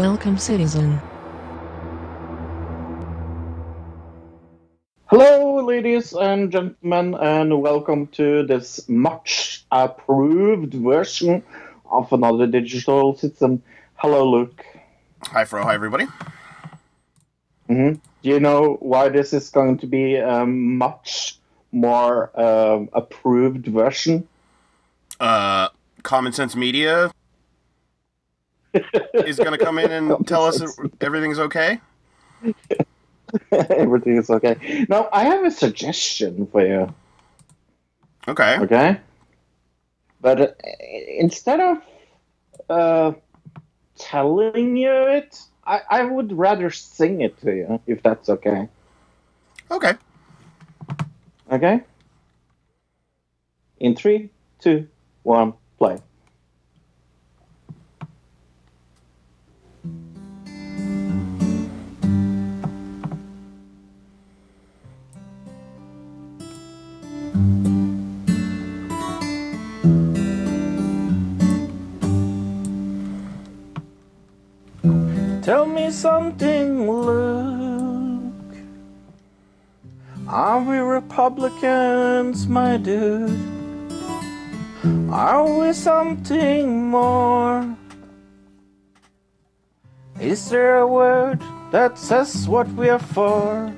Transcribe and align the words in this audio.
Welcome, 0.00 0.38
citizen. 0.38 0.98
Hello, 5.08 5.62
ladies 5.62 6.14
and 6.14 6.50
gentlemen, 6.50 7.14
and 7.20 7.60
welcome 7.60 8.06
to 8.16 8.46
this 8.46 8.88
much 8.88 9.66
approved 9.70 10.72
version 10.72 11.42
of 11.90 12.10
another 12.14 12.46
digital 12.46 13.14
citizen. 13.14 13.62
Hello, 13.96 14.24
Luke. 14.26 14.64
Hi, 15.24 15.44
Fro. 15.44 15.64
Hi, 15.64 15.74
everybody. 15.74 16.06
hmm 17.66 17.92
Do 18.22 18.28
you 18.30 18.40
know 18.40 18.78
why 18.80 19.10
this 19.10 19.34
is 19.34 19.50
going 19.50 19.76
to 19.80 19.86
be 19.86 20.16
a 20.16 20.46
much 20.46 21.36
more 21.72 22.30
um 22.40 22.88
approved 22.94 23.66
version? 23.66 24.26
Uh, 25.20 25.68
Common 26.02 26.32
Sense 26.32 26.56
Media 26.56 27.12
is 29.14 29.36
going 29.36 29.52
to 29.52 29.58
come 29.58 29.78
in 29.78 29.90
and 29.90 30.26
tell 30.26 30.44
us 30.44 30.62
everything's 31.00 31.38
okay. 31.38 31.80
Everything 33.52 34.16
is 34.16 34.30
okay. 34.30 34.86
Now, 34.88 35.08
I 35.12 35.24
have 35.24 35.44
a 35.44 35.50
suggestion 35.50 36.46
for 36.46 36.66
you. 36.66 36.94
Okay. 38.26 38.58
Okay. 38.58 39.00
But 40.20 40.40
uh, 40.40 40.48
instead 41.18 41.60
of 41.60 41.78
uh, 42.68 43.12
telling 43.96 44.76
you 44.76 44.92
it, 45.08 45.40
I, 45.66 45.80
I 45.88 46.04
would 46.04 46.32
rather 46.32 46.70
sing 46.70 47.20
it 47.20 47.40
to 47.42 47.54
you, 47.54 47.80
if 47.86 48.02
that's 48.02 48.28
okay. 48.28 48.68
Okay. 49.70 49.94
Okay? 51.50 51.80
In 53.78 53.96
three, 53.96 54.30
two, 54.58 54.88
one, 55.22 55.54
play. 55.78 55.98
Tell 75.50 75.66
me 75.66 75.90
something, 75.90 76.88
Luke. 76.88 78.54
Are 80.28 80.62
we 80.62 80.78
Republicans, 80.78 82.46
my 82.46 82.76
dude? 82.76 83.36
Are 85.10 85.42
we 85.58 85.72
something 85.72 86.86
more? 86.88 87.76
Is 90.20 90.50
there 90.50 90.78
a 90.78 90.86
word 90.86 91.42
that 91.72 91.98
says 91.98 92.46
what 92.46 92.68
we 92.74 92.88
are 92.88 93.00
for? 93.00 93.74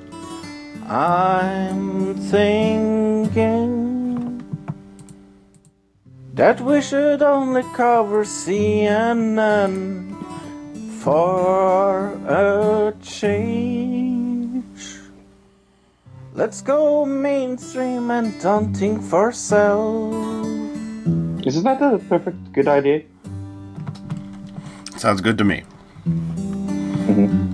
I'm 0.86 2.16
thinking 2.28 3.72
that 6.34 6.60
we 6.60 6.82
should 6.82 7.22
only 7.22 7.62
cover 7.72 8.24
CNN 8.24 10.11
for 11.02 12.14
a 12.30 12.94
change. 13.02 14.64
Let's 16.32 16.62
go 16.62 17.04
mainstream 17.04 18.08
and 18.12 18.40
don't 18.40 18.72
think 18.72 19.02
for 19.02 19.32
self. 19.32 20.14
Isn't 21.44 21.64
that 21.64 21.82
a 21.82 21.98
perfect 21.98 22.52
good 22.52 22.68
idea? 22.68 23.02
Sounds 24.96 25.20
good 25.20 25.36
to 25.38 25.44
me. 25.44 25.64
Mm-hmm. 26.06 27.50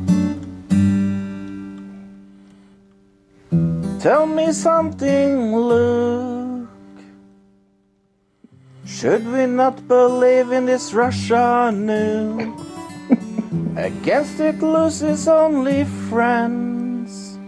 Tell 3.99 4.27
me 4.27 4.53
something, 4.53 5.57
Luke. 5.57 6.69
Should 8.85 9.27
we 9.27 9.47
not 9.47 9.89
believe 9.89 10.53
in 10.53 10.67
this 10.67 10.93
Russia 10.93 11.73
nuke? 11.73 12.78
Against 13.79 14.41
it 14.41 14.61
loses 14.61 15.29
only 15.29 15.85
friends. 16.11 17.39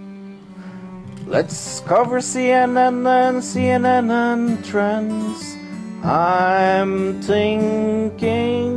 Let's 1.26 1.80
cover 1.80 2.20
CNN 2.20 3.04
and 3.04 3.42
CNN 3.42 4.08
and 4.12 4.64
trends. 4.64 5.56
I'm 6.04 7.20
thinking 7.20 8.70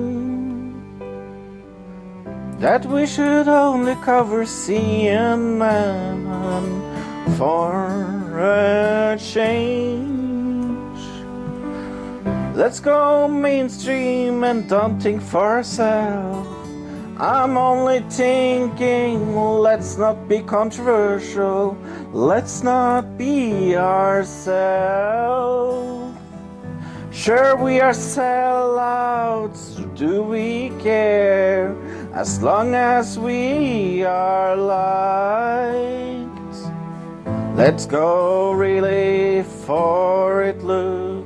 that 2.58 2.88
we 2.88 3.06
should 3.06 3.48
only 3.48 3.96
cover 4.02 4.46
CNN 4.46 5.62
for 7.38 8.34
a 8.36 9.16
change. 9.20 11.00
Let's 12.56 12.80
go 12.80 13.28
mainstream 13.28 14.44
and 14.44 14.68
don't 14.68 15.00
think 15.00 15.22
for 15.22 15.58
ourselves. 15.58 16.53
I'm 17.24 17.56
only 17.56 18.02
thinking, 18.10 19.34
let's 19.34 19.98
not 19.98 20.28
be 20.28 20.42
controversial. 20.42 21.78
Let's 22.12 22.62
not 22.64 23.18
be 23.18 23.78
ourselves. 23.78 24.54
Sure, 27.14 27.56
we 27.56 27.80
are 27.80 27.94
sellouts. 27.94 29.80
Do 29.96 30.22
we 30.22 30.74
care? 30.82 31.74
As 32.12 32.44
long 32.44 32.76
as 32.76 33.18
we 33.18 34.04
are 34.04 34.58
liked. 34.58 36.28
Let's 37.56 37.86
go 37.86 38.52
really 38.52 39.44
for 39.66 40.44
it, 40.44 40.62
Luke. 40.62 41.26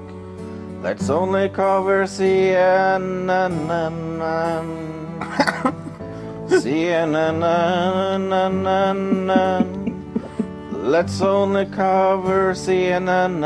Let's 0.84 1.10
only 1.10 1.50
cover 1.50 2.04
CNN. 2.04 3.58
CNN. 6.68 7.40
Let's 10.72 11.22
only 11.22 11.66
cover 11.68 12.54
CNN. 12.54 13.40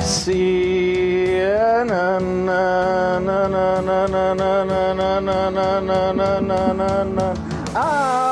CNN. 0.00 0.90
I'm 7.72 8.20
only 8.20 8.29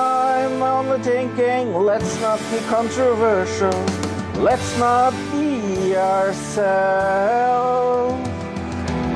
thinking, 1.02 1.74
let's 1.74 2.20
not 2.20 2.38
be 2.50 2.58
controversial. 2.68 3.72
Let's 4.34 4.78
not 4.78 5.12
be 5.32 5.96
ourselves. 5.96 6.68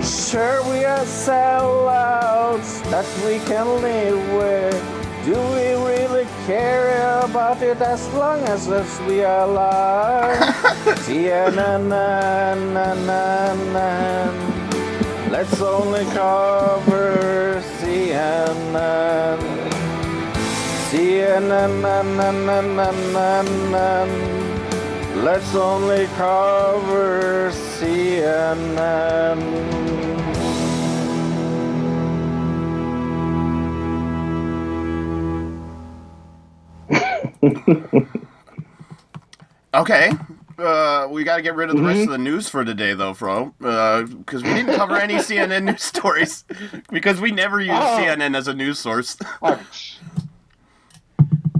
Sure, 0.02 0.62
we 0.70 0.84
are 0.84 1.04
sellouts 1.04 2.82
that 2.90 3.06
we 3.24 3.38
can 3.46 3.66
live 3.82 4.32
with. 4.34 4.80
Do 5.24 5.38
we 5.54 5.74
really 5.86 6.26
care 6.46 7.20
about 7.20 7.62
it 7.62 7.80
as 7.80 8.08
long 8.14 8.40
as, 8.48 8.66
we 9.06 9.22
are 9.22 9.44
alive? 9.44 10.38
CNN, 11.06 11.88
let's 15.30 15.60
only 15.60 16.04
cover 16.06 17.62
CNN. 17.78 19.51
CNN, 20.92 21.80
let's 25.24 25.54
only 25.54 26.04
cover 26.18 27.50
CNN. 27.50 29.40
Okay. 39.74 40.10
Uh, 40.58 41.08
we 41.10 41.24
got 41.24 41.36
to 41.36 41.42
get 41.42 41.54
rid 41.56 41.70
of 41.70 41.76
the 41.76 41.82
rest 41.82 42.00
of 42.00 42.02
Mm-hmm. 42.04 42.12
the 42.12 42.18
news 42.18 42.48
for 42.48 42.64
today, 42.64 42.92
though, 42.94 43.14
Fro, 43.14 43.54
because 43.58 44.42
we 44.42 44.50
didn't 44.50 44.76
cover 44.76 44.96
any 44.96 45.14
CNN 45.14 45.64
news 45.64 45.82
stories 45.82 46.44
because 46.90 47.20
we 47.20 47.32
never 47.32 47.58
use 47.60 47.70
Oh. 47.74 47.98
CNN 47.98 48.36
as 48.36 48.48
a 48.48 48.54
news 48.54 48.78
source. 48.78 49.16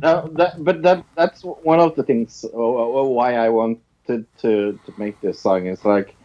No, 0.03 0.29
that, 0.35 0.63
but 0.65 0.83
that 0.83 1.05
that's 1.17 1.43
one 1.43 1.81
of 1.81 1.95
the 1.97 2.03
things 2.03 2.45
uh, 2.53 2.59
uh, 2.59 3.05
why 3.05 3.35
I 3.37 3.49
wanted 3.51 4.27
to, 4.39 4.79
to 4.85 4.95
make 4.99 5.21
this 5.21 5.41
song 5.41 5.67
is 5.67 5.85
like 5.85 6.17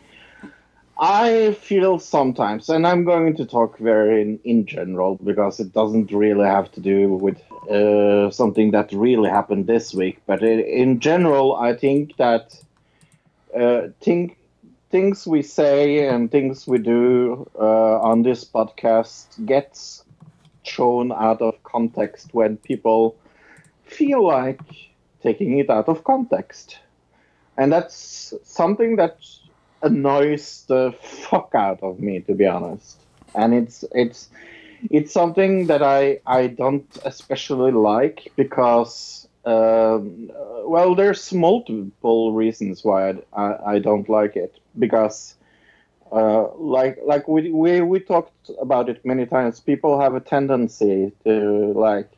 I 0.99 1.53
feel 1.53 1.99
sometimes, 1.99 2.69
and 2.69 2.87
I'm 2.87 3.03
going 3.05 3.35
to 3.37 3.45
talk 3.45 3.77
very 3.77 4.21
in, 4.21 4.39
in 4.43 4.65
general 4.65 5.15
because 5.23 5.59
it 5.59 5.71
doesn't 5.73 6.11
really 6.11 6.45
have 6.45 6.71
to 6.73 6.81
do 6.81 7.13
with 7.13 7.39
uh, 7.69 8.31
something 8.31 8.71
that 8.71 8.91
really 8.91 9.29
happened 9.29 9.67
this 9.67 9.93
week. 9.93 10.21
But 10.25 10.41
in, 10.43 10.59
in 10.61 10.99
general, 10.99 11.55
I 11.55 11.75
think 11.75 12.17
that 12.17 12.55
uh, 13.57 13.89
think, 14.01 14.37
things 14.89 15.27
we 15.27 15.41
say 15.43 16.07
and 16.07 16.31
things 16.31 16.67
we 16.67 16.79
do 16.79 17.49
uh, 17.59 17.99
on 18.01 18.23
this 18.23 18.43
podcast 18.45 19.45
gets 19.45 20.05
shown 20.63 21.11
out 21.11 21.41
of 21.41 21.61
context 21.63 22.33
when 22.33 22.57
people 22.57 23.15
feel 23.87 24.25
like 24.25 24.61
taking 25.23 25.59
it 25.59 25.69
out 25.69 25.87
of 25.89 26.03
context. 26.03 26.79
And 27.57 27.71
that's 27.71 28.33
something 28.43 28.95
that 28.97 29.17
annoys 29.81 30.65
the 30.67 30.93
fuck 31.01 31.51
out 31.55 31.81
of 31.83 31.99
me 31.99 32.21
to 32.21 32.33
be 32.33 32.45
honest. 32.45 32.99
And 33.35 33.53
it's 33.53 33.83
it's 33.93 34.29
it's 34.91 35.11
something 35.11 35.67
that 35.67 35.81
I 35.81 36.19
I 36.25 36.47
don't 36.47 36.87
especially 37.05 37.71
like 37.71 38.31
because 38.35 39.27
um, 39.45 40.31
well 40.65 40.95
there's 40.95 41.33
multiple 41.33 42.33
reasons 42.33 42.83
why 42.83 43.09
I, 43.09 43.15
I, 43.33 43.73
I 43.73 43.79
don't 43.79 44.07
like 44.09 44.35
it 44.35 44.59
because 44.77 45.35
uh, 46.11 46.47
like 46.55 46.99
like 47.05 47.27
we, 47.27 47.51
we 47.51 47.81
we 47.81 47.99
talked 47.99 48.49
about 48.61 48.89
it 48.89 49.03
many 49.05 49.25
times. 49.25 49.59
People 49.59 49.99
have 49.99 50.15
a 50.15 50.19
tendency 50.21 51.11
to 51.25 51.73
like, 51.73 52.09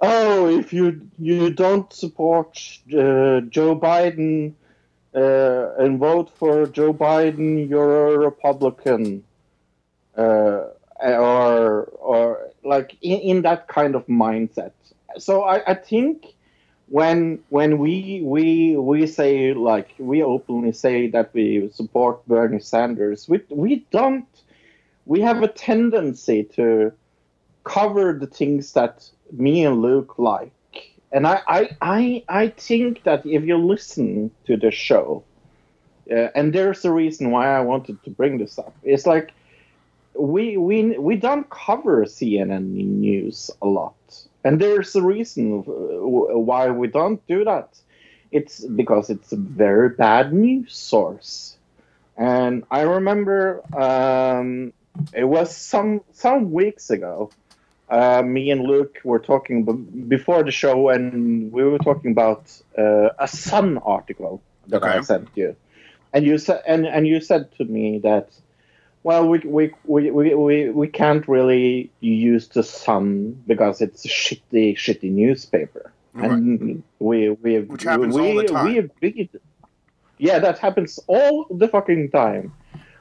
oh, 0.00 0.48
if 0.48 0.72
you 0.72 1.08
you 1.18 1.50
don't 1.50 1.92
support 1.92 2.56
uh, 2.88 3.40
Joe 3.40 3.76
Biden 3.78 4.54
uh, 5.14 5.74
and 5.78 5.98
vote 5.98 6.30
for 6.36 6.66
Joe 6.66 6.92
Biden, 6.94 7.68
you're 7.68 8.14
a 8.14 8.18
Republican, 8.18 9.24
uh, 10.16 10.64
or 11.02 11.84
or 11.84 12.50
like 12.64 12.96
in, 13.02 13.20
in 13.20 13.42
that 13.42 13.68
kind 13.68 13.94
of 13.94 14.06
mindset. 14.06 14.72
So 15.18 15.42
I, 15.42 15.62
I 15.70 15.74
think 15.74 16.34
when 16.88 17.40
when 17.50 17.78
we 17.78 18.20
we 18.24 18.76
we 18.76 19.06
say 19.06 19.54
like 19.54 19.94
we 19.98 20.22
openly 20.22 20.72
say 20.72 21.08
that 21.08 21.32
we 21.34 21.70
support 21.72 22.26
Bernie 22.26 22.60
Sanders, 22.60 23.28
we 23.28 23.40
we 23.48 23.86
don't 23.90 24.26
we 25.06 25.20
have 25.20 25.42
a 25.42 25.48
tendency 25.48 26.44
to 26.44 26.92
cover 27.64 28.12
the 28.12 28.26
things 28.26 28.72
that 28.72 29.08
me 29.32 29.64
and 29.64 29.82
Luke 29.82 30.18
like. 30.18 30.52
And 31.12 31.26
I, 31.26 31.40
I, 31.46 31.76
I, 31.80 32.24
I 32.28 32.48
think 32.48 33.02
that 33.02 33.26
if 33.26 33.44
you 33.44 33.56
listen 33.56 34.30
to 34.46 34.56
the 34.56 34.70
show, 34.70 35.24
uh, 36.10 36.28
and 36.34 36.52
there's 36.52 36.84
a 36.84 36.92
reason 36.92 37.30
why 37.30 37.48
I 37.48 37.60
wanted 37.60 38.02
to 38.04 38.10
bring 38.10 38.38
this 38.38 38.58
up. 38.58 38.74
It's 38.82 39.06
like 39.06 39.32
we 40.14 40.56
we 40.56 40.98
we 40.98 41.16
don't 41.16 41.48
cover 41.50 42.04
CNN 42.04 42.62
news 42.64 43.50
a 43.62 43.66
lot, 43.66 43.94
and 44.44 44.60
there's 44.60 44.94
a 44.96 45.02
reason 45.02 45.64
uh, 45.66 46.38
why 46.38 46.70
we 46.70 46.88
don't 46.88 47.24
do 47.26 47.44
that. 47.44 47.78
It's 48.32 48.64
because 48.64 49.10
it's 49.10 49.32
a 49.32 49.36
very 49.36 49.90
bad 49.90 50.32
news 50.32 50.74
source, 50.74 51.56
and 52.16 52.64
I 52.70 52.82
remember 52.82 53.62
um, 53.76 54.72
it 55.12 55.24
was 55.24 55.56
some 55.56 56.02
some 56.12 56.52
weeks 56.52 56.90
ago. 56.90 57.30
Uh, 57.90 58.22
me 58.22 58.52
and 58.52 58.62
Luke 58.62 58.98
were 59.02 59.18
talking 59.18 59.64
b- 59.64 59.72
before 60.02 60.44
the 60.44 60.52
show, 60.52 60.90
and 60.90 61.50
we 61.50 61.64
were 61.64 61.78
talking 61.78 62.12
about 62.12 62.56
uh, 62.78 63.08
a 63.18 63.26
Sun 63.26 63.78
article 63.78 64.40
that 64.68 64.84
I 64.84 65.00
sent 65.00 65.28
you, 65.34 65.56
and 66.12 66.24
you 66.24 66.38
said 66.38 66.62
and, 66.66 66.86
and 66.86 67.04
you 67.08 67.20
said 67.20 67.50
to 67.56 67.64
me 67.64 67.98
that, 67.98 68.28
well, 69.02 69.28
we 69.28 69.40
we, 69.40 69.72
we, 69.86 70.10
we, 70.12 70.34
we 70.34 70.70
we 70.70 70.86
can't 70.86 71.26
really 71.26 71.90
use 71.98 72.46
the 72.46 72.62
Sun 72.62 73.42
because 73.48 73.80
it's 73.80 74.04
a 74.04 74.08
shitty 74.08 74.76
shitty 74.76 75.10
newspaper, 75.10 75.92
and 76.14 76.84
we 77.00 77.30
we 77.30 77.58
Which 77.58 77.82
happens 77.82 78.14
we, 78.14 78.22
all 78.22 78.36
the 78.36 78.44
time. 78.44 78.66
We 78.66 78.78
agreed. 78.78 79.30
Yeah, 80.18 80.38
that 80.38 80.60
happens 80.60 81.00
all 81.08 81.46
the 81.50 81.66
fucking 81.66 82.12
time. 82.12 82.52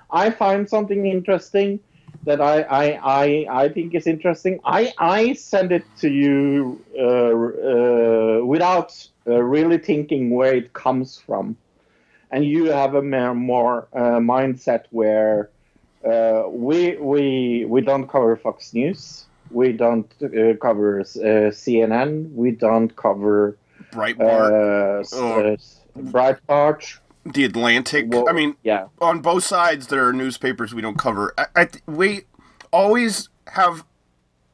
I 0.10 0.32
find 0.32 0.68
something 0.68 1.06
interesting 1.06 1.80
that 2.30 2.42
I, 2.42 2.62
I, 2.62 2.86
I, 3.04 3.64
I 3.64 3.70
think 3.70 3.96
is 3.96 4.08
interesting. 4.08 4.60
I, 4.66 4.94
I 4.98 5.34
send 5.34 5.72
it 5.72 5.86
to 6.00 6.10
you 6.10 6.84
uh, 6.98 7.04
uh, 7.04 8.46
without 8.46 9.08
uh, 9.28 9.42
really 9.44 9.78
thinking 9.80 10.32
where 10.32 10.54
it 10.56 10.74
comes 10.74 11.18
from, 11.20 11.58
and 12.32 12.46
you 12.46 12.66
have 12.66 12.96
a 12.96 13.02
more, 13.02 13.36
more 13.36 13.88
uh, 13.94 14.20
mindset 14.20 14.86
where 14.92 15.50
uh, 16.06 16.44
we 16.50 16.96
we 16.98 17.66
we 17.68 17.82
don't 17.82 18.08
cover 18.08 18.36
Fox 18.38 18.74
News, 18.74 19.26
we 19.52 19.74
don't 19.74 20.12
uh, 20.24 20.56
cover 20.62 21.02
uh, 21.02 21.52
CNN, 21.52 22.32
we 22.34 22.52
don't 22.52 22.96
cover 22.96 23.58
Breitbart, 23.92 25.02
uh, 25.02 25.16
Oh. 25.16 25.58
Breitbart. 25.98 27.00
The 27.26 27.44
Atlantic. 27.44 28.06
Well, 28.08 28.28
I 28.30 28.32
mean, 28.34 28.56
yeah, 28.64 28.88
on 29.02 29.20
both 29.22 29.44
sides, 29.44 29.88
there 29.88 30.08
are 30.08 30.14
newspapers 30.14 30.74
we 30.74 30.82
don't 30.82 30.98
cover. 30.98 31.34
I, 31.38 31.46
I 31.56 31.68
we 31.86 32.22
always 32.72 33.30
have 33.48 33.84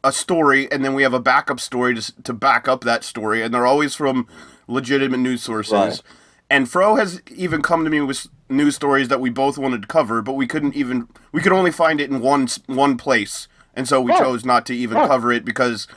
a 0.03 0.11
story, 0.11 0.69
and 0.71 0.83
then 0.83 0.93
we 0.93 1.03
have 1.03 1.13
a 1.13 1.19
backup 1.19 1.59
story 1.59 1.95
to, 1.95 2.21
to 2.23 2.33
back 2.33 2.67
up 2.67 2.83
that 2.83 3.03
story, 3.03 3.41
and 3.41 3.53
they're 3.53 3.65
always 3.67 3.95
from 3.95 4.27
legitimate 4.67 5.17
news 5.19 5.41
sources. 5.43 5.73
Right. 5.73 6.01
And 6.49 6.69
Fro 6.69 6.95
has 6.95 7.21
even 7.35 7.61
come 7.61 7.83
to 7.85 7.89
me 7.89 8.01
with 8.01 8.27
news 8.49 8.75
stories 8.75 9.07
that 9.07 9.19
we 9.21 9.29
both 9.29 9.57
wanted 9.57 9.81
to 9.83 9.87
cover, 9.87 10.21
but 10.21 10.33
we 10.33 10.47
couldn't 10.47 10.75
even. 10.75 11.07
We 11.31 11.41
could 11.41 11.53
only 11.53 11.71
find 11.71 12.01
it 12.01 12.09
in 12.09 12.19
one 12.19 12.47
one 12.65 12.97
place, 12.97 13.47
and 13.75 13.87
so 13.87 14.01
we 14.01 14.11
Right. 14.11 14.21
chose 14.21 14.43
not 14.43 14.65
to 14.67 14.75
even 14.75 14.97
Right. 14.97 15.07
cover 15.07 15.31
it 15.31 15.45
because. 15.45 15.87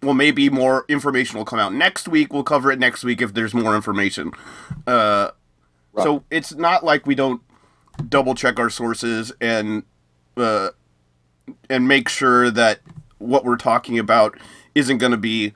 Well, 0.00 0.14
maybe 0.14 0.48
more 0.48 0.84
information 0.88 1.38
will 1.38 1.44
come 1.44 1.58
out 1.58 1.74
next 1.74 2.06
week. 2.06 2.32
We'll 2.32 2.44
cover 2.44 2.70
it 2.70 2.78
next 2.78 3.02
week 3.02 3.20
if 3.20 3.34
there's 3.34 3.52
more 3.52 3.74
information. 3.74 4.30
Uh, 4.86 5.30
So 6.04 6.24
it's 6.30 6.54
not 6.54 6.84
like 6.84 7.06
we 7.06 7.14
don't 7.14 7.42
double 8.08 8.34
check 8.34 8.58
our 8.58 8.70
sources 8.70 9.32
and 9.40 9.82
uh, 10.36 10.70
and 11.68 11.88
make 11.88 12.08
sure 12.08 12.50
that 12.50 12.80
what 13.18 13.44
we're 13.44 13.56
talking 13.56 13.98
about 13.98 14.38
isn't 14.74 14.98
going 14.98 15.12
to 15.12 15.18
be 15.18 15.52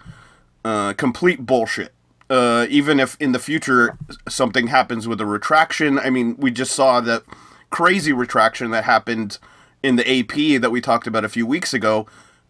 uh, 0.64 0.94
complete 0.94 1.46
bullshit. 1.46 1.92
Uh, 2.28 2.66
even 2.70 2.98
if 2.98 3.16
in 3.20 3.32
the 3.32 3.38
future 3.38 3.96
something 4.28 4.68
happens 4.68 5.06
with 5.06 5.20
a 5.20 5.26
retraction, 5.26 5.98
I 5.98 6.10
mean, 6.10 6.36
we 6.38 6.50
just 6.50 6.72
saw 6.72 7.00
that 7.02 7.22
crazy 7.70 8.12
retraction 8.12 8.70
that 8.70 8.84
happened 8.84 9.38
in 9.82 9.96
the 9.96 10.20
AP 10.20 10.60
that 10.60 10.70
we 10.70 10.80
talked 10.80 11.06
about 11.06 11.24
a 11.24 11.28
few 11.28 11.46
weeks 11.46 11.74
ago, 11.74 12.06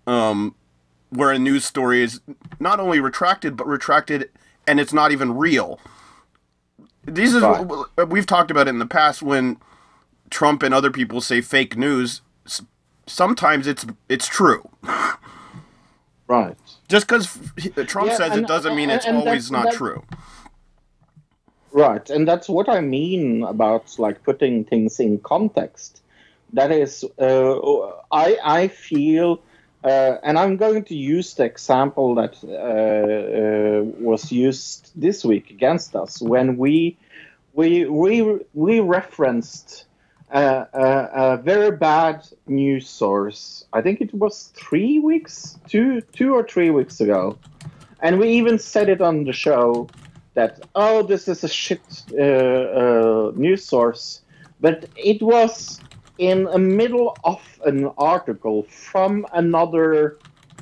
um, 0.06 0.54
where 1.10 1.30
a 1.30 1.38
news 1.38 1.64
story 1.64 2.02
is 2.02 2.20
not 2.60 2.80
only 2.80 3.00
retracted 3.00 3.56
but 3.56 3.66
retracted 3.66 4.30
and 4.66 4.78
it's 4.78 4.92
not 4.92 5.10
even 5.12 5.36
real. 5.36 5.80
These 7.04 7.34
is 7.34 7.42
Right. 7.42 8.08
we've 8.08 8.26
talked 8.26 8.50
about 8.50 8.66
it 8.68 8.70
in 8.70 8.78
the 8.78 8.86
past 8.86 9.22
when 9.22 9.56
Trump 10.30 10.62
and 10.62 10.72
other 10.72 10.90
people 10.90 11.20
say 11.20 11.40
fake 11.40 11.76
news. 11.76 12.22
Sometimes 13.06 13.66
it's 13.66 13.84
it's 14.08 14.26
true. 14.28 14.68
right. 16.28 16.56
Just 16.88 17.06
because 17.08 17.26
Trump 17.86 18.08
Yeah, 18.08 18.16
says 18.16 18.36
it 18.36 18.46
doesn't 18.46 18.76
mean 18.76 18.90
and- 18.90 18.96
it's 18.98 19.06
and 19.06 19.16
always 19.18 19.48
that's- 19.48 19.50
not 19.50 19.64
that- 19.72 19.74
true. 19.74 20.02
Right, 21.74 22.08
and 22.10 22.28
that's 22.28 22.50
what 22.50 22.68
I 22.68 22.80
mean 22.82 23.42
about 23.44 23.98
like 23.98 24.22
putting 24.24 24.64
things 24.64 25.00
in 25.00 25.18
context. 25.20 26.00
that 26.54 26.70
is, 26.70 27.02
uh, 27.18 27.58
I 28.12 28.36
I 28.44 28.68
feel, 28.68 29.40
uh, 29.84 30.16
and 30.22 30.38
I'm 30.38 30.56
going 30.56 30.84
to 30.84 30.94
use 30.94 31.34
the 31.34 31.44
example 31.44 32.14
that 32.14 32.36
uh, 32.44 32.48
uh, 32.48 33.82
was 34.00 34.30
used 34.30 34.92
this 34.94 35.24
week 35.24 35.50
against 35.50 35.96
us 35.96 36.20
when 36.22 36.56
we 36.56 36.96
we 37.54 37.84
we 37.86 38.38
we 38.54 38.80
referenced 38.80 39.86
a, 40.30 40.66
a, 40.72 41.10
a 41.14 41.36
very 41.38 41.76
bad 41.76 42.26
news 42.46 42.88
source. 42.88 43.64
I 43.72 43.82
think 43.82 44.00
it 44.00 44.14
was 44.14 44.52
three 44.54 44.98
weeks, 44.98 45.58
two 45.68 46.00
two 46.12 46.34
or 46.34 46.46
three 46.46 46.70
weeks 46.70 47.00
ago, 47.00 47.38
and 48.00 48.18
we 48.18 48.30
even 48.30 48.58
said 48.58 48.88
it 48.88 49.00
on 49.00 49.24
the 49.24 49.32
show 49.32 49.88
that 50.34 50.60
oh 50.74 51.02
this 51.02 51.28
is 51.28 51.44
a 51.44 51.48
shit 51.48 51.82
uh, 52.12 52.22
uh, 52.22 53.32
news 53.34 53.64
source, 53.64 54.22
but 54.60 54.88
it 54.96 55.20
was 55.20 55.80
in 56.18 56.44
the 56.44 56.58
middle 56.58 57.16
of 57.24 57.40
an 57.64 57.90
article 57.98 58.64
from 58.64 59.26
another 59.32 60.18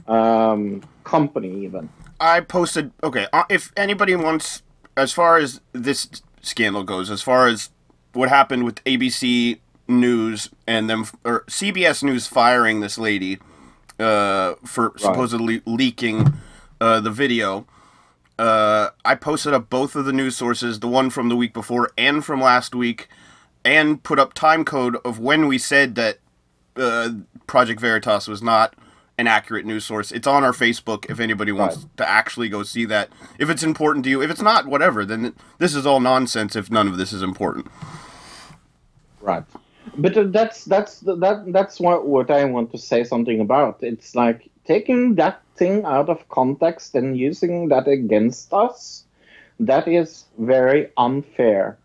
um, 0.07 0.83
company 1.05 1.65
even. 1.65 1.89
I 2.21 2.41
posted. 2.41 2.93
Okay, 3.03 3.27
uh, 3.33 3.45
if 3.49 3.73
anybody 3.77 4.15
wants, 4.15 4.63
as 4.97 5.13
far 5.13 5.39
as 5.39 5.61
this 5.73 6.09
scandal 6.43 6.85
goes, 6.85 7.11
as 7.11 7.23
far 7.23 7.47
as 7.47 7.71
what 8.13 8.29
happened 8.29 8.65
with 8.65 8.83
ABC 8.85 9.59
News 9.89 10.51
and 10.67 10.89
them 10.89 11.07
or 11.25 11.45
CBS 11.45 12.03
News 12.03 12.27
firing 12.27 12.81
this 12.81 12.97
lady 12.97 13.39
uh, 13.99 14.55
for 14.65 14.93
supposedly 14.97 15.63
leaking 15.67 16.35
uh, 16.81 17.01
the 17.01 17.11
video. 17.11 17.67
Uh, 18.39 18.91
I 19.05 19.17
posted 19.17 19.53
up 19.53 19.69
both 19.69 19.95
of 19.95 20.07
the 20.07 20.13
news 20.13 20.37
sources, 20.37 20.81
the 20.81 20.89
one 20.89 21.11
from 21.11 21.29
the 21.29 21.37
week 21.37 21.53
before 21.53 21.91
and 21.99 22.25
from 22.25 22.41
last 22.41 22.75
week, 22.75 23.09
and 23.65 24.03
put 24.03 24.19
up 24.19 24.35
time 24.35 24.65
code 24.65 24.97
of 25.05 25.19
when 25.19 25.47
we 25.49 25.59
said 25.59 25.95
that 25.97 26.19
uh, 26.77 27.11
Project 27.47 27.81
Veritas 27.81 28.27
was 28.29 28.43
not 28.43 28.75
an 29.19 29.27
accurate 29.27 29.67
news 29.67 29.85
source. 29.85 30.11
It's 30.13 30.27
on 30.27 30.45
our 30.45 30.53
Facebook 30.53 31.11
if 31.11 31.21
anybody 31.21 31.53
wants 31.53 31.77
Right. 31.77 31.97
to 31.99 32.09
actually 32.09 32.49
go 32.49 32.63
see 32.63 32.87
that. 32.87 33.11
If 33.39 33.51
it's 33.51 33.63
important 33.63 34.05
to 34.05 34.11
you, 34.11 34.23
if 34.23 34.31
it's 34.31 34.41
not, 34.41 34.67
whatever. 34.67 35.05
Then 35.05 35.35
this 35.59 35.75
is 35.75 35.85
all 35.85 36.01
nonsense. 36.01 36.57
If 36.57 36.71
none 36.71 36.89
of 36.89 36.97
this 36.97 37.13
is 37.13 37.23
important. 37.23 37.67
Right. 39.21 39.45
But 39.97 40.17
uh, 40.17 40.25
that's 40.25 40.65
that's 40.65 41.01
that 41.01 41.45
that's 41.49 41.81
what 41.81 42.07
what 42.07 42.31
I 42.31 42.45
want 42.45 42.71
to 42.73 42.79
say 42.79 43.05
something 43.05 43.41
about. 43.41 43.79
It's 43.83 44.15
like 44.15 44.49
taking 44.65 45.17
that 45.17 45.43
thing 45.57 45.85
out 45.85 46.09
of 46.09 46.27
context 46.29 46.95
and 46.95 47.17
using 47.17 47.69
that 47.69 47.89
against 47.89 48.53
us. 48.55 49.05
That 49.59 49.87
is 49.89 50.25
very 50.39 50.91
unfair. 50.97 51.77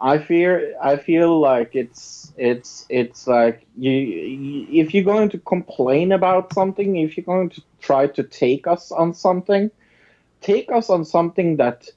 I 0.00 0.18
fear 0.18 0.74
I 0.82 0.96
feel 0.96 1.38
like 1.40 1.74
it's 1.74 2.32
it's 2.36 2.84
it's 2.88 3.26
like 3.26 3.66
you, 3.76 3.90
you 3.90 4.82
if 4.82 4.92
you're 4.92 5.04
going 5.04 5.28
to 5.30 5.38
complain 5.38 6.12
about 6.12 6.52
something, 6.52 6.96
if 6.96 7.16
you're 7.16 7.24
going 7.24 7.48
to 7.50 7.62
try 7.80 8.08
to 8.08 8.22
take 8.22 8.66
us 8.66 8.90
on 8.90 9.14
something, 9.14 9.70
take 10.40 10.72
us 10.72 10.90
on 10.90 11.04
something 11.04 11.56
that 11.56 11.88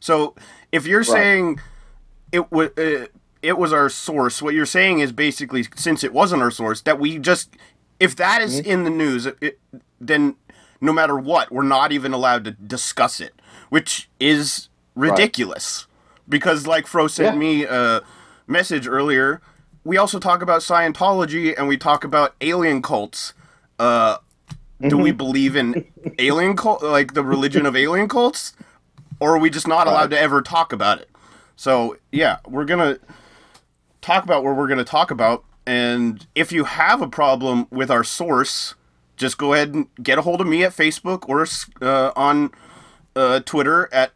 So 0.00 0.34
if 0.72 0.86
you're 0.86 1.04
saying 1.04 1.60
it 2.32 2.50
was 2.50 2.70
uh, 2.76 3.06
it 3.42 3.58
was 3.58 3.72
our 3.72 3.88
source, 3.88 4.40
what 4.42 4.54
you're 4.54 4.66
saying 4.66 4.98
is 5.00 5.12
basically 5.12 5.66
since 5.76 6.02
it 6.04 6.12
wasn't 6.12 6.42
our 6.42 6.50
source 6.50 6.80
that 6.82 6.98
we 6.98 7.18
just 7.18 7.54
if 8.00 8.16
that 8.16 8.42
is 8.42 8.58
in 8.58 8.82
the 8.84 8.90
news, 8.90 9.26
it, 9.26 9.36
it- 9.40 9.58
then 10.00 10.34
no 10.80 10.92
matter 10.92 11.16
what, 11.16 11.52
we're 11.52 11.62
not 11.62 11.92
even 11.92 12.12
allowed 12.12 12.42
to 12.44 12.50
discuss 12.50 13.20
it, 13.20 13.32
which 13.68 14.10
is 14.18 14.68
ridiculous. 14.96 15.86
Because 16.28 16.66
like 16.66 16.88
Fro 16.88 17.06
sent 17.06 17.34
Yeah. 17.34 17.38
me 17.38 17.64
a 17.64 18.02
message 18.52 18.86
earlier, 18.86 19.40
we 19.84 19.96
also 19.96 20.18
talk 20.18 20.42
about 20.42 20.60
Scientology 20.60 21.54
and 21.56 21.66
we 21.66 21.76
talk 21.76 22.04
about 22.04 22.34
alien 22.40 22.82
cults. 22.82 23.34
Uh, 23.78 24.18
do 24.88 24.98
we 24.98 25.12
believe 25.12 25.56
in 25.56 25.84
alien 26.18 26.56
cult, 26.56 26.82
like 26.82 27.14
the 27.14 27.24
religion 27.24 27.66
of 27.66 27.76
alien 27.76 28.08
cults, 28.08 28.52
or 29.20 29.36
are 29.36 29.38
we 29.38 29.50
just 29.50 29.66
not 29.66 29.86
allowed 29.86 30.10
to 30.10 30.18
ever 30.18 30.42
talk 30.42 30.72
about 30.72 31.00
it? 31.00 31.08
So 31.56 31.96
yeah, 32.10 32.38
we're 32.46 32.64
gonna 32.64 32.98
talk 34.00 34.24
about 34.24 34.44
what 34.44 34.56
we're 34.56 34.68
gonna 34.68 34.84
talk 34.84 35.10
about, 35.10 35.44
and 35.66 36.26
if 36.34 36.52
you 36.52 36.64
have 36.64 37.00
a 37.00 37.08
problem 37.08 37.68
with 37.70 37.90
our 37.90 38.02
source, 38.04 38.74
just 39.16 39.38
go 39.38 39.52
ahead 39.54 39.74
and 39.74 39.86
get 40.02 40.18
a 40.18 40.22
hold 40.22 40.40
of 40.40 40.46
me 40.46 40.64
at 40.64 40.72
Facebook 40.72 41.28
or 41.28 41.46
uh, 41.80 42.12
on 42.16 42.50
uh, 43.14 43.40
Twitter 43.40 43.88
at 43.92 44.12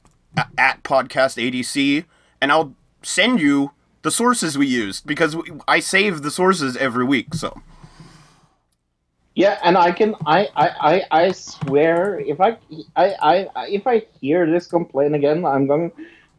at 0.58 0.82
podcast 0.82 1.38
ADC, 1.38 2.04
and 2.40 2.50
I'll 2.50 2.74
send 3.02 3.40
you 3.40 3.70
the 4.06 4.12
sources 4.12 4.56
we 4.56 4.68
used 4.68 5.04
because 5.04 5.36
I 5.66 5.80
save 5.80 6.22
the 6.22 6.30
sources 6.30 6.76
every 6.76 7.04
week. 7.04 7.34
So 7.34 7.48
Yeah, 9.34 9.58
and 9.66 9.76
I 9.76 9.90
can 9.90 10.14
I 10.24 10.40
I, 10.54 11.02
I, 11.10 11.32
swear 11.32 12.20
if 12.32 12.38
I, 12.40 12.50
I 12.94 13.06
I 13.30 13.66
if 13.78 13.84
I 13.94 13.96
hear 14.20 14.40
this 14.54 14.66
complaint 14.76 15.14
again, 15.20 15.44
I'm 15.44 15.66
going 15.66 15.90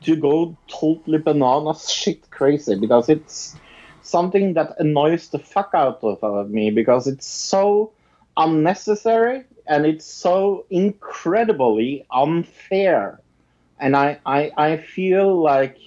to 0.07 0.15
go 0.15 0.55
totally 0.79 1.17
bananas 1.17 1.91
shit 1.91 2.31
crazy 2.31 2.75
because 2.85 3.09
it's 3.09 3.57
something 4.01 4.53
that 4.53 4.69
annoys 4.79 5.27
the 5.27 5.39
fuck 5.39 5.71
out 5.73 5.99
of 6.03 6.23
uh, 6.23 6.43
me 6.47 6.71
because 6.71 7.03
it's 7.11 7.27
so 7.27 7.91
unnecessary 8.37 9.43
and 9.67 9.85
it's 9.85 10.05
so 10.05 10.65
incredibly 10.69 12.05
unfair. 12.11 13.19
And 13.77 13.91
I, 13.95 14.19
I, 14.25 14.51
I 14.55 14.77
feel 14.77 15.27
like 15.41 15.77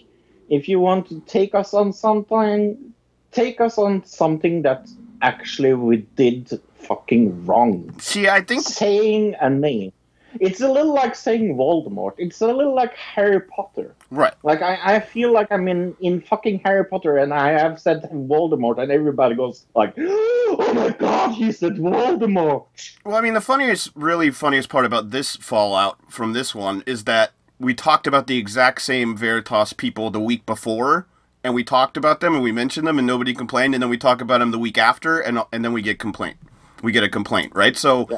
if 0.51 0.69
you 0.69 0.81
want 0.81 1.09
to 1.09 1.21
take 1.21 1.55
us 1.55 1.73
on 1.73 1.93
something, 1.93 2.93
take 3.33 3.61
us 3.61 3.79
on 3.79 4.05
something 4.05 4.63
that 4.63 4.89
actually 5.23 5.73
we 5.73 5.99
did 6.17 6.61
fucking 6.75 7.47
wrong. 7.47 7.95
see, 8.01 8.29
I 8.29 8.41
think 8.41 8.63
Saying 8.63 9.37
a 9.41 9.49
name. 9.49 9.93
It's 10.39 10.61
a 10.61 10.71
little 10.71 10.95
like 10.95 11.17
saying 11.17 11.57
Voldemort. 11.57 12.13
It's 12.19 12.41
a 12.41 12.47
little 12.47 12.75
like 12.75 12.95
Harry 12.95 13.41
Potter. 13.41 13.95
right. 14.11 14.35
Like 14.45 14.63
I, 14.63 14.79
I 14.97 15.01
feel 15.01 15.33
like 15.33 15.51
I'm 15.51 15.67
in, 15.67 15.97
in 16.01 16.21
fucking 16.21 16.61
Harry 16.65 16.85
Potter 16.85 17.17
and 17.17 17.35
I 17.35 17.51
have 17.51 17.81
said 17.81 18.03
Voldemort 18.13 18.79
and 18.79 18.93
everybody 18.93 19.35
goes 19.35 19.67
like, 19.75 19.95
Oh 19.99 20.73
my 20.75 20.91
god, 20.91 21.33
he 21.33 21.53
said 21.53 21.75
Voldemort. 21.75 22.67
Well, 23.05 23.17
I 23.17 23.21
mean, 23.21 23.35
the 23.35 23.41
funniest, 23.41 23.91
really 23.95 24.31
funniest 24.31 24.69
part 24.69 24.85
about 24.85 25.11
this 25.11 25.37
fallout 25.37 25.99
from 26.13 26.33
this 26.33 26.55
one 26.55 26.83
is 26.87 27.05
that 27.05 27.33
we 27.61 27.75
talked 27.75 28.07
about 28.07 28.27
the 28.27 28.39
exact 28.39 28.81
same 28.81 29.17
Veritas 29.17 29.75
people 29.75 30.11
the 30.11 30.19
week 30.19 30.47
before, 30.47 31.07
and 31.45 31.55
we 31.55 31.63
talked 31.63 31.97
about 31.97 32.21
them 32.21 32.35
and 32.35 32.43
we 32.43 32.51
mentioned 32.51 32.87
them, 32.87 32.99
and 32.99 33.07
nobody 33.07 33.35
complained, 33.35 33.75
and 33.75 33.83
then 33.83 33.91
we 33.91 33.99
talk 33.99 34.21
about 34.21 34.39
them 34.39 34.51
the 34.51 34.59
week 34.59 34.79
after, 34.79 35.21
and 35.21 35.39
and 35.53 35.65
then 35.65 35.73
we 35.73 35.83
get 35.83 35.99
complaint. 35.99 36.39
We 36.83 36.91
get 36.91 37.05
a 37.05 37.09
complaint, 37.09 37.53
right? 37.55 37.77
So 37.77 38.09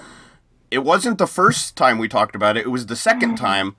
it 0.71 0.79
wasn't 0.79 1.19
the 1.19 1.27
first 1.27 1.77
time 1.77 1.99
we 1.99 2.09
talked 2.09 2.37
about 2.37 2.57
it; 2.57 2.65
it 2.65 2.71
was 2.71 2.87
the 2.87 2.97
second 2.97 3.35
mm-hmm. 3.35 3.45
time. 3.45 3.77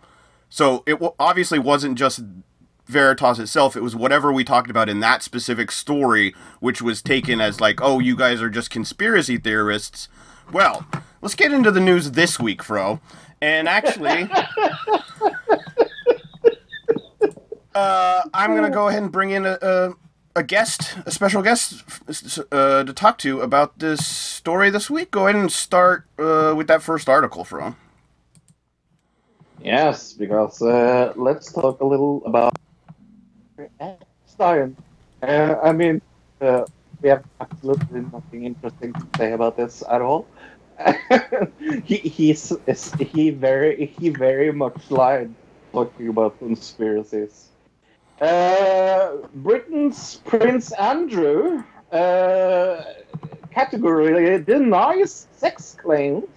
So 0.49 0.83
it 0.85 0.93
w- 0.93 1.15
obviously 1.17 1.57
wasn't 1.57 1.97
just 1.97 2.19
Veritas 2.85 3.39
itself. 3.39 3.77
It 3.77 3.81
was 3.81 3.95
whatever 3.95 4.31
we 4.31 4.43
talked 4.43 4.69
about 4.69 4.89
in 4.89 4.99
that 4.99 5.23
specific 5.23 5.71
story, 5.71 6.35
which 6.59 6.81
was 6.81 7.01
taken 7.01 7.39
as 7.39 7.61
like, 7.61 7.81
oh, 7.81 7.99
you 7.99 8.15
guys 8.15 8.41
are 8.41 8.49
just 8.49 8.69
conspiracy 8.69 9.37
theorists. 9.37 10.09
Well, 10.51 10.85
let's 11.21 11.35
get 11.35 11.53
into 11.53 11.71
the 11.71 11.79
news 11.79 12.11
this 12.11 12.39
week, 12.39 12.61
Fro. 12.61 12.99
And 13.43 13.67
actually, 13.67 14.29
uh, 17.75 18.21
I'm 18.33 18.55
gonna 18.55 18.69
go 18.69 18.87
ahead 18.87 19.03
and 19.03 19.11
bring 19.11 19.31
in 19.31 19.45
a, 19.45 19.57
a, 19.61 19.93
a 20.37 20.43
guest, 20.43 20.95
a 21.05 21.11
special 21.11 21.41
guest, 21.41 21.83
uh, 22.53 22.85
to 22.85 22.93
talk 22.93 23.17
to 23.17 23.41
about 23.41 23.79
this 23.79 24.07
story 24.07 24.69
this 24.69 24.89
week. 24.89 25.11
Go 25.11 25.27
ahead 25.27 25.35
and 25.35 25.51
start 25.51 26.05
uh, 26.17 26.53
with 26.55 26.67
that 26.67 26.81
first 26.81 27.09
article, 27.09 27.43
Fro. 27.43 27.75
Yes, 29.61 30.13
because 30.13 30.61
uh, 30.61 31.11
let's 31.17 31.51
talk 31.51 31.81
a 31.81 31.85
little 31.85 32.23
about 32.25 32.57
Stein. 34.25 34.73
Uh, 35.21 35.55
I 35.61 35.73
mean, 35.73 36.01
uh, 36.39 36.63
we 37.01 37.09
have 37.09 37.25
absolutely 37.41 38.05
nothing 38.13 38.45
interesting 38.45 38.93
to 38.93 39.05
say 39.17 39.33
about 39.33 39.57
this 39.57 39.83
at 39.91 39.99
all. 40.01 40.27
he 41.83 41.97
he's 41.97 42.51
is- 42.67 42.93
he 42.93 43.29
very 43.29 43.85
he 43.85 44.09
very 44.09 44.51
much 44.51 44.89
lied 44.89 45.33
talking 45.71 46.09
about 46.09 46.37
conspiracies. 46.39 47.49
Uh, 48.21 49.17
Britain's 49.35 50.21
Prince 50.25 50.71
Andrew 50.73 51.63
uh, 51.91 52.83
category 53.51 54.39
denies 54.43 55.27
sex 55.35 55.75
claims. 55.81 56.27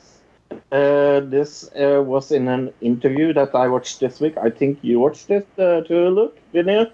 Uh, 0.72 1.20
this 1.20 1.68
uh, 1.74 2.02
was 2.02 2.32
in 2.32 2.48
an 2.48 2.72
interview 2.80 3.32
that 3.32 3.54
I 3.54 3.68
watched 3.68 4.00
this 4.00 4.20
week. 4.20 4.36
I 4.38 4.50
think 4.50 4.78
you 4.82 5.00
watched 5.00 5.30
it 5.30 5.46
uh, 5.58 5.82
too, 5.82 6.08
Luke, 6.08 6.38
didn't 6.52 6.74
you? 6.74 6.86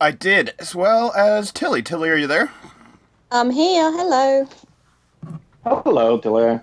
I 0.00 0.10
did, 0.10 0.54
as 0.58 0.74
well 0.74 1.12
as 1.12 1.52
Tilly. 1.52 1.82
Tilly, 1.82 2.10
are 2.10 2.16
you 2.16 2.26
there? 2.26 2.50
I'm 3.30 3.50
here. 3.50 3.90
Hello. 3.92 4.48
Hello, 5.64 6.18
Tilly. 6.18 6.58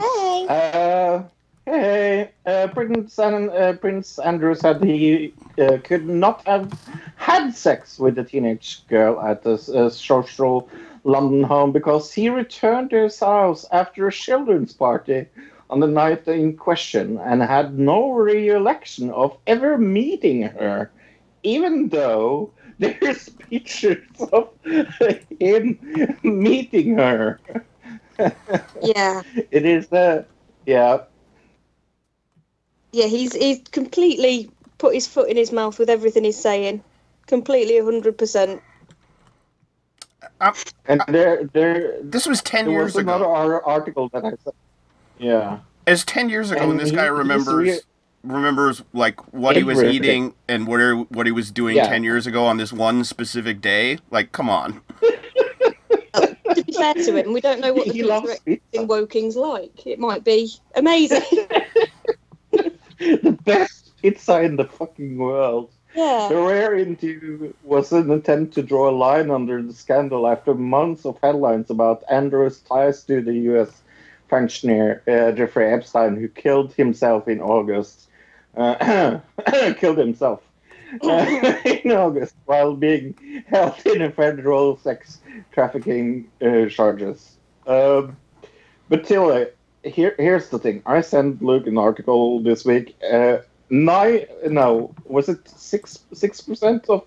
Hey. 0.00 0.46
Uh, 0.48 1.22
hey, 1.66 2.30
uh, 2.46 2.68
Prince, 2.68 3.18
uh, 3.18 3.76
Prince 3.80 4.18
Andrew 4.18 4.54
said 4.54 4.82
he 4.82 5.34
uh, 5.60 5.78
could 5.82 6.06
not 6.08 6.46
have 6.46 6.72
had 7.16 7.54
sex 7.54 7.98
with 7.98 8.18
a 8.18 8.24
teenage 8.24 8.86
girl 8.88 9.20
at 9.20 9.42
the 9.42 9.54
uh, 9.54 9.90
social 9.90 10.68
London 11.04 11.42
home 11.42 11.72
because 11.72 12.12
he 12.12 12.28
returned 12.28 12.90
to 12.90 13.02
his 13.02 13.18
house 13.18 13.66
after 13.72 14.06
a 14.06 14.12
children's 14.12 14.72
party 14.72 15.26
on 15.70 15.80
the 15.80 15.86
night 15.86 16.26
in 16.28 16.56
question 16.56 17.18
and 17.18 17.42
had 17.42 17.78
no 17.78 18.12
recollection 18.12 19.10
of 19.10 19.36
ever 19.46 19.76
meeting 19.76 20.42
her, 20.42 20.90
even 21.42 21.88
though 21.88 22.50
there's 22.78 23.28
pictures 23.28 24.06
of 24.32 24.50
him 25.40 25.78
meeting 26.22 26.96
her. 26.96 27.40
Yeah. 28.82 29.22
It 29.50 29.64
is 29.64 29.92
uh, 29.92 30.24
yeah. 30.66 31.02
Yeah, 32.92 33.06
he's 33.06 33.34
he's 33.34 33.60
completely 33.70 34.50
put 34.78 34.94
his 34.94 35.06
foot 35.06 35.28
in 35.28 35.36
his 35.36 35.52
mouth 35.52 35.78
with 35.78 35.90
everything 35.90 36.24
he's 36.24 36.40
saying. 36.40 36.82
Completely 37.26 37.74
100%. 37.74 38.60
And 40.86 41.02
there, 41.08 41.44
there, 41.52 42.00
This 42.02 42.26
was 42.26 42.40
10 42.42 42.64
there 42.66 42.74
years 42.74 42.94
was 42.94 43.02
another 43.02 43.24
ago. 43.24 43.34
ar- 43.34 43.64
article 43.64 44.08
that 44.12 44.24
I 44.24 44.30
saw. 44.42 44.50
Yeah. 45.18 45.58
It's 45.86 46.04
10 46.04 46.28
years 46.30 46.50
ago, 46.50 46.62
and, 46.62 46.72
And 46.72 46.80
this 46.80 46.90
he- 46.90 46.96
guy 46.96 47.06
remembers 47.06 47.82
remembers 48.24 48.82
like 48.92 49.20
what 49.32 49.56
he 49.56 49.62
was 49.62 49.82
eating 49.82 50.34
and 50.48 50.66
what 50.66 50.80
he, 50.80 50.86
what 50.90 51.26
he 51.26 51.32
was 51.32 51.50
doing 51.52 51.76
Yeah. 51.76 51.88
10 51.88 52.02
years 52.04 52.26
ago 52.26 52.46
on 52.46 52.56
this 52.56 52.72
one 52.72 53.04
specific 53.04 53.60
day. 53.60 53.98
Like, 54.10 54.32
come 54.32 54.50
on. 54.50 54.80
Fair 56.78 56.94
to 56.94 57.16
him, 57.16 57.32
we 57.32 57.40
don't 57.40 57.60
know 57.60 57.72
what 57.72 57.86
the 57.88 57.92
He 57.92 58.02
future 58.02 58.60
in 58.72 58.88
Woking's 58.88 59.36
like. 59.36 59.86
It 59.86 59.98
might 59.98 60.24
be 60.24 60.50
amazing. 60.74 61.22
the 62.98 63.38
best 63.44 63.96
pizza 64.00 64.40
in 64.42 64.56
the 64.56 64.64
fucking 64.64 65.18
world. 65.18 65.70
yeah. 65.94 66.28
The 66.28 66.36
rare 66.36 66.74
interview 66.76 67.52
was 67.62 67.92
an 67.92 68.10
attempt 68.10 68.54
to 68.54 68.62
draw 68.62 68.88
a 68.88 68.92
line 68.92 69.30
under 69.30 69.62
the 69.62 69.72
scandal 69.72 70.26
after 70.26 70.54
months 70.54 71.04
of 71.04 71.18
headlines 71.22 71.70
about 71.70 72.04
Andrew's 72.10 72.60
ties 72.60 73.02
to 73.04 73.20
the 73.20 73.34
U.S. 73.50 73.82
functionary 74.28 75.00
uh, 75.08 75.32
Jeffrey 75.32 75.72
Epstein, 75.72 76.16
who 76.16 76.28
killed 76.28 76.72
himself 76.74 77.28
in 77.28 77.40
August. 77.40 78.08
Uh, 78.56 79.20
killed 79.78 79.98
himself 79.98 80.42
uh, 81.02 81.56
in 81.64 81.92
August 81.92 82.34
while 82.46 82.74
being 82.74 83.14
held 83.48 83.74
in 83.86 84.02
a 84.02 84.10
federal 84.10 84.76
sex 84.78 85.20
trafficking 85.52 86.28
uh, 86.42 86.66
charges. 86.68 87.36
Um, 87.66 88.16
but 88.88 89.04
Tilly, 89.04 89.46
here, 89.84 90.14
here's 90.18 90.48
the 90.48 90.58
thing. 90.58 90.82
I 90.86 91.00
sent 91.02 91.42
Luke 91.42 91.66
an 91.66 91.78
article 91.78 92.40
this 92.42 92.64
week. 92.64 92.96
Uh, 93.02 93.38
nine, 93.70 94.26
no, 94.48 94.94
was 95.04 95.28
it 95.28 95.48
six 95.48 95.98
six 96.12 96.40
percent 96.40 96.88
of 96.88 97.04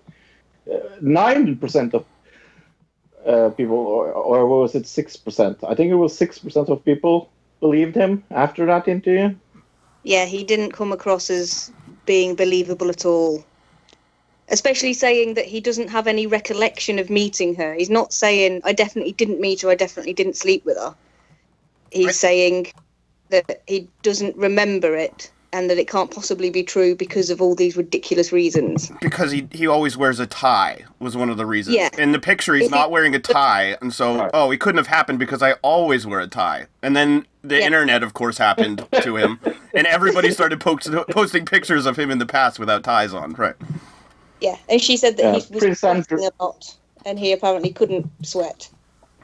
uh, 0.72 0.78
nine 1.00 1.56
percent 1.56 1.94
of 1.94 2.04
uh, 3.26 3.50
people, 3.50 3.76
or, 3.76 4.12
or 4.12 4.46
was 4.46 4.74
it 4.74 4.86
six 4.86 5.16
percent? 5.16 5.58
I 5.66 5.74
think 5.74 5.90
it 5.90 5.96
was 5.96 6.16
six 6.16 6.38
percent 6.38 6.68
of 6.68 6.84
people 6.84 7.30
believed 7.60 7.94
him 7.94 8.24
after 8.30 8.66
that 8.66 8.88
interview. 8.88 9.34
Yeah, 10.04 10.26
he 10.26 10.42
didn't 10.42 10.72
come 10.72 10.92
across 10.92 11.30
as 11.30 11.70
being 12.06 12.34
believable 12.34 12.90
at 12.90 13.04
all. 13.04 13.44
Especially 14.52 14.92
saying 14.92 15.34
that 15.34 15.46
he 15.46 15.60
doesn't 15.60 15.88
have 15.88 16.06
any 16.06 16.26
recollection 16.26 16.98
of 16.98 17.08
meeting 17.10 17.54
her. 17.54 17.72
He's 17.74 17.90
not 17.90 18.12
saying, 18.12 18.60
I 18.64 18.72
definitely 18.74 19.12
didn't 19.12 19.40
meet 19.40 19.62
her, 19.62 19.70
I 19.70 19.74
definitely 19.74 20.12
didn't 20.12 20.36
sleep 20.36 20.64
with 20.66 20.76
her. 20.76 20.94
He's 21.90 22.06
Right. 22.06 22.14
saying 22.14 22.72
that 23.30 23.62
he 23.66 23.88
doesn't 24.02 24.36
remember 24.36 24.94
it 24.94 25.30
and 25.54 25.68
that 25.70 25.78
it 25.78 25.88
can't 25.88 26.10
possibly 26.10 26.48
be 26.50 26.62
true 26.62 26.94
because 26.94 27.28
of 27.30 27.40
all 27.42 27.54
these 27.54 27.76
ridiculous 27.78 28.30
reasons. 28.32 28.90
Because 29.02 29.30
he, 29.30 29.48
he 29.52 29.66
always 29.66 29.96
wears 29.98 30.18
a 30.20 30.26
tie, 30.26 30.84
was 30.98 31.14
one 31.16 31.28
of 31.30 31.36
the 31.38 31.44
reasons. 31.46 31.76
Yeah. 31.76 31.88
In 31.98 32.12
the 32.12 32.18
picture, 32.18 32.54
he's 32.54 32.70
not 32.70 32.90
wearing 32.90 33.14
a 33.14 33.18
tie, 33.18 33.76
and 33.82 33.92
so, 33.92 34.16
Right. 34.18 34.30
oh, 34.34 34.50
it 34.50 34.60
couldn't 34.60 34.78
have 34.78 34.86
happened 34.86 35.18
because 35.18 35.42
I 35.42 35.52
always 35.62 36.06
wear 36.06 36.20
a 36.20 36.26
tie. 36.26 36.66
And 36.82 36.94
then 36.96 37.26
the 37.42 37.58
Yeah. 37.58 37.66
internet, 37.66 38.02
of 38.02 38.12
course, 38.14 38.36
happened 38.38 38.86
to 39.02 39.16
him, 39.16 39.40
and 39.74 39.86
everybody 39.86 40.30
started 40.30 40.60
post- 40.60 40.90
posting 41.10 41.44
pictures 41.46 41.84
of 41.86 41.98
him 41.98 42.10
in 42.10 42.18
the 42.18 42.26
past 42.26 42.58
without 42.58 42.82
ties 42.84 43.12
on. 43.14 43.32
Right. 43.32 43.54
Yeah, 44.42 44.56
and 44.68 44.80
she 44.80 44.96
said 44.96 45.16
that 45.18 45.22
Yeah, 45.22 45.30
he 45.32 45.36
was 45.54 45.62
Prince 45.62 45.84
Andrew- 45.84 46.18
sweating 46.18 46.30
a 46.40 46.42
lot 46.44 46.76
and 47.06 47.18
he 47.18 47.32
apparently 47.32 47.70
couldn't 47.72 48.10
sweat 48.26 48.68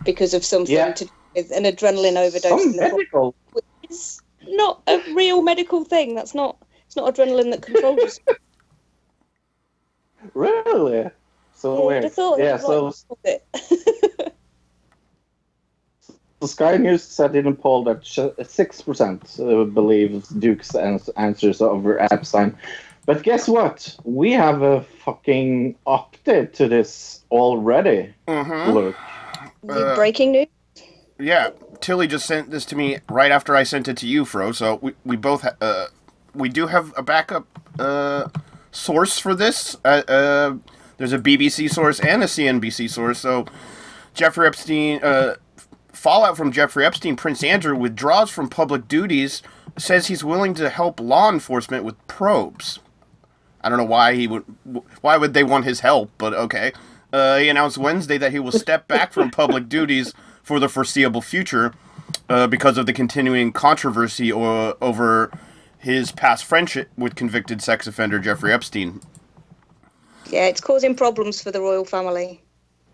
because 0.04 0.32
of 0.34 0.44
something 0.44 0.74
Yeah. 0.74 0.92
to 0.92 1.04
do 1.04 1.10
with 1.34 1.50
an 1.50 1.64
adrenaline 1.64 2.16
overdose. 2.16 2.42
Some 2.42 2.60
in 2.60 2.72
the 2.72 2.78
medical. 2.82 3.34
It's 3.82 4.22
not 4.46 4.80
a 4.86 5.00
real 5.14 5.42
medical 5.42 5.84
thing. 5.84 6.14
That's 6.14 6.34
not. 6.34 6.56
It's 6.86 6.96
not 6.96 7.14
adrenaline 7.14 7.50
that 7.50 7.62
controls. 7.62 8.20
you. 8.28 8.34
Really? 10.34 11.08
So 11.54 11.76
Yeah, 11.78 11.86
weird. 11.86 12.04
I 12.04 12.08
thought 12.08 12.40
it 12.40 12.44
Yeah, 12.44 12.56
so 12.58 12.84
like- 12.86 12.94
stop 12.94 13.18
it. 13.24 13.44
the 16.40 16.48
Sky 16.48 16.76
News 16.76 17.02
said 17.02 17.34
in 17.36 17.46
a 17.46 17.52
poll 17.54 17.84
that 17.84 18.04
six 18.48 18.80
percent 18.82 19.36
uh, 19.40 19.64
believe 19.64 20.26
Duke's 20.38 20.74
answers 20.74 21.60
over 21.60 22.00
Epstein. 22.12 22.56
But 23.08 23.22
guess 23.22 23.48
what? 23.48 23.96
We 24.04 24.32
have 24.32 24.60
a 24.60 24.82
fucking 24.82 25.76
update 25.86 26.52
to 26.52 26.68
this 26.68 27.24
already. 27.30 28.12
Mm-hmm. 28.26 28.72
Look, 28.72 28.96
Uh, 29.66 29.94
breaking 29.94 30.32
news. 30.32 30.46
Yeah, 31.18 31.48
Tilly 31.80 32.06
just 32.06 32.26
sent 32.26 32.50
this 32.50 32.66
to 32.66 32.76
me 32.76 32.98
right 33.08 33.30
after 33.32 33.56
I 33.56 33.62
sent 33.62 33.88
it 33.88 33.96
to 33.96 34.06
you, 34.06 34.26
Fro. 34.26 34.52
So 34.52 34.78
we 34.82 34.92
we 35.06 35.16
both 35.16 35.40
ha- 35.40 35.56
uh 35.62 35.86
we 36.34 36.50
do 36.50 36.66
have 36.66 36.92
a 36.98 37.02
backup 37.02 37.46
uh 37.78 38.28
source 38.72 39.18
for 39.18 39.34
this. 39.34 39.74
Uh, 39.86 40.02
uh 40.06 40.56
there's 40.98 41.14
a 41.14 41.18
BBC 41.18 41.70
source 41.70 42.00
and 42.00 42.22
a 42.22 42.26
CNBC 42.26 42.90
source. 42.90 43.20
So 43.20 43.46
Jeffrey 44.12 44.46
Epstein 44.46 45.02
uh 45.02 45.36
fallout 45.94 46.36
from 46.36 46.52
Jeffrey 46.52 46.84
Epstein, 46.84 47.16
Prince 47.16 47.42
Andrew 47.42 47.74
withdraws 47.74 48.28
from 48.28 48.50
public 48.50 48.86
duties, 48.86 49.42
says 49.78 50.08
he's 50.08 50.22
willing 50.22 50.52
to 50.56 50.68
help 50.68 51.00
law 51.00 51.30
enforcement 51.30 51.84
with 51.84 51.96
probes. 52.06 52.80
I 53.62 53.68
don't 53.68 53.78
know 53.78 53.84
why 53.84 54.14
he 54.14 54.26
would. 54.26 54.44
Why 55.00 55.16
would 55.16 55.34
they 55.34 55.44
want 55.44 55.64
his 55.64 55.80
help? 55.80 56.10
But 56.18 56.34
okay. 56.34 56.72
Uh, 57.12 57.38
he 57.38 57.48
announced 57.48 57.78
Wednesday 57.78 58.18
that 58.18 58.32
he 58.32 58.38
will 58.38 58.52
step 58.52 58.86
back 58.86 59.12
from 59.12 59.30
public 59.30 59.68
duties 59.70 60.12
for 60.42 60.60
the 60.60 60.68
foreseeable 60.68 61.22
future 61.22 61.72
uh, 62.28 62.46
because 62.46 62.76
of 62.76 62.86
the 62.86 62.92
continuing 62.92 63.52
controversy 63.52 64.32
o- 64.32 64.76
over 64.80 65.30
his 65.78 66.12
past 66.12 66.44
friendship 66.44 66.90
with 66.96 67.14
convicted 67.14 67.62
sex 67.62 67.86
offender 67.86 68.18
Jeffrey 68.18 68.52
Epstein. 68.52 69.00
Yeah, 70.30 70.46
it's 70.46 70.60
causing 70.60 70.94
problems 70.94 71.40
for 71.40 71.50
the 71.50 71.60
royal 71.60 71.84
family. 71.84 72.42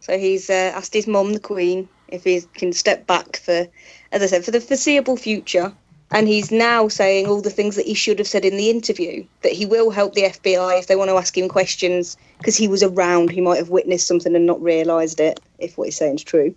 So 0.00 0.18
he's 0.18 0.50
uh, 0.50 0.72
asked 0.74 0.94
his 0.94 1.06
mum, 1.06 1.32
the 1.32 1.40
Queen, 1.40 1.88
if 2.08 2.24
he 2.24 2.42
can 2.54 2.72
step 2.72 3.06
back 3.06 3.38
for, 3.38 3.66
as 4.12 4.22
I 4.22 4.26
said, 4.26 4.44
for 4.44 4.50
the 4.50 4.60
foreseeable 4.60 5.16
future. 5.16 5.72
And 6.10 6.28
he's 6.28 6.50
now 6.52 6.86
saying 6.88 7.26
all 7.26 7.40
the 7.40 7.50
things 7.50 7.76
that 7.76 7.86
he 7.86 7.94
should 7.94 8.18
have 8.18 8.28
said 8.28 8.44
in 8.44 8.56
the 8.56 8.70
interview. 8.70 9.24
That 9.42 9.52
he 9.52 9.66
will 9.66 9.90
help 9.90 10.14
the 10.14 10.22
FBI 10.24 10.78
if 10.78 10.86
they 10.86 10.96
want 10.96 11.10
to 11.10 11.16
ask 11.16 11.36
him 11.36 11.48
questions 11.48 12.16
because 12.38 12.56
he 12.56 12.68
was 12.68 12.82
around. 12.82 13.30
He 13.30 13.40
might 13.40 13.56
have 13.58 13.70
witnessed 13.70 14.06
something 14.06 14.34
and 14.36 14.46
not 14.46 14.62
realised 14.62 15.18
it, 15.20 15.40
if 15.58 15.76
what 15.76 15.86
he's 15.86 15.96
saying 15.96 16.16
is 16.16 16.24
true. 16.24 16.54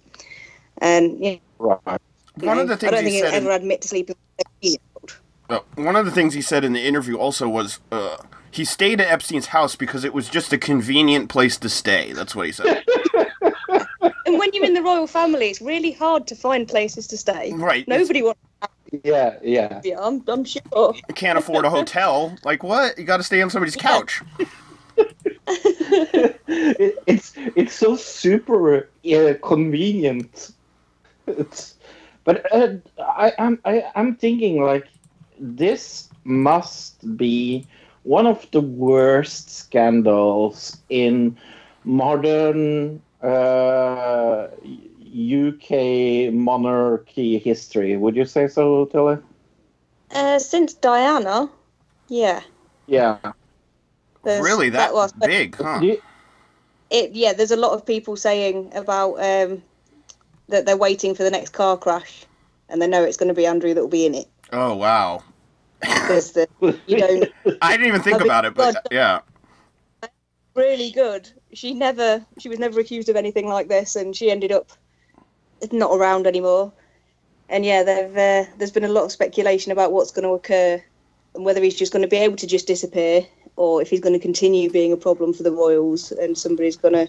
And 0.79 1.19
yeah, 1.19 1.35
right. 1.59 2.01
One 2.35 2.59
of 2.59 2.67
the 2.67 2.77
things 2.77 2.91
I 2.91 2.91
things 2.91 2.91
don't 2.91 3.05
he 3.05 3.11
think 3.11 3.15
he'll 3.15 3.27
said. 3.31 3.33
ever 3.33 3.51
In, 3.51 3.51
admit 3.51 3.81
to 3.81 3.87
sleeping 3.87 4.15
with 4.37 4.47
a 4.47 4.65
13-year-old. 4.65 5.17
uh, 5.49 5.59
one 5.75 5.95
of 5.95 6.05
the 6.05 6.11
things 6.11 6.33
he 6.35 6.41
said 6.41 6.63
in 6.63 6.73
the 6.73 6.81
interview 6.85 7.17
also 7.17 7.49
was 7.49 7.79
uh, 7.91 8.17
he 8.51 8.65
stayed 8.65 9.01
at 9.01 9.07
Epstein's 9.11 9.47
house 9.47 9.75
because 9.75 10.03
it 10.03 10.13
was 10.13 10.29
just 10.29 10.53
a 10.53 10.57
convenient 10.57 11.29
place 11.29 11.57
to 11.57 11.69
stay. 11.69 12.13
That's 12.13 12.35
what 12.35 12.45
he 12.47 12.51
said. 12.51 12.83
And 14.25 14.37
when 14.37 14.49
you're 14.53 14.65
in 14.65 14.73
the 14.73 14.83
royal 14.83 15.07
family, 15.07 15.49
it's 15.49 15.61
really 15.61 15.93
hard 15.93 16.27
to 16.27 16.35
find 16.35 16.67
places 16.67 17.07
to 17.07 17.17
stay. 17.17 17.53
right. 17.53 17.87
Nobody 17.87 18.21
wants 18.21 18.39
Yeah, 19.03 19.37
yeah. 19.41 19.67
to 19.67 19.79
be, 19.81 19.95
I'm, 19.95 20.23
I'm 20.27 20.45
sure. 20.45 20.61
You 20.73 21.13
can't 21.15 21.37
afford 21.37 21.65
a 21.65 21.69
hotel. 21.69 22.35
Like 22.43 22.63
what? 22.63 22.97
You 22.97 23.03
got 23.03 23.17
to 23.17 23.23
stay 23.23 23.41
on 23.41 23.49
somebody's 23.49 23.75
couch. 23.75 24.21
It, 26.49 26.95
it's 27.07 27.33
it's 27.55 27.73
so 27.73 27.95
super 27.95 28.89
uh, 29.05 29.33
convenient. 29.43 30.51
It's, 31.27 31.75
but 32.23 32.51
uh, 32.53 32.75
I, 32.99 33.31
I'm 33.37 33.59
I, 33.63 33.85
I'm 33.95 34.15
thinking 34.15 34.61
like 34.61 34.87
this 35.39 36.09
must 36.23 37.15
be 37.15 37.65
one 38.03 38.27
of 38.27 38.49
the 38.51 38.61
worst 38.61 39.49
scandals 39.49 40.77
in 40.89 41.37
modern 41.83 43.01
uh, 43.21 44.47
UK 45.17 46.33
monarchy 46.33 47.39
history. 47.39 47.97
Would 47.97 48.15
you 48.15 48.25
say 48.25 48.47
so, 48.47 48.85
Tilly? 48.85 49.17
Uh, 50.11 50.39
since 50.39 50.73
Diana, 50.73 51.49
yeah. 52.07 52.41
Yeah. 52.85 53.17
there's- 54.23 54.43
really, 54.43 54.69
that, 54.69 54.93
was 54.93 55.11
big, 55.13 55.55
huh? 55.55 55.79
You- 55.81 56.01
it. 56.89 57.11
Yeah, 57.13 57.33
there's 57.33 57.51
a 57.51 57.57
lot 57.57 57.73
of 57.73 57.85
people 57.85 58.15
saying 58.15 58.71
about 58.73 59.15
um, 59.15 59.63
that 60.47 60.65
they're 60.65 60.77
waiting 60.77 61.15
for 61.15 61.23
the 61.23 61.31
next 61.31 61.49
car 61.49 61.77
crash, 61.77 62.25
and 62.69 62.81
they 62.81 62.87
know 62.87 63.03
it's 63.03 63.17
going 63.17 63.27
to 63.27 63.33
be 63.33 63.45
Andrew 63.45 63.73
that 63.73 63.81
will 63.81 63.89
be 63.89 64.05
in 64.05 64.15
it. 64.15 64.27
Oh 64.53 64.75
wow, 64.75 65.23
Because 65.81 66.31
the 66.31 66.47
you 66.87 66.97
don't 66.99 67.29
I 67.61 67.71
didn't 67.71 67.87
even 67.87 68.01
think 68.01 68.21
about 68.21 68.45
it, 68.45 68.53
but 68.53 68.75
God. 68.75 68.87
yeah. 68.91 69.19
really 70.55 70.91
good. 70.91 71.29
She 71.53 71.73
never, 71.73 72.25
she 72.39 72.47
was 72.49 72.59
never 72.59 72.79
accused 72.79 73.09
of 73.09 73.15
anything 73.17 73.47
like 73.47 73.67
this, 73.67 73.95
and 73.97 74.15
she 74.15 74.31
ended 74.31 74.51
up 74.53 74.71
not 75.71 75.95
around 75.95 76.27
anymore. 76.27 76.71
And 77.49 77.65
yeah, 77.65 77.83
they've, 77.83 78.11
uh, 78.17 78.49
there's 78.57 78.71
been 78.71 78.83
a 78.83 78.89
lot 78.89 79.05
of 79.05 79.11
speculation 79.11 79.71
about 79.71 79.91
what's 79.91 80.11
going 80.11 80.23
to 80.23 80.33
occur 80.33 80.83
and 81.35 81.45
whether 81.45 81.61
he's 81.61 81.75
just 81.75 81.93
going 81.93 82.01
to 82.01 82.07
be 82.07 82.17
able 82.17 82.35
to 82.37 82.47
just 82.47 82.67
disappear, 82.67 83.25
or 83.55 83.81
if 83.81 83.89
he's 83.89 84.01
going 84.01 84.13
to 84.13 84.19
continue 84.19 84.69
being 84.69 84.91
a 84.91 84.97
problem 84.97 85.33
for 85.33 85.43
the 85.43 85.51
Royals, 85.51 86.11
and 86.11 86.37
somebody's 86.37 86.75
going 86.77 86.93
to 86.93 87.07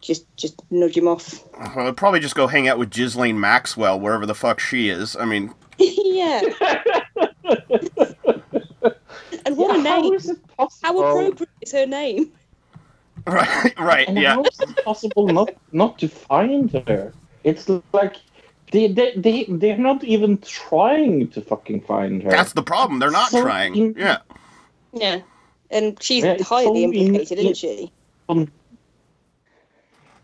just 0.00 0.26
just 0.36 0.62
nudge 0.70 0.96
him 0.96 1.08
off. 1.08 1.42
Well, 1.74 1.88
I'd 1.88 1.96
probably 1.96 2.20
just 2.20 2.34
go 2.36 2.46
hang 2.46 2.68
out 2.68 2.78
with 2.78 2.90
Ghislaine 2.90 3.40
Maxwell 3.40 3.98
wherever 3.98 4.26
the 4.26 4.34
fuck 4.34 4.60
she 4.60 4.88
is. 4.90 5.16
I 5.16 5.24
mean, 5.24 5.54
yeah. 5.78 6.42
and 9.46 9.56
what 9.56 9.74
a 9.74 9.78
Yeah, 9.78 9.82
How 9.82 10.02
name! 10.02 10.14
is 10.14 10.28
it 10.28 10.38
possible? 10.56 10.82
How 10.82 10.98
appropriate 11.00 11.50
is 11.62 11.72
her 11.72 11.86
name? 11.86 12.32
right, 13.26 13.74
right, 13.78 14.08
And 14.08 14.18
yeah. 14.18 14.34
how 14.34 14.42
is 14.44 14.60
it 14.60 14.76
possible 14.84 15.28
not 15.28 15.50
not 15.72 15.98
to 16.00 16.08
find 16.08 16.70
her? 16.86 17.14
It's 17.48 17.68
like 17.92 18.16
they 18.72 18.88
they 18.88 19.14
they 19.16 19.44
they're 19.48 19.78
not 19.78 20.04
even 20.04 20.38
trying 20.38 21.28
to 21.28 21.40
fucking 21.40 21.80
find 21.82 22.22
her. 22.22 22.30
That's 22.30 22.52
the 22.52 22.62
problem. 22.62 22.98
They're 23.00 23.10
not 23.10 23.30
So 23.30 23.42
trying. 23.42 23.74
in- 23.74 23.94
Yeah. 23.96 24.18
Yeah, 24.92 25.20
and 25.70 25.96
she's 26.02 26.24
Yeah, 26.24 26.42
highly 26.42 26.84
so 26.84 26.92
implicated, 26.92 27.38
in- 27.38 27.46
isn't 27.46 27.56
she? 27.56 27.92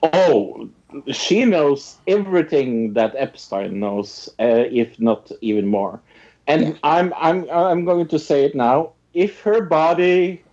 Oh, 0.02 0.68
she 1.08 1.44
knows 1.44 1.96
everything 2.06 2.92
that 2.94 3.14
Epstein 3.16 3.80
knows, 3.80 4.28
uh, 4.38 4.64
if 4.70 5.00
not 5.00 5.30
even 5.40 5.66
more. 5.66 6.00
And 6.46 6.78
I'm 6.82 7.12
I'm 7.16 7.48
I'm 7.50 7.84
going 7.86 8.08
to 8.08 8.18
say 8.18 8.44
it 8.44 8.54
now. 8.54 8.92
If 9.14 9.40
her 9.40 9.62
body, 9.62 10.44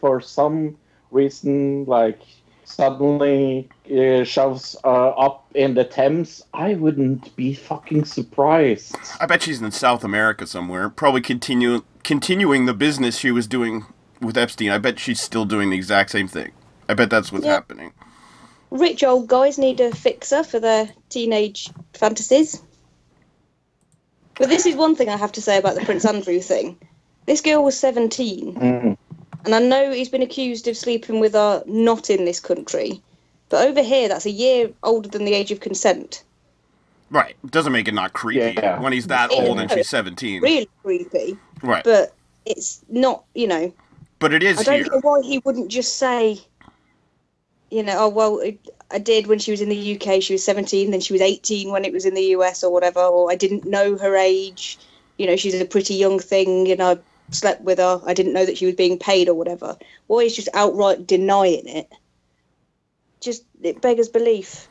for 0.00 0.20
some 0.20 0.76
reason, 1.10 1.84
like 1.84 2.20
suddenly 2.64 3.68
uh, 3.90 4.24
shoves 4.24 4.76
uh, 4.84 5.08
up 5.10 5.46
in 5.54 5.74
the 5.74 5.84
Thames, 5.84 6.42
I 6.54 6.74
wouldn't 6.74 7.34
be 7.36 7.54
fucking 7.54 8.04
surprised. 8.04 8.94
I 9.20 9.26
bet 9.26 9.42
she's 9.42 9.60
in 9.60 9.70
South 9.72 10.04
America 10.04 10.46
somewhere, 10.46 10.88
probably 10.88 11.20
continue 11.20 11.82
continuing 12.04 12.66
the 12.66 12.74
business 12.74 13.18
she 13.18 13.30
was 13.30 13.46
doing 13.46 13.84
with 14.20 14.36
Epstein. 14.38 14.70
I 14.70 14.78
bet 14.78 14.98
she's 14.98 15.20
still 15.20 15.44
doing 15.44 15.70
the 15.70 15.76
exact 15.76 16.10
same 16.10 16.28
thing. 16.28 16.52
I 16.88 16.94
bet 16.94 17.10
that's 17.10 17.30
what's 17.32 17.44
Yeah. 17.44 17.52
happening. 17.52 17.92
Rich 18.70 19.02
old 19.02 19.26
guys 19.26 19.58
need 19.58 19.80
a 19.80 19.94
fixer 19.94 20.44
for 20.44 20.60
their 20.60 20.88
teenage 21.08 21.70
fantasies. 21.94 22.62
But 24.36 24.48
this 24.48 24.64
is 24.66 24.76
one 24.76 24.94
thing 24.94 25.08
I 25.08 25.16
have 25.16 25.32
to 25.32 25.42
say 25.42 25.58
about 25.58 25.74
the 25.74 25.84
Prince 25.84 26.04
Andrew 26.04 26.40
thing. 26.40 26.78
This 27.26 27.40
girl 27.40 27.62
was 27.64 27.78
17, 27.78 28.54
Mm. 28.54 28.96
and 29.44 29.54
I 29.54 29.58
know 29.58 29.92
he's 29.92 30.08
been 30.08 30.22
accused 30.22 30.66
of 30.68 30.76
sleeping 30.76 31.20
with 31.20 31.34
her 31.34 31.62
not 31.66 32.08
in 32.10 32.24
this 32.24 32.40
country. 32.40 33.02
But 33.50 33.68
over 33.68 33.82
here, 33.82 34.08
that's 34.08 34.26
a 34.26 34.30
year 34.30 34.70
older 34.82 35.08
than 35.08 35.24
the 35.26 35.34
age 35.34 35.50
of 35.50 35.60
consent. 35.60 36.24
Right. 37.10 37.34
Doesn't 37.50 37.72
make 37.72 37.88
it 37.88 37.94
not 37.94 38.12
creepy 38.12 38.54
Yeah. 38.56 38.80
when 38.80 38.92
he's 38.92 39.08
that 39.08 39.30
Yeah. 39.32 39.42
old 39.42 39.58
and 39.60 39.70
she's 39.70 39.88
17. 39.88 40.40
Really 40.40 40.68
creepy. 40.82 41.36
Right. 41.62 41.82
But 41.84 42.14
it's 42.46 42.80
not, 42.88 43.24
you 43.34 43.48
know, 43.48 43.72
But 44.20 44.32
it 44.32 44.42
is 44.42 44.58
I 44.58 44.62
don't 44.62 44.74
here. 44.76 44.86
know 44.92 45.00
why 45.02 45.20
he 45.22 45.38
wouldn't 45.44 45.68
just 45.68 45.96
say, 45.96 46.38
you 47.70 47.82
know, 47.82 47.96
oh 47.98 48.08
well, 48.08 48.38
it, 48.38 48.58
I 48.90 48.98
did 48.98 49.26
when 49.26 49.38
she 49.40 49.50
was 49.50 49.60
in 49.60 49.68
the 49.68 49.76
UK. 49.96 50.20
She 50.20 50.32
was 50.34 50.42
seventeen, 50.44 50.90
then 50.92 51.00
she 51.00 51.12
was 51.12 51.22
eighteen 51.22 51.70
when 51.70 51.84
it 51.84 51.92
was 51.92 52.04
in 52.04 52.14
the 52.14 52.22
US 52.36 52.62
or 52.64 52.72
whatever. 52.72 53.00
Or 53.00 53.30
I 53.30 53.34
didn't 53.36 53.64
know 53.64 53.96
her 53.98 54.16
age. 54.16 54.78
You 55.18 55.26
know, 55.26 55.36
she's 55.36 55.54
a 55.60 55.64
pretty 55.64 55.94
young 55.94 56.18
thing, 56.18 56.70
and 56.70 56.82
I 56.82 56.98
slept 57.30 57.62
with 57.62 57.78
her. 57.78 58.00
I 58.06 58.14
didn't 58.14 58.32
know 58.32 58.44
that 58.46 58.58
she 58.58 58.66
was 58.66 58.74
being 58.74 58.98
paid 58.98 59.28
or 59.28 59.34
whatever. 59.34 59.76
Why 60.06 60.20
is 60.20 60.34
just 60.36 60.48
outright 60.54 61.06
denying 61.06 61.66
it? 61.68 61.88
Just 63.20 63.44
it 63.62 63.80
beggars 63.80 64.08
belief. 64.08 64.68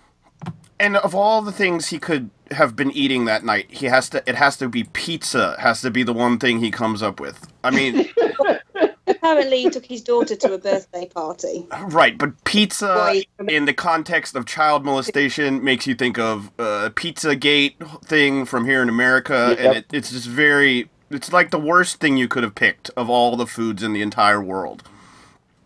And 0.79 0.95
of 0.97 1.13
all 1.13 1.41
the 1.41 1.51
things 1.51 1.87
he 1.87 1.99
could 1.99 2.29
have 2.51 2.75
been 2.75 2.91
eating 2.91 3.25
that 3.25 3.43
night, 3.43 3.67
he 3.69 3.87
has 3.87 4.09
to. 4.09 4.23
It 4.27 4.35
has 4.35 4.57
to 4.57 4.69
be 4.69 4.85
pizza. 4.85 5.55
Has 5.59 5.81
to 5.81 5.91
be 5.91 6.03
the 6.03 6.13
one 6.13 6.39
thing 6.39 6.59
he 6.59 6.71
comes 6.71 7.03
up 7.03 7.19
with. 7.19 7.47
I 7.63 7.71
mean, 7.71 8.09
Apparently, 9.07 9.63
he 9.63 9.69
took 9.69 9.85
his 9.85 10.01
daughter 10.01 10.35
to 10.35 10.53
a 10.53 10.57
birthday 10.57 11.05
party. 11.07 11.67
right? 11.87 12.17
But 12.17 12.41
pizza 12.45 12.87
Right. 12.87 13.27
in 13.47 13.65
the 13.65 13.73
context 13.73 14.35
of 14.35 14.45
child 14.45 14.85
molestation 14.85 15.63
makes 15.63 15.85
you 15.87 15.95
think 15.95 16.17
of 16.17 16.51
a 16.59 16.63
uh, 16.63 16.89
Pizzagate 16.91 17.75
thing 18.05 18.45
from 18.45 18.65
here 18.65 18.81
in 18.81 18.87
America, 18.89 19.55
and 19.59 19.77
it, 19.77 19.85
it's 19.91 20.11
just 20.11 20.27
very. 20.27 20.89
It's 21.09 21.33
like 21.33 21.49
the 21.51 21.59
worst 21.59 21.99
thing 21.99 22.17
you 22.17 22.27
could 22.27 22.43
have 22.43 22.55
picked 22.55 22.91
of 22.95 23.09
all 23.09 23.35
the 23.35 23.47
foods 23.47 23.81
in 23.83 23.93
the 23.93 24.01
entire 24.01 24.41
world. 24.41 24.83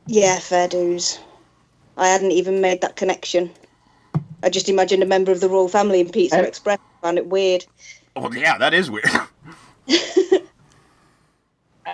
Yeah, 0.07 0.39
fair 0.39 0.67
dues. 0.69 1.19
I 1.97 2.07
hadn't 2.07 2.31
even 2.31 2.61
made 2.61 2.81
that 2.81 2.95
connection. 2.95 3.51
I 4.41 4.49
just 4.49 4.69
imagined 4.69 5.03
a 5.03 5.05
member 5.05 5.31
of 5.31 5.39
the 5.41 5.49
royal 5.49 5.67
family 5.69 5.99
in 6.01 6.09
Pizza 6.09 6.37
And- 6.37 6.47
Express. 6.47 6.79
Found 7.01 7.17
it 7.17 7.27
weird. 7.27 7.65
Oh 8.15 8.31
yeah, 8.31 8.57
that 8.57 8.73
is 8.73 8.89
weird. 8.89 9.09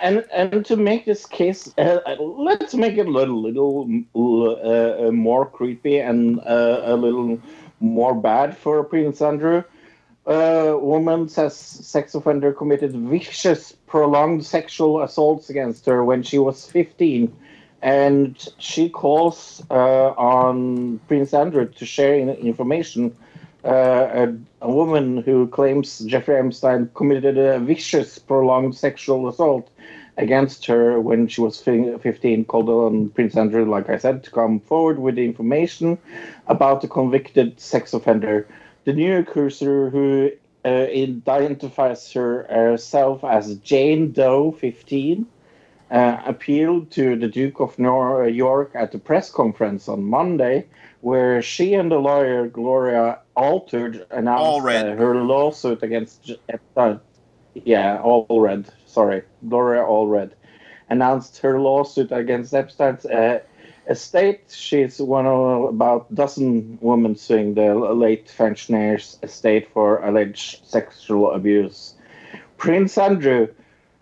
And 0.02 0.24
and 0.32 0.64
to 0.66 0.76
make 0.76 1.04
this 1.04 1.26
case, 1.26 1.72
uh, 1.76 1.98
let's 2.18 2.74
make 2.74 2.96
it 2.96 3.06
a 3.06 3.10
little, 3.10 3.42
little 3.42 3.86
uh, 4.14 5.08
uh, 5.08 5.10
more 5.10 5.44
creepy 5.44 5.98
and 5.98 6.40
uh, 6.40 6.80
a 6.84 6.96
little 6.96 7.38
more 7.80 8.14
bad 8.14 8.56
for 8.56 8.82
Prince 8.84 9.20
Andrew. 9.20 9.62
A 10.26 10.76
woman 10.78 11.28
says 11.28 11.56
sex 11.56 12.14
offender 12.14 12.52
committed 12.52 12.92
vicious, 12.92 13.72
prolonged 13.86 14.46
sexual 14.46 15.02
assaults 15.02 15.50
against 15.50 15.84
her 15.86 16.04
when 16.04 16.22
she 16.22 16.38
was 16.38 16.66
15, 16.70 17.34
and 17.82 18.48
she 18.58 18.88
calls 18.88 19.62
uh, 19.70 20.10
on 20.10 20.98
Prince 21.08 21.32
Andrew 21.32 21.66
to 21.66 21.86
share 21.86 22.14
in- 22.14 22.30
information. 22.30 23.16
Uh, 23.64 24.28
a, 24.28 24.36
a 24.62 24.70
woman 24.70 25.18
who 25.18 25.46
claims 25.48 25.98
Jeffrey 26.00 26.36
Epstein 26.36 26.90
committed 26.94 27.36
a 27.36 27.58
vicious, 27.58 28.18
prolonged 28.18 28.74
sexual 28.74 29.28
assault 29.28 29.68
against 30.16 30.66
her 30.66 31.00
when 31.00 31.28
she 31.28 31.40
was 31.40 31.60
fi- 31.62 31.96
15 31.98 32.44
called 32.44 32.68
on 32.68 33.10
Prince 33.10 33.36
Andrew, 33.36 33.68
like 33.68 33.88
I 33.88 33.98
said, 33.98 34.22
to 34.24 34.30
come 34.30 34.60
forward 34.60 34.98
with 34.98 35.16
the 35.16 35.24
information 35.24 35.98
about 36.46 36.80
the 36.82 36.88
convicted 36.88 37.58
sex 37.60 37.92
offender. 37.92 38.46
The 38.84 38.92
new 38.92 39.18
accuser, 39.18 39.90
who 39.90 40.30
uh, 40.64 40.68
identifies 40.68 42.12
herself 42.12 43.24
as 43.24 43.56
Jane 43.56 44.12
Doe, 44.12 44.52
15, 44.52 45.26
uh, 45.90 46.22
appealed 46.24 46.90
to 46.92 47.16
the 47.16 47.28
Duke 47.28 47.60
of 47.60 47.78
Nor- 47.78 48.28
York 48.28 48.72
at 48.74 48.92
the 48.92 48.98
press 48.98 49.30
conference 49.30 49.88
on 49.88 50.04
Monday, 50.04 50.66
where 51.00 51.42
she 51.42 51.74
and 51.74 51.90
the 51.90 51.98
lawyer 51.98 52.46
Gloria 52.46 53.18
Altered 53.34 54.06
announced 54.10 54.66
uh, 54.66 54.94
her 54.96 55.14
lawsuit 55.16 55.82
against 55.82 56.30
Epstein. 56.48 57.00
Yeah, 57.54 57.98
Allred. 57.98 58.68
Sorry, 58.86 59.22
Gloria 59.48 59.82
Allred 59.82 60.32
announced 60.90 61.38
her 61.38 61.58
lawsuit 61.58 62.12
against 62.12 62.52
Epstein's 62.52 63.06
uh, 63.06 63.40
estate. 63.88 64.42
She's 64.50 65.00
one 65.00 65.26
of 65.26 65.64
about 65.64 66.08
a 66.10 66.14
dozen 66.14 66.78
women 66.80 67.16
suing 67.16 67.54
the 67.54 67.74
late 67.74 68.28
functionary's 68.28 69.18
estate 69.22 69.68
for 69.72 69.98
alleged 70.04 70.66
sexual 70.66 71.32
abuse. 71.32 71.94
Prince 72.58 72.98
Andrew 72.98 73.48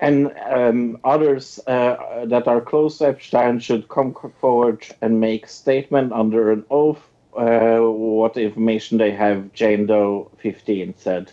and 0.00 0.32
um, 0.48 0.98
others 1.04 1.58
uh, 1.66 2.24
that 2.26 2.46
are 2.46 2.60
close 2.60 2.98
to 2.98 3.08
Epstein 3.08 3.58
should 3.58 3.88
come 3.88 4.14
forward 4.40 4.86
and 5.00 5.20
make 5.20 5.48
statement 5.48 6.12
under 6.12 6.52
an 6.52 6.64
oath. 6.70 7.02
Uh, 7.36 7.78
what 7.78 8.36
information 8.36 8.98
they 8.98 9.10
have, 9.10 9.52
Jane 9.52 9.86
Doe 9.86 10.30
15 10.38 10.94
said. 10.96 11.30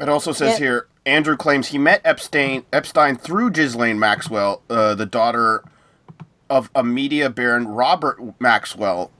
It 0.00 0.08
also 0.08 0.32
says 0.32 0.58
Yeah. 0.58 0.64
here 0.64 0.86
Andrew 1.04 1.36
claims 1.36 1.68
he 1.68 1.78
met 1.78 2.00
Epstein 2.04 2.64
Epstein 2.72 3.16
through 3.16 3.50
Ghislaine 3.50 3.98
Maxwell, 3.98 4.62
uh, 4.70 4.94
the 4.94 5.06
daughter 5.06 5.62
of 6.48 6.70
a 6.74 6.84
media 6.84 7.30
baron 7.30 7.66
Robert 7.66 8.18
Maxwell, 8.40 9.10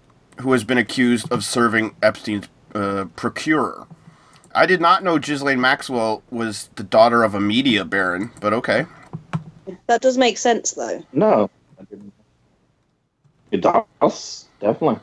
who 0.41 0.53
has 0.53 0.65
been 0.65 0.79
accused 0.79 1.31
of 1.33 1.45
serving 1.45 1.95
Epstein's 2.03 2.49
uh, 2.75 3.07
procurer. 3.17 3.87
I 4.55 4.67
did 4.67 4.81
not 4.81 5.03
know 5.03 5.19
Ghislaine 5.19 5.61
Maxwell 5.61 6.23
was 6.31 6.69
the 6.77 6.83
daughter 6.83 7.25
of 7.25 7.35
a 7.35 7.41
media 7.41 7.85
baron, 7.85 8.31
but 8.41 8.53
okay. 8.53 8.87
That 9.87 10.03
does 10.03 10.19
make 10.19 10.39
sense, 10.39 10.73
though. 10.73 11.05
No, 11.13 11.51
It 13.51 13.61
does, 13.63 14.47
definitely. 14.61 15.01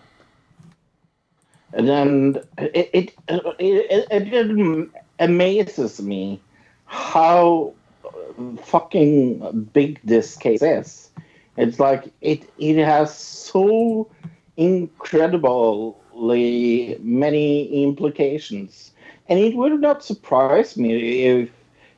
and 1.74 1.88
then 1.88 2.36
it 2.58 2.90
it, 2.94 3.14
it, 3.28 4.08
it, 4.12 4.34
it 4.34 4.90
amazes 5.20 6.02
me 6.02 6.42
how 6.86 7.74
fucking 8.64 9.70
big 9.74 10.00
this 10.04 10.36
case 10.38 10.62
is. 10.64 11.10
It's 11.58 11.80
like 11.80 12.12
it 12.22 12.50
it 12.58 12.78
has 12.84 13.16
so 13.18 14.10
incredibly 14.58 15.94
many 17.02 17.84
implications, 17.84 18.92
and 19.30 19.40
it 19.40 19.56
would 19.56 19.80
not 19.80 20.04
surprise 20.04 20.76
me 20.78 21.24
if 21.26 21.50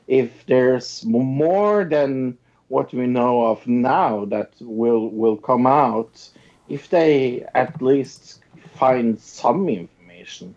if 0.06 0.46
there's 0.46 1.04
more 1.06 1.84
than 1.84 2.36
what 2.68 2.92
we 2.92 3.06
know 3.06 3.46
of 3.46 3.66
now 3.66 4.24
that 4.26 4.52
will 4.60 5.08
will 5.08 5.36
come 5.36 5.66
out 5.66 6.28
if 6.68 6.88
they 6.90 7.44
at 7.54 7.80
least 7.82 8.40
find 8.74 9.18
some 9.20 9.68
information. 9.68 10.54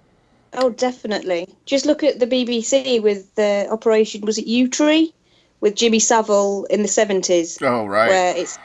Oh, 0.53 0.69
definitely. 0.69 1.47
Just 1.65 1.85
look 1.85 2.03
at 2.03 2.19
the 2.19 2.27
BBC 2.27 3.01
with 3.01 3.33
the 3.35 3.67
operation. 3.69 4.21
Was 4.21 4.37
it 4.37 4.47
Yewtree 4.47 5.11
with 5.59 5.75
Jimmy 5.75 5.99
Savile 5.99 6.65
in 6.65 6.81
the 6.81 6.87
seventies, 6.87 7.59
Oh 7.61 7.85
right. 7.85 8.09
where 8.09 8.35
it's 8.35 8.57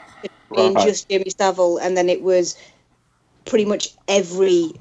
been 0.53 0.75
Right. 0.75 0.83
just 0.83 1.09
Jimmy 1.09 1.31
Savile, 1.37 1.77
and 1.77 1.95
then 1.97 2.09
it 2.09 2.21
was 2.21 2.57
pretty 3.45 3.65
much 3.65 3.93
every 4.07 4.73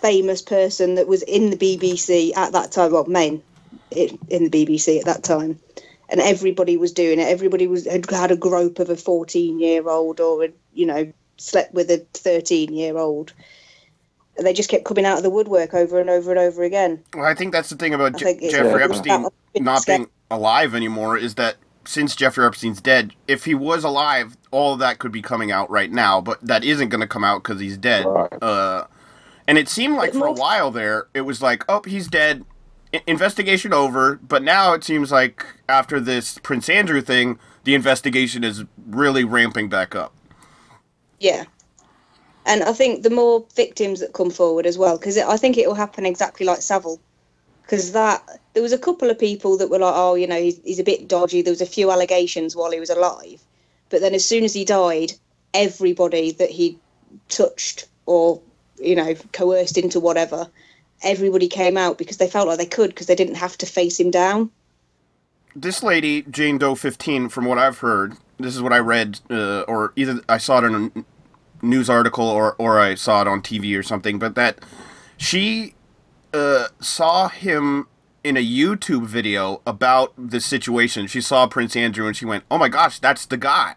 famous 0.00 0.42
person 0.42 0.94
that 0.94 1.08
was 1.08 1.22
in 1.22 1.50
the 1.50 1.56
BBC 1.56 2.36
at 2.36 2.52
that 2.52 2.72
time. 2.72 2.92
Well, 2.92 3.04
main 3.06 3.42
in 3.90 4.18
in 4.28 4.48
the 4.48 4.50
BBC 4.50 4.98
at 4.98 5.06
that 5.06 5.22
time, 5.22 5.58
and 6.08 6.20
everybody 6.20 6.76
was 6.76 6.92
doing 6.92 7.18
it. 7.18 7.28
Everybody 7.28 7.66
was 7.66 7.86
had 7.86 8.08
had 8.10 8.30
a 8.30 8.36
grope 8.36 8.78
of 8.78 8.90
a 8.90 8.96
fourteen-year-old, 8.96 10.20
or 10.20 10.42
had, 10.42 10.52
you 10.72 10.86
know 10.86 11.12
slept 11.36 11.72
with 11.74 11.90
a 11.90 11.98
thirteen-year-old. 12.14 13.32
And 14.36 14.46
they 14.46 14.52
just 14.52 14.70
kept 14.70 14.84
coming 14.84 15.04
out 15.04 15.16
of 15.16 15.24
the 15.24 15.30
woodwork 15.30 15.74
over 15.74 16.00
and 16.00 16.08
over 16.08 16.30
and 16.30 16.38
over 16.38 16.62
again. 16.62 17.02
Well, 17.12 17.24
I 17.24 17.34
think 17.34 17.52
that's 17.52 17.70
the 17.70 17.76
thing 17.76 17.92
about 17.92 18.16
Je- 18.16 18.50
Jeffrey 18.50 18.80
Yeah. 18.80 18.84
Epstein 18.84 19.22
That- 19.24 19.62
not 19.62 19.84
being 19.84 20.06
alive 20.30 20.76
anymore 20.76 21.16
is 21.16 21.34
that 21.34 21.56
since 21.84 22.14
Jeffrey 22.14 22.46
Epstein's 22.46 22.80
dead, 22.80 23.14
if 23.26 23.44
he 23.44 23.54
was 23.54 23.82
alive, 23.82 24.36
all 24.52 24.74
of 24.74 24.78
that 24.78 25.00
could 25.00 25.10
be 25.10 25.22
coming 25.22 25.50
out 25.50 25.68
right 25.70 25.90
now, 25.90 26.20
but 26.20 26.38
that 26.42 26.62
isn't 26.62 26.90
going 26.90 27.00
to 27.00 27.06
come 27.08 27.24
out 27.24 27.42
because 27.42 27.60
he's 27.60 27.76
dead. 27.76 28.04
Right. 28.06 28.32
Uh, 28.40 28.84
and 29.48 29.56
it 29.56 29.68
seemed 29.68 29.96
like 29.96 30.12
for 30.12 30.26
a 30.26 30.32
while 30.32 30.70
there, 30.70 31.08
it 31.14 31.22
was 31.22 31.40
like, 31.40 31.64
oh, 31.70 31.82
he's 31.86 32.06
dead, 32.06 32.44
I- 32.92 33.02
investigation 33.06 33.72
over. 33.72 34.16
But 34.16 34.42
now 34.42 34.74
it 34.74 34.84
seems 34.84 35.10
like 35.10 35.44
after 35.68 35.98
this 35.98 36.36
Prince 36.38 36.68
Andrew 36.68 37.00
thing, 37.00 37.38
the 37.64 37.74
investigation 37.74 38.44
is 38.44 38.64
really 38.86 39.24
ramping 39.24 39.70
back 39.70 39.94
up. 39.94 40.12
Yeah. 41.18 41.46
And 42.44 42.62
I 42.62 42.72
think 42.72 43.02
the 43.02 43.10
more 43.10 43.46
victims 43.56 44.00
that 44.00 44.12
come 44.12 44.30
forward 44.30 44.66
as 44.66 44.76
well, 44.76 44.98
because 44.98 45.16
I 45.16 45.38
think 45.38 45.56
it 45.56 45.66
will 45.66 45.74
happen 45.74 46.04
exactly 46.04 46.44
like 46.44 46.62
Savile. 46.62 47.00
Because 47.62 47.92
that 47.92 48.22
there 48.52 48.62
was 48.62 48.72
a 48.72 48.78
couple 48.78 49.10
of 49.10 49.18
people 49.18 49.56
that 49.58 49.68
were 49.68 49.78
like, 49.78 49.94
oh, 49.94 50.14
you 50.14 50.26
know, 50.26 50.40
he's, 50.40 50.58
he's 50.64 50.78
a 50.78 50.84
bit 50.84 51.08
dodgy. 51.08 51.42
There 51.42 51.52
was 51.52 51.60
a 51.60 51.66
few 51.66 51.90
allegations 51.90 52.54
while 52.54 52.70
he 52.70 52.80
was 52.80 52.90
alive, 52.90 53.42
but 53.88 54.00
then 54.00 54.14
as 54.14 54.24
soon 54.24 54.44
as 54.44 54.54
he 54.54 54.64
died, 54.64 55.12
everybody 55.52 56.32
that 56.32 56.50
he 56.50 56.78
touched 57.28 57.86
or 58.06 58.40
you 58.80 58.94
know 58.96 59.14
coerced 59.32 59.78
into 59.78 60.00
whatever, 60.00 60.48
everybody 61.02 61.48
came 61.48 61.76
out 61.76 61.98
because 61.98 62.16
they 62.16 62.28
felt 62.28 62.48
like 62.48 62.58
they 62.58 62.66
could 62.66 62.90
because 62.90 63.06
they 63.06 63.14
didn't 63.14 63.36
have 63.36 63.56
to 63.58 63.66
face 63.66 63.98
him 64.00 64.10
down. 64.10 64.50
this 65.54 65.82
lady 65.82 66.22
Jane 66.22 66.58
Doe 66.58 66.74
15 66.74 67.28
from 67.28 67.44
what 67.44 67.58
I've 67.58 67.78
heard 67.78 68.16
this 68.38 68.54
is 68.54 68.62
what 68.62 68.72
I 68.72 68.78
read 68.78 69.20
uh, 69.30 69.62
or 69.62 69.92
either 69.96 70.20
I 70.28 70.38
saw 70.38 70.58
it 70.58 70.64
in 70.64 70.92
a 70.96 71.66
news 71.66 71.90
article 71.90 72.26
or 72.28 72.54
or 72.58 72.78
I 72.78 72.94
saw 72.94 73.22
it 73.22 73.28
on 73.28 73.42
TV 73.42 73.76
or 73.78 73.82
something 73.82 74.18
but 74.18 74.34
that 74.34 74.60
she 75.16 75.74
uh, 76.32 76.68
saw 76.80 77.28
him 77.28 77.88
in 78.22 78.36
a 78.36 78.44
YouTube 78.44 79.06
video 79.06 79.62
about 79.66 80.12
the 80.18 80.40
situation. 80.40 81.06
She 81.06 81.20
saw 81.20 81.46
Prince 81.46 81.74
Andrew 81.76 82.06
and 82.06 82.16
she 82.16 82.24
went 82.24 82.44
oh 82.50 82.58
my 82.58 82.68
gosh 82.68 82.98
that's 82.98 83.26
the 83.26 83.36
guy. 83.36 83.74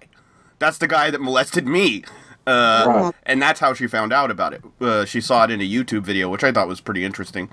That's 0.59 0.77
the 0.77 0.87
guy 0.87 1.09
that 1.09 1.21
molested 1.21 1.65
me 1.65 2.03
uh, 2.47 2.83
Right. 2.87 3.13
and 3.23 3.41
that's 3.41 3.59
how 3.59 3.73
she 3.73 3.87
found 3.87 4.11
out 4.11 4.31
about 4.31 4.53
it 4.53 4.61
uh, 4.81 5.05
she 5.05 5.21
saw 5.21 5.43
it 5.43 5.51
in 5.51 5.61
a 5.61 5.69
YouTube 5.69 6.01
video 6.03 6.29
which 6.29 6.43
I 6.43 6.51
thought 6.51 6.67
was 6.67 6.81
pretty 6.81 7.03
interesting 7.05 7.49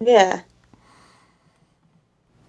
Yeah. 0.00 0.40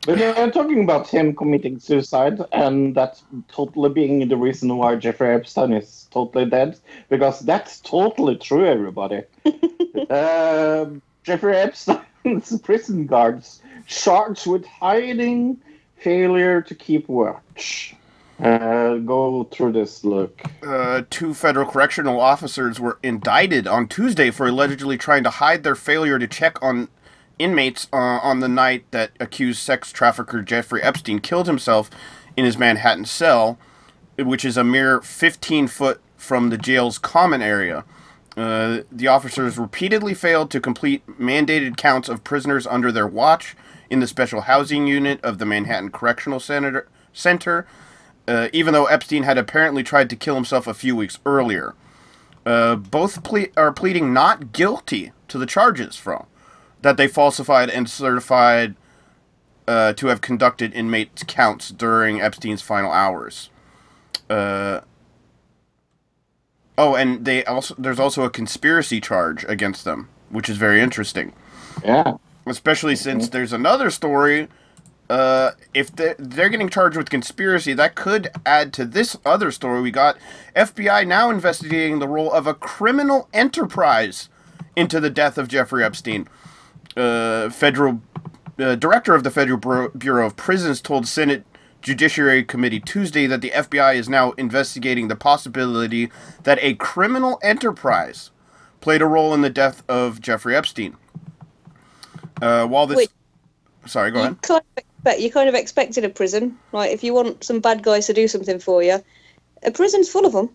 But 0.08 0.18
they're 0.18 0.50
talking 0.50 0.84
about 0.84 1.08
him 1.08 1.36
committing 1.36 1.78
suicide, 1.80 2.40
and 2.52 2.96
that's 2.96 3.24
totally 3.50 3.90
being 3.90 4.28
the 4.28 4.36
reason 4.36 4.76
why 4.76 4.96
Jeffrey 4.96 5.36
Epstein 5.36 5.74
is 5.74 6.08
totally 6.10 6.46
dead, 6.46 6.80
because 7.10 7.42
that's 7.42 7.80
totally 7.82 8.36
true, 8.36 8.66
everybody. 8.66 9.22
um, 10.10 11.04
Jeffrey 11.22 11.56
Epstein's 11.56 12.60
prison 12.64 13.06
guards 13.06 13.62
charged 13.86 14.48
with 14.48 14.66
hiding, 14.66 15.62
failure 15.98 16.64
to 16.64 16.74
keep 16.74 17.08
watch. 17.08 17.96
Uh, 18.42 18.96
go 18.98 19.44
through 19.52 19.72
this 19.74 20.04
look. 20.04 20.42
uh, 20.68 21.04
two 21.12 21.34
federal 21.34 21.70
correctional 21.70 22.20
officers 22.20 22.80
were 22.80 23.00
indicted 23.04 23.68
on 23.68 23.88
Tuesday 23.88 24.32
for 24.32 24.48
allegedly 24.48 24.98
trying 24.98 25.24
to 25.24 25.30
hide 25.30 25.64
their 25.64 25.76
failure 25.76 26.20
to 26.20 26.28
check 26.28 26.62
on 26.64 26.90
inmates 27.40 27.88
uh, 27.94 27.98
on 27.98 28.40
the 28.40 28.48
night 28.50 28.86
that 28.92 29.12
accused 29.20 29.62
sex 29.62 29.92
trafficker 29.92 30.42
Jeffrey 30.42 30.82
Epstein 30.84 31.20
killed 31.20 31.48
himself 31.48 31.90
in 32.38 32.46
his 32.46 32.58
Manhattan 32.58 33.06
cell, 33.06 33.60
which 34.18 34.46
is 34.46 34.58
a 34.58 34.64
mere 34.64 35.02
15 35.02 35.68
foot 35.68 36.02
from 36.18 36.50
the 36.50 36.58
jail's 36.58 36.98
common 36.98 37.42
area. 37.44 37.86
Uh, 38.38 38.80
the 38.92 39.08
officers 39.08 39.58
repeatedly 39.60 40.14
failed 40.14 40.50
to 40.52 40.62
complete 40.62 41.06
mandated 41.08 41.78
counts 41.78 42.10
of 42.10 42.24
prisoners 42.24 42.66
under 42.68 42.92
their 42.92 43.08
watch 43.08 43.56
in 43.90 44.00
the 44.00 44.08
special 44.08 44.42
housing 44.42 44.88
unit 44.88 45.20
of 45.24 45.38
the 45.38 45.46
Manhattan 45.46 45.92
Correctional 45.92 46.40
Center, 46.40 46.88
Center 47.14 47.68
uh, 48.28 48.48
even 48.54 48.74
though 48.74 48.86
Epstein 48.86 49.24
had 49.24 49.38
apparently 49.38 49.84
tried 49.84 50.10
to 50.10 50.16
kill 50.16 50.36
himself 50.36 50.68
a 50.68 50.74
few 50.74 50.96
weeks 50.96 51.20
earlier. 51.26 51.74
Uh, 52.46 52.76
both 52.76 53.24
ple- 53.24 53.46
are 53.56 53.72
pleading 53.72 54.14
not 54.14 54.52
guilty 54.52 55.12
to 55.28 55.38
the 55.38 55.46
charges 55.46 55.96
from 55.96 56.26
that 56.82 56.98
they 56.98 57.08
falsified 57.08 57.70
and 57.70 57.88
certified 57.88 58.76
uh, 59.68 59.94
to 59.94 60.08
have 60.08 60.22
conducted 60.22 60.74
inmate 60.74 61.24
counts 61.28 61.70
during 61.70 62.20
Epstein's 62.20 62.64
final 62.64 62.92
hours. 62.92 63.52
Uh, 64.28 64.82
oh, 66.78 66.96
and 66.96 67.26
they 67.26 67.44
also 67.46 67.76
there's 67.78 68.00
also 68.00 68.24
a 68.24 68.30
conspiracy 68.30 69.00
charge 69.00 69.46
against 69.48 69.86
them, 69.86 70.10
which 70.30 70.50
is 70.50 70.58
very 70.58 70.82
interesting 70.82 71.34
Yeah. 71.86 72.14
especially 72.48 72.96
since 72.96 73.30
there's 73.30 73.54
another 73.54 73.90
story. 73.92 74.48
Uh, 75.12 75.56
if 75.74 75.94
they're, 75.94 76.16
they're 76.18 76.48
getting 76.48 76.70
charged 76.70 76.96
with 76.96 77.10
conspiracy, 77.10 77.74
that 77.74 77.96
could 77.96 78.30
add 78.46 78.72
to 78.72 78.86
this 78.86 79.18
other 79.26 79.52
story 79.52 79.82
we 79.82 79.92
got. 79.92 80.18
FBI 80.56 81.06
now 81.06 81.30
investigating 81.30 82.00
the 82.00 82.08
role 82.08 82.32
of 82.32 82.48
a 82.48 82.54
criminal 82.54 83.28
enterprise 83.34 84.30
into 84.74 85.02
the 85.02 85.10
death 85.10 85.38
of 85.38 85.50
Jeffrey 85.50 85.84
Epstein. 85.84 86.30
Uh, 86.96 87.50
federal 87.50 88.02
uh, 88.58 88.76
director 88.76 89.14
of 89.14 89.26
the 89.26 89.32
Federal 89.32 89.90
Bureau 89.90 90.26
of 90.26 90.38
Prisons 90.38 90.80
told 90.80 91.06
Senate 91.06 91.44
Judiciary 91.82 92.46
Committee 92.46 92.80
Tuesday 92.80 93.28
that 93.28 93.42
the 93.42 93.50
FBI 93.50 93.96
is 93.96 94.08
now 94.08 94.32
investigating 94.32 95.10
the 95.10 95.18
possibility 95.18 96.10
that 96.44 96.58
a 96.62 96.76
criminal 96.76 97.38
enterprise 97.44 98.32
played 98.80 99.02
a 99.02 99.08
role 99.08 99.34
in 99.34 99.42
the 99.42 99.50
death 99.50 99.84
of 99.90 100.22
Jeffrey 100.22 100.56
Epstein. 100.56 100.96
Uh, 102.42 102.66
while 102.66 102.88
this, 102.88 102.96
Wait. 102.96 103.10
sorry, 103.86 104.12
go 104.12 104.22
ahead. 104.22 104.64
Kind 105.04 105.16
of 105.16 105.16
expect 105.16 105.22
you 105.22 105.32
kind 105.32 105.50
of 105.50 105.56
expected 105.56 106.06
a 106.06 106.10
prison, 106.10 106.58
right? 106.72 106.92
If 106.92 107.04
you 107.04 107.14
want 107.14 107.44
some 107.44 107.60
bad 107.60 107.84
guys 107.84 108.08
to 108.08 108.14
do 108.14 108.28
something 108.28 108.60
for 108.60 108.84
you, 108.84 109.04
a 109.64 109.72
prison's 109.72 110.10
full 110.10 110.26
of 110.26 110.34
them. 110.34 110.50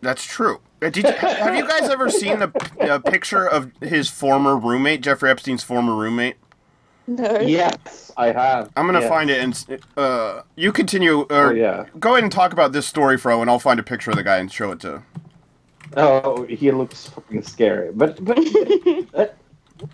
That's 0.00 0.24
true. 0.24 0.60
Uh, 0.80 0.90
Did 0.90 1.04
you, 1.04 1.12
have 1.12 1.54
you 1.54 1.66
guys 1.66 1.88
ever 1.88 2.10
seen 2.10 2.42
a, 2.42 2.48
p- 2.48 2.80
uh, 2.80 2.98
picture 2.98 3.46
of 3.48 3.70
his 3.80 4.08
former 4.08 4.56
roommate, 4.56 5.00
Jeffrey 5.00 5.30
Epstein's 5.30 5.62
former 5.62 5.94
roommate? 5.94 6.36
No. 7.06 7.40
Yes, 7.40 8.10
I 8.16 8.32
have. 8.32 8.70
I'm 8.76 8.86
gonna 8.86 9.00
Yes. 9.00 9.08
find 9.08 9.30
it 9.30 9.40
and 9.42 9.80
uh, 9.96 10.42
you 10.56 10.72
continue. 10.72 11.20
Or 11.30 11.48
Oh, 11.48 11.50
yeah. 11.50 11.86
Go 11.98 12.12
ahead 12.12 12.22
and 12.22 12.32
talk 12.32 12.52
about 12.52 12.72
this 12.72 12.86
story, 12.86 13.18
Fro, 13.18 13.40
and 13.42 13.50
I'll 13.50 13.58
find 13.58 13.78
a 13.80 13.82
picture 13.82 14.10
of 14.12 14.16
the 14.16 14.22
guy 14.22 14.38
and 14.38 14.50
show 14.50 14.70
it 14.72 14.80
to. 14.80 15.02
Oh, 15.96 16.44
he 16.44 16.70
looks 16.70 17.06
fucking 17.08 17.42
scary. 17.42 17.90
But 17.92 18.24
but 18.24 18.38
uh, 19.14 19.26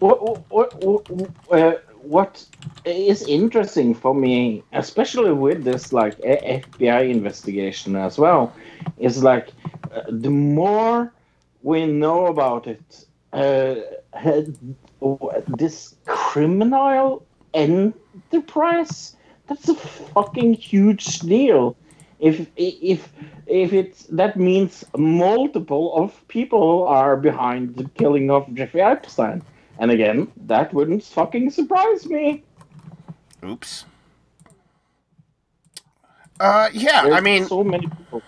what 0.01 0.51
what 0.51 0.75
what, 0.85 1.31
uh, 1.51 1.77
what 2.09 2.45
is 2.85 3.23
interesting 3.29 3.95
for 3.95 4.15
me, 4.15 4.63
especially 4.73 5.33
with 5.33 5.65
this 5.65 5.93
like 5.93 6.17
FBI 6.23 7.11
investigation 7.11 7.97
as 7.97 8.19
well, 8.19 8.53
is 8.99 9.23
like 9.23 9.49
uh, 9.93 10.03
the 10.09 10.31
more 10.31 11.13
we 11.63 11.87
know 11.87 12.27
about 12.27 12.67
it, 12.67 13.07
uh, 13.33 13.75
had- 14.15 14.57
this 15.59 15.95
criminal 16.07 17.25
enterprise. 17.55 19.17
That's 19.47 19.69
a 19.69 19.75
fucking 19.75 20.55
huge 20.55 21.21
deal. 21.21 21.77
If 22.19 22.47
if 22.57 23.13
if 23.47 23.73
it's 23.73 24.05
that 24.21 24.37
means 24.37 24.85
multiple 24.97 25.95
of 25.97 26.27
people 26.29 26.87
are 26.89 27.17
behind 27.17 27.77
the 27.77 27.89
killing 27.99 28.31
of 28.31 28.53
Jeffrey 28.55 28.83
Epstein. 28.83 29.43
And 29.79 29.91
again, 29.91 30.31
that 30.47 30.73
wouldn't 30.75 31.05
fucking 31.05 31.51
surprise 31.51 32.07
me. 32.07 32.43
Oops. 33.45 33.85
Uh, 36.41 36.69
yeah. 36.73 37.09
I 37.13 37.21
mean, 37.21 37.47
so 37.47 37.65
many 37.65 37.87
people. 37.87 38.23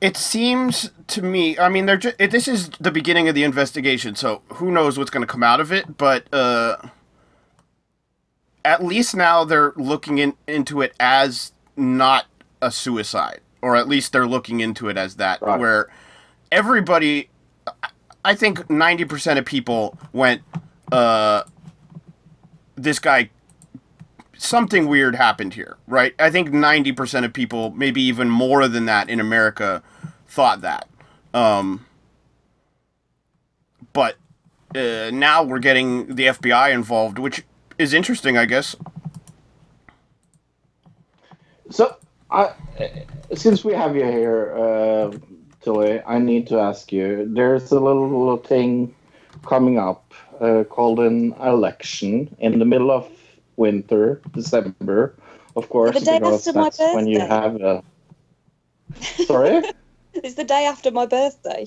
it 0.00 0.16
seems 0.16 0.90
to 1.08 1.22
me. 1.22 1.58
I 1.58 1.68
mean, 1.68 1.86
they're 1.86 1.96
just, 1.96 2.16
it, 2.18 2.30
this 2.30 2.48
is 2.48 2.70
the 2.80 2.90
beginning 2.90 3.28
of 3.28 3.34
the 3.34 3.44
investigation, 3.44 4.14
so 4.14 4.42
who 4.54 4.70
knows 4.70 4.98
what's 4.98 5.10
going 5.10 5.26
to 5.26 5.30
come 5.32 5.42
out 5.42 5.60
of 5.60 5.72
it. 5.72 5.96
But 5.98 6.32
uh, 6.32 6.76
at 8.64 8.84
least 8.84 9.14
now 9.14 9.44
they're 9.44 9.72
looking 9.76 10.18
in, 10.18 10.34
into 10.46 10.80
it 10.82 10.94
as 11.00 11.52
not 11.76 12.26
a 12.62 12.70
suicide, 12.70 13.40
or 13.62 13.76
at 13.76 13.88
least 13.88 14.12
they're 14.12 14.26
looking 14.26 14.60
into 14.60 14.88
it 14.88 14.96
as 14.96 15.16
that, 15.16 15.40
Right. 15.42 15.58
where 15.60 15.88
everybody. 16.50 17.28
I 18.26 18.34
think 18.34 18.68
ninety 18.68 19.04
percent 19.04 19.38
of 19.38 19.44
people 19.44 19.98
went. 20.12 20.42
Uh, 20.92 21.44
this 22.76 22.98
guy 22.98 23.30
something 24.38 24.86
weird 24.86 25.14
happened 25.14 25.54
here, 25.54 25.76
right? 25.86 26.14
I 26.18 26.30
think 26.30 26.50
90% 26.50 27.24
of 27.24 27.32
people, 27.32 27.70
maybe 27.70 28.02
even 28.02 28.28
more 28.28 28.68
than 28.68 28.86
that 28.86 29.08
in 29.08 29.20
America, 29.20 29.82
thought 30.26 30.60
that. 30.60 30.88
Um, 31.34 31.86
but 33.92 34.16
uh, 34.74 35.10
now 35.12 35.42
we're 35.42 35.58
getting 35.58 36.14
the 36.14 36.26
FBI 36.26 36.72
involved, 36.72 37.18
which 37.18 37.44
is 37.78 37.94
interesting, 37.94 38.36
I 38.36 38.44
guess. 38.44 38.76
So, 41.70 41.96
I, 42.30 42.52
since 43.34 43.64
we 43.64 43.72
have 43.72 43.96
you 43.96 44.04
here, 44.04 44.54
uh, 44.56 45.16
Tilly, 45.66 46.00
I 46.06 46.20
need 46.20 46.46
to 46.46 46.60
ask 46.60 46.92
you. 46.92 47.26
There's 47.28 47.72
a 47.72 47.80
little, 47.80 48.08
little 48.08 48.36
thing 48.36 48.94
coming 49.44 49.80
up 49.80 50.14
uh, 50.40 50.62
called 50.62 51.00
an 51.00 51.32
election 51.42 52.36
in 52.38 52.60
the 52.60 52.64
middle 52.64 52.92
of 52.92 53.10
winter, 53.56 54.20
December, 54.30 55.16
of 55.56 55.68
course, 55.68 55.98
The 55.98 56.04
day 56.04 56.20
after 56.22 56.52
my 56.52 56.70
that's 56.70 56.78
when 56.94 57.08
you 57.08 57.18
have 57.18 57.56
a. 57.56 57.82
Sorry, 59.26 59.64
It's 60.14 60.34
the 60.34 60.44
day 60.44 60.66
after 60.66 60.92
my 60.92 61.04
birthday. 61.04 61.66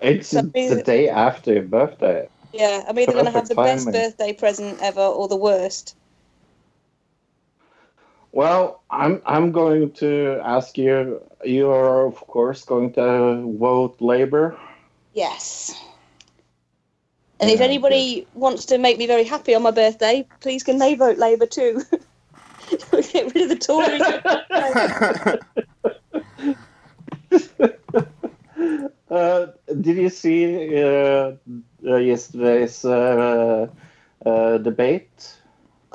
it's 0.00 0.30
So 0.30 0.42
the 0.42 0.82
day 0.82 1.08
after 1.08 1.52
your 1.52 1.62
birthday. 1.62 2.28
Yeah, 2.52 2.84
I'm 2.88 2.98
either 2.98 3.12
going 3.12 3.26
to 3.26 3.30
have 3.30 3.48
the 3.48 3.54
best 3.54 3.86
birthday 3.86 4.32
present 4.32 4.82
ever 4.82 5.00
or 5.00 5.28
the 5.28 5.36
worst. 5.36 5.94
Well, 8.36 8.82
I'm 8.90 9.22
I'm 9.24 9.50
going 9.50 9.92
to 9.92 10.38
ask 10.44 10.76
you. 10.76 11.22
You 11.42 11.70
are 11.70 12.04
of 12.04 12.16
course 12.26 12.66
going 12.66 12.92
to 12.92 13.56
vote 13.58 13.96
Labour. 13.98 14.58
Yes. 15.14 15.72
And 17.40 17.48
if 17.48 17.60
Yeah, 17.60 17.64
anybody 17.64 18.26
wants 18.34 18.66
to 18.66 18.76
make 18.76 18.98
me 18.98 19.06
very 19.06 19.24
happy 19.24 19.54
on 19.54 19.62
my 19.62 19.70
birthday, 19.70 20.26
please 20.40 20.62
can 20.62 20.76
they 20.76 20.96
vote 20.96 21.16
Labour 21.16 21.46
too? 21.46 21.80
Get 22.70 23.34
rid 23.34 23.42
of 23.44 23.48
the 23.48 23.56
Tories. 23.56 24.02
Uh, 29.08 29.46
did 29.80 29.96
you 29.96 30.08
see 30.10 30.82
uh, 30.82 31.32
uh, 31.86 31.96
yesterday's 31.96 32.84
uh, 32.84 33.68
uh, 34.26 34.58
debate? 34.58 35.35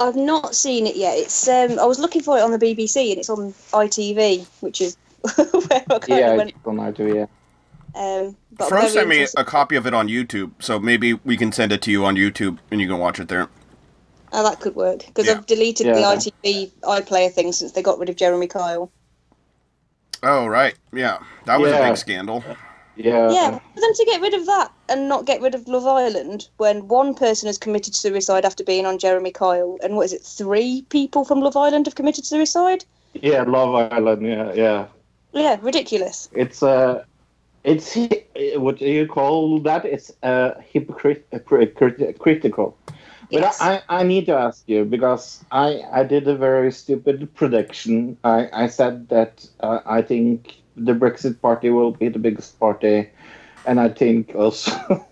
I've 0.08 0.16
not 0.16 0.56
seen 0.56 0.88
it 0.88 0.96
yet. 0.96 1.18
It's 1.18 1.48
um, 1.48 1.80
I 1.80 1.86
was 1.86 2.00
looking 2.00 2.22
for 2.22 2.38
it 2.38 2.42
on 2.42 2.52
the 2.52 2.58
BBC 2.60 3.12
and 3.12 3.20
it's 3.20 3.30
on 3.30 3.54
ITV, 3.72 4.46
which 4.62 4.82
is 4.82 4.98
where 5.36 5.84
I 5.90 6.00
kind 6.00 6.08
Yeah, 6.08 6.32
of 6.32 6.38
went. 6.38 6.50
it's 6.50 6.66
on 6.66 6.78
ITV. 6.78 7.28
Um, 7.94 8.38
but 8.54 8.66
I'm 8.66 8.70
Fro 8.70 8.80
very 8.80 8.90
sent 8.92 9.08
me 9.10 9.28
a 9.38 9.44
copy 9.44 9.76
of 9.76 9.86
it 9.86 9.94
on 9.94 10.08
YouTube, 10.08 10.52
so 10.60 10.80
maybe 10.80 11.14
we 11.14 11.36
can 11.38 11.52
send 11.52 11.72
it 11.72 11.82
to 11.84 11.92
you 11.92 12.06
on 12.06 12.16
YouTube 12.16 12.58
and 12.72 12.80
you 12.82 12.88
can 12.88 12.98
watch 13.00 13.20
it 13.20 13.28
there. 13.28 13.50
Oh, 14.34 14.44
that 14.44 14.62
could 14.62 14.76
work 14.76 15.06
because 15.06 15.28
Yeah. 15.28 15.34
I've 15.34 15.46
deleted 15.46 15.88
Yeah. 15.88 15.94
the 15.96 16.02
ITV 16.04 16.72
iPlayer 16.84 17.32
thing 17.32 17.52
since 17.52 17.74
they 17.74 17.82
got 17.82 18.00
rid 18.00 18.10
of 18.10 18.16
Jeremy 18.16 18.48
Kyle. 18.48 18.90
Oh, 20.24 20.48
right. 20.48 20.76
Yeah. 20.94 21.18
That 21.46 21.60
was 21.60 21.72
a 21.74 21.78
big 21.80 21.98
scandal. 21.98 22.44
Yeah. 23.04 23.32
yeah, 23.32 23.52
for 23.52 23.82
them 23.82 23.94
to 23.94 24.06
get 24.06 24.22
rid 24.22 24.34
of 24.34 24.46
that 24.46 24.72
and 24.90 25.10
not 25.10 25.26
get 25.26 25.42
rid 25.42 25.56
of 25.56 25.68
Love 25.68 25.88
Island 25.88 26.48
when 26.58 26.88
one 26.88 27.14
person 27.14 27.48
has 27.48 27.58
committed 27.58 27.96
suicide 27.96 28.46
after 28.46 28.64
being 28.64 28.86
on 28.86 29.00
Jeremy 29.00 29.32
Kyle, 29.32 29.78
and 29.84 29.96
what 29.96 30.06
is 30.06 30.14
it, 30.14 30.22
three 30.22 30.86
people 30.90 31.26
from 31.26 31.42
Love 31.42 31.58
Island 31.58 31.88
have 31.88 31.96
committed 31.96 32.26
suicide? 32.26 32.86
Yeah, 33.14 33.44
Love 33.44 33.92
Island. 33.92 34.26
Yeah, 34.26 34.54
yeah. 34.54 34.86
Yeah, 35.34 35.58
ridiculous. 35.62 36.30
It's 36.34 36.62
uh, 36.62 37.06
it's 37.64 37.98
what 38.56 38.78
do 38.78 38.86
you 38.86 39.08
call 39.08 39.60
that? 39.62 39.86
It's 39.86 40.12
uh, 40.24 40.52
hypocritical. 40.74 42.78
Yes. 43.30 43.60
But 43.60 43.84
I, 43.90 44.02
I 44.02 44.04
need 44.04 44.26
to 44.26 44.34
ask 44.34 44.64
you 44.68 44.84
because 44.84 45.44
I, 45.52 45.82
I 45.92 46.04
did 46.04 46.28
a 46.28 46.36
very 46.36 46.72
stupid 46.72 47.34
prediction. 47.34 48.18
I, 48.26 48.50
I 48.52 48.68
said 48.68 49.08
that 49.08 49.48
uh, 49.62 49.80
I 49.86 50.02
think 50.02 50.61
the 50.76 50.94
Brexit 50.94 51.42
party 51.42 51.70
will 51.70 51.92
be 51.92 52.10
the 52.10 52.20
biggest 52.20 52.60
party, 52.60 53.10
and 53.66 53.80
I 53.80 53.90
think 53.90 54.34
also 54.36 54.72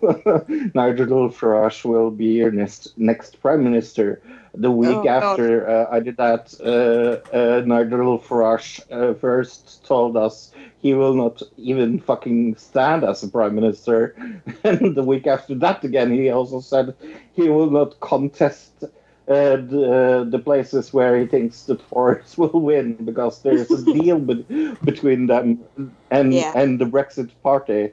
Nigel 0.74 1.28
Farage 1.30 1.84
will 1.84 2.10
be 2.10 2.26
your 2.40 2.50
next 2.50 2.96
next 2.96 3.40
prime 3.40 3.62
minister. 3.64 4.20
The 4.54 4.70
week 4.70 5.04
Oh, 5.04 5.06
after 5.06 5.68
uh, 5.68 5.86
I 5.90 6.00
did 6.00 6.16
that, 6.16 6.54
uh, 6.60 7.36
uh, 7.36 7.62
Nigel 7.64 8.18
Farage 8.18 8.80
uh, 8.90 9.14
first 9.14 9.84
told 9.84 10.16
us 10.16 10.52
he 10.78 10.94
will 10.94 11.14
not 11.14 11.42
even 11.56 11.98
fucking 12.00 12.56
stand 12.56 13.04
as 13.04 13.22
a 13.22 13.28
prime 13.28 13.54
minister, 13.54 14.14
and 14.64 14.94
the 14.96 15.04
week 15.04 15.26
after 15.26 15.54
that 15.56 15.84
again, 15.84 16.10
he 16.12 16.30
also 16.30 16.60
said 16.60 16.94
he 17.32 17.48
will 17.48 17.70
not 17.70 18.00
contest 18.00 18.84
uh, 19.30 19.56
the, 19.56 20.26
the 20.28 20.38
places 20.40 20.92
where 20.92 21.16
he 21.18 21.24
thinks 21.26 21.62
the 21.62 21.76
Tories 21.76 22.36
will 22.38 22.60
win 22.60 22.94
because 23.04 23.42
there's 23.42 23.70
a 23.70 23.84
deal 23.98 24.18
be- 24.18 24.74
between 24.84 25.26
them 25.28 25.60
and 26.10 26.34
Yeah. 26.34 26.52
and 26.54 26.78
the 26.80 26.84
Brexit 26.84 27.30
party. 27.42 27.92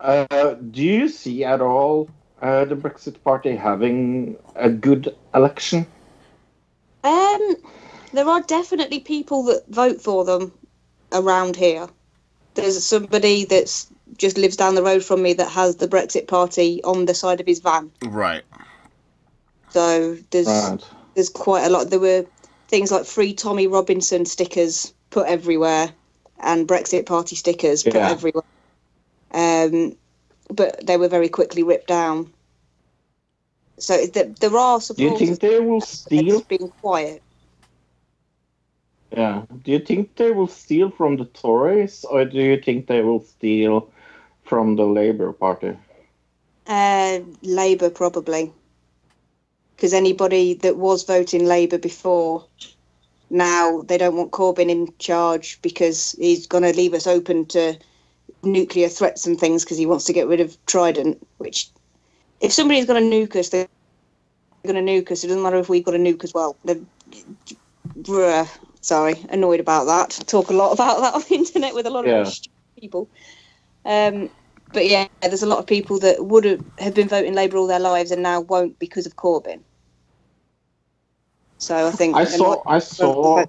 Uh, 0.00 0.54
do 0.70 0.82
you 0.82 1.08
see 1.08 1.44
at 1.44 1.60
all 1.60 2.08
uh, 2.40 2.64
the 2.64 2.76
Brexit 2.76 3.22
party 3.24 3.54
having 3.56 4.36
a 4.56 4.70
good 4.70 5.14
election? 5.34 5.86
Um, 7.04 7.56
there 8.12 8.26
are 8.28 8.40
definitely 8.42 9.00
people 9.00 9.42
that 9.44 9.64
vote 9.68 10.00
for 10.00 10.24
them 10.24 10.52
around 11.12 11.56
here. 11.56 11.88
There's 12.54 12.82
somebody 12.82 13.44
that's 13.44 13.88
just 14.16 14.38
lives 14.38 14.56
down 14.56 14.74
the 14.76 14.82
road 14.82 15.04
from 15.04 15.22
me 15.22 15.32
that 15.34 15.50
has 15.50 15.76
the 15.76 15.88
Brexit 15.88 16.26
party 16.26 16.82
on 16.84 17.04
the 17.04 17.14
side 17.14 17.40
of 17.40 17.46
his 17.46 17.60
van. 17.60 17.90
Right. 18.04 18.42
So 19.70 20.16
there's 20.30 20.46
Right. 20.46 20.78
there's 21.14 21.28
quite 21.28 21.64
a 21.64 21.70
lot. 21.70 21.90
There 21.90 21.98
were 22.00 22.24
things 22.68 22.90
like 22.90 23.04
free 23.04 23.32
Tommy 23.34 23.66
Robinson 23.66 24.24
stickers 24.24 24.92
put 25.10 25.26
everywhere, 25.26 25.92
and 26.40 26.66
Brexit 26.68 27.06
Party 27.06 27.36
stickers 27.36 27.82
put 27.82 27.94
Yeah. 27.94 28.10
everywhere. 28.10 28.44
Um, 29.32 29.96
but 30.50 30.86
they 30.86 30.96
were 30.96 31.08
very 31.08 31.28
quickly 31.28 31.62
ripped 31.62 31.88
down. 31.88 32.32
So 33.78 34.06
th- 34.06 34.36
there 34.40 34.56
are 34.56 34.78
Do 34.78 34.82
you 34.82 34.86
supporters. 35.10 35.18
think 35.28 35.40
they 35.40 35.60
will 35.60 35.80
steal? 35.80 36.22
just 36.38 36.48
being 36.48 36.72
quiet. 36.80 37.22
Yeah. 39.16 39.42
Do 39.64 39.72
you 39.72 39.78
think 39.78 40.16
they 40.16 40.32
will 40.32 40.46
steal 40.48 40.90
from 40.90 41.16
the 41.16 41.24
Tories, 41.26 42.04
or 42.04 42.24
do 42.24 42.38
you 42.38 42.60
think 42.60 42.86
they 42.86 43.02
will 43.02 43.20
steal 43.20 43.88
from 44.44 44.76
the 44.76 44.84
Labour 44.84 45.32
Party? 45.32 45.76
Uh, 46.66 47.20
Labour 47.42 47.88
probably, 47.90 48.52
because 49.78 49.94
anybody 49.94 50.54
that 50.54 50.76
was 50.76 51.04
voting 51.04 51.46
Labour 51.46 51.78
before, 51.78 52.44
now 53.30 53.82
they 53.82 53.96
don't 53.96 54.16
want 54.16 54.32
Corbyn 54.32 54.68
in 54.68 54.88
charge 54.98 55.62
because 55.62 56.16
he's 56.18 56.48
going 56.48 56.64
to 56.64 56.72
leave 56.76 56.94
us 56.94 57.06
open 57.06 57.46
to 57.46 57.78
nuclear 58.42 58.88
threats 58.88 59.24
and 59.24 59.38
things 59.38 59.62
because 59.62 59.78
he 59.78 59.86
wants 59.86 60.04
to 60.06 60.12
get 60.12 60.26
rid 60.26 60.40
of 60.40 60.56
Trident. 60.66 61.24
Which, 61.36 61.70
if 62.40 62.52
somebody's 62.52 62.86
going 62.86 63.08
to 63.08 63.16
nuke 63.16 63.36
us, 63.36 63.50
they're 63.50 63.68
going 64.66 64.84
to 64.84 64.92
nuke 64.92 65.12
us. 65.12 65.22
It 65.22 65.28
doesn't 65.28 65.44
matter 65.44 65.58
if 65.58 65.68
we've 65.68 65.84
got 65.84 65.94
a 65.94 65.98
nuke 65.98 66.24
as 66.24 66.34
well. 66.34 66.58
They're- 66.64 66.84
sorry, 68.80 69.24
annoyed 69.30 69.60
about 69.60 69.84
that. 69.84 70.18
I 70.20 70.24
talk 70.24 70.50
a 70.50 70.54
lot 70.54 70.72
about 70.72 71.00
that 71.02 71.14
on 71.14 71.22
the 71.28 71.36
internet 71.36 71.74
with 71.74 71.86
a 71.86 71.90
lot 71.90 72.04
of 72.04 72.10
Yeah. 72.10 72.24
stupid 72.24 72.50
people. 72.80 73.08
Um, 73.84 74.28
but 74.72 74.88
yeah, 74.88 75.06
there's 75.22 75.44
a 75.44 75.46
lot 75.46 75.60
of 75.60 75.68
people 75.68 76.00
that 76.00 76.26
would 76.26 76.44
have, 76.44 76.64
have 76.78 76.94
been 76.94 77.08
voting 77.08 77.34
Labour 77.34 77.58
all 77.58 77.68
their 77.68 77.78
lives 77.78 78.10
and 78.10 78.24
now 78.24 78.40
won't 78.40 78.76
because 78.80 79.06
of 79.06 79.14
Corbyn. 79.14 79.62
So 81.58 81.88
I 81.88 81.90
think 81.90 82.16
I 82.16 82.24
saw. 82.24 82.62
I 82.66 82.78
saw. 82.78 83.44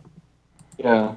Yeah. 0.77 1.15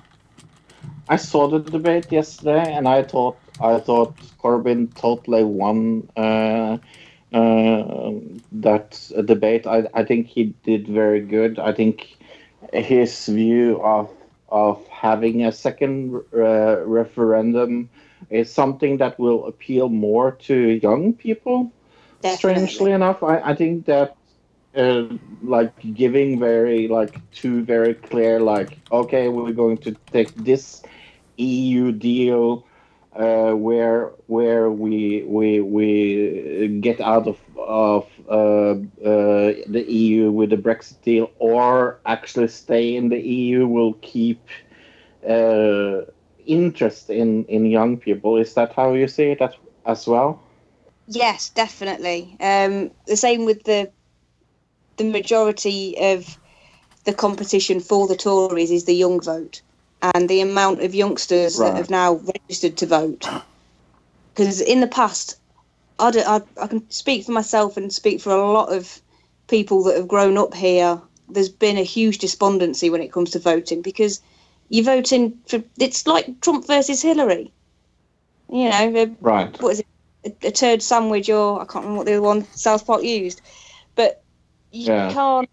I 1.09 1.17
saw 1.17 1.49
the 1.49 1.59
debate 1.59 2.13
yesterday, 2.13 2.73
and 2.73 2.87
I 2.87 3.03
thought 3.03 3.37
I 3.61 3.79
thought 3.81 4.17
Corbyn 4.43 4.95
totally 4.95 5.45
won 5.45 6.09
uh, 6.17 6.79
uh, 7.33 8.13
that 8.53 9.11
debate. 9.25 9.67
I, 9.67 9.89
I 9.95 10.05
think 10.05 10.27
he 10.27 10.55
did 10.65 10.87
very 10.87 11.21
good. 11.21 11.59
I 11.59 11.73
think 11.73 12.17
his 12.73 13.27
view 13.27 13.81
of 13.83 14.11
of 14.49 14.87
having 14.89 15.45
a 15.45 15.53
second 15.53 16.15
uh, 16.35 16.85
referendum 16.85 17.89
is 18.31 18.53
something 18.53 18.99
that 18.99 19.19
will 19.19 19.47
appeal 19.47 19.89
more 19.89 20.33
to 20.33 20.55
young 20.83 21.15
people. 21.15 21.73
strangely 22.37 22.93
enough, 22.93 23.23
I, 23.23 23.39
I 23.41 23.55
think 23.55 23.87
that 23.87 24.17
uh, 24.77 25.05
like 25.43 25.73
giving 25.95 26.39
very 26.39 26.89
like 26.89 27.21
two 27.33 27.63
very 27.65 27.95
clear 27.95 28.41
like 28.41 28.79
okay 28.91 29.29
we're 29.29 29.53
going 29.53 29.77
to 29.77 29.93
take 30.13 30.35
this 30.35 30.83
EU 31.37 31.93
deal 31.93 32.65
uh, 33.15 33.53
where 33.53 34.13
where 34.27 34.71
we 34.71 35.23
we 35.25 35.61
we 35.61 36.79
get 36.81 37.01
out 37.01 37.27
of 37.27 37.39
of 37.59 38.07
uh, 38.29 38.73
uh, 39.05 39.53
the 39.69 39.85
EU 39.87 40.31
with 40.31 40.51
the 40.51 40.57
Brexit 40.57 41.01
deal 41.03 41.31
or 41.39 42.01
actually 42.07 42.49
stay 42.49 42.97
in 42.97 43.09
the 43.09 43.21
EU 43.21 43.67
will 43.67 43.95
keep 44.01 44.41
uh, 45.29 46.03
interest 46.47 47.11
in 47.11 47.45
in 47.45 47.67
young 47.67 47.99
people. 47.99 48.37
Is 48.37 48.55
that 48.55 48.73
how 48.73 48.95
you 48.95 49.09
see 49.09 49.31
it 49.31 49.43
as, 49.43 49.55
as 49.85 50.07
well? 50.07 50.41
Yes, 51.09 51.51
definitely. 51.51 52.37
Um, 52.41 52.91
the 53.07 53.17
same 53.17 53.45
with 53.45 53.65
the 53.65 53.91
the 54.97 55.05
majority 55.05 55.97
of 55.99 56.37
the 57.05 57.13
competition 57.15 57.81
for 57.81 58.07
the 58.07 58.17
Tories 58.17 58.71
is 58.71 58.85
the 58.85 58.95
young 58.95 59.21
vote, 59.21 59.63
and 60.03 60.29
the 60.29 60.41
amount 60.41 60.83
of 60.83 60.95
youngsters 60.95 61.59
Right. 61.59 61.71
that 61.71 61.77
have 61.77 61.91
now 61.91 62.15
registered 62.15 62.77
to 62.79 62.87
vote. 62.87 63.29
Because 64.35 64.61
in 64.61 64.81
the 64.81 64.87
past, 64.87 65.37
I 65.99 66.11
can 66.69 66.91
speak 66.91 67.25
for 67.27 67.33
myself 67.33 67.77
and 67.77 67.93
speak 67.93 68.21
for 68.21 68.33
a 68.33 68.53
lot 68.53 68.73
of 68.73 69.01
people 69.49 69.85
that 69.85 69.97
have 69.97 70.09
grown 70.09 70.39
up 70.39 70.55
here. 70.55 71.01
There's 71.29 71.49
been 71.49 71.79
a 71.79 71.83
huge 71.83 72.19
despondency 72.19 72.91
when 72.91 73.03
it 73.03 73.13
comes 73.13 73.31
to 73.31 73.39
voting 73.39 73.83
because 73.83 74.21
you're 74.69 74.85
voting 74.85 75.39
for 75.47 75.63
it's 75.79 76.07
like 76.07 76.41
Trump 76.41 76.67
versus 76.67 77.03
Hillary. 77.03 77.53
You 78.49 78.71
know, 78.71 78.93
a- 78.97 79.17
Right. 79.21 79.61
what 79.63 79.73
is 79.73 79.81
it, 79.81 79.87
a, 80.43 80.49
a 80.49 80.51
turd 80.51 80.83
sandwich 80.83 81.29
or 81.31 81.61
I 81.61 81.65
can't 81.65 81.85
remember 81.85 81.99
what 81.99 82.07
the 82.07 82.13
other 82.15 82.23
one 82.23 82.45
South 82.53 82.87
Park 82.87 83.03
used, 83.03 83.41
but 83.95 84.22
you 84.73 84.87
Yeah. 84.89 85.13
can't 85.13 85.49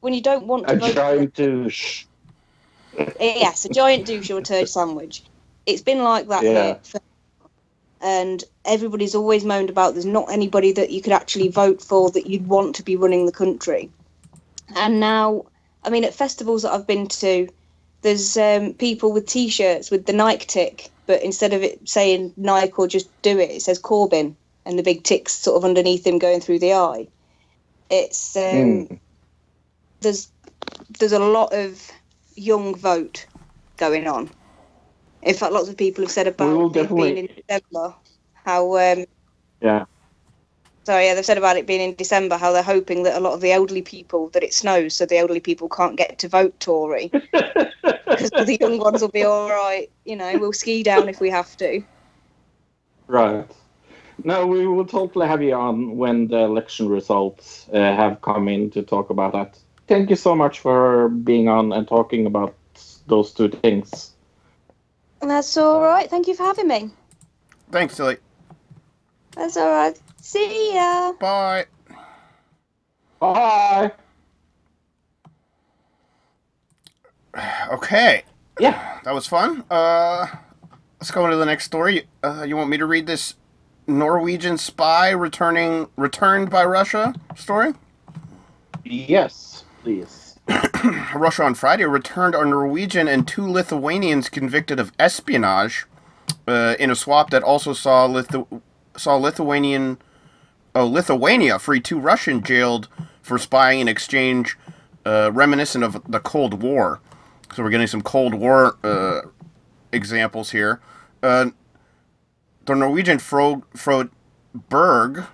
when 0.00 0.12
you 0.14 0.20
don't 0.20 0.46
want 0.46 0.66
to 0.68 0.74
A 0.74 0.92
giant 0.92 1.34
douche. 1.34 2.04
yes, 3.18 3.64
a 3.64 3.68
giant 3.70 4.06
douche 4.06 4.30
or 4.30 4.38
a 4.38 4.42
turd 4.42 4.68
sandwich. 4.68 5.22
It's 5.66 5.82
been 5.82 6.02
like 6.02 6.28
that 6.28 6.44
Yeah. 6.44 6.52
here, 6.52 6.80
for, 6.82 7.00
and 8.00 8.44
everybody's 8.66 9.14
always 9.14 9.44
moaned 9.44 9.70
about 9.70 9.94
there's 9.94 10.04
not 10.04 10.30
anybody 10.30 10.72
that 10.72 10.90
you 10.90 11.00
could 11.00 11.12
actually 11.12 11.48
vote 11.48 11.80
for 11.80 12.10
that 12.10 12.26
you'd 12.26 12.46
want 12.46 12.76
to 12.76 12.82
be 12.82 12.96
running 12.96 13.24
the 13.24 13.32
country. 13.32 13.90
And 14.76 15.00
now, 15.00 15.46
I 15.84 15.90
mean, 15.90 16.04
at 16.04 16.14
festivals 16.14 16.62
that 16.62 16.72
I've 16.72 16.86
been 16.86 17.08
to, 17.08 17.48
there's 18.02 18.36
um, 18.36 18.74
people 18.74 19.12
with 19.12 19.26
T-shirts 19.26 19.90
with 19.90 20.04
the 20.04 20.12
Nike 20.12 20.46
tick, 20.46 20.90
but 21.06 21.22
instead 21.22 21.54
of 21.54 21.62
it 21.62 21.88
saying 21.88 22.34
Nike 22.36 22.72
or 22.76 22.86
just 22.86 23.08
do 23.22 23.38
it, 23.38 23.50
it 23.50 23.62
says 23.62 23.80
Corbyn, 23.80 24.36
and 24.66 24.78
the 24.78 24.82
big 24.82 25.02
ticks 25.04 25.32
sort 25.32 25.56
of 25.56 25.64
underneath 25.64 26.06
him 26.06 26.18
going 26.18 26.40
through 26.40 26.58
the 26.58 26.74
eye. 26.74 27.08
It's 27.94 28.36
um, 28.36 28.42
Mm. 28.42 29.00
there's 30.00 30.32
there's 30.98 31.12
a 31.12 31.18
lot 31.18 31.52
of 31.52 31.90
young 32.36 32.74
vote 32.74 33.26
going 33.76 34.06
on. 34.08 34.30
In 35.22 35.34
fact, 35.34 35.52
lots 35.52 35.68
of 35.68 35.76
people 35.76 36.04
have 36.04 36.10
said 36.10 36.26
about 36.26 36.72
being 36.72 37.18
in 37.18 37.28
December 37.36 37.94
how 38.44 38.76
um, 38.76 39.04
Yeah. 39.60 39.84
sorry, 40.84 41.06
yeah, 41.06 41.14
they've 41.14 41.24
said 41.24 41.38
about 41.38 41.56
it 41.56 41.66
being 41.66 41.80
in 41.80 41.94
December 41.94 42.36
how 42.36 42.52
they're 42.52 42.62
hoping 42.62 43.04
that 43.04 43.16
a 43.16 43.20
lot 43.20 43.32
of 43.34 43.40
the 43.40 43.52
elderly 43.52 43.82
people 43.82 44.28
that 44.30 44.42
it 44.42 44.52
snows, 44.52 44.96
so 44.96 45.06
the 45.06 45.18
elderly 45.18 45.40
people 45.40 45.68
can't 45.68 45.96
get 45.96 46.18
to 46.18 46.28
vote 46.28 46.58
Tory 46.60 47.08
because 47.12 48.30
the 48.32 48.58
young 48.60 48.78
ones 48.78 49.00
will 49.00 49.08
be 49.08 49.24
all 49.24 49.48
right. 49.48 49.88
You 50.04 50.16
know, 50.16 50.36
we'll 50.38 50.52
ski 50.52 50.82
down 50.82 51.08
if 51.08 51.20
we 51.20 51.30
have 51.30 51.56
to. 51.58 51.84
Right. 53.06 53.46
No, 54.22 54.46
we 54.46 54.66
will 54.66 54.86
totally 54.86 55.26
have 55.26 55.42
you 55.42 55.54
on 55.54 55.96
when 55.96 56.28
the 56.28 56.38
election 56.38 56.88
results 56.88 57.68
uh, 57.72 57.78
have 57.78 58.20
come 58.22 58.48
in 58.48 58.70
to 58.70 58.82
talk 58.82 59.10
about 59.10 59.32
that. 59.32 59.58
Thank 59.88 60.08
you 60.10 60.16
so 60.16 60.34
much 60.34 60.60
for 60.60 61.08
being 61.08 61.48
on 61.48 61.72
and 61.72 61.86
talking 61.86 62.26
about 62.26 62.54
those 63.06 63.32
two 63.32 63.48
things. 63.48 64.12
That's 65.20 65.56
all 65.56 65.80
right. 65.80 66.08
Thank 66.08 66.26
you 66.28 66.34
for 66.34 66.44
having 66.44 66.68
me. 66.68 66.90
Thanks, 67.70 67.96
Tilly. 67.96 68.18
That's 69.36 69.56
all 69.56 69.68
right. 69.70 69.98
See 70.20 70.74
ya. 70.74 71.12
Bye. 71.14 71.66
Bye. 73.20 73.92
Okay, 77.72 78.22
Yeah. 78.60 79.00
that 79.04 79.12
was 79.12 79.26
fun. 79.26 79.64
Uh, 79.68 80.26
let's 81.00 81.10
go 81.10 81.24
into 81.24 81.36
the 81.36 81.44
next 81.46 81.64
story. 81.64 82.06
Uh, 82.22 82.44
you 82.46 82.56
want 82.56 82.70
me 82.70 82.76
to 82.76 82.86
read 82.86 83.06
this 83.08 83.34
Norwegian 83.86 84.58
spy 84.58 85.10
returning 85.10 85.88
returned 85.96 86.50
by 86.50 86.64
Russia 86.64 87.14
story? 87.36 87.74
Yes, 88.84 89.64
please. 89.82 90.38
Russia 91.14 91.44
on 91.44 91.54
Friday 91.54 91.84
returned 91.84 92.34
a 92.34 92.44
Norwegian 92.44 93.08
and 93.08 93.26
two 93.26 93.48
Lithuanians 93.50 94.28
convicted 94.28 94.78
of 94.78 94.92
espionage 94.98 95.86
uh, 96.46 96.74
in 96.78 96.90
a 96.90 96.94
swap 96.96 97.30
that 97.30 97.42
also 97.42 97.72
saw 97.72 98.06
Lithu- 98.06 98.60
saw 98.96 99.16
Lithuanian 99.16 99.98
oh 100.74 100.86
Lithuania 100.86 101.58
free 101.58 101.80
two 101.80 101.98
Russian 101.98 102.42
jailed 102.42 102.88
for 103.22 103.38
spying 103.38 103.80
in 103.80 103.88
exchange 103.88 104.58
uh, 105.06 105.30
reminiscent 105.32 105.84
of 105.84 106.00
the 106.10 106.20
Cold 106.20 106.62
War. 106.62 107.00
So 107.54 107.62
we're 107.62 107.70
getting 107.70 107.86
some 107.86 108.02
Cold 108.02 108.34
War 108.34 108.76
uh, 108.84 109.22
examples 109.92 110.50
here. 110.50 110.80
The 112.64 112.74
Norwegian 112.74 113.18
Frode, 113.18 113.62
Frode 113.74 114.10
Berg 114.54 115.24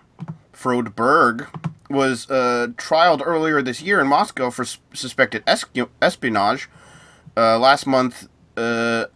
Frode 0.60 0.94
Berg 0.94 1.46
was 1.88 2.30
uh, 2.30 2.68
trialed 2.76 3.22
earlier 3.24 3.62
this 3.62 3.80
year 3.80 3.98
in 3.98 4.06
Moscow 4.06 4.50
for 4.50 4.64
suspected 4.92 5.42
espionage. 5.46 6.68
Uh, 7.34 7.58
last 7.58 7.86
month, 7.86 8.28
uh, 8.58 9.06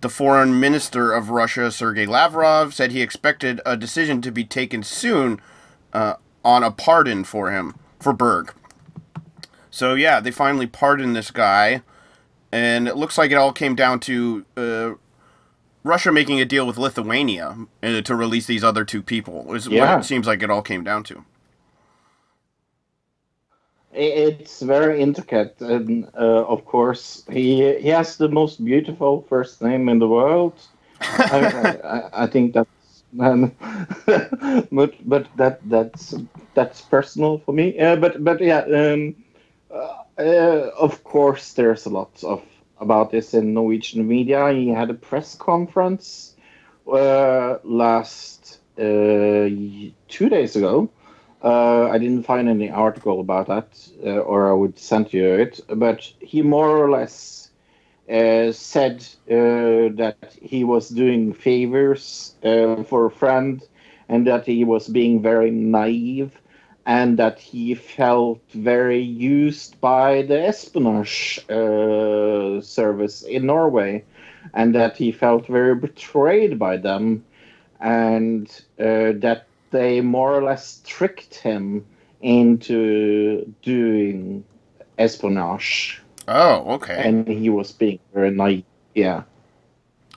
the 0.00 0.08
foreign 0.08 0.58
minister 0.58 1.12
of 1.12 1.30
Russia, 1.30 1.70
Sergei 1.70 2.04
Lavrov, 2.04 2.74
said 2.74 2.90
he 2.90 3.00
expected 3.00 3.60
a 3.64 3.76
decision 3.76 4.20
to 4.22 4.32
be 4.32 4.44
taken 4.44 4.82
soon 4.82 5.40
uh, 5.92 6.14
on 6.44 6.64
a 6.64 6.72
pardon 6.72 7.22
for 7.22 7.52
him, 7.52 7.76
for 8.00 8.12
Berg. 8.12 8.52
So, 9.70 9.94
yeah, 9.94 10.18
they 10.18 10.32
finally 10.32 10.66
pardoned 10.66 11.14
this 11.14 11.30
guy, 11.30 11.82
and 12.50 12.88
it 12.88 12.96
looks 12.96 13.16
like 13.16 13.30
it 13.30 13.36
all 13.36 13.52
came 13.52 13.76
down 13.76 14.00
to 14.00 14.44
uh, 14.56 14.90
Russia 15.84 16.12
making 16.12 16.40
a 16.40 16.44
deal 16.44 16.66
with 16.66 16.78
Lithuania 16.78 17.56
uh, 17.82 18.00
to 18.02 18.14
release 18.16 18.46
these 18.46 18.64
other 18.64 18.84
two 18.84 19.02
people, 19.02 19.54
is 19.54 19.68
Yeah. 19.68 19.80
what 19.80 19.98
it 20.00 20.04
seems 20.04 20.26
like 20.26 20.42
it 20.42 20.50
all 20.50 20.62
came 20.62 20.84
down 20.84 21.04
to. 21.04 21.24
It's 23.92 24.62
very 24.62 25.00
intricate, 25.02 25.60
and 25.60 26.06
uh, 26.16 26.44
of 26.46 26.64
course, 26.64 27.24
he 27.30 27.78
he 27.78 27.88
has 27.88 28.16
the 28.16 28.28
most 28.28 28.64
beautiful 28.64 29.22
first 29.28 29.62
name 29.62 29.88
in 29.88 29.98
the 29.98 30.08
world. 30.08 30.54
I, 31.30 31.38
I, 31.84 32.24
I 32.24 32.26
think 32.26 32.54
that's 32.54 33.04
um, 33.20 33.52
but 34.72 34.94
but 35.08 35.28
that 35.36 35.60
that's 35.68 36.14
that's 36.54 36.82
personal 36.82 37.38
for 37.38 37.52
me. 37.52 37.78
Uh, 37.78 37.96
but 37.96 38.24
but 38.24 38.40
yeah, 38.40 38.60
um, 38.64 39.14
uh, 39.70 39.94
uh, 40.18 40.70
of 40.78 41.04
course, 41.04 41.52
there's 41.54 41.86
a 41.86 41.90
lot 41.90 42.22
of 42.24 42.42
about 42.82 43.10
this 43.10 43.32
in 43.32 43.54
Norwegian 43.54 44.06
media. 44.06 44.52
He 44.52 44.68
had 44.68 44.90
a 44.90 44.94
press 44.94 45.34
conference 45.36 46.36
uh, 46.86 47.58
last 47.64 48.60
uh, 48.78 49.48
two 50.08 50.28
days 50.28 50.56
ago. 50.56 50.90
Uh, 51.42 51.88
I 51.88 51.98
didn't 51.98 52.24
find 52.24 52.48
any 52.48 52.70
article 52.70 53.20
about 53.20 53.46
that, 53.48 53.68
uh, 54.04 54.18
or 54.18 54.50
I 54.50 54.54
would 54.54 54.78
send 54.78 55.12
you 55.12 55.24
it. 55.34 55.60
But 55.68 56.12
he 56.20 56.42
more 56.42 56.76
or 56.76 56.90
less 56.90 57.50
uh, 58.10 58.52
said 58.52 59.06
uh, 59.30 59.94
that 59.96 60.36
he 60.40 60.64
was 60.64 60.88
doing 60.88 61.32
favors 61.32 62.34
for 62.42 63.06
a 63.06 63.10
friend, 63.10 63.62
and 64.08 64.26
that 64.26 64.46
he 64.46 64.64
was 64.64 64.88
being 64.88 65.22
very 65.22 65.50
naive, 65.50 66.41
and 66.86 67.18
that 67.18 67.38
he 67.38 67.74
felt 67.74 68.40
very 68.52 69.00
used 69.00 69.80
by 69.80 70.22
the 70.22 70.40
espionage 70.40 71.38
uh, 71.48 72.60
service 72.60 73.22
in 73.22 73.46
Norway, 73.46 74.04
and 74.54 74.74
that 74.74 74.96
he 74.96 75.12
felt 75.12 75.46
very 75.46 75.74
betrayed 75.74 76.58
by 76.58 76.76
them, 76.76 77.24
and 77.80 78.48
uh, 78.80 79.12
that 79.20 79.46
they 79.70 80.00
more 80.00 80.34
or 80.34 80.42
less 80.42 80.80
tricked 80.84 81.34
him 81.36 81.84
into 82.20 83.52
doing 83.62 84.44
espionage, 84.98 86.00
Oh, 86.28 86.74
okay. 86.74 87.00
and 87.02 87.26
he 87.26 87.48
was 87.50 87.72
being 87.72 87.98
very 88.14 88.30
naive. 88.30 88.64
Yeah. 88.94 89.22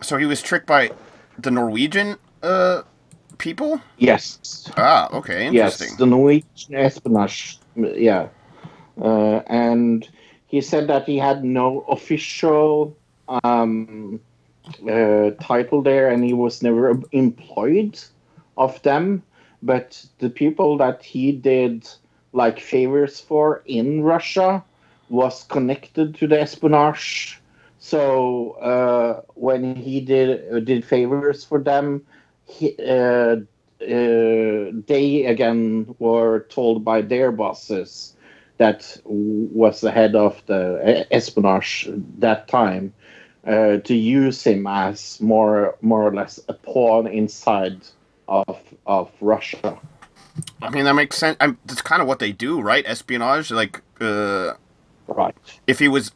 so 0.01 0.17
he 0.17 0.25
was 0.25 0.41
tricked 0.41 0.67
by 0.67 0.91
the 1.39 1.49
Norwegian 1.51 2.17
uh, 2.43 2.81
people? 3.35 3.81
Yes. 3.97 4.69
Ah, 4.77 5.09
okay, 5.13 5.47
interesting. 5.47 5.87
Yes, 5.89 5.97
the 5.97 6.05
Norwegian 6.05 6.75
espionage. 6.75 7.59
Yeah, 7.75 8.29
uh, 9.01 9.41
and 9.47 10.07
he 10.47 10.61
said 10.61 10.87
that 10.87 11.05
he 11.05 11.17
had 11.17 11.43
no 11.43 11.81
official 11.89 12.95
um, 13.43 14.19
uh, 14.89 15.31
title 15.41 15.81
there, 15.81 16.09
and 16.09 16.23
he 16.23 16.33
was 16.33 16.61
never 16.63 16.99
employed 17.11 17.99
of 18.57 18.81
them. 18.83 19.23
but 19.61 20.05
the 20.19 20.29
people 20.29 20.77
that 20.77 21.01
he 21.03 21.31
did 21.31 21.89
like 22.33 22.59
favors 22.59 23.19
for 23.19 23.63
in 23.65 24.03
Russia 24.03 24.63
was 25.09 25.43
connected 25.43 26.15
to 26.15 26.27
the 26.27 26.39
espionage. 26.39 27.41
So 27.79 28.51
uh, 28.61 29.21
when 29.35 29.75
he 29.75 30.01
did 30.01 30.65
did 30.65 30.85
favors 30.85 31.43
for 31.43 31.59
them, 31.59 32.05
he, 32.45 32.75
uh, 32.79 33.37
uh, 33.81 34.71
they 34.87 35.25
again 35.25 35.95
were 35.99 36.45
told 36.49 36.85
by 36.85 37.01
their 37.01 37.31
bosses 37.31 38.15
that 38.57 38.97
was 39.05 39.81
the 39.81 39.91
head 39.91 40.15
of 40.15 40.41
the 40.45 41.05
espionage 41.11 41.89
that 42.19 42.47
time 42.47 42.93
uh, 43.45 43.77
to 43.77 43.93
use 43.93 44.43
him 44.43 44.65
as 44.65 45.19
more 45.19 45.75
more 45.81 46.07
or 46.07 46.13
less 46.13 46.39
a 46.47 46.53
pawn 46.53 47.07
inside 47.07 47.81
of 48.27 48.57
of 48.85 49.11
Russia. 49.21 49.77
I 50.61 50.69
mean, 50.69 50.85
that 50.85 50.93
makes 50.93 51.17
sense. 51.17 51.37
I'm, 51.39 51.57
that's 51.65 51.81
kind 51.81 52.01
of 52.01 52.07
what 52.07 52.19
they 52.19 52.31
do, 52.31 52.59
right? 52.59 52.85
Espionage, 52.85 53.51
like, 53.51 53.81
uh, 54.01 54.53
Right. 55.07 55.35
if 55.67 55.79
he 55.79 55.87
was, 55.87 56.11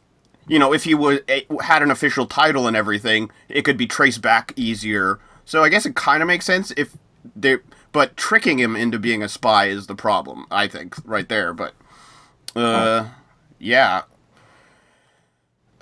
you 0.46 0.58
know, 0.58 0.72
if 0.74 0.84
he 0.84 0.94
was 0.94 1.20
had 1.62 1.82
an 1.82 1.90
official 1.90 2.26
title 2.26 2.66
and 2.66 2.76
everything, 2.76 3.30
it 3.48 3.62
could 3.62 3.76
be 3.76 3.86
traced 3.86 4.20
back 4.20 4.52
easier. 4.56 5.20
So 5.50 5.64
I 5.64 5.68
guess 5.68 5.84
it 5.84 5.96
kind 5.96 6.22
of 6.22 6.28
makes 6.28 6.44
sense 6.44 6.70
if 6.76 6.96
they, 7.34 7.56
but 7.90 8.16
tricking 8.16 8.60
him 8.60 8.76
into 8.76 9.00
being 9.00 9.20
a 9.20 9.28
spy 9.28 9.66
is 9.66 9.88
the 9.88 9.96
problem. 9.96 10.46
I 10.48 10.68
think 10.68 10.94
right 11.04 11.28
there. 11.28 11.52
But, 11.52 11.74
uh, 12.54 13.08
yeah. 13.58 14.02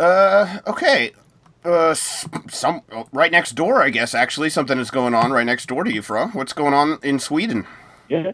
Uh, 0.00 0.60
okay. 0.66 1.12
Uh, 1.66 1.92
some 1.92 2.80
right 3.12 3.30
next 3.30 3.56
door, 3.56 3.82
I 3.82 3.90
guess. 3.90 4.14
Actually, 4.14 4.48
something 4.48 4.78
is 4.78 4.90
going 4.90 5.12
on 5.12 5.32
right 5.32 5.44
next 5.44 5.66
door 5.66 5.84
to 5.84 5.92
you, 5.92 6.00
Fro. 6.00 6.28
What's 6.28 6.54
going 6.54 6.72
on 6.72 6.98
in 7.02 7.18
Sweden? 7.18 7.66
Yeah. 8.08 8.32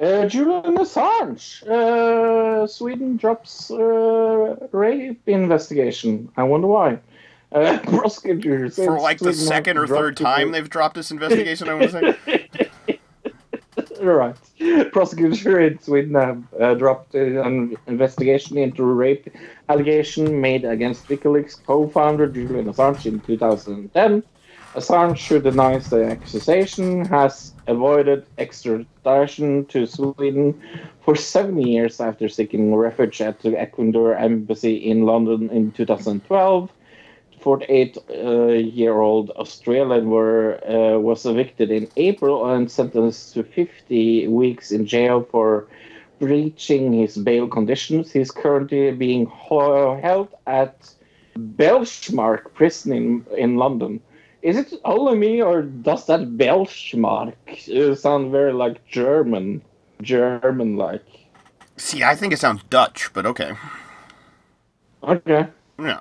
Uh, 0.00 0.24
Julian 0.26 0.78
Assange. 0.78 1.62
Uh, 1.68 2.66
Sweden 2.66 3.18
drops 3.18 3.70
uh, 3.70 4.56
rape 4.72 5.20
investigation. 5.28 6.32
I 6.34 6.44
wonder 6.44 6.68
why. 6.68 6.98
Uh, 7.64 7.78
prosecutors 7.84 8.74
For 8.74 8.98
like 8.98 9.20
the 9.20 9.32
second 9.32 9.78
or 9.78 9.86
third 9.86 10.16
time 10.16 10.50
they've 10.50 10.68
dropped 10.68 10.96
this 10.96 11.12
investigation. 11.12 11.68
I 11.68 11.74
want 11.74 11.92
to 11.92 12.16
say. 12.24 12.98
right. 14.00 14.34
Prosecutor 14.90 15.60
in 15.60 15.78
Sweden 15.78 16.14
have 16.14 16.42
uh, 16.60 16.74
dropped 16.74 17.14
an 17.14 17.76
investigation 17.86 18.58
into 18.58 18.82
a 18.82 18.92
rape 18.92 19.28
allegation 19.68 20.40
made 20.40 20.64
against 20.64 21.06
WikiLeaks 21.06 21.64
co-founder 21.64 22.26
Julian 22.26 22.66
Assange 22.66 23.06
in 23.06 23.20
2010. 23.20 24.24
Assange, 24.74 25.28
who 25.28 25.40
denies 25.40 25.90
the 25.90 26.04
accusation, 26.04 27.04
has 27.04 27.52
avoided 27.68 28.26
extradition 28.38 29.64
to 29.66 29.86
Sweden 29.86 30.60
for 31.04 31.14
seven 31.14 31.60
years 31.62 32.00
after 32.00 32.28
seeking 32.28 32.74
refuge 32.74 33.20
at 33.20 33.38
the 33.42 33.56
Ecuador 33.56 34.16
embassy 34.16 34.74
in 34.74 35.02
London 35.02 35.50
in 35.50 35.70
2012. 35.70 36.68
48-year-old 37.44 39.30
Australian 39.30 40.08
were 40.08 40.58
uh, 40.66 40.98
was 40.98 41.26
evicted 41.26 41.70
in 41.70 41.88
April 41.96 42.50
and 42.50 42.70
sentenced 42.70 43.34
to 43.34 43.44
50 43.44 44.28
weeks 44.28 44.72
in 44.72 44.86
jail 44.86 45.26
for 45.30 45.66
breaching 46.18 46.92
his 46.92 47.16
bail 47.18 47.46
conditions. 47.46 48.10
He's 48.12 48.30
currently 48.30 48.92
being 48.92 49.26
ho- 49.26 50.00
held 50.00 50.28
at 50.46 50.90
Belmarsh 51.36 52.54
prison 52.54 52.92
in, 52.92 53.26
in 53.36 53.56
London. 53.56 54.00
Is 54.42 54.56
it 54.56 54.72
only 54.84 55.16
me, 55.16 55.42
or 55.42 55.62
does 55.62 56.06
that 56.06 56.36
Belmarsh 56.36 56.94
uh, 56.94 57.94
sound 57.94 58.32
very 58.32 58.52
like 58.52 58.86
German? 58.86 59.62
German-like. 60.02 61.04
See, 61.76 62.02
I 62.02 62.14
think 62.14 62.32
it 62.32 62.38
sounds 62.38 62.62
Dutch, 62.70 63.10
but 63.12 63.26
okay. 63.26 63.52
Okay. 65.02 65.46
Yeah. 65.78 66.00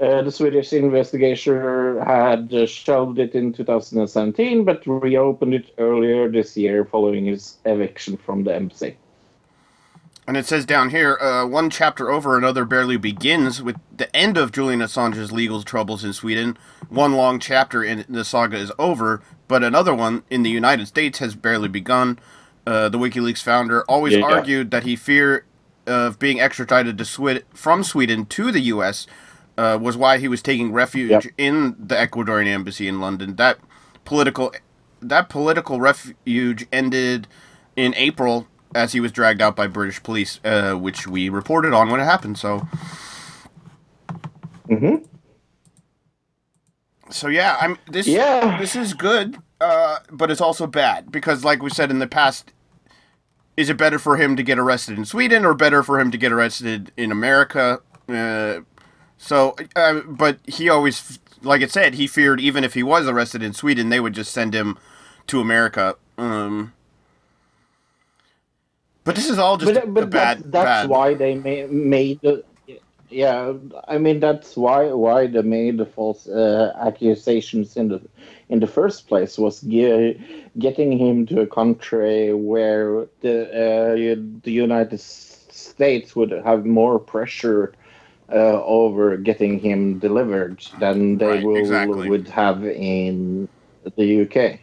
Uh, 0.00 0.22
the 0.22 0.30
Swedish 0.30 0.72
investigator 0.72 2.02
had 2.02 2.52
uh, 2.54 2.64
shelved 2.64 3.18
it 3.18 3.34
in 3.34 3.52
2017, 3.52 4.64
but 4.64 4.82
reopened 4.86 5.52
it 5.52 5.74
earlier 5.76 6.30
this 6.30 6.56
year 6.56 6.86
following 6.86 7.26
his 7.26 7.58
eviction 7.66 8.16
from 8.16 8.42
the 8.42 8.54
embassy. 8.54 8.96
And 10.26 10.36
it 10.38 10.46
says 10.46 10.64
down 10.64 10.90
here, 10.90 11.18
uh, 11.18 11.44
one 11.44 11.68
chapter 11.68 12.10
over, 12.10 12.38
another 12.38 12.64
barely 12.64 12.96
begins 12.96 13.62
with 13.62 13.76
the 13.94 14.14
end 14.16 14.38
of 14.38 14.52
Julian 14.52 14.80
Assange's 14.80 15.32
legal 15.32 15.62
troubles 15.64 16.02
in 16.04 16.12
Sweden. 16.14 16.56
One 16.88 17.12
long 17.14 17.38
chapter 17.38 17.84
in 17.84 18.06
the 18.08 18.24
saga 18.24 18.56
is 18.56 18.72
over, 18.78 19.20
but 19.48 19.62
another 19.64 19.94
one 19.94 20.22
in 20.30 20.44
the 20.44 20.50
United 20.50 20.86
States 20.86 21.18
has 21.18 21.34
barely 21.34 21.68
begun. 21.68 22.18
Uh, 22.66 22.88
the 22.88 22.98
WikiLeaks 22.98 23.42
founder 23.42 23.82
always 23.88 24.14
Yeah. 24.14 24.22
argued 24.22 24.70
that 24.70 24.84
he 24.84 24.96
feared 24.96 25.44
of 25.86 26.18
being 26.18 26.40
extradited 26.40 27.04
from 27.52 27.82
Sweden 27.82 28.24
to 28.26 28.52
the 28.52 28.60
U.S. 28.60 29.06
Uh, 29.58 29.78
was 29.80 29.96
why 29.96 30.18
he 30.18 30.28
was 30.28 30.40
taking 30.42 30.72
refuge 30.72 31.10
Yep. 31.10 31.24
in 31.36 31.76
the 31.78 31.94
Ecuadorian 31.94 32.46
embassy 32.46 32.88
in 32.88 33.00
London. 33.00 33.36
That 33.36 33.58
political 34.04 34.52
that 35.02 35.28
political 35.28 35.80
refuge 35.80 36.66
ended 36.72 37.26
in 37.76 37.94
April 37.96 38.46
as 38.74 38.92
he 38.92 39.00
was 39.00 39.12
dragged 39.12 39.42
out 39.42 39.56
by 39.56 39.66
British 39.66 40.02
police, 40.02 40.40
uh, 40.44 40.74
which 40.74 41.06
we 41.06 41.28
reported 41.28 41.72
on 41.74 41.90
when 41.90 42.00
it 42.00 42.04
happened. 42.04 42.38
So, 42.38 42.66
Mm-hmm. 44.68 45.04
so 47.10 47.28
yeah, 47.28 47.56
I'm 47.60 47.76
this. 47.90 48.06
Yeah. 48.06 48.56
this 48.58 48.76
is 48.76 48.94
good, 48.94 49.36
uh, 49.60 49.98
but 50.10 50.30
it's 50.30 50.40
also 50.40 50.66
bad 50.66 51.10
because, 51.10 51.44
like 51.44 51.62
we 51.62 51.70
said 51.70 51.90
in 51.90 51.98
the 51.98 52.06
past, 52.06 52.52
is 53.56 53.68
it 53.68 53.76
better 53.76 53.98
for 53.98 54.16
him 54.16 54.36
to 54.36 54.42
get 54.42 54.58
arrested 54.58 54.96
in 54.96 55.04
Sweden 55.04 55.44
or 55.44 55.54
better 55.54 55.82
for 55.82 55.98
him 55.98 56.10
to 56.12 56.18
get 56.18 56.30
arrested 56.32 56.92
in 56.96 57.10
America? 57.10 57.80
Uh, 58.08 58.60
so, 59.20 59.54
uh, 59.76 60.00
but 60.06 60.38
he 60.46 60.70
always, 60.70 61.18
like 61.42 61.62
I 61.62 61.66
said, 61.66 61.94
he 61.94 62.06
feared 62.06 62.40
even 62.40 62.64
if 62.64 62.72
he 62.74 62.82
was 62.82 63.06
arrested 63.06 63.42
in 63.42 63.52
Sweden, 63.52 63.90
they 63.90 64.00
would 64.00 64.14
just 64.14 64.32
send 64.32 64.54
him 64.54 64.78
to 65.26 65.40
America. 65.40 65.96
Um, 66.16 66.72
but 69.04 69.16
this 69.16 69.28
is 69.28 69.38
all 69.38 69.58
just 69.58 69.74
But, 69.74 69.84
a 69.84 69.86
but 69.86 70.10
bad, 70.10 70.38
that's, 70.38 70.42
that's 70.44 70.62
bad. 70.64 70.84
why 70.84 71.14
they 71.14 71.34
ma- 71.36 71.70
made 71.72 72.20
the. 72.22 72.44
Yeah, 73.10 73.54
I 73.88 73.98
mean 73.98 74.20
that's 74.20 74.56
why 74.56 74.92
why 74.92 75.26
they 75.26 75.42
made 75.42 75.78
the 75.78 75.86
false 75.86 76.28
uh, 76.28 76.72
accusations 76.80 77.76
in 77.76 77.88
the 77.88 78.00
in 78.48 78.60
the 78.60 78.68
first 78.68 79.08
place 79.08 79.36
was 79.38 79.62
ge- 79.62 80.16
getting 80.58 80.96
him 80.96 81.26
to 81.26 81.40
a 81.40 81.46
country 81.46 82.32
where 82.34 83.08
the 83.20 83.36
uh, 83.50 84.40
the 84.44 84.52
United 84.52 85.00
States 85.00 86.14
would 86.14 86.30
have 86.30 86.64
more 86.66 87.00
pressure 87.00 87.74
uh, 88.32 88.62
over 88.64 89.16
getting 89.16 89.58
him 89.58 89.98
delivered 89.98 90.64
than 90.78 91.18
they 91.18 91.26
Right, 91.26 91.44
will 91.44 91.56
exactly. 91.56 92.08
would 92.08 92.28
have 92.28 92.64
in 92.64 93.48
the 93.96 94.22
UK. 94.22 94.60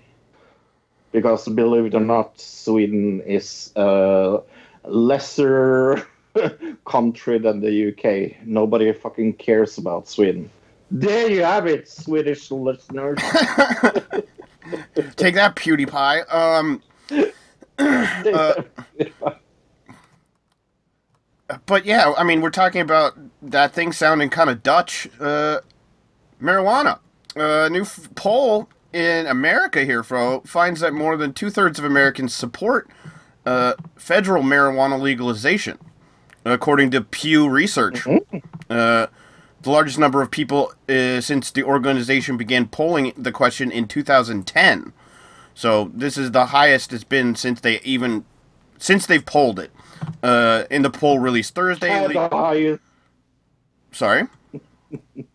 Because 1.11 1.47
believe 1.47 1.85
it 1.85 1.95
or 1.95 2.01
not, 2.01 2.39
Sweden 2.39 3.21
is 3.21 3.71
a 3.75 4.39
lesser 4.85 6.07
country 6.85 7.39
than 7.39 7.59
the 7.61 7.89
UK. 7.89 8.45
Nobody 8.45 8.91
fucking 8.93 9.33
cares 9.33 9.77
about 9.77 10.07
Sweden. 10.07 10.49
There 10.91 11.29
you 11.29 11.43
have 11.43 11.65
it, 11.67 11.87
Swedish 11.89 12.51
listeners. 12.51 13.17
Take 15.15 15.35
that, 15.35 15.55
PewDiePie. 15.55 16.33
Um, 16.33 16.81
Uh, 18.29 18.63
but 21.65 21.85
yeah, 21.85 22.13
I 22.17 22.23
mean, 22.23 22.41
we're 22.41 22.49
talking 22.49 22.81
about 22.81 23.17
that 23.51 23.73
thing 23.73 23.91
sounding 23.91 24.29
kind 24.29 24.49
of 24.49 24.63
Dutch. 24.63 25.07
Uh, 25.19 25.59
marijuana. 26.41 26.99
A 27.35 27.69
new 27.69 27.81
f- 27.81 28.09
poll 28.15 28.69
in 28.93 29.27
America 29.27 29.83
here, 29.83 30.03
Fro, 30.03 30.41
finds 30.41 30.79
that 30.79 30.93
more 30.93 31.17
than 31.17 31.33
two 31.33 31.49
thirds 31.49 31.77
of 31.77 31.85
Americans 31.85 32.33
support 32.33 32.89
uh, 33.45 33.73
federal 33.95 34.43
marijuana 34.43 34.99
legalization, 34.99 35.77
according 36.45 36.91
to 36.91 37.01
Pew 37.01 37.47
Research. 37.49 38.05
Uh, 38.69 39.07
the 39.61 39.71
largest 39.71 39.97
number 39.99 40.21
of 40.21 40.31
people 40.31 40.73
uh, 40.89 41.21
since 41.21 41.51
the 41.51 41.63
organization 41.63 42.37
began 42.37 42.67
polling 42.67 43.13
the 43.17 43.31
question 43.31 43.71
in 43.71 43.87
2010. 43.87 44.93
So 45.53 45.91
this 45.93 46.17
is 46.17 46.31
the 46.31 46.47
highest 46.47 46.93
it's 46.93 47.03
been 47.03 47.35
since 47.35 47.59
they 47.61 47.79
even 47.81 48.25
since 48.77 49.05
they've 49.05 49.25
polled 49.25 49.59
it. 49.59 49.71
Uh, 50.21 50.63
in 50.69 50.83
the 50.83 50.89
poll 50.89 51.19
released 51.19 51.55
Thursday. 51.55 52.05
Le- 52.05 52.13
the 52.13 52.29
highest. 52.29 52.81
Sorry. 53.97 54.23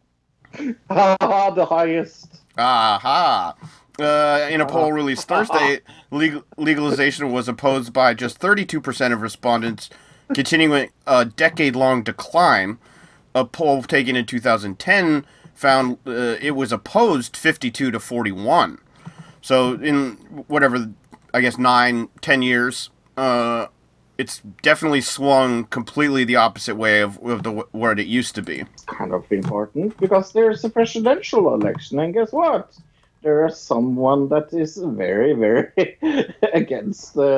Ah, 0.90 1.50
the 1.50 1.64
highest. 1.64 2.42
Aha. 2.58 3.54
Uh, 3.98 4.48
in 4.50 4.60
a 4.60 4.66
poll 4.66 4.92
released 4.92 5.26
Thursday, 5.26 5.80
legal- 6.10 6.44
legalization 6.58 7.32
was 7.32 7.48
opposed 7.48 7.94
by 7.94 8.12
just 8.12 8.38
32% 8.38 9.12
of 9.14 9.22
respondents, 9.22 9.88
continuing 10.34 10.90
a 11.06 11.24
decade 11.24 11.74
long 11.74 12.02
decline. 12.02 12.76
A 13.34 13.46
poll 13.46 13.82
taken 13.82 14.14
in 14.14 14.26
2010 14.26 15.24
found 15.54 15.96
uh, 16.06 16.36
it 16.38 16.54
was 16.54 16.70
opposed 16.70 17.34
52 17.34 17.90
to 17.90 17.98
41. 17.98 18.78
So, 19.40 19.72
in 19.74 20.12
whatever 20.48 20.90
I 21.32 21.40
guess 21.40 21.56
nine, 21.56 22.08
ten 22.20 22.42
years, 22.42 22.90
uh, 23.16 23.68
it's 24.22 24.40
definitely 24.62 25.00
swung 25.00 25.64
completely 25.64 26.22
the 26.24 26.36
opposite 26.36 26.76
way 26.76 27.00
of, 27.00 27.18
of 27.24 27.42
the 27.42 27.50
what 27.82 27.98
it 27.98 28.06
used 28.06 28.34
to 28.36 28.42
be. 28.42 28.60
It's 28.60 28.84
kind 28.84 29.12
of 29.12 29.30
important 29.32 29.98
because 29.98 30.32
there's 30.32 30.62
a 30.64 30.70
presidential 30.70 31.52
election, 31.54 31.98
and 31.98 32.14
guess 32.14 32.30
what? 32.32 32.72
There's 33.22 33.58
someone 33.58 34.28
that 34.28 34.52
is 34.52 34.76
very, 34.76 35.32
very 35.32 35.72
against 36.60 37.14
the 37.14 37.34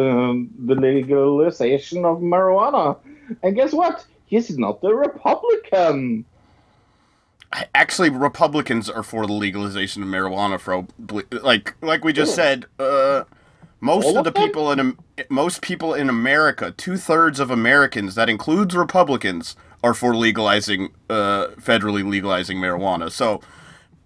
um 0.00 0.50
the 0.68 0.76
legalization 0.76 2.04
of 2.04 2.18
marijuana, 2.18 2.96
and 3.42 3.56
guess 3.56 3.72
what? 3.72 4.06
He's 4.26 4.56
not 4.56 4.78
a 4.84 4.94
Republican. 4.94 6.24
Actually, 7.74 8.10
Republicans 8.10 8.88
are 8.88 9.02
for 9.02 9.26
the 9.26 9.32
legalization 9.46 10.02
of 10.02 10.08
marijuana. 10.08 10.58
For 10.58 10.86
like, 11.50 11.74
like 11.82 12.02
we 12.02 12.12
just 12.14 12.34
said, 12.34 12.64
uh, 12.78 13.24
most 13.82 14.06
All 14.06 14.18
of 14.18 14.24
the 14.24 14.30
of 14.30 14.34
people 14.34 14.70
in 14.72 14.96
most 15.28 15.60
people 15.60 15.92
in 15.92 16.08
America, 16.08 16.72
two 16.74 16.96
thirds 16.96 17.38
of 17.40 17.50
Americans, 17.50 18.14
that 18.14 18.30
includes 18.30 18.74
Republicans, 18.74 19.56
are 19.84 19.92
for 19.92 20.14
legalizing, 20.16 20.90
uh, 21.10 21.48
federally 21.60 22.08
legalizing 22.08 22.58
marijuana. 22.58 23.10
So. 23.12 23.40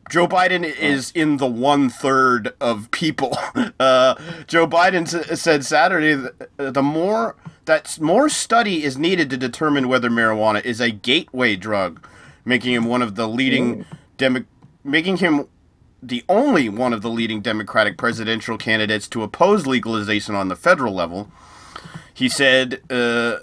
Joe 0.09 0.29
Biden 0.29 0.63
is 0.65 1.11
in 1.17 1.39
the 1.39 1.49
one 1.49 1.91
third 1.91 2.55
of 2.61 2.91
people. 2.91 3.37
Uh, 3.81 4.15
Joe 4.47 4.67
Biden 4.67 5.03
s- 5.13 5.41
said 5.41 5.65
Saturday 5.65 6.15
that 6.15 6.49
uh, 6.59 6.71
the 6.71 6.83
more 6.83 7.35
that 7.67 7.99
more 8.01 8.29
study 8.29 8.85
is 8.85 8.97
needed 8.97 9.29
to 9.31 9.37
determine 9.37 9.89
whether 9.89 10.09
marijuana 10.09 10.65
is 10.65 10.81
a 10.81 10.91
gateway 10.91 11.57
drug, 11.57 12.07
making 12.45 12.73
him 12.73 12.85
one 12.87 13.03
of 13.03 13.17
the 13.17 13.27
leading 13.29 13.85
demo- 14.17 14.45
making 14.85 15.17
him 15.19 15.47
the 16.07 16.25
only 16.29 16.69
one 16.69 16.93
of 16.93 17.03
the 17.03 17.11
leading 17.11 17.41
Democratic 17.41 17.99
presidential 17.99 18.57
candidates 18.57 19.09
to 19.09 19.25
oppose 19.25 19.67
legalization 19.67 20.37
on 20.37 20.49
the 20.49 20.55
federal 20.55 20.95
level. 20.95 21.31
He 22.15 22.29
said, 22.29 22.81
uh, 22.89 23.39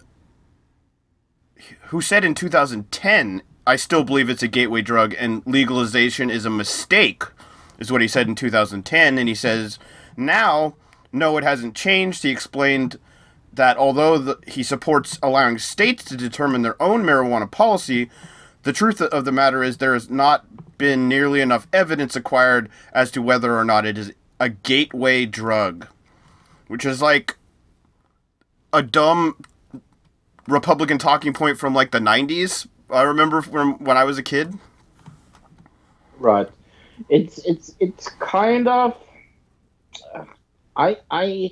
who 1.87 1.99
said 1.99 2.23
in 2.23 2.33
2010, 2.33 3.43
I 3.67 3.75
still 3.75 4.03
believe 4.03 4.29
it's 4.29 4.43
a 4.43 4.47
gateway 4.47 4.81
drug 4.81 5.13
and 5.17 5.43
legalization 5.45 6.29
is 6.29 6.45
a 6.45 6.49
mistake, 6.49 7.23
is 7.79 7.91
what 7.91 8.01
he 8.01 8.07
said 8.07 8.27
in 8.27 8.35
2010. 8.35 9.17
And 9.17 9.27
he 9.27 9.35
says, 9.35 9.77
now, 10.15 10.75
no, 11.11 11.37
it 11.37 11.43
hasn't 11.43 11.75
changed. 11.75 12.23
He 12.23 12.29
explained 12.29 12.97
that 13.51 13.77
although 13.77 14.17
the, 14.17 14.39
he 14.47 14.63
supports 14.63 15.19
allowing 15.21 15.59
states 15.59 16.05
to 16.05 16.17
determine 16.17 16.61
their 16.61 16.81
own 16.81 17.03
marijuana 17.03 17.49
policy, 17.51 18.09
the 18.63 18.73
truth 18.73 19.01
of 19.01 19.25
the 19.25 19.31
matter 19.31 19.61
is 19.63 19.77
there 19.77 19.93
has 19.93 20.09
not 20.09 20.45
been 20.83 21.07
nearly 21.07 21.39
enough 21.39 21.65
evidence 21.71 22.13
acquired 22.13 22.69
as 22.91 23.09
to 23.09 23.21
whether 23.21 23.57
or 23.57 23.63
not 23.63 23.85
it 23.85 23.97
is 23.97 24.11
a 24.37 24.49
gateway 24.49 25.25
drug, 25.25 25.87
which 26.67 26.83
is 26.83 27.01
like 27.01 27.37
a 28.73 28.83
dumb 28.83 29.37
Republican 30.45 30.97
talking 30.97 31.31
point 31.31 31.57
from 31.57 31.73
like 31.73 31.91
the 31.91 31.99
90s. 31.99 32.67
I 32.89 33.03
remember 33.03 33.41
from 33.41 33.81
when 33.81 33.95
I 33.95 34.03
was 34.03 34.17
a 34.17 34.21
kid. 34.23 34.55
Right. 36.19 36.49
It's 37.07 37.37
it's 37.45 37.73
it's 37.79 38.09
kind 38.19 38.67
of. 38.67 38.97
I 40.75 40.97
I 41.09 41.51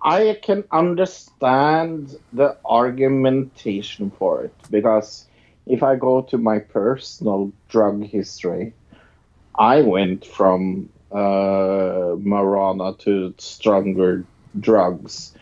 I 0.00 0.38
can 0.40 0.64
understand 0.72 2.16
the 2.32 2.56
argumentation 2.64 4.10
for 4.10 4.44
it 4.44 4.54
because 4.70 5.26
if 5.70 5.82
I 5.82 5.96
go 5.96 6.22
to 6.22 6.38
my 6.38 6.58
personal 6.58 7.52
drug 7.68 8.04
history, 8.04 8.74
I 9.58 9.82
went 9.82 10.26
from 10.26 10.90
uh, 11.12 12.16
marijuana 12.30 12.98
to 13.00 13.34
stronger 13.38 14.26
drugs, 14.58 15.34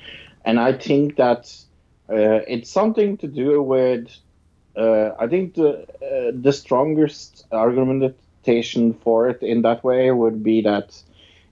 and 0.44 0.58
I 0.60 0.72
think 0.72 1.16
that 1.16 1.52
uh, 2.10 2.42
it's 2.48 2.70
something 2.70 3.16
to 3.18 3.28
do 3.28 3.62
with. 3.62 4.08
Uh, 4.76 5.10
I 5.18 5.26
think 5.26 5.54
the 5.54 5.82
uh, 6.02 6.32
the 6.34 6.52
strongest 6.52 7.46
argumentation 7.52 8.94
for 8.94 9.28
it 9.28 9.42
in 9.42 9.62
that 9.62 9.82
way 9.84 10.10
would 10.12 10.42
be 10.42 10.62
that 10.62 11.02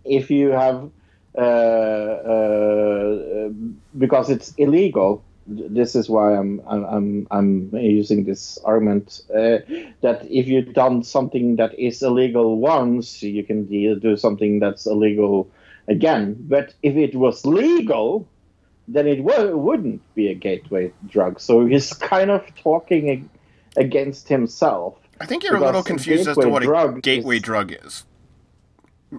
if 0.05 0.31
you 0.31 0.51
have 0.51 0.91
uh, 1.37 1.41
uh, 1.41 3.49
because 3.99 4.31
it's 4.31 4.53
illegal. 4.57 5.22
This 5.49 5.94
is 5.94 6.09
why 6.09 6.36
I'm 6.36 6.61
I'm 6.66 6.84
I'm, 6.84 7.26
I'm 7.30 7.70
using 7.72 8.24
this 8.24 8.59
argument 8.64 9.22
uh, 9.30 9.59
that 10.01 10.26
if 10.28 10.49
you've 10.49 10.74
done 10.74 11.05
something 11.05 11.57
that 11.57 11.78
is 11.78 12.03
illegal 12.03 12.59
once, 12.59 13.22
you 13.22 13.44
can 13.44 13.66
do 13.66 14.16
something 14.16 14.59
that's 14.59 14.86
illegal 14.86 15.49
again. 15.86 16.36
But 16.40 16.74
if 16.82 16.97
it 16.97 17.14
was 17.14 17.47
legal, 17.47 18.26
then 18.88 19.07
it 19.07 19.24
w- 19.24 19.57
wouldn't 19.57 20.03
be 20.14 20.28
a 20.28 20.34
gateway 20.34 20.92
drug. 21.07 21.40
So 21.40 21.64
he's 21.66 21.92
kind 21.92 22.30
of 22.30 22.42
talking 22.57 23.11
ag- 23.11 23.28
against 23.76 24.28
himself. 24.28 24.99
I 25.20 25.26
think 25.26 25.44
you're 25.44 25.57
a 25.57 25.61
little 25.61 25.82
confused 25.82 26.28
as 26.28 26.36
to 26.36 26.49
what 26.49 26.62
a 26.62 26.66
drug 26.66 27.03
gateway 27.03 27.36
is- 27.36 27.42
drug 27.42 27.72
is. 27.72 28.05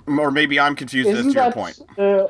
Or 0.05 0.31
maybe 0.31 0.59
I'm 0.59 0.75
confused 0.75 1.09
as 1.09 1.19
to 1.19 1.23
your 1.23 1.33
that, 1.33 1.53
point. 1.53 1.79
Uh, 1.97 2.27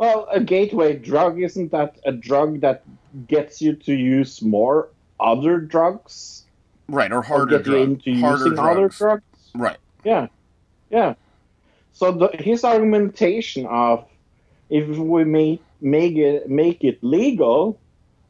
well, 0.00 0.26
a 0.32 0.40
gateway 0.40 0.96
drug 0.96 1.40
isn't 1.42 1.70
that 1.72 2.00
a 2.06 2.12
drug 2.12 2.62
that 2.62 2.84
gets 3.28 3.60
you 3.60 3.74
to 3.74 3.92
use 3.92 4.40
more 4.40 4.88
other 5.20 5.58
drugs 5.58 6.46
Right, 6.88 7.12
or 7.12 7.18
or 7.18 7.22
harder 7.22 7.58
get 7.58 7.66
you 7.66 7.76
into 7.76 8.18
harder 8.18 8.44
using 8.46 8.58
other 8.58 8.88
drugs. 8.88 8.98
drugs? 8.98 9.22
Right. 9.54 9.76
Yeah, 10.02 10.28
yeah. 10.88 11.14
So 11.92 12.12
the, 12.12 12.28
his 12.28 12.64
argumentation 12.64 13.66
of 13.66 14.06
if 14.70 14.88
we 14.88 15.24
make 15.24 15.62
make 15.82 16.16
it 16.16 16.48
make 16.48 16.82
it 16.82 17.04
legal, 17.04 17.78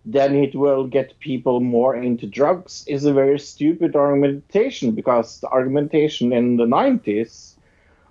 then 0.04 0.34
it 0.34 0.56
will 0.56 0.88
get 0.88 1.20
people 1.20 1.60
more 1.60 1.94
into 1.94 2.26
drugs 2.26 2.84
is 2.88 3.04
a 3.04 3.12
very 3.12 3.38
stupid 3.38 3.94
argumentation 3.94 4.90
because 4.90 5.38
the 5.40 5.48
argumentation 5.48 6.32
in 6.32 6.56
the 6.56 6.66
nineties 6.66 7.54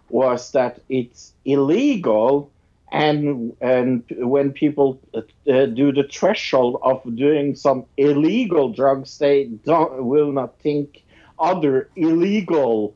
was 0.07 0.51
that 0.53 0.79
it's 0.87 1.33
illegal 1.43 2.49
and 2.91 3.55
and 3.61 4.03
when 4.17 4.51
people 4.51 4.99
uh, 5.13 5.21
do 5.65 5.91
the 5.91 6.07
threshold 6.11 6.79
of 6.81 7.03
doing 7.15 7.55
some 7.55 7.85
illegal 7.97 8.69
drugs 8.69 9.17
they 9.17 9.45
don't 9.65 10.03
will 10.05 10.31
not 10.31 10.59
think 10.59 11.03
other 11.39 11.89
illegal 11.95 12.95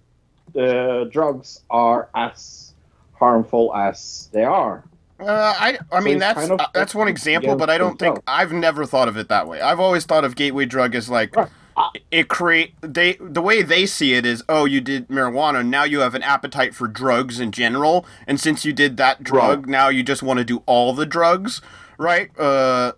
uh, 0.57 1.05
drugs 1.05 1.61
are 1.69 2.09
as 2.15 2.73
harmful 3.13 3.73
as 3.75 4.29
they 4.33 4.43
are. 4.43 4.83
Uh, 5.19 5.53
I 5.57 5.77
I 5.91 6.01
mean 6.01 6.17
that's 6.17 6.39
kind 6.39 6.51
of 6.51 6.59
uh, 6.59 6.67
that's 6.73 6.93
one 6.93 7.07
example, 7.07 7.55
but 7.55 7.69
I 7.69 7.77
don't 7.77 7.97
think. 7.97 8.19
I've 8.27 8.51
never 8.51 8.85
thought 8.85 9.07
of 9.07 9.15
it 9.15 9.29
that 9.29 9.47
way. 9.47 9.61
I've 9.61 9.79
always 9.79 10.05
thought 10.05 10.25
of 10.25 10.35
gateway 10.35 10.65
drug 10.65 10.95
as 10.95 11.09
like 11.09 11.35
Right. 11.35 11.49
It 12.11 12.27
create 12.27 12.73
they 12.81 13.13
the 13.19 13.41
way 13.41 13.61
they 13.61 13.85
see 13.85 14.13
it 14.13 14.25
is 14.25 14.43
oh 14.47 14.65
you 14.65 14.79
did 14.81 15.07
marijuana 15.07 15.65
now 15.65 15.83
you 15.83 15.99
have 16.01 16.13
an 16.15 16.23
appetite 16.23 16.75
for 16.75 16.87
drugs 16.87 17.39
in 17.39 17.51
general 17.51 18.05
and 18.27 18.39
since 18.39 18.63
you 18.65 18.71
did 18.73 18.97
that 18.97 19.23
drug 19.23 19.61
Right. 19.65 19.67
now 19.71 19.89
you 19.89 20.03
just 20.03 20.21
want 20.23 20.37
to 20.39 20.43
do 20.45 20.61
all 20.65 20.93
the 20.93 21.05
drugs 21.05 21.61
right 21.97 22.29
uh 22.39 22.93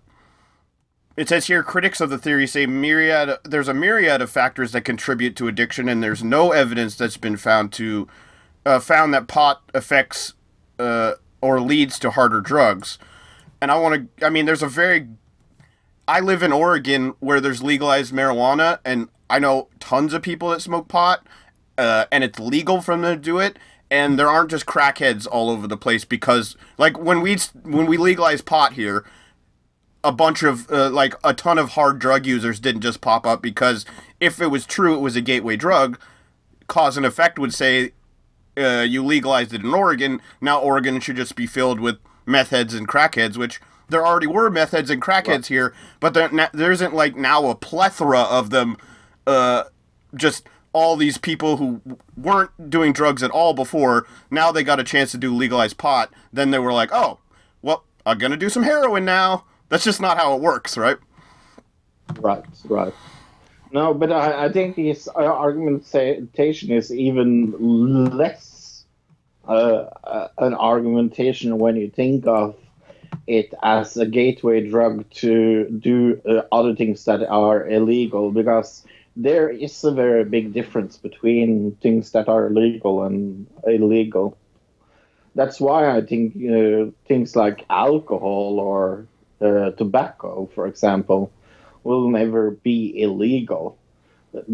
it 1.17 1.29
says 1.29 1.47
here 1.47 1.63
critics 1.63 2.01
of 2.01 2.09
the 2.09 2.17
theory 2.17 2.45
say 2.47 2.65
myriad 2.65 3.37
there's 3.43 3.67
a 3.67 3.73
myriad 3.73 4.21
of 4.21 4.29
factors 4.29 4.71
that 4.73 4.81
contribute 4.81 5.35
to 5.37 5.47
addiction 5.47 5.87
and 5.87 6.03
there's 6.03 6.23
no 6.23 6.51
evidence 6.51 6.95
that's 6.95 7.17
been 7.17 7.37
found 7.37 7.71
to 7.73 8.07
uh, 8.65 8.79
found 8.79 9.13
that 9.13 9.27
pot 9.27 9.61
affects 9.73 10.33
uh, 10.79 11.13
or 11.41 11.61
leads 11.61 11.97
to 11.99 12.11
harder 12.11 12.41
drugs 12.41 12.97
and 13.61 13.71
i 13.71 13.77
want 13.77 14.09
to 14.19 14.25
i 14.25 14.29
mean 14.29 14.45
there's 14.45 14.63
a 14.63 14.67
very 14.67 15.07
I 16.07 16.19
live 16.19 16.43
in 16.43 16.51
Oregon 16.51 17.15
where 17.19 17.41
there's 17.41 17.63
legalized 17.63 18.13
marijuana, 18.13 18.79
and 18.85 19.09
I 19.29 19.39
know 19.39 19.69
tons 19.79 20.13
of 20.13 20.21
people 20.21 20.49
that 20.49 20.61
smoke 20.61 20.87
pot, 20.87 21.25
uh, 21.77 22.05
and 22.11 22.23
it's 22.23 22.39
legal 22.39 22.81
for 22.81 22.95
them 22.95 23.01
to 23.03 23.15
do 23.15 23.39
it. 23.39 23.57
And 23.89 24.17
there 24.17 24.29
aren't 24.29 24.49
just 24.49 24.65
crackheads 24.65 25.27
all 25.31 25.49
over 25.49 25.67
the 25.67 25.77
place 25.77 26.05
because, 26.05 26.57
like, 26.77 26.97
when 26.97 27.21
we 27.21 27.37
when 27.63 27.85
we 27.85 27.97
legalize 27.97 28.41
pot 28.41 28.73
here, 28.73 29.05
a 30.03 30.11
bunch 30.11 30.43
of 30.43 30.69
uh, 30.71 30.89
like 30.89 31.15
a 31.23 31.33
ton 31.33 31.57
of 31.57 31.69
hard 31.69 31.99
drug 31.99 32.25
users 32.25 32.59
didn't 32.59 32.81
just 32.81 33.01
pop 33.01 33.25
up 33.25 33.41
because 33.41 33.85
if 34.19 34.39
it 34.41 34.47
was 34.47 34.65
true 34.65 34.95
it 34.95 35.01
was 35.01 35.15
a 35.15 35.21
gateway 35.21 35.55
drug, 35.55 35.99
cause 36.67 36.97
and 36.97 37.05
effect 37.05 37.37
would 37.39 37.53
say 37.53 37.91
uh, 38.57 38.85
you 38.87 39.03
legalized 39.03 39.53
it 39.53 39.63
in 39.63 39.73
Oregon. 39.73 40.21
Now 40.41 40.59
Oregon 40.59 40.99
should 40.99 41.15
just 41.15 41.35
be 41.35 41.47
filled 41.47 41.79
with 41.79 41.97
meth 42.25 42.49
heads 42.49 42.73
and 42.73 42.87
crackheads, 42.87 43.37
which 43.37 43.59
there 43.89 44.05
already 44.05 44.27
were 44.27 44.49
meth 44.49 44.71
heads 44.71 44.89
and 44.89 45.01
crackheads 45.01 45.47
here, 45.47 45.73
but 45.99 46.13
there, 46.13 46.29
there 46.53 46.71
isn't 46.71 46.93
like 46.93 47.15
now 47.15 47.47
a 47.47 47.55
plethora 47.55 48.21
of 48.21 48.49
them. 48.49 48.77
Uh, 49.27 49.65
just 50.15 50.47
all 50.73 50.95
these 50.97 51.17
people 51.17 51.57
who 51.57 51.81
weren't 52.17 52.69
doing 52.69 52.91
drugs 52.91 53.23
at 53.23 53.31
all 53.31 53.53
before. 53.53 54.05
Now 54.29 54.51
they 54.51 54.63
got 54.63 54.79
a 54.79 54.83
chance 54.83 55.11
to 55.11 55.17
do 55.17 55.33
legalized 55.33 55.77
pot. 55.77 56.13
Then 56.33 56.51
they 56.51 56.59
were 56.59 56.73
like, 56.73 56.89
oh, 56.91 57.19
well, 57.61 57.85
I'm 58.05 58.17
gonna 58.17 58.37
do 58.37 58.49
some 58.49 58.63
heroin 58.63 59.05
now. 59.05 59.45
That's 59.69 59.83
just 59.83 60.01
not 60.01 60.17
how 60.17 60.35
it 60.35 60.41
works, 60.41 60.77
right? 60.77 60.97
Right, 62.19 62.43
right. 62.65 62.93
No, 63.71 63.93
but 63.93 64.11
I, 64.11 64.45
I 64.45 64.51
think 64.51 64.75
his 64.75 65.07
uh, 65.07 65.19
argumentation 65.19 66.71
is 66.71 66.93
even 66.93 67.53
less 68.17 68.85
uh, 69.47 69.89
uh, 70.03 70.27
an 70.37 70.53
argumentation 70.53 71.57
when 71.57 71.75
you 71.75 71.89
think 71.89 72.27
of 72.27 72.55
it 73.27 73.53
as 73.63 73.97
a 73.97 74.05
gateway 74.05 74.67
drug 74.69 75.09
to 75.11 75.65
do 75.79 76.19
uh, 76.27 76.41
other 76.51 76.75
things 76.75 77.05
that 77.05 77.23
are 77.29 77.67
illegal 77.67 78.31
because 78.31 78.85
there 79.15 79.49
is 79.49 79.83
a 79.83 79.91
very 79.91 80.23
big 80.25 80.53
difference 80.53 80.97
between 80.97 81.75
things 81.81 82.11
that 82.11 82.27
are 82.29 82.49
legal 82.49 83.03
and 83.03 83.47
illegal. 83.65 84.37
That's 85.35 85.59
why 85.59 85.89
I 85.95 86.01
think 86.01 86.33
uh, 86.35 86.91
things 87.07 87.35
like 87.35 87.65
alcohol 87.69 88.59
or 88.59 89.07
uh, 89.41 89.71
tobacco, 89.71 90.49
for 90.55 90.67
example, 90.67 91.31
will 91.83 92.09
never 92.09 92.51
be 92.51 93.01
illegal 93.01 93.77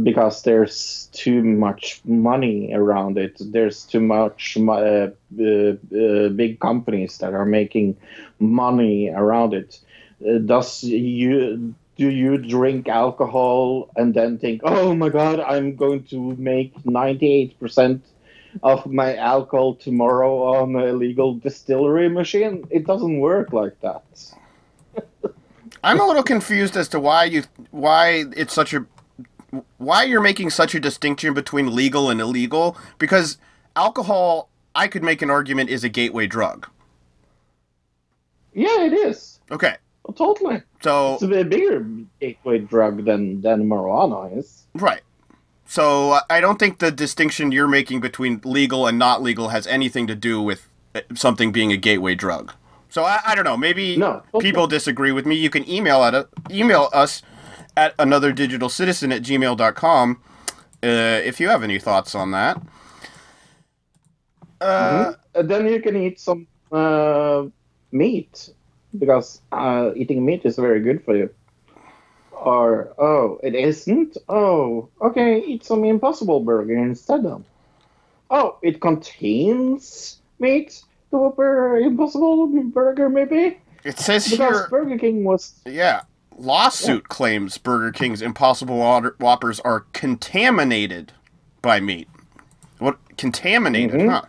because 0.03 0.43
there's 0.43 1.09
too 1.11 1.43
much 1.43 2.01
money 2.05 2.73
around 2.73 3.17
it. 3.17 3.37
There's 3.39 3.83
too 3.83 3.99
much 3.99 4.57
uh, 4.57 4.71
uh, 4.71 5.09
uh, 5.39 6.29
big 6.29 6.59
companies 6.59 7.17
that 7.19 7.33
are 7.33 7.45
making 7.45 7.97
money 8.39 9.09
around 9.09 9.53
it. 9.53 9.79
Uh, 10.25 10.37
does 10.39 10.83
you 10.83 11.73
do 11.97 12.09
you 12.09 12.37
drink 12.37 12.87
alcohol 12.87 13.89
and 13.95 14.13
then 14.13 14.37
think, 14.37 14.61
oh 14.63 14.95
my 14.95 15.09
god, 15.09 15.39
I'm 15.39 15.75
going 15.75 16.03
to 16.05 16.35
make 16.35 16.73
98% 16.83 18.01
of 18.63 18.85
my 18.87 19.15
alcohol 19.15 19.75
tomorrow 19.75 20.55
on 20.55 20.75
a 20.75 20.93
legal 20.93 21.35
distillery 21.35 22.09
machine? 22.09 22.65
It 22.69 22.87
doesn't 22.87 23.19
work 23.19 23.53
like 23.53 23.79
that. 23.81 24.03
I'm 25.83 25.99
a 25.99 26.05
little 26.05 26.23
confused 26.23 26.77
as 26.77 26.87
to 26.89 26.99
why 26.99 27.25
you 27.25 27.43
why 27.71 28.25
it's 28.35 28.53
such 28.53 28.73
a 28.73 28.85
why 29.77 30.03
you're 30.03 30.21
making 30.21 30.49
such 30.49 30.75
a 30.75 30.79
distinction 30.79 31.33
between 31.33 31.75
legal 31.75 32.09
and 32.09 32.21
illegal 32.21 32.77
because 32.97 33.37
alcohol 33.75 34.49
I 34.75 34.87
could 34.87 35.03
make 35.03 35.21
an 35.21 35.29
argument 35.29 35.69
is 35.69 35.83
a 35.83 35.89
gateway 35.89 36.27
drug. 36.27 36.67
Yeah, 38.53 38.83
it 38.85 38.93
is. 38.93 39.39
Okay. 39.49 39.75
Well, 40.05 40.13
totally. 40.13 40.61
So 40.81 41.13
It's 41.15 41.23
a 41.23 41.27
bit 41.27 41.49
bigger 41.49 41.85
gateway 42.19 42.59
drug 42.59 43.05
than 43.05 43.41
than 43.41 43.67
marijuana 43.69 44.37
is. 44.37 44.65
right. 44.75 45.01
So 45.65 46.11
uh, 46.11 46.21
I 46.29 46.41
don't 46.41 46.59
think 46.59 46.79
the 46.79 46.91
distinction 46.91 47.53
you're 47.53 47.67
making 47.67 48.01
between 48.01 48.41
legal 48.43 48.87
and 48.87 48.99
not 48.99 49.21
legal 49.21 49.49
has 49.49 49.65
anything 49.67 50.05
to 50.07 50.15
do 50.15 50.41
with 50.41 50.67
uh, 50.93 50.99
something 51.15 51.53
being 51.53 51.71
a 51.71 51.77
gateway 51.77 52.13
drug. 52.13 52.51
So 52.89 53.05
I, 53.05 53.19
I 53.25 53.35
don't 53.35 53.45
know. 53.45 53.55
Maybe 53.55 53.95
No, 53.95 54.21
okay. 54.33 54.43
people 54.45 54.67
disagree 54.67 55.13
with 55.13 55.25
me. 55.25 55.35
You 55.35 55.49
can 55.49 55.69
email 55.69 56.03
at 56.03 56.13
a, 56.13 56.27
email 56.49 56.89
us 56.91 57.21
at 57.77 57.93
another 57.99 58.31
digital 58.31 58.69
citizen 58.69 59.11
at 59.11 59.21
gmail.com 59.21 60.21
uh, 60.83 60.87
if 61.23 61.39
you 61.39 61.49
have 61.49 61.63
any 61.63 61.79
thoughts 61.79 62.15
on 62.15 62.31
that. 62.31 62.61
Uh, 64.59 65.13
Uh, 65.33 65.41
then 65.41 65.65
you 65.67 65.81
can 65.81 65.95
eat 65.95 66.19
some 66.19 66.47
uh, 66.71 67.45
meat 67.91 68.49
because 68.97 69.41
uh, 69.51 69.91
eating 69.95 70.25
meat 70.25 70.45
is 70.45 70.57
very 70.57 70.81
good 70.81 71.03
for 71.03 71.15
you. 71.15 71.29
Or 72.31 72.93
oh, 72.97 73.39
it 73.43 73.55
isn't. 73.55 74.17
Oh, 74.27 74.89
okay, 74.99 75.41
eat 75.45 75.63
some 75.63 75.85
Impossible 75.85 76.39
Burger 76.39 76.77
instead. 76.77 77.23
Then. 77.23 77.45
Oh, 78.29 78.57
it 78.61 78.81
contains 78.81 80.21
meat. 80.39 80.83
The 81.11 81.17
Whopper 81.17 81.77
Impossible 81.77 82.47
Burger, 82.47 83.09
maybe 83.09 83.59
It 83.83 83.99
says 83.99 84.29
because 84.29 84.59
here, 84.61 84.67
Burger 84.69 84.97
King 84.97 85.23
was 85.23 85.53
yeah, 85.65 86.01
lawsuit 86.37 87.09
claims 87.09 87.57
Burger 87.57 87.91
King's 87.91 88.21
Impossible 88.21 88.77
Whoppers 89.19 89.59
are 89.61 89.81
contaminated 89.93 91.13
by 91.61 91.79
meat. 91.79 92.07
What 92.79 92.97
contaminated? 93.17 94.01
Mhm. 94.01 94.09
Huh? 94.09 94.21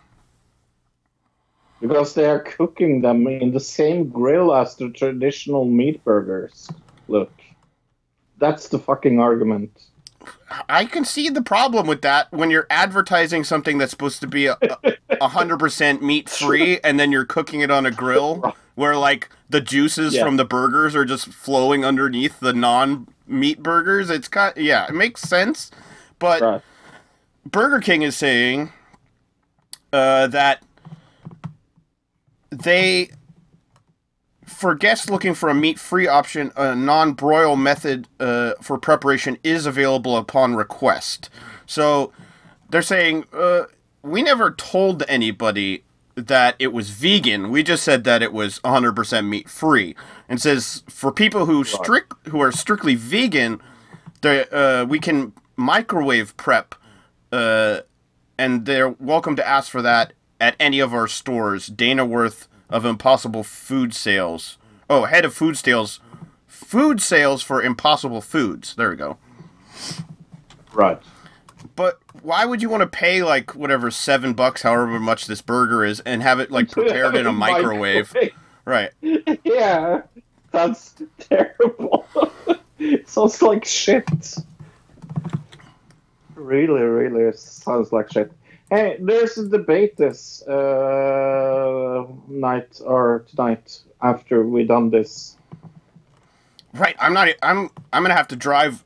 because 1.83 2.13
they 2.13 2.25
are 2.25 2.39
cooking 2.39 3.01
them 3.01 3.27
in 3.27 3.51
the 3.51 3.59
same 3.59 4.07
grill 4.07 4.55
as 4.55 4.77
the 4.77 4.89
traditional 4.91 5.65
meat 5.65 6.01
burgers. 6.05 6.69
Look, 7.09 7.29
that's 8.37 8.69
the 8.69 8.79
fucking 8.79 9.19
argument. 9.19 9.83
I 10.69 10.85
can 10.85 11.05
see 11.05 11.29
the 11.29 11.41
problem 11.41 11.87
with 11.87 12.01
that 12.03 12.31
when 12.31 12.49
you're 12.51 12.67
advertising 12.69 13.43
something 13.43 13.77
that's 13.77 13.91
supposed 13.91 14.21
to 14.21 14.27
be 14.27 14.47
a 14.47 14.57
a 15.21 15.27
hundred 15.27 15.59
percent 15.59 16.01
meat 16.01 16.29
free, 16.41 16.79
and 16.83 16.99
then 16.99 17.11
you're 17.11 17.25
cooking 17.25 17.61
it 17.61 17.71
on 17.71 17.85
a 17.85 17.91
grill 17.91 18.55
where 18.75 18.95
like 18.97 19.29
the 19.49 19.61
juices 19.61 20.13
Yeah. 20.15 20.23
from 20.23 20.37
the 20.37 20.45
burgers 20.45 20.95
are 20.95 21.05
just 21.05 21.27
flowing 21.27 21.83
underneath 21.85 22.39
the 22.39 22.53
non 22.53 23.07
meat 23.27 23.61
burgers. 23.63 24.09
It's 24.09 24.27
kind 24.27 24.55
of, 24.57 24.63
yeah, 24.63 24.87
it 24.87 24.93
makes 24.93 25.21
sense, 25.21 25.71
but. 26.19 26.41
Right. 26.41 26.61
Burger 27.45 27.81
King 27.81 28.03
is 28.03 28.15
saying 28.15 28.71
uh, 29.91 30.27
that 30.27 30.63
they, 32.51 33.09
for 34.45 34.75
guests 34.75 35.09
looking 35.09 35.33
for 35.33 35.49
a 35.49 35.53
meat-free 35.53 36.07
option, 36.07 36.51
a 36.55 36.75
non-broil 36.75 37.55
method 37.55 38.07
uh, 38.19 38.53
for 38.61 38.77
preparation 38.77 39.37
is 39.43 39.65
available 39.65 40.17
upon 40.17 40.55
request. 40.55 41.29
So 41.65 42.11
they're 42.69 42.81
saying 42.81 43.25
uh, 43.33 43.63
we 44.01 44.21
never 44.21 44.51
told 44.51 45.03
anybody 45.07 45.83
that 46.15 46.55
it 46.59 46.71
was 46.71 46.89
vegan. 46.91 47.49
We 47.49 47.63
just 47.63 47.83
said 47.83 48.03
that 48.03 48.21
it 48.21 48.31
was 48.31 48.59
100% 48.59 49.27
meat-free. 49.27 49.95
And 50.29 50.41
says 50.41 50.83
for 50.87 51.11
people 51.11 51.45
who 51.45 51.63
strict 51.63 52.27
who 52.27 52.41
are 52.41 52.51
strictly 52.51 52.95
vegan, 52.95 53.61
uh, 54.23 54.85
we 54.87 54.99
can 54.99 55.33
microwave 55.55 56.35
prep 56.37 56.75
uh, 57.33 57.81
and 58.37 58.65
they're 58.65 58.89
welcome 58.89 59.35
to 59.35 59.47
ask 59.47 59.71
for 59.71 59.81
that 59.81 60.13
at 60.39 60.55
any 60.59 60.79
of 60.79 60.93
our 60.93 61.07
stores. 61.07 61.67
Dana 61.67 62.05
Worth 62.05 62.47
of 62.73 62.85
Impossible 62.85 63.43
Food 63.43 63.93
Sales. 63.93 64.57
Oh, 64.89 65.05
head 65.05 65.25
of 65.25 65.33
food 65.33 65.55
sales. 65.55 65.99
Food 66.47 67.01
sales 67.01 67.43
for 67.43 67.61
Impossible 67.61 68.19
Foods. 68.19 68.75
There 68.75 68.89
we 68.89 68.95
go. 68.95 69.17
Right. 70.73 70.99
But 71.75 71.99
why 72.23 72.45
would 72.45 72.63
you 72.63 72.69
want 72.69 72.81
to 72.81 72.87
pay 72.87 73.21
like 73.21 73.55
whatever 73.55 73.91
seven 73.91 74.33
bucks, 74.33 74.63
however 74.63 74.99
much 74.99 75.27
this 75.27 75.41
burger 75.41 75.85
is, 75.85 75.99
and 75.99 76.23
have 76.23 76.39
it 76.39 76.49
like 76.49 76.71
prepared 76.71 77.15
in 77.15 77.27
a 77.27 77.31
microwave? 77.31 78.11
Right. 78.65 78.91
yeah, 79.43 80.01
that's 80.51 80.95
terrible. 81.19 82.07
sounds 83.05 83.41
like 83.43 83.65
shit. 83.65 84.35
Really, 86.33 86.81
really 86.81 87.31
sounds 87.37 87.91
like 87.91 88.11
shit. 88.11 88.31
Hey, 88.73 88.97
there's 88.99 89.37
a 89.37 89.47
debate 89.47 89.97
this 89.97 90.41
uh, 90.47 92.07
night 92.27 92.81
or 92.83 93.23
tonight 93.29 93.81
after 94.01 94.47
we 94.47 94.63
done 94.63 94.89
this. 94.89 95.37
Right. 96.73 96.95
I'm 96.99 97.13
not. 97.13 97.27
I'm. 97.43 97.69
I'm 97.93 98.01
gonna 98.01 98.15
have 98.15 98.29
to 98.29 98.35
drive. 98.35 98.83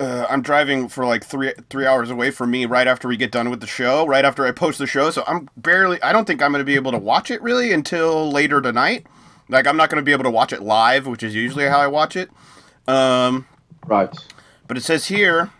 Uh, 0.00 0.24
I'm 0.30 0.40
driving 0.40 0.88
for 0.88 1.04
like 1.04 1.26
three 1.26 1.52
three 1.68 1.84
hours 1.84 2.08
away 2.08 2.30
from 2.30 2.50
me 2.50 2.64
right 2.64 2.86
after 2.86 3.06
we 3.06 3.18
get 3.18 3.30
done 3.30 3.50
with 3.50 3.60
the 3.60 3.66
show. 3.66 4.06
Right 4.06 4.24
after 4.24 4.46
I 4.46 4.50
post 4.50 4.78
the 4.78 4.86
show, 4.86 5.10
so 5.10 5.24
I'm 5.26 5.50
barely. 5.58 6.02
I 6.02 6.10
don't 6.14 6.24
think 6.24 6.40
I'm 6.40 6.50
gonna 6.50 6.64
be 6.64 6.76
able 6.76 6.92
to 6.92 6.98
watch 6.98 7.30
it 7.30 7.42
really 7.42 7.74
until 7.74 8.32
later 8.32 8.62
tonight. 8.62 9.06
Like 9.50 9.66
I'm 9.66 9.76
not 9.76 9.90
gonna 9.90 10.00
be 10.00 10.12
able 10.12 10.24
to 10.24 10.30
watch 10.30 10.54
it 10.54 10.62
live, 10.62 11.06
which 11.06 11.22
is 11.22 11.34
usually 11.34 11.66
how 11.66 11.80
I 11.80 11.86
watch 11.88 12.16
it. 12.16 12.30
Um, 12.86 13.46
Right. 13.86 14.08
but 14.66 14.78
it 14.78 14.84
says 14.84 15.04
here. 15.04 15.50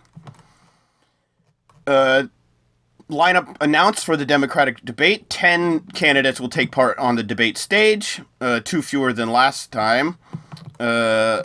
Uh, 1.87 2.29
lineup 3.09 3.57
announced 3.61 4.05
for 4.05 4.17
the 4.17 4.27
Democratic 4.27 4.85
debate. 4.85 5.29
Ten 5.31 5.81
candidates 5.81 6.41
will 6.41 6.49
take 6.49 6.71
part 6.71 6.99
on 6.99 7.17
the 7.17 7.23
debate 7.23 7.59
stage. 7.59 8.21
Uh, 8.41 8.61
two 8.61 8.83
fewer 8.83 9.13
than 9.13 9.31
last 9.31 9.73
time. 9.73 10.19
Uh, 10.79 11.43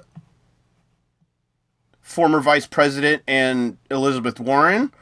former 2.02 2.40
Vice 2.40 2.68
President 2.68 3.24
and 3.28 3.78
Elizabeth 3.90 4.40
Warren 4.40 4.94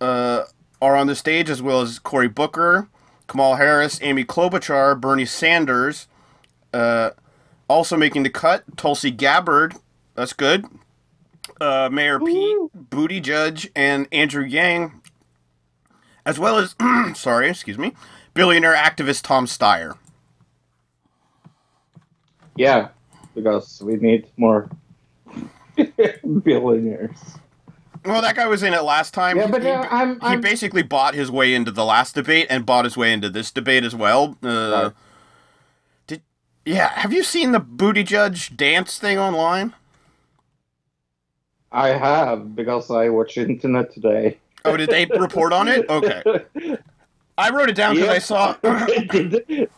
uh, 0.00 0.44
are 0.80 0.94
on 0.96 1.06
the 1.06 1.16
stage, 1.16 1.50
as 1.50 1.60
well 1.60 1.80
as 1.80 1.98
Cory 1.98 2.28
Booker, 2.28 2.88
Kamala 3.26 3.56
Harris, 3.56 3.98
Amy 4.02 4.24
Klobuchar, 4.24 5.00
Bernie 5.00 5.24
Sanders. 5.24 6.06
Uh, 6.72 7.10
also 7.68 7.96
making 7.96 8.22
the 8.22 8.30
cut, 8.30 8.64
Tulsi 8.76 9.10
Gabbard. 9.10 9.74
That's 10.14 10.32
good. 10.32 10.66
Uh, 11.60 11.88
Mayor 11.90 12.18
Pete 12.20 12.56
Buttigieg 12.90 13.70
and 13.74 14.06
Andrew 14.12 14.44
Yang, 14.44 14.92
as 16.26 16.38
well 16.38 16.58
as 16.58 16.74
sorry, 17.18 17.48
excuse 17.48 17.78
me, 17.78 17.92
billionaire 18.34 18.74
activist 18.74 19.22
Tom 19.22 19.46
Steyer. 19.46 19.96
Yeah, 22.56 22.88
because 23.34 23.82
we 23.82 23.96
need 23.96 24.28
more 24.36 24.70
billionaires. 26.42 27.18
Well, 28.04 28.20
that 28.20 28.36
guy 28.36 28.46
was 28.46 28.62
in 28.62 28.74
it 28.74 28.82
last 28.82 29.14
time. 29.14 29.38
Yeah, 29.38 29.46
but 29.46 29.62
he, 29.62 29.68
uh, 29.68 29.86
I'm, 29.90 30.20
he 30.20 30.26
I'm 30.26 30.40
basically 30.40 30.82
bought 30.82 31.14
his 31.14 31.30
way 31.30 31.54
into 31.54 31.70
the 31.70 31.84
last 31.84 32.14
debate 32.14 32.46
and 32.50 32.66
bought 32.66 32.84
his 32.84 32.96
way 32.96 33.12
into 33.12 33.30
this 33.30 33.50
debate 33.50 33.82
as 33.82 33.94
well. 33.94 34.36
Uh, 34.42 34.90
Did 36.06 36.22
yeah? 36.66 36.90
Have 36.90 37.12
you 37.12 37.22
seen 37.22 37.52
the 37.52 37.60
booty 37.60 38.02
judge 38.02 38.56
dance 38.56 38.98
thing 38.98 39.18
online? 39.18 39.74
I 41.72 41.88
have 41.88 42.54
because 42.54 42.90
I 42.90 43.08
watched 43.08 43.38
internet 43.38 43.92
today. 43.92 44.38
Oh, 44.64 44.76
did 44.76 44.90
they 44.90 45.06
report 45.06 45.52
on 45.52 45.68
it? 45.68 45.88
Okay. 45.88 46.22
I 47.36 47.50
wrote 47.50 47.68
it 47.68 47.74
down 47.74 47.94
because 47.94 48.08
I 48.10 48.18
saw. 48.18 48.56
they 48.62 49.04
did 49.04 49.44
it. 49.48 49.72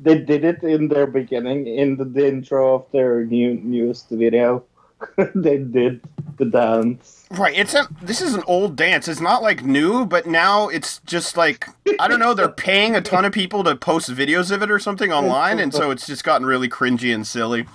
They 0.00 0.18
did 0.18 0.44
it 0.44 0.62
in 0.62 0.88
their 0.88 1.06
beginning, 1.06 1.66
in 1.66 1.96
the, 1.96 2.04
the 2.04 2.26
intro 2.28 2.74
of 2.76 2.86
their 2.92 3.24
new 3.24 3.54
newest 3.54 4.10
video. 4.10 4.64
they 5.34 5.58
did 5.58 6.00
the 6.38 6.44
dance. 6.44 7.26
Right, 7.30 7.54
it's 7.56 7.74
a 7.74 7.88
this 8.02 8.20
is 8.20 8.34
an 8.34 8.42
old 8.46 8.74
dance. 8.76 9.06
It's 9.06 9.20
not 9.20 9.42
like 9.42 9.64
new, 9.64 10.06
but 10.06 10.26
now 10.26 10.68
it's 10.68 11.00
just 11.00 11.36
like 11.36 11.68
I 12.00 12.08
don't 12.08 12.20
know. 12.20 12.32
They're 12.32 12.48
paying 12.48 12.96
a 12.96 13.00
ton 13.00 13.24
of 13.24 13.32
people 13.32 13.64
to 13.64 13.76
post 13.76 14.10
videos 14.10 14.50
of 14.50 14.62
it 14.62 14.70
or 14.70 14.78
something 14.78 15.12
online, 15.12 15.58
and 15.58 15.74
so 15.74 15.90
it's 15.90 16.06
just 16.06 16.24
gotten 16.24 16.46
really 16.46 16.68
cringy 16.68 17.14
and 17.14 17.26
silly. 17.26 17.66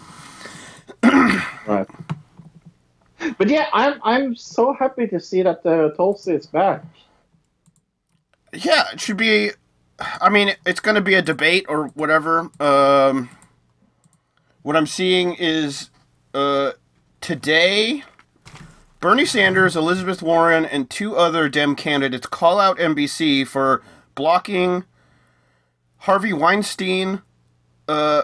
Right. 1.65 1.88
But 3.38 3.49
yeah, 3.49 3.67
I'm 3.74 3.99
I'm 4.03 4.36
so 4.36 4.74
happy 4.74 5.07
to 5.07 5.19
see 5.19 5.41
that 5.43 5.65
uh, 5.65 5.95
Tulsi 5.95 6.34
is 6.34 6.45
back. 6.45 6.84
Yeah, 8.53 8.86
it 8.93 8.99
should 8.99 9.17
be. 9.17 9.51
I 9.99 10.30
mean, 10.30 10.53
it's 10.65 10.80
going 10.80 10.95
to 10.95 11.01
be 11.01 11.13
a 11.13 11.21
debate 11.21 11.65
or 11.69 11.88
whatever. 11.89 12.49
Um, 12.59 13.30
what 14.63 14.76
I'm 14.76 14.88
seeing 14.88 15.36
is 15.36 15.89
uh, 16.34 16.71
today, 17.21 18.03
Bernie 18.99 19.26
Sanders, 19.26 19.76
Elizabeth 19.76 20.21
Warren, 20.21 20.65
and 20.65 20.89
two 20.89 21.15
other 21.15 21.47
Dem 21.49 21.76
candidates 21.76 22.28
call 22.28 22.59
out 22.59 22.78
NBC 22.78 23.47
for 23.47 23.84
blocking 24.15 24.84
Harvey 25.97 26.34
Weinstein 26.34 27.21
uh, 27.88 28.24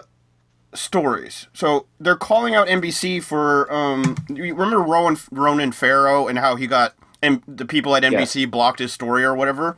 stories. 0.74 1.48
So 1.52 1.86
they're 1.98 2.16
calling 2.16 2.54
out 2.54 2.68
NBC 2.68 3.22
for. 3.22 3.72
Um, 3.72 4.16
you 4.28 4.54
remember 4.54 4.80
Rowan 4.80 5.16
Ronan 5.30 5.72
Farrow 5.72 6.28
and 6.28 6.38
how 6.38 6.56
he 6.56 6.66
got 6.66 6.94
and 7.22 7.42
the 7.46 7.64
people 7.64 7.94
at 7.96 8.02
NBC 8.02 8.50
blocked 8.50 8.78
his 8.78 8.92
story 8.92 9.24
or 9.24 9.34
whatever. 9.34 9.76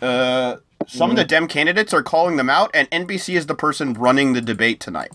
Uh, 0.00 0.56
some 0.86 1.10
of 1.10 1.16
the 1.16 1.24
Dem 1.24 1.48
candidates 1.48 1.92
are 1.92 2.02
calling 2.02 2.36
them 2.36 2.48
out, 2.48 2.70
and 2.74 2.88
NBC 2.90 3.34
is 3.34 3.46
the 3.46 3.54
person 3.54 3.92
running 3.94 4.34
the 4.34 4.40
debate 4.40 4.78
tonight. 4.78 5.12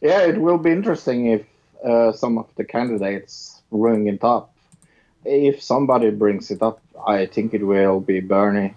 Yeah, 0.00 0.20
it 0.20 0.38
will 0.40 0.58
be 0.58 0.70
interesting 0.70 1.26
if 1.26 1.46
uh, 1.84 2.12
some 2.12 2.38
of 2.38 2.46
the 2.56 2.64
candidates 2.64 3.62
bring 3.70 4.06
it 4.06 4.22
up. 4.22 4.54
If 5.24 5.62
somebody 5.62 6.10
brings 6.10 6.50
it 6.50 6.62
up, 6.62 6.80
I 7.06 7.26
think 7.26 7.54
it 7.54 7.64
will 7.64 8.00
be 8.00 8.20
Bernie. 8.20 8.74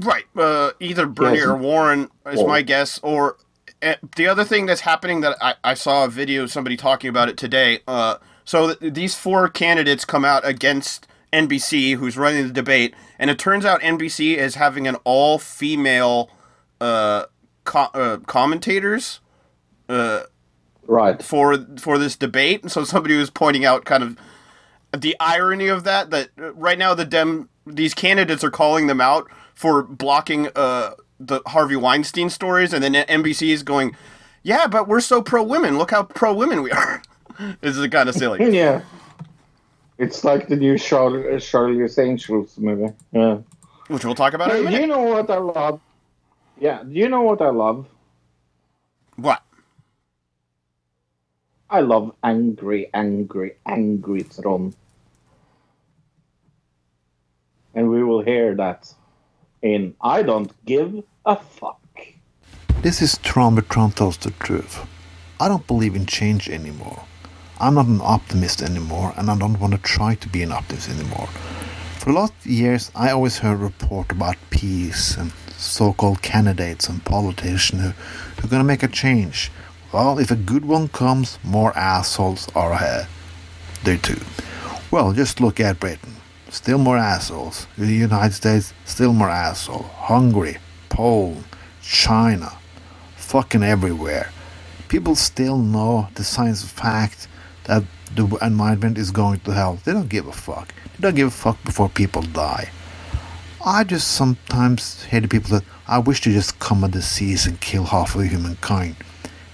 Right. 0.00 0.24
Uh, 0.36 0.70
either 0.80 1.06
Bernie 1.06 1.40
or 1.40 1.56
Warren 1.56 2.10
is 2.26 2.40
Or- 2.40 2.48
my 2.48 2.62
guess. 2.62 2.98
Or 3.02 3.36
uh, 3.82 3.94
the 4.16 4.26
other 4.26 4.44
thing 4.44 4.66
that's 4.66 4.82
happening 4.82 5.20
that 5.22 5.36
I, 5.40 5.54
I 5.64 5.74
saw 5.74 6.04
a 6.04 6.08
video 6.08 6.42
of 6.42 6.50
somebody 6.52 6.76
talking 6.76 7.08
about 7.10 7.28
it 7.28 7.36
today. 7.36 7.80
Uh, 7.88 8.16
so 8.44 8.74
th- 8.74 8.92
these 8.94 9.14
four 9.14 9.48
candidates 9.48 10.04
come 10.04 10.24
out 10.24 10.46
against 10.46 11.06
NBC, 11.32 11.96
who's 11.96 12.16
running 12.16 12.46
the 12.46 12.52
debate, 12.52 12.94
and 13.18 13.30
it 13.30 13.38
turns 13.38 13.64
out 13.64 13.80
NBC 13.82 14.36
is 14.36 14.56
having 14.56 14.88
an 14.88 14.96
all-female 15.04 16.28
uh, 16.80 17.24
co- 17.64 17.90
uh, 17.94 18.16
commentators 18.26 19.20
uh, 19.88 20.22
Right. 20.86 21.22
for 21.22 21.56
for 21.78 21.98
this 21.98 22.16
debate. 22.16 22.62
And 22.62 22.72
so 22.72 22.82
somebody 22.84 23.16
was 23.16 23.30
pointing 23.30 23.64
out 23.64 23.84
kind 23.84 24.02
of 24.02 24.18
the 25.00 25.14
irony 25.20 25.68
of 25.68 25.84
that. 25.84 26.10
That 26.10 26.30
uh, 26.40 26.52
right 26.54 26.78
now 26.78 26.94
the 26.94 27.04
Dem 27.04 27.48
these 27.64 27.94
candidates 27.94 28.42
are 28.42 28.50
calling 28.50 28.88
them 28.88 29.00
out 29.00 29.30
for 29.60 29.82
blocking 29.82 30.48
uh, 30.56 30.94
the 31.18 31.42
Harvey 31.48 31.76
Weinstein 31.76 32.30
stories, 32.30 32.72
and 32.72 32.82
then 32.82 32.94
NBC 32.94 33.50
is 33.50 33.62
going, 33.62 33.94
"Yeah, 34.42 34.66
but 34.66 34.88
we're 34.88 35.02
so 35.02 35.20
pro 35.20 35.42
women. 35.42 35.76
Look 35.76 35.90
how 35.90 36.02
pro 36.02 36.32
women 36.32 36.62
we 36.62 36.70
are." 36.70 37.02
this 37.60 37.76
is 37.76 37.86
kind 37.88 38.08
of 38.08 38.14
silly. 38.14 38.38
Yeah. 38.56 38.80
It's 39.98 40.24
like 40.24 40.48
the 40.48 40.56
new 40.56 40.78
Char- 40.78 41.30
uh, 41.30 41.38
Charlie's 41.38 41.98
Angels 41.98 42.56
movie. 42.56 42.90
Yeah. 43.12 43.40
Which 43.88 44.02
we'll 44.02 44.14
talk 44.14 44.32
about 44.32 44.48
in 44.50 44.56
Hey, 44.56 44.60
a 44.60 44.62
do 44.62 44.70
minute. 44.70 44.80
you 44.80 44.86
know 44.86 45.02
what 45.02 45.28
I 45.28 45.36
love? 45.36 45.80
Yeah, 46.58 46.82
do 46.82 46.92
you 46.94 47.10
know 47.10 47.20
what 47.20 47.42
I 47.42 47.50
love? 47.50 47.86
What? 49.16 49.42
I 51.68 51.80
love 51.80 52.14
angry, 52.24 52.88
angry, 52.94 53.56
angry 53.66 54.22
Tron. 54.24 54.72
And 57.74 57.90
we 57.90 58.02
will 58.02 58.22
hear 58.22 58.54
that 58.56 58.94
in 59.62 59.94
I 60.00 60.22
Don't 60.22 60.52
Give 60.64 61.02
a 61.26 61.36
Fuck. 61.36 61.78
This 62.82 63.02
is 63.02 63.18
Tron, 63.18 63.54
but 63.54 63.68
Tron 63.68 63.92
tells 63.92 64.16
the 64.16 64.30
truth. 64.32 64.86
I 65.38 65.48
don't 65.48 65.66
believe 65.66 65.94
in 65.94 66.06
change 66.06 66.48
anymore. 66.48 67.04
I'm 67.58 67.74
not 67.74 67.86
an 67.86 68.00
optimist 68.02 68.62
anymore, 68.62 69.12
and 69.16 69.30
I 69.30 69.36
don't 69.36 69.60
want 69.60 69.74
to 69.74 69.78
try 69.78 70.14
to 70.14 70.28
be 70.28 70.42
an 70.42 70.52
optimist 70.52 70.88
anymore. 70.88 71.28
For 71.98 72.06
the 72.06 72.18
last 72.18 72.46
years, 72.46 72.90
I 72.94 73.10
always 73.10 73.38
heard 73.38 73.58
report 73.58 74.10
about 74.10 74.36
peace 74.48 75.16
and 75.16 75.32
so-called 75.56 76.22
candidates 76.22 76.88
and 76.88 77.04
politicians 77.04 77.82
who, 77.82 77.88
who 77.90 78.46
are 78.46 78.50
going 78.50 78.60
to 78.60 78.64
make 78.64 78.82
a 78.82 78.88
change. 78.88 79.52
Well, 79.92 80.18
if 80.18 80.30
a 80.30 80.36
good 80.36 80.64
one 80.64 80.88
comes, 80.88 81.38
more 81.44 81.76
assholes 81.76 82.48
are 82.54 82.72
ahead. 82.72 83.08
There 83.84 83.98
too. 83.98 84.20
Well, 84.90 85.12
just 85.12 85.40
look 85.40 85.60
at 85.60 85.80
Britain. 85.80 86.09
Still 86.50 86.78
more 86.78 86.98
assholes. 86.98 87.68
The 87.78 87.86
United 87.86 88.34
States, 88.34 88.74
still 88.84 89.12
more 89.12 89.30
asshole. 89.30 89.84
Hungary, 89.94 90.58
Poland, 90.88 91.44
China, 91.80 92.52
fucking 93.16 93.62
everywhere. 93.62 94.32
People 94.88 95.14
still 95.14 95.56
know 95.56 96.08
the 96.16 96.24
science 96.24 96.64
fact 96.64 97.28
that 97.64 97.84
the 98.16 98.26
environment 98.42 98.98
is 98.98 99.12
going 99.12 99.38
to 99.40 99.52
hell. 99.52 99.78
They 99.84 99.92
don't 99.92 100.08
give 100.08 100.26
a 100.26 100.32
fuck. 100.32 100.74
They 100.84 101.02
don't 101.02 101.14
give 101.14 101.28
a 101.28 101.30
fuck 101.30 101.62
before 101.64 101.88
people 101.88 102.22
die. 102.22 102.70
I 103.64 103.84
just 103.84 104.08
sometimes 104.08 105.04
hear 105.04 105.20
the 105.20 105.28
people 105.28 105.50
that 105.50 105.64
I 105.86 105.98
wish 105.98 106.20
to 106.22 106.32
just 106.32 106.58
come 106.58 106.82
a 106.82 106.88
disease 106.88 107.46
and 107.46 107.60
kill 107.60 107.84
half 107.84 108.16
of 108.16 108.24
humankind. 108.24 108.96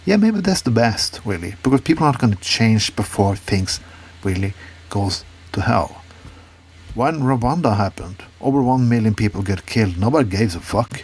Yeah, 0.07 0.17
maybe 0.17 0.41
that's 0.41 0.63
the 0.63 0.71
best, 0.71 1.21
really, 1.27 1.57
because 1.63 1.83
people 1.83 2.07
are 2.07 2.13
not 2.13 2.21
going 2.21 2.33
to 2.33 2.41
change 2.41 2.97
before 2.97 3.37
things 3.37 3.81
really 4.25 4.55
goes 4.89 5.25
to 5.53 5.61
hell. 5.61 5.96
When 6.97 7.21
Rwanda 7.21 7.77
happened, 7.77 8.23
over 8.41 8.63
one 8.63 8.89
million 8.89 9.15
people 9.15 9.43
got 9.43 9.67
killed. 9.67 9.99
Nobody 9.99 10.31
gave 10.31 10.57
a 10.57 10.61
fuck. 10.61 11.03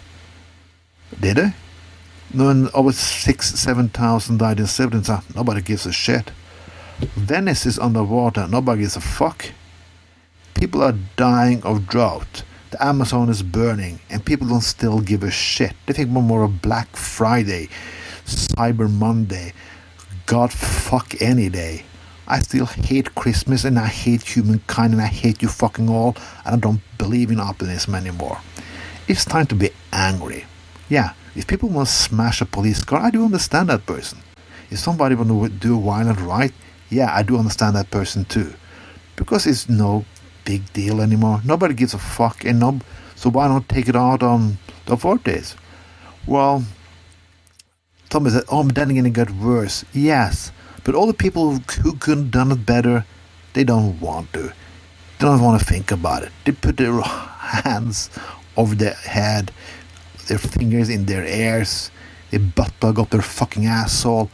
Did 1.20 1.36
they? 1.36 1.52
When 2.32 2.70
over 2.72 2.92
six, 2.92 3.50
seven 3.60 3.90
thousand 3.90 4.38
died 4.38 4.58
in 4.58 4.64
Srebrenica, 4.64 5.22
nobody 5.36 5.60
gives 5.60 5.84
a 5.84 5.92
shit. 5.92 6.30
Venice 6.98 7.66
is 7.66 7.78
underwater. 7.78 8.48
Nobody 8.48 8.80
gives 8.80 8.96
a 8.96 9.02
fuck. 9.02 9.50
People 10.54 10.82
are 10.82 10.94
dying 11.16 11.62
of 11.62 11.86
drought. 11.86 12.42
The 12.70 12.82
Amazon 12.82 13.28
is 13.28 13.42
burning, 13.42 14.00
and 14.08 14.24
people 14.24 14.48
don't 14.48 14.62
still 14.62 15.00
give 15.00 15.22
a 15.22 15.30
shit. 15.30 15.74
They 15.84 15.92
think 15.92 16.08
more 16.08 16.42
of 16.42 16.62
Black 16.62 16.96
Friday, 16.96 17.68
Cyber 18.24 18.90
Monday, 18.90 19.52
God 20.24 20.54
fuck 20.54 21.20
any 21.20 21.50
day. 21.50 21.84
I 22.26 22.40
still 22.40 22.66
hate 22.66 23.14
Christmas, 23.14 23.64
and 23.64 23.78
I 23.78 23.86
hate 23.86 24.22
humankind, 24.22 24.92
and 24.92 25.02
I 25.02 25.06
hate 25.06 25.42
you 25.42 25.48
fucking 25.48 25.88
all, 25.88 26.16
and 26.44 26.54
I 26.54 26.58
don't 26.58 26.80
believe 26.98 27.30
in 27.30 27.40
optimism 27.40 27.94
anymore. 27.94 28.38
It's 29.08 29.24
time 29.24 29.46
to 29.46 29.54
be 29.54 29.70
angry. 29.92 30.44
Yeah, 30.88 31.14
if 31.34 31.46
people 31.46 31.68
want 31.68 31.88
to 31.88 31.94
smash 31.94 32.40
a 32.40 32.46
police 32.46 32.84
car, 32.84 33.00
I 33.00 33.10
do 33.10 33.24
understand 33.24 33.68
that 33.68 33.86
person. 33.86 34.18
If 34.70 34.78
somebody 34.78 35.14
want 35.14 35.28
to 35.28 35.48
do 35.48 35.78
a 35.78 35.80
violent 35.80 36.20
right, 36.20 36.52
yeah, 36.90 37.14
I 37.14 37.22
do 37.22 37.36
understand 37.36 37.76
that 37.76 37.90
person 37.90 38.24
too. 38.24 38.52
Because 39.16 39.46
it's 39.46 39.68
no 39.68 40.04
big 40.44 40.72
deal 40.72 41.00
anymore. 41.00 41.40
Nobody 41.44 41.74
gives 41.74 41.94
a 41.94 41.98
fuck, 41.98 42.44
and 42.44 42.60
no, 42.60 42.80
so 43.14 43.30
why 43.30 43.48
not 43.48 43.68
take 43.68 43.88
it 43.88 43.96
out 43.96 44.22
on 44.22 44.58
the 44.86 44.94
authorities? 44.94 45.56
Well, 46.26 46.64
Tommy 48.08 48.30
said, 48.30 48.44
oh, 48.48 48.62
then 48.62 48.90
again, 48.90 49.06
it 49.06 49.12
got 49.12 49.30
worse. 49.30 49.84
Yes, 49.92 50.52
but 50.84 50.94
all 50.94 51.06
the 51.06 51.14
people 51.14 51.52
who, 51.52 51.96
could 51.96 52.18
have 52.18 52.30
done 52.30 52.52
it 52.52 52.66
better, 52.66 53.04
they 53.52 53.64
don't 53.64 54.00
want 54.00 54.32
to. 54.32 54.42
They 54.42 55.26
don't 55.26 55.40
want 55.40 55.60
to 55.60 55.66
think 55.66 55.90
about 55.90 56.22
it. 56.22 56.32
They 56.44 56.52
put 56.52 56.76
their 56.76 57.00
hands 57.00 58.10
over 58.56 58.74
their 58.74 58.94
head, 58.94 59.52
their 60.28 60.38
fingers 60.38 60.88
in 60.88 61.06
their 61.06 61.24
ears, 61.24 61.90
they 62.30 62.38
butt 62.38 62.72
plug 62.80 62.98
up 62.98 63.10
their 63.10 63.22
fucking 63.22 63.66
asshole. 63.66 64.30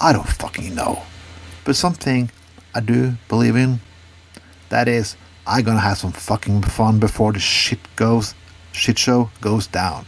I 0.00 0.12
don't 0.12 0.28
fucking 0.28 0.74
know. 0.74 1.02
But 1.64 1.76
something 1.76 2.30
I 2.74 2.80
do 2.80 3.14
believe 3.28 3.56
in, 3.56 3.80
that 4.68 4.86
is, 4.86 5.16
I'm 5.46 5.64
gonna 5.64 5.80
have 5.80 5.98
some 5.98 6.12
fucking 6.12 6.62
fun 6.62 6.98
before 6.98 7.32
the 7.32 7.38
shit 7.38 7.80
goes, 7.96 8.34
shit 8.72 8.98
show 8.98 9.30
goes 9.40 9.66
down. 9.66 10.06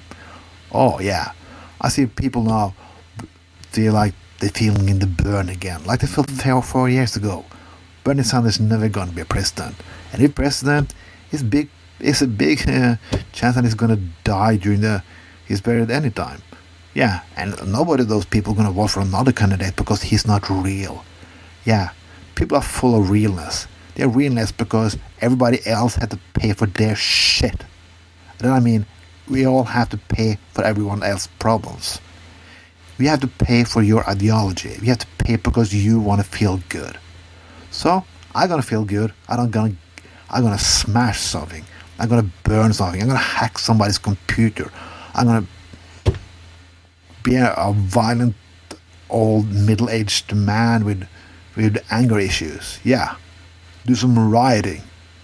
Oh 0.71 1.01
yeah, 1.01 1.33
I 1.81 1.89
see 1.89 2.07
people 2.07 2.43
now 2.43 2.75
feel 3.71 3.95
like 3.95 4.15
they're 4.45 4.53
feeling 4.53 4.91
in 4.91 4.99
the 4.99 5.07
burn 5.07 5.49
again, 5.49 5.83
like 5.85 6.01
they 6.01 6.07
felt 6.07 6.31
four, 6.31 6.61
four 6.61 6.91
years 6.91 7.17
ago. 7.17 7.47
Bernie 8.05 8.23
Sanders 8.23 8.61
never 8.61 8.91
gonna 8.91 9.11
be 9.11 9.23
a 9.23 9.25
president, 9.25 9.75
and 10.13 10.21
if 10.21 10.35
president, 10.35 10.93
it's 11.31 11.43
big, 11.43 11.71
it's 11.99 12.21
a 12.21 12.27
big 12.27 12.61
uh, 12.69 12.97
chance 13.33 13.55
that 13.55 13.65
he's 13.65 13.75
gonna 13.75 13.99
die 14.23 14.57
during 14.57 14.83
the 14.83 15.03
he's 15.49 15.63
buried 15.63 15.91
any 15.91 16.11
time. 16.11 16.43
Yeah, 16.93 17.23
and 17.39 17.57
nobody 17.73 18.03
of 18.03 18.11
those 18.11 18.27
people 18.27 18.53
gonna 18.53 18.71
vote 18.71 18.91
for 18.91 19.01
another 19.01 19.33
candidate 19.33 19.77
because 19.77 20.03
he's 20.03 20.27
not 20.27 20.51
real. 20.51 21.03
Yeah, 21.65 21.93
people 22.35 22.59
are 22.59 22.63
full 22.63 23.01
of 23.01 23.09
realness. 23.09 23.67
They're 23.95 24.09
realness 24.09 24.53
because 24.53 24.99
everybody 25.23 25.67
else 25.67 25.95
had 25.95 26.11
to 26.11 26.19
pay 26.35 26.53
for 26.53 26.67
their 26.67 26.97
shit. 26.97 27.65
Then 28.41 28.53
I 28.53 28.61
mean, 28.61 28.85
we 29.27 29.47
all 29.47 29.65
have 29.65 29.89
to 29.89 29.97
pay 29.97 30.37
for 30.53 30.65
everyone 30.65 31.03
else's 31.03 31.29
problems. 31.39 31.99
We 32.99 33.07
have 33.07 33.21
to 33.21 33.27
pay 33.27 33.65
for 33.65 33.83
your 33.83 34.09
ideology. 34.09 34.77
We 34.81 34.87
have 34.89 34.99
to 34.99 35.07
pay 35.19 35.37
because 35.37 35.75
you 35.75 35.99
want 35.99 36.23
to 36.23 36.29
feel 36.29 36.61
good. 36.69 36.99
So 37.71 38.05
I'm 38.35 38.49
gonna 38.49 38.63
feel 38.63 38.85
good. 38.85 39.13
I 39.29 39.37
don't 39.37 39.51
gonna 39.51 39.75
I'm 40.31 40.43
gonna 40.43 40.59
smash 40.59 41.21
something. 41.21 41.65
I'm 41.99 42.09
gonna 42.09 42.31
burn 42.45 42.73
something. 42.73 43.01
I'm 43.01 43.09
gonna 43.09 43.19
hack 43.19 43.59
somebody's 43.59 43.99
computer. 43.99 44.71
I'm 45.15 45.27
gonna 45.27 45.47
be 47.23 47.37
a, 47.37 47.53
a 47.55 47.73
violent 47.73 48.35
old 49.11 49.51
middle-aged 49.53 50.35
man 50.35 50.85
with 50.85 51.09
with 51.57 51.85
anger 51.91 52.19
issues. 52.19 52.81
Yeah, 52.85 53.17
do 53.87 53.95
some 53.95 54.31
rioting. 54.31 54.83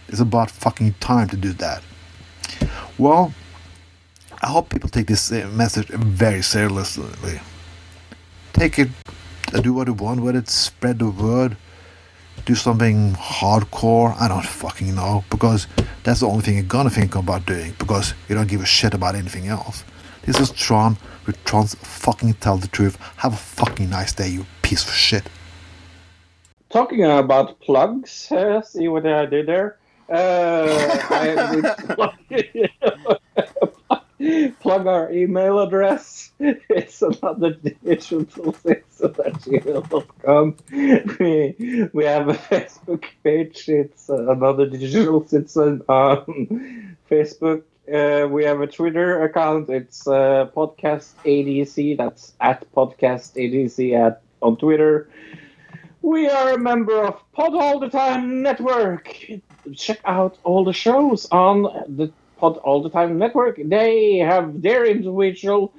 It's 0.08 0.20
about 0.20 0.50
fucking 0.50 0.94
time 1.00 1.28
to 1.28 1.36
do 1.36 1.52
that. 1.54 1.82
Well, 2.98 3.32
I 4.42 4.48
hope 4.48 4.70
people 4.70 4.88
take 4.88 5.06
this 5.06 5.30
uh, 5.30 5.48
message 5.52 5.88
very 5.88 6.42
seriously. 6.42 7.40
Take 8.60 8.78
it, 8.78 8.90
do 9.62 9.72
what 9.72 9.86
you 9.86 9.94
want 9.94 10.20
with 10.20 10.36
it, 10.36 10.50
spread 10.50 10.98
the 10.98 11.08
word, 11.08 11.56
do 12.44 12.54
something 12.54 13.14
hardcore. 13.14 14.14
I 14.20 14.28
don't 14.28 14.44
fucking 14.44 14.94
know 14.94 15.24
because 15.30 15.66
that's 16.02 16.20
the 16.20 16.26
only 16.26 16.42
thing 16.42 16.56
you're 16.56 16.64
gonna 16.64 16.90
think 16.90 17.14
about 17.14 17.46
doing 17.46 17.74
because 17.78 18.12
you 18.28 18.34
don't 18.34 18.48
give 18.48 18.60
a 18.60 18.66
shit 18.66 18.92
about 18.92 19.14
anything 19.14 19.48
else. 19.48 19.82
This 20.26 20.38
is 20.38 20.50
Tron 20.50 20.98
with 21.26 21.42
Tron's 21.44 21.74
fucking 21.76 22.34
tell 22.34 22.58
the 22.58 22.68
truth. 22.68 22.98
Have 23.16 23.32
a 23.32 23.38
fucking 23.38 23.88
nice 23.88 24.12
day, 24.12 24.28
you 24.28 24.44
piece 24.60 24.86
of 24.86 24.92
shit. 24.92 25.22
Talking 26.68 27.06
about 27.06 27.60
plugs, 27.60 28.30
uh, 28.30 28.60
see 28.60 28.88
what 28.88 29.06
I 29.06 29.24
did 29.24 29.46
there? 29.46 29.78
Uh, 30.10 30.98
I 31.08 31.38
plug 34.60 34.86
our 34.86 35.10
email 35.12 35.58
address. 35.60 36.32
It's 36.40 37.02
another 37.02 37.54
digital 37.84 38.52
six 38.54 39.00
at 39.02 39.14
gmail.com. 39.14 40.56
We, 41.18 41.88
we 41.92 42.04
have 42.04 42.28
a 42.28 42.34
Facebook 42.34 43.04
page. 43.24 43.68
It's 43.68 44.08
another 44.08 44.66
digital 44.66 45.26
citizen 45.26 45.82
on 45.88 46.96
Facebook. 47.10 47.62
Uh, 47.92 48.28
we 48.28 48.44
have 48.44 48.60
a 48.60 48.66
Twitter 48.66 49.22
account. 49.24 49.68
It's 49.68 50.06
uh, 50.06 50.48
podcast 50.56 51.12
ADC. 51.24 51.96
That's 51.98 52.34
at 52.40 52.70
podcast 52.72 53.34
ADC 53.34 53.94
at 53.98 54.22
on 54.42 54.56
Twitter. 54.56 55.08
We 56.02 56.28
are 56.28 56.54
a 56.54 56.58
member 56.58 57.04
of 57.04 57.20
Pod 57.32 57.54
All 57.54 57.78
the 57.78 57.90
Time 57.90 58.42
Network. 58.42 59.14
Check 59.74 60.00
out 60.04 60.38
all 60.44 60.64
the 60.64 60.72
shows 60.72 61.26
on 61.30 61.62
the 61.88 62.10
Pod 62.40 62.56
All 62.58 62.82
the 62.82 62.90
Time 62.90 63.18
Network. 63.18 63.60
They 63.62 64.16
have 64.18 64.62
their 64.62 64.86
individual 64.86 65.72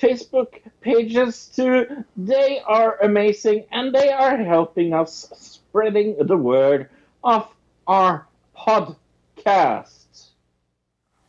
Facebook 0.00 0.60
pages 0.80 1.46
too. 1.46 2.04
They 2.16 2.60
are 2.60 2.98
amazing 3.02 3.64
and 3.72 3.94
they 3.94 4.10
are 4.10 4.36
helping 4.36 4.92
us 4.92 5.32
spreading 5.34 6.16
the 6.20 6.36
word 6.36 6.90
of 7.24 7.48
our 7.86 8.26
podcast. 8.56 10.30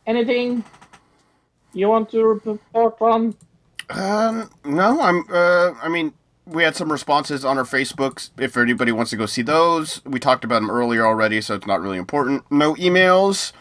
Anything 0.06 0.62
you 1.72 1.88
want 1.88 2.10
to 2.10 2.24
report 2.24 3.00
on? 3.00 3.34
Um, 3.90 4.50
no, 4.64 5.00
I'm. 5.00 5.24
Uh, 5.30 5.72
I 5.82 5.88
mean, 5.88 6.12
we 6.46 6.62
had 6.62 6.76
some 6.76 6.92
responses 6.92 7.44
on 7.44 7.58
our 7.58 7.64
Facebooks. 7.64 8.30
If 8.38 8.56
anybody 8.56 8.92
wants 8.92 9.10
to 9.10 9.16
go 9.16 9.26
see 9.26 9.42
those, 9.42 10.04
we 10.04 10.20
talked 10.20 10.44
about 10.44 10.60
them 10.60 10.70
earlier 10.70 11.06
already, 11.06 11.40
so 11.40 11.54
it's 11.54 11.66
not 11.66 11.80
really 11.80 11.98
important. 11.98 12.50
No 12.50 12.74
emails. 12.74 13.52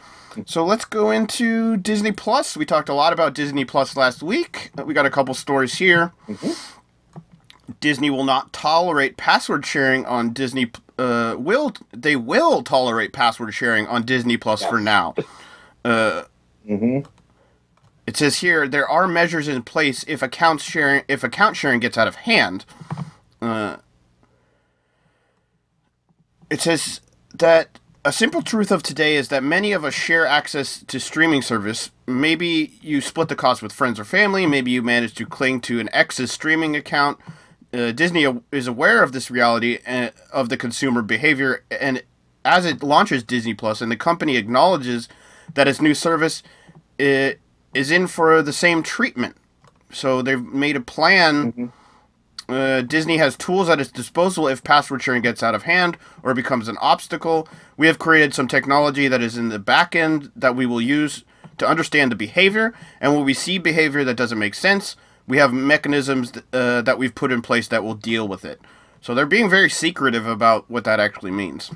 So 0.46 0.66
let's 0.66 0.86
go 0.86 1.12
into 1.12 1.78
Disney 1.78 2.12
Plus. 2.12 2.58
We 2.58 2.66
talked 2.66 2.90
a 2.90 2.94
lot 2.94 3.14
about 3.14 3.34
Disney 3.34 3.66
Plus 3.66 3.96
last 3.96 4.24
week. 4.24 4.72
We 4.84 4.94
got 4.94 5.06
a 5.06 5.10
couple 5.10 5.34
stories 5.34 5.76
here. 5.76 6.12
Disney 7.80 8.10
will 8.10 8.24
not 8.24 8.52
tolerate 8.54 9.16
password 9.18 9.66
sharing 9.66 10.06
on 10.06 10.34
Disney. 10.34 10.72
Uh, 10.98 11.36
will 11.38 11.74
they 11.92 12.16
will 12.16 12.62
tolerate 12.64 13.14
password 13.14 13.54
sharing 13.54 13.88
on 13.88 14.04
Disney 14.04 14.38
Plus 14.38 14.64
for 14.64 14.80
now? 14.80 15.16
Uh, 15.86 16.24
Mm-hmm. 16.66 17.00
it 18.08 18.16
says 18.16 18.38
here 18.38 18.70
there 18.70 18.88
are 18.88 19.06
measures 19.06 19.50
in 19.50 19.64
place 19.64 20.06
if 20.08 20.22
account 20.22 20.62
sharing 20.62 21.04
if 21.10 21.26
account 21.26 21.58
sharing 21.58 21.82
gets 21.82 21.98
out 21.98 22.08
of 22.08 22.16
hand. 22.16 22.64
Uh, 23.42 23.76
it 26.50 26.62
says 26.62 27.02
that 27.34 27.80
a 28.06 28.12
simple 28.12 28.42
truth 28.42 28.72
of 28.72 28.84
today 28.84 29.16
is 29.16 29.30
that 29.30 29.44
many 29.44 29.72
of 29.72 29.86
us 29.86 29.94
share 29.94 30.26
access 30.26 30.84
to 30.88 31.00
streaming 31.00 31.42
service. 31.42 31.90
Maybe 32.06 32.78
you 32.82 33.00
split 33.00 33.30
the 33.30 33.36
cost 33.36 33.62
with 33.62 33.72
friends 33.72 34.00
or 34.00 34.04
family. 34.04 34.46
Maybe 34.46 34.72
you 34.72 34.82
manage 34.82 35.14
to 35.16 35.26
cling 35.26 35.62
to 35.62 35.80
an 35.80 35.90
ex's 35.94 36.32
streaming 36.32 36.76
account. 36.76 37.18
Uh, 37.74 37.92
Disney 37.92 38.28
is 38.52 38.68
aware 38.68 39.02
of 39.04 39.14
this 39.14 39.32
reality 39.32 39.80
and 39.86 40.12
of 40.32 40.50
the 40.50 40.58
consumer 40.58 41.02
behavior, 41.02 41.64
and 41.72 42.04
as 42.46 42.66
it 42.66 42.84
launches 42.84 43.24
Disney 43.24 43.54
Plus, 43.54 43.82
and 43.82 43.92
the 43.92 43.96
company 43.96 44.36
acknowledges 44.36 45.08
that 45.54 45.68
its 45.68 45.82
new 45.82 45.94
service 45.96 46.44
i- 47.00 47.38
is 47.74 47.90
in 47.90 48.06
for 48.08 48.42
the 48.44 48.54
same 48.54 48.84
treatment. 48.84 49.38
So 49.92 50.22
they've 50.22 50.44
made 50.44 50.76
a 50.76 50.82
plan. 50.82 51.52
Mm-hmm. 51.54 51.66
Uh, 52.50 52.82
Disney 52.82 53.18
has 53.18 53.38
tools 53.38 53.70
at 53.70 53.80
its 53.80 53.92
disposal 53.92 54.48
if 54.48 54.64
password 54.64 55.02
sharing 55.02 55.22
gets 55.22 55.42
out 55.42 55.56
of 55.56 55.64
hand 55.64 55.98
or 56.22 56.34
becomes 56.34 56.68
an 56.68 56.78
obstacle. 56.82 57.48
We 57.78 57.88
have 57.88 58.00
created 58.00 58.34
some 58.34 58.48
technology 58.48 59.08
that 59.08 59.22
is 59.22 59.38
in 59.38 59.50
the 59.50 59.60
back 59.60 59.96
end 59.96 60.32
that 60.36 60.56
we 60.56 60.66
will 60.66 60.82
use 60.82 61.24
to 61.58 61.68
understand 61.68 62.12
the 62.12 62.16
behavior. 62.16 62.74
And 63.00 63.16
when 63.16 63.26
we 63.26 63.34
see 63.34 63.58
behavior 63.58 64.04
that 64.04 64.18
doesn't 64.18 64.40
make 64.40 64.56
sense, 64.56 64.96
we 65.28 65.38
have 65.38 65.54
mechanisms 65.54 66.34
uh, 66.52 66.82
that 66.82 66.98
we've 66.98 67.16
put 67.16 67.32
in 67.32 67.42
place 67.42 67.68
that 67.70 67.84
will 67.84 67.96
deal 67.96 68.28
with 68.28 68.44
it. 68.44 68.60
So 69.02 69.14
they're 69.14 69.26
being 69.26 69.50
very 69.50 69.70
secretive 69.70 70.28
about 70.28 70.70
what 70.70 70.84
that 70.86 71.00
actually 71.00 71.32
means. 71.32 71.72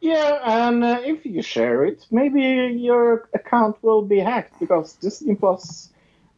Yeah, 0.00 0.38
and 0.44 0.84
uh, 0.84 1.00
if 1.02 1.26
you 1.26 1.42
share 1.42 1.84
it, 1.84 2.06
maybe 2.10 2.40
your 2.78 3.28
account 3.34 3.76
will 3.82 4.02
be 4.02 4.20
hacked 4.20 4.58
because 4.60 4.94
Disney 4.94 5.34
Plus 5.34 5.90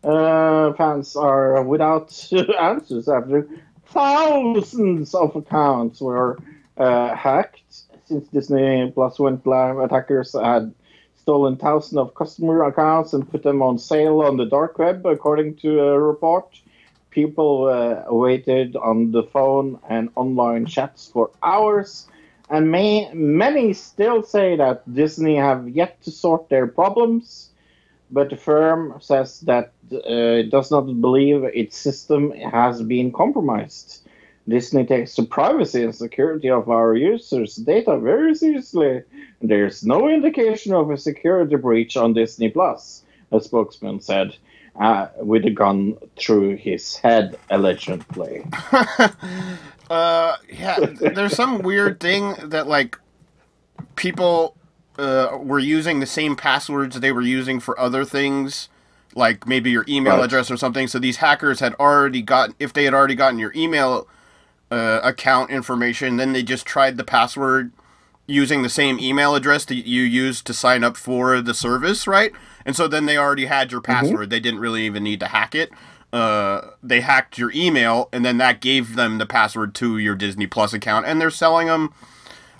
uh, 0.09 0.72
fans 0.74 1.16
are 1.16 1.62
without 1.62 2.09
answers 2.61 3.09
after 3.09 3.48
thousands 3.86 5.14
of 5.14 5.36
accounts 5.36 6.00
were 6.00 6.38
uh, 6.76 7.14
hacked 7.14 7.62
since 8.04 8.28
Disney 8.28 8.90
Plus 8.94 9.18
went 9.18 9.46
live. 9.46 9.78
Attackers 9.78 10.32
had 10.32 10.74
stolen 11.16 11.56
thousands 11.56 11.98
of 11.98 12.14
customer 12.14 12.64
accounts 12.64 13.12
and 13.12 13.30
put 13.30 13.42
them 13.42 13.62
on 13.62 13.78
sale 13.78 14.22
on 14.22 14.36
the 14.36 14.46
dark 14.46 14.78
web, 14.78 15.04
according 15.06 15.56
to 15.56 15.80
a 15.80 16.00
report. 16.00 16.61
People 17.11 17.66
uh, 17.66 18.12
waited 18.12 18.76
on 18.76 19.12
the 19.12 19.22
phone 19.22 19.78
and 19.88 20.09
online 20.16 20.66
chats 20.66 21.09
for 21.12 21.30
hours 21.42 22.09
and 22.50 22.70
may, 22.70 23.12
many 23.12 23.72
still 23.74 24.22
say 24.22 24.56
that 24.56 24.82
Disney 24.92 25.36
have 25.36 25.68
yet 25.68 26.02
to 26.02 26.11
sort 26.11 26.48
their 26.48 26.66
problems, 26.66 27.47
but 28.11 28.30
the 28.30 28.36
firm 28.36 28.94
says 29.00 29.40
that 29.40 29.72
uh, 29.92 29.98
it 30.04 30.50
does 30.50 30.70
not 30.70 30.82
believe 31.00 31.44
its 31.44 31.76
system 31.76 32.32
has 32.32 32.82
been 32.82 33.12
compromised. 33.12 34.02
Disney 34.48 34.86
takes 34.86 35.14
the 35.14 35.24
privacy 35.24 35.84
and 35.84 35.94
security 35.94 36.48
of 36.48 36.70
our 36.70 36.94
users' 36.94 37.56
data 37.56 37.98
very 37.98 38.34
seriously. 38.34 39.02
There's 39.42 39.84
no 39.84 40.09
indication 40.09 40.72
of 40.72 40.90
a 40.90 40.96
security 40.96 41.56
breach 41.56 41.96
on 41.98 42.14
Disney 42.14 42.48
Plus, 42.48 43.02
a 43.30 43.40
spokesman 43.40 44.00
said, 44.00 44.34
uh, 44.80 45.09
with 45.18 45.44
a 45.44 45.50
gun 45.50 45.98
through 46.16 46.56
his 46.56 46.96
head, 46.96 47.38
allegedly. 47.50 48.44
Uh, 49.90 50.36
yeah, 50.52 50.78
there's 51.14 51.34
some 51.34 51.61
weird 51.61 51.98
thing 51.98 52.34
that 52.44 52.66
like 52.66 52.98
people 53.96 54.54
uh, 54.99 55.38
were 55.40 55.59
using 55.59 56.01
the 56.01 56.07
same 56.07 56.34
passwords 56.36 56.99
they 57.01 57.12
were 57.12 57.22
using 57.22 57.61
for 57.61 57.78
other 57.78 58.05
things, 58.05 58.68
like 59.14 59.46
maybe 59.46 59.70
your 59.70 59.84
email 59.88 60.16
Right. 60.16 60.24
address 60.24 60.51
or 60.51 60.57
something. 60.57 60.88
So 60.88 60.99
these 60.99 61.18
hackers 61.18 61.61
had 61.61 61.74
already 61.74 62.20
gotten, 62.22 62.55
if 62.59 62.72
they 62.72 62.84
had 62.84 62.94
already 62.94 63.14
gotten 63.14 63.38
your 63.38 63.53
email 63.55 64.07
uh, 64.70 65.01
account 65.03 65.51
information, 65.51 66.16
then 66.16 66.32
they 66.32 66.42
just 66.42 66.66
tried 66.66 66.96
the 66.96 67.05
password 67.05 67.70
using 68.26 68.62
the 68.62 68.68
same 68.68 68.99
email 69.01 69.34
address 69.34 69.64
that 69.64 69.86
you 69.86 70.03
used 70.03 70.46
to 70.46 70.53
sign 70.53 70.84
up 70.84 70.96
for 70.96 71.40
the 71.40 71.55
service, 71.55 72.07
right? 72.07 72.32
And 72.66 72.76
so 72.76 72.86
then 72.86 73.07
they 73.07 73.16
already 73.16 73.46
had 73.46 73.72
your 73.72 73.80
password. 73.80 74.28
They 74.28 74.40
didn't 74.40 74.61
really 74.61 74.84
even 74.84 75.03
need 75.05 75.20
to 75.20 75.28
hack 75.28 75.55
it. 75.55 75.70
Uh, 76.12 76.72
they 76.82 77.01
hacked 77.01 77.38
your 77.38 77.51
email, 77.55 78.09
and 78.12 78.24
then 78.24 78.36
that 78.38 78.61
gave 78.61 78.96
them 78.96 79.16
the 79.18 79.24
password 79.26 79.74
to 79.76 79.96
your 79.96 80.14
Disney 80.14 80.46
Plus 80.46 80.74
account, 80.74 81.07
and 81.07 81.18
they're 81.20 81.30
selling 81.30 81.68
them 81.68 81.94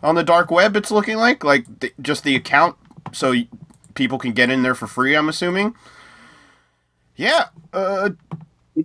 on 0.03 0.15
the 0.15 0.23
dark 0.25 0.51
web. 0.51 0.77
It's 0.77 0.91
looking 0.91 1.17
like 1.17 1.45
like 1.45 1.67
th- 1.81 1.95
just 2.01 2.25
the 2.25 2.35
account, 2.37 2.77
so 3.13 3.31
y- 3.31 3.49
people 3.95 4.19
can 4.19 4.33
get 4.33 4.51
in 4.51 4.63
there 4.63 4.75
for 4.75 4.87
free. 4.87 5.15
I'm 5.17 5.29
assuming. 5.29 5.75
Yeah. 7.17 7.47
Uh, 7.73 8.11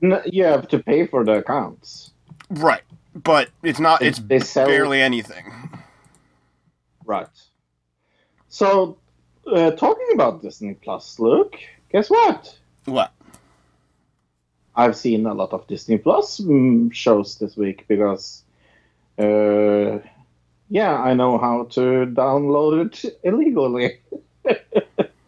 N- 0.02 0.22
You 0.26 0.44
have 0.46 0.68
to 0.70 0.80
pay 0.80 1.06
for 1.08 1.24
the 1.24 1.34
accounts. 1.34 2.12
right. 2.50 2.82
But 3.16 3.50
it's 3.62 3.80
not. 3.80 4.00
They- 4.00 4.08
It's 4.08 4.20
they 4.20 4.40
sell- 4.40 4.66
barely 4.68 5.00
anything. 5.02 5.54
Right. 7.06 7.28
So, 8.50 8.98
uh, 9.46 9.72
talking 9.72 10.08
about 10.14 10.42
Disney 10.42 10.74
Plus, 10.74 11.20
Luke, 11.20 11.56
guess 11.92 12.10
what? 12.10 12.58
What? 12.86 13.12
I've 14.76 14.96
seen 14.96 15.26
a 15.28 15.34
lot 15.34 15.54
of 15.54 15.68
Disney 15.68 15.98
Plus 16.00 16.40
mm, 16.40 16.92
shows 16.94 17.38
this 17.38 17.56
week 17.56 17.86
because, 17.88 18.44
uh, 19.20 20.00
yeah, 20.70 20.96
I 20.98 21.14
know 21.14 21.38
how 21.38 21.66
to 21.72 22.06
download 22.06 22.86
it 23.04 23.20
illegally. 23.24 24.00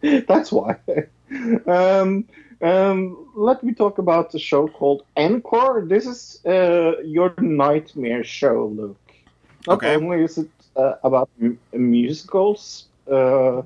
That's 0.28 0.52
why. 0.52 0.76
um, 1.66 2.26
um, 2.62 3.26
let 3.36 3.62
me 3.62 3.74
talk 3.74 3.98
about 3.98 4.32
the 4.32 4.38
show 4.38 4.68
called 4.68 5.02
Encore. 5.16 5.86
This 5.88 6.06
is 6.06 6.40
uh, 6.46 7.00
your 7.04 7.34
nightmare 7.38 8.24
show, 8.24 8.66
Luke. 8.66 8.98
Not 9.66 9.80
Okay. 9.80 9.96
only 9.96 10.22
is 10.24 10.38
it 10.38 10.50
uh, 10.76 10.94
about 11.04 11.30
m- 11.40 11.60
musicals, 11.72 12.88
uh, 13.10 13.62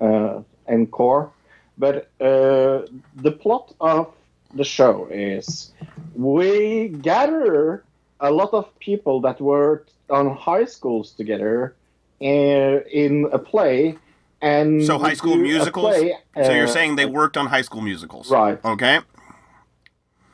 uh, 0.00 0.42
Encore, 0.68 1.32
but 1.78 2.10
uh, 2.20 2.82
the 3.14 3.32
plot 3.40 3.74
of 3.80 4.14
the 4.54 4.64
show 4.64 5.08
is 5.10 5.72
we 6.14 6.88
gather 6.88 7.86
a 8.20 8.30
lot 8.30 8.50
of 8.54 8.78
people 8.80 9.20
that 9.22 9.40
worked 9.40 9.93
on 10.10 10.36
high 10.36 10.64
schools 10.64 11.12
together 11.12 11.74
uh, 12.20 12.24
in 12.24 13.28
a 13.32 13.38
play 13.38 13.96
and 14.40 14.84
So 14.84 14.98
high 14.98 15.14
school 15.14 15.36
musicals? 15.36 15.94
play, 15.94 16.14
So 16.44 16.52
you're 16.52 16.64
uh, 16.64 16.68
saying 16.68 16.96
they 16.96 17.06
worked 17.06 17.36
on 17.36 17.46
high 17.46 17.62
school 17.62 17.80
musicals, 17.80 18.30
Right. 18.30 18.58
Okay. 18.64 19.00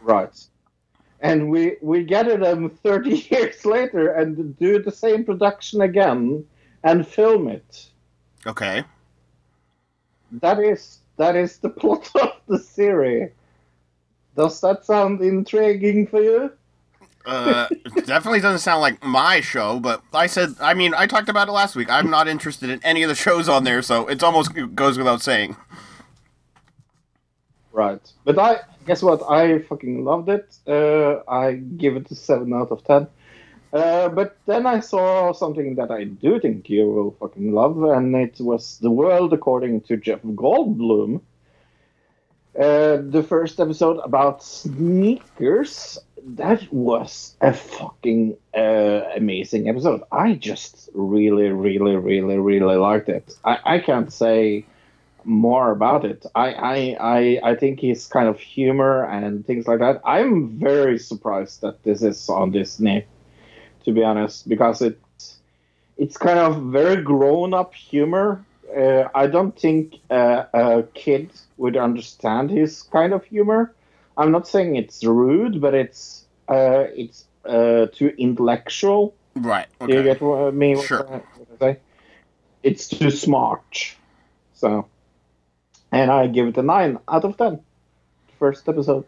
Right. 0.00 0.46
And 1.20 1.50
we 1.50 1.76
we 1.82 2.02
gather 2.04 2.36
them 2.38 2.70
30 2.70 3.10
years 3.30 3.66
later 3.66 4.12
and 4.12 4.58
do 4.58 4.82
the 4.82 4.90
same 4.90 5.24
production 5.24 5.82
again 5.82 6.44
and 6.82 7.06
film 7.06 7.48
it. 7.48 7.90
Okay. 8.46 8.84
That 10.32 10.58
is 10.58 11.00
that 11.18 11.36
is 11.36 11.58
the 11.58 11.68
plot 11.80 12.10
of 12.16 12.32
the 12.48 12.58
series. 12.58 13.30
Does 14.36 14.60
that 14.62 14.86
sound 14.86 15.20
intriguing 15.20 16.06
for 16.06 16.22
you? 16.22 16.52
Uh, 17.26 17.68
definitely 18.06 18.40
doesn't 18.40 18.60
sound 18.60 18.80
like 18.80 19.02
my 19.04 19.40
show, 19.40 19.78
but 19.78 20.02
I 20.12 20.26
said, 20.26 20.54
I 20.60 20.74
mean, 20.74 20.94
I 20.94 21.06
talked 21.06 21.28
about 21.28 21.48
it 21.48 21.52
last 21.52 21.76
week. 21.76 21.90
I'm 21.90 22.10
not 22.10 22.28
interested 22.28 22.70
in 22.70 22.80
any 22.82 23.02
of 23.02 23.08
the 23.08 23.14
shows 23.14 23.48
on 23.48 23.64
there, 23.64 23.82
so 23.82 24.06
it's 24.08 24.22
almost 24.22 24.52
goes 24.74 24.96
without 24.96 25.20
saying. 25.20 25.56
Right. 27.72 28.00
But 28.24 28.38
I 28.38 28.60
guess 28.86 29.02
what? 29.02 29.22
I 29.30 29.60
fucking 29.60 30.04
loved 30.04 30.28
it. 30.28 30.56
Uh, 30.66 31.20
I 31.30 31.54
give 31.54 31.96
it 31.96 32.10
a 32.10 32.14
seven 32.14 32.52
out 32.52 32.70
of 32.70 32.82
ten. 32.84 33.06
Uh, 33.72 34.08
but 34.08 34.36
then 34.46 34.66
I 34.66 34.80
saw 34.80 35.32
something 35.32 35.76
that 35.76 35.90
I 35.92 36.04
do 36.04 36.40
think 36.40 36.68
you 36.68 36.90
will 36.90 37.12
fucking 37.20 37.52
love, 37.52 37.82
and 37.84 38.16
it 38.16 38.40
was 38.40 38.78
The 38.78 38.90
World 38.90 39.32
According 39.32 39.82
to 39.82 39.96
Jeff 39.96 40.22
Goldblum. 40.22 41.20
Uh, 42.58 42.98
the 43.00 43.22
first 43.22 43.60
episode 43.60 43.98
about 43.98 44.42
sneakers. 44.42 45.98
That 46.22 46.70
was 46.72 47.34
a 47.40 47.54
fucking 47.54 48.36
uh, 48.54 49.02
amazing 49.16 49.68
episode. 49.68 50.02
I 50.12 50.34
just 50.34 50.90
really, 50.92 51.48
really, 51.48 51.96
really, 51.96 52.36
really 52.38 52.76
liked 52.76 53.08
it. 53.08 53.34
I, 53.44 53.58
I 53.64 53.78
can't 53.78 54.12
say 54.12 54.66
more 55.24 55.70
about 55.70 56.04
it. 56.04 56.26
I, 56.34 56.52
I, 56.52 56.96
I, 57.00 57.40
I 57.50 57.54
think 57.54 57.80
his 57.80 58.06
kind 58.06 58.28
of 58.28 58.38
humor 58.38 59.04
and 59.04 59.46
things 59.46 59.66
like 59.66 59.78
that. 59.78 60.00
I'm 60.04 60.58
very 60.58 60.98
surprised 60.98 61.60
that 61.62 61.82
this 61.84 62.02
is 62.02 62.28
on 62.28 62.50
Disney, 62.50 63.06
to 63.84 63.92
be 63.92 64.02
honest, 64.02 64.48
because 64.48 64.82
it's 64.82 65.38
it's 65.96 66.16
kind 66.16 66.38
of 66.38 66.62
very 66.64 67.02
grown 67.02 67.52
up 67.54 67.74
humor. 67.74 68.44
Uh, 68.76 69.08
I 69.14 69.26
don't 69.26 69.58
think 69.58 69.96
uh, 70.10 70.44
a 70.54 70.82
kid 70.94 71.30
would 71.56 71.76
understand 71.76 72.50
his 72.50 72.82
kind 72.82 73.12
of 73.12 73.24
humor. 73.24 73.74
I'm 74.16 74.30
not 74.32 74.46
saying 74.46 74.76
it's 74.76 75.04
rude, 75.04 75.60
but 75.60 75.74
it's 75.74 76.26
uh, 76.48 76.86
it's 76.94 77.24
uh, 77.44 77.86
too 77.92 78.14
intellectual. 78.18 79.14
Right. 79.34 79.66
Do 79.80 79.94
you 79.94 80.02
get 80.02 80.20
what 80.20 80.48
I 80.48 80.50
mean? 80.50 80.82
Sure. 80.82 81.04
What 81.04 81.24
I 81.54 81.58
say? 81.58 81.78
It's 82.62 82.88
too 82.88 83.10
smart. 83.10 83.94
So, 84.54 84.86
and 85.90 86.10
I 86.10 86.26
give 86.26 86.48
it 86.48 86.56
a 86.58 86.62
nine 86.62 86.98
out 87.08 87.24
of 87.24 87.36
ten. 87.36 87.60
First 88.38 88.68
episode. 88.68 89.06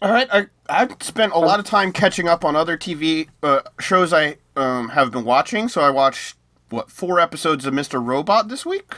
All 0.00 0.10
right. 0.10 0.28
I 0.32 0.46
I've 0.68 0.96
spent 1.02 1.32
a 1.32 1.38
lot 1.38 1.60
of 1.60 1.66
time 1.66 1.92
catching 1.92 2.28
up 2.28 2.44
on 2.44 2.56
other 2.56 2.76
TV 2.78 3.28
uh, 3.42 3.60
shows 3.80 4.12
I 4.12 4.36
um, 4.56 4.88
have 4.90 5.10
been 5.10 5.24
watching. 5.24 5.68
So 5.68 5.80
I 5.80 5.90
watched 5.90 6.36
what 6.72 6.90
four 6.90 7.20
episodes 7.20 7.66
of 7.66 7.74
Mr. 7.74 8.04
Robot 8.04 8.48
this 8.48 8.64
week 8.66 8.94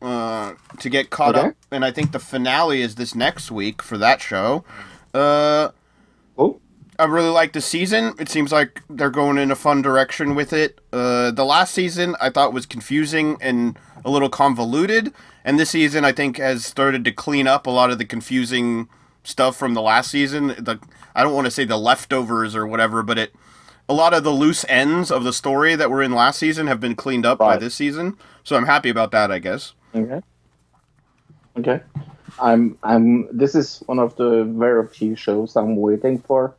uh, 0.00 0.54
to 0.80 0.88
get 0.88 1.10
caught 1.10 1.36
Okay. 1.36 1.48
up, 1.48 1.54
and 1.70 1.84
I 1.84 1.90
think 1.90 2.12
the 2.12 2.18
finale 2.18 2.80
is 2.82 2.94
this 2.94 3.14
next 3.14 3.50
week 3.50 3.82
for 3.82 3.98
that 3.98 4.20
show. 4.20 4.64
Uh, 5.12 5.70
Oh, 6.38 6.60
I 6.98 7.04
really 7.04 7.30
like 7.30 7.52
the 7.54 7.60
season. 7.62 8.14
It 8.18 8.28
seems 8.28 8.52
like 8.52 8.82
they're 8.90 9.10
going 9.10 9.38
in 9.38 9.50
a 9.50 9.56
fun 9.56 9.80
direction 9.82 10.34
with 10.34 10.52
it. 10.52 10.80
Uh, 10.92 11.30
the 11.30 11.44
last 11.44 11.72
season 11.74 12.14
I 12.20 12.28
thought 12.30 12.52
was 12.52 12.66
confusing 12.66 13.36
and 13.40 13.78
a 14.04 14.10
little 14.10 14.28
convoluted, 14.28 15.12
and 15.44 15.58
this 15.58 15.70
season 15.70 16.04
I 16.04 16.12
think 16.12 16.36
has 16.38 16.64
started 16.66 17.04
to 17.06 17.12
clean 17.12 17.46
up 17.46 17.66
a 17.66 17.70
lot 17.70 17.90
of 17.90 17.96
the 17.98 18.04
confusing 18.04 18.88
stuff 19.24 19.56
from 19.56 19.72
the 19.74 19.80
last 19.82 20.10
season. 20.10 20.48
The 20.58 20.78
I 21.14 21.22
don't 21.22 21.34
want 21.34 21.46
to 21.46 21.50
say 21.50 21.64
the 21.64 21.78
leftovers 21.78 22.54
or 22.54 22.66
whatever, 22.66 23.02
but 23.02 23.18
it 23.18 23.34
a 23.88 23.94
lot 23.94 24.14
of 24.14 24.24
the 24.24 24.30
loose 24.30 24.64
ends 24.68 25.10
of 25.10 25.24
the 25.24 25.32
story 25.32 25.76
that 25.76 25.90
were 25.90 26.02
in 26.02 26.12
last 26.12 26.38
season 26.38 26.66
have 26.66 26.80
been 26.80 26.94
cleaned 26.94 27.24
up 27.24 27.38
by 27.38 27.56
this 27.56 27.74
season. 27.74 28.16
So 28.42 28.56
I'm 28.56 28.66
happy 28.66 28.90
about 28.90 29.10
that, 29.12 29.30
I 29.30 29.38
guess. 29.38 29.74
okay. 29.94 30.20
Okay. 31.58 31.80
I'm. 32.38 32.78
I'm. 32.82 33.28
This 33.36 33.54
is 33.54 33.82
one 33.86 33.98
of 33.98 34.16
the 34.16 34.44
very 34.44 34.86
few 34.88 35.16
shows 35.16 35.56
I'm 35.56 35.76
waiting 35.76 36.18
for. 36.18 36.54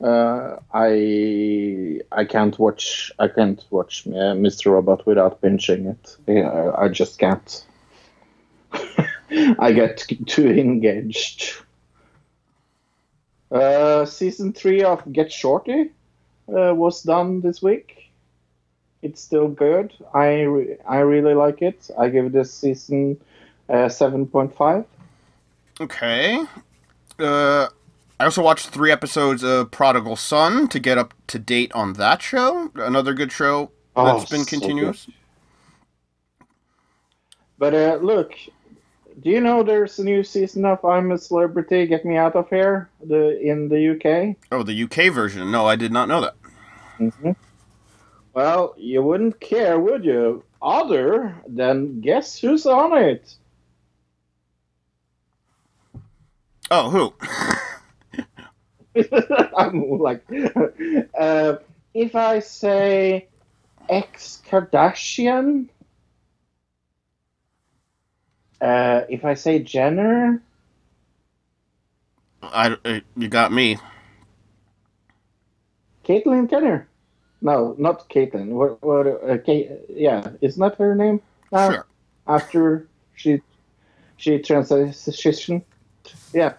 Uh, 0.00 0.56
I 0.72 2.00
I 2.12 2.24
can't 2.24 2.58
watch 2.58 3.10
I 3.18 3.28
can't 3.28 3.62
watch 3.70 4.06
uh, 4.06 4.34
Mr. 4.34 4.72
Robot 4.72 5.04
without 5.06 5.40
binging 5.42 5.90
it. 5.90 6.16
Yeah, 6.26 6.48
I, 6.48 6.84
I 6.84 6.88
just 6.88 7.18
can't. 7.18 7.66
I 9.58 9.72
get 9.72 10.06
too 10.26 10.48
engaged. 10.48 11.54
Uh, 13.50 14.04
season 14.04 14.52
three 14.52 14.84
of 14.84 15.12
Get 15.12 15.32
Shorty 15.32 15.90
uh, 16.54 16.74
was 16.74 17.02
done 17.02 17.40
this 17.40 17.62
week. 17.62 18.10
It's 19.02 19.20
still 19.20 19.48
good. 19.48 19.92
I 20.12 20.42
re- 20.42 20.76
I 20.86 20.98
really 20.98 21.34
like 21.34 21.62
it. 21.62 21.90
I 21.98 22.08
give 22.08 22.32
this 22.32 22.52
season 22.52 23.18
uh, 23.68 23.88
seven 23.88 24.26
point 24.26 24.54
five. 24.54 24.84
Okay. 25.80 26.44
Uh, 27.18 27.68
I 28.18 28.24
also 28.24 28.42
watched 28.42 28.68
three 28.68 28.90
episodes 28.90 29.42
of 29.42 29.70
Prodigal 29.70 30.16
Son 30.16 30.68
to 30.68 30.78
get 30.78 30.98
up 30.98 31.14
to 31.28 31.38
date 31.38 31.72
on 31.72 31.94
that 31.94 32.20
show. 32.20 32.70
Another 32.74 33.14
good 33.14 33.32
show 33.32 33.70
that's 33.96 34.24
Oh, 34.24 34.26
been 34.30 34.44
so 34.44 34.50
continuous. 34.50 35.08
But 37.58 37.74
uh, 37.74 37.98
look, 38.02 38.34
do 39.22 39.30
you 39.30 39.40
know 39.40 39.62
there's 39.62 39.98
a 39.98 40.04
new 40.04 40.22
season 40.24 40.64
of 40.64 40.84
I'm 40.84 41.12
a 41.12 41.18
Celebrity, 41.18 41.86
Get 41.86 42.04
Me 42.04 42.16
Out 42.16 42.36
of 42.36 42.48
Here, 42.48 42.88
the 43.02 43.38
in 43.40 43.68
the 43.68 43.90
UK? 43.90 44.36
Oh, 44.52 44.62
the 44.62 44.82
UK 44.84 45.12
version. 45.12 45.50
No, 45.50 45.66
I 45.66 45.76
did 45.76 45.92
not 45.92 46.08
know 46.08 46.20
that. 46.22 46.34
Hmm 47.00 47.30
Well, 48.34 48.74
you 48.76 49.02
wouldn't 49.02 49.40
care, 49.40 49.80
would 49.80 50.04
you? 50.04 50.44
Other 50.60 51.34
than 51.48 52.02
guess 52.02 52.38
who's 52.38 52.66
on 52.66 52.96
it? 52.98 53.34
Oh, 56.70 56.90
who? 56.90 57.14
I'm 59.56 59.98
like, 59.98 60.24
uh, 61.18 61.56
if 61.94 62.14
I 62.14 62.40
say 62.40 63.28
ex 63.88 64.42
Kardashian, 64.46 65.68
uh, 68.60 69.02
if 69.08 69.24
I 69.24 69.34
say 69.34 69.60
Jenner, 69.60 70.42
I, 72.42 72.76
uh, 72.84 73.00
you 73.16 73.28
got 73.28 73.52
me. 73.52 73.78
Caitlyn 76.10 76.50
Jenner. 76.50 76.88
No, 77.40 77.74
not 77.78 78.08
Caitlyn. 78.10 78.48
What? 78.48 78.82
What? 78.82 79.06
Uh, 79.06 79.38
Kate, 79.38 79.70
yeah, 79.88 80.28
isn't 80.40 80.60
that 80.60 80.76
her 80.76 80.94
name? 80.94 81.20
Now, 81.52 81.70
Sure. 81.70 81.86
After 82.26 82.86
she 83.14 83.40
she 84.16 84.38
transitioned, 84.38 85.62
yeah. 86.34 86.52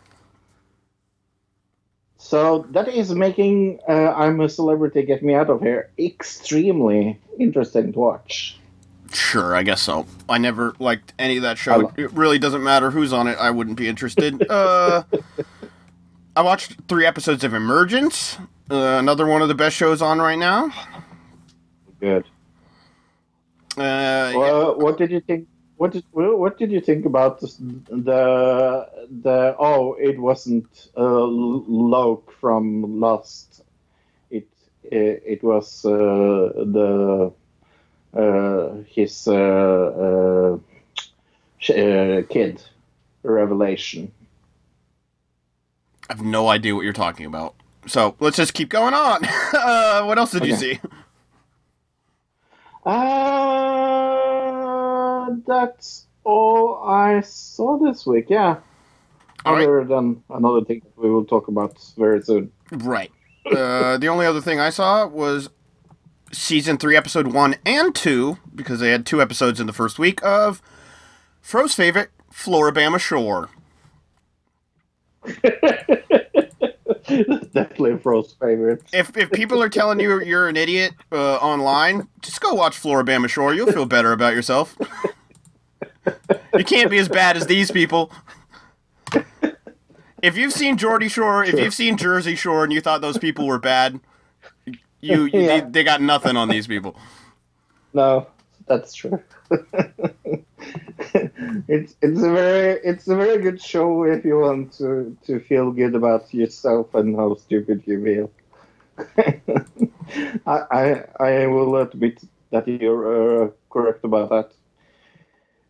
So 2.18 2.65
that 2.72 2.88
is 2.88 3.14
making 3.14 3.80
uh, 3.88 4.14
I'm 4.14 4.40
a 4.41 4.49
celebrity, 4.49 5.03
get 5.03 5.23
me 5.23 5.34
out 5.36 5.49
of 5.49 5.61
here 5.61 5.90
extremely 5.99 7.19
interesting 7.40 7.94
to 7.94 7.99
watch. 7.99 8.57
Sure, 9.14 9.56
I 9.56 9.64
guess 9.64 9.82
so. 9.82 10.06
I 10.30 10.38
never 10.38 10.73
liked 10.80 11.14
any 11.19 11.36
of 11.38 11.44
that 11.44 11.57
show. 11.57 11.78
lo- 11.78 11.94
It 11.98 12.11
really 12.14 12.40
doesn't 12.40 12.64
matter 12.64 12.90
who's 12.91 13.11
on 13.11 13.28
it. 13.28 13.38
I 13.38 13.52
wouldn't 13.52 13.76
be 13.78 13.88
interested. 13.90 14.49
uh, 14.49 15.03
I 16.36 16.41
watched 16.41 16.78
three 16.88 17.06
episodes 17.06 17.44
of 17.44 17.53
Emergence. 17.53 18.38
Uh, 18.72 18.99
another 18.99 19.26
one 19.26 19.41
of 19.41 19.49
the 19.49 19.56
best 19.56 19.76
shows 19.76 20.02
on 20.02 20.19
right 20.19 20.39
now. 20.39 20.72
Good. 21.99 22.26
Uh, 23.77 24.31
yeah. 24.34 24.69
What 24.69 24.98
did 24.98 25.11
you 25.11 25.19
think? 25.19 25.49
What 25.76 25.91
did 25.91 26.06
what 26.14 26.57
did 26.57 26.72
you 26.72 26.80
think 26.80 27.06
about 27.06 27.41
the 27.41 27.48
the, 27.89 28.88
the 29.23 29.56
oh 29.60 29.95
it 29.95 30.18
wasn't 30.18 30.88
uh, 30.95 31.26
Locke 31.26 32.31
from 32.39 33.02
Lost. 33.02 33.61
It 34.30 34.48
it, 34.84 35.22
it 35.26 35.43
was 35.43 35.84
uh, 35.84 35.89
the 36.56 37.34
uh, 38.14 38.76
his 38.88 39.27
uh, 39.27 40.57
kid 41.60 42.64
revelation. 43.23 44.14
I 46.10 46.14
have 46.14 46.23
no 46.23 46.48
idea 46.48 46.73
what 46.73 46.85
you're 46.85 46.93
talking 46.93 47.26
about. 47.26 47.56
So 47.88 48.16
let's 48.20 48.38
just 48.38 48.53
keep 48.53 48.70
going 48.70 48.94
on. 48.94 49.26
uh, 49.53 50.03
what 50.03 50.18
else 50.18 50.32
did 50.32 50.45
you 50.45 50.56
see? 50.56 50.80
Uh, 52.86 53.72
that's 55.45 56.08
all 56.24 56.82
I 56.84 57.22
saw 57.22 57.78
this 57.78 58.06
week. 58.06 58.26
Yeah. 58.30 58.58
All 59.45 59.53
right. 59.53 59.64
Other 59.64 59.84
than 59.86 60.24
another 60.30 60.64
thing 60.64 60.82
that 60.84 60.98
we 61.02 61.10
will 61.10 61.26
talk 61.26 61.48
about 61.48 61.76
very 61.98 62.22
soon. 62.22 62.52
Right. 62.72 63.12
Uh, 63.45 63.98
the 63.98 64.08
only 64.08 64.26
other 64.26 64.41
thing 64.41 64.60
I 64.60 64.70
saw 64.70 65.08
was 65.08 65.49
season 66.32 66.78
three, 66.78 66.95
episode 66.95 67.28
one 67.28 67.56
and 67.66 67.94
two, 67.94 68.38
because 68.53 68.80
they 68.80 68.91
had 68.91 69.06
two 69.06 69.22
episodes 69.22 69.60
in 69.60 69.68
the 69.68 69.74
first 69.74 69.99
week 69.99 70.24
of 70.24 70.62
Fro's 71.41 71.74
favorite, 71.74 72.12
Floribama 72.32 72.99
Shore. 72.99 73.49
Definitely 77.53 77.98
Fro's 77.98 78.34
favorite. 78.40 78.84
If 78.94 79.15
if 79.18 79.32
people 79.32 79.61
are 79.61 79.69
telling 79.69 79.99
you 79.99 80.22
you're 80.22 80.48
an 80.48 80.57
idiot 80.57 80.94
uh, 81.11 81.36
online, 81.38 82.07
just 82.22 82.41
go 82.41 82.53
watch 82.53 82.80
Floribama 82.82 83.28
Shore. 83.30 83.53
You'll 83.53 83.72
feel 83.72 83.86
better 83.86 84.11
about 84.11 84.34
yourself. 84.34 84.78
you 86.56 86.64
can't 86.64 86.90
be 86.91 86.98
as 86.98 87.07
bad 87.10 87.38
as 87.38 87.48
these 87.48 87.72
people. 87.72 88.11
If 90.22 90.38
you've 90.38 90.53
seen 90.53 90.78
Geordie 90.78 91.07
Shore, 91.10 91.44
if 91.44 91.56
you've 91.60 91.73
seen 91.73 91.98
Jersey 91.98 92.36
Shore, 92.36 92.64
and 92.64 92.72
you 92.72 92.80
thought 92.82 93.02
those 93.02 93.18
people 93.18 93.48
were 93.48 93.57
bad, 93.57 93.99
you, 94.65 94.76
you 95.02 95.26
Yeah. 95.34 95.61
they, 95.61 95.69
they 95.69 95.84
got 95.84 96.02
nothing 96.02 96.38
on 96.38 96.48
these 96.48 96.68
people. 96.68 96.95
No, 97.94 98.28
that's 98.68 98.94
true. 98.94 99.19
it's 101.68 101.96
it's 102.02 102.22
a 102.22 102.32
very 102.32 102.80
it's 102.84 103.08
a 103.08 103.16
very 103.16 103.42
good 103.42 103.62
show 103.62 104.04
if 104.04 104.24
you 104.24 104.40
want 104.40 104.74
to 104.74 105.16
to 105.26 105.40
feel 105.40 105.72
good 105.72 105.96
about 105.96 106.34
yourself 106.34 106.94
and 106.94 107.16
how 107.16 107.36
stupid 107.36 107.84
you 107.86 108.04
feel. 108.04 108.32
I, 110.46 110.60
I 110.72 111.06
I 111.20 111.48
will 111.48 111.76
admit 111.78 112.22
that 112.52 112.68
you're 112.68 113.46
uh, 113.46 113.50
correct 113.70 114.04
about 114.04 114.30
that. 114.30 114.52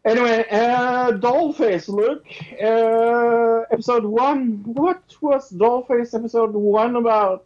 Anyway, 0.04 0.46
uh, 0.50 1.12
Dollface, 1.12 1.88
look, 1.88 2.26
uh, 2.60 3.72
episode 3.72 4.04
one. 4.04 4.64
What 4.64 5.04
was 5.22 5.52
Dollface 5.52 6.16
episode 6.16 6.54
one 6.54 6.96
about? 6.96 7.46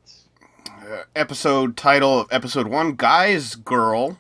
episode 1.16 1.76
title 1.78 2.20
of 2.20 2.28
episode 2.32 2.68
one 2.68 2.94
Guy's 2.94 3.56
Girl. 3.56 4.18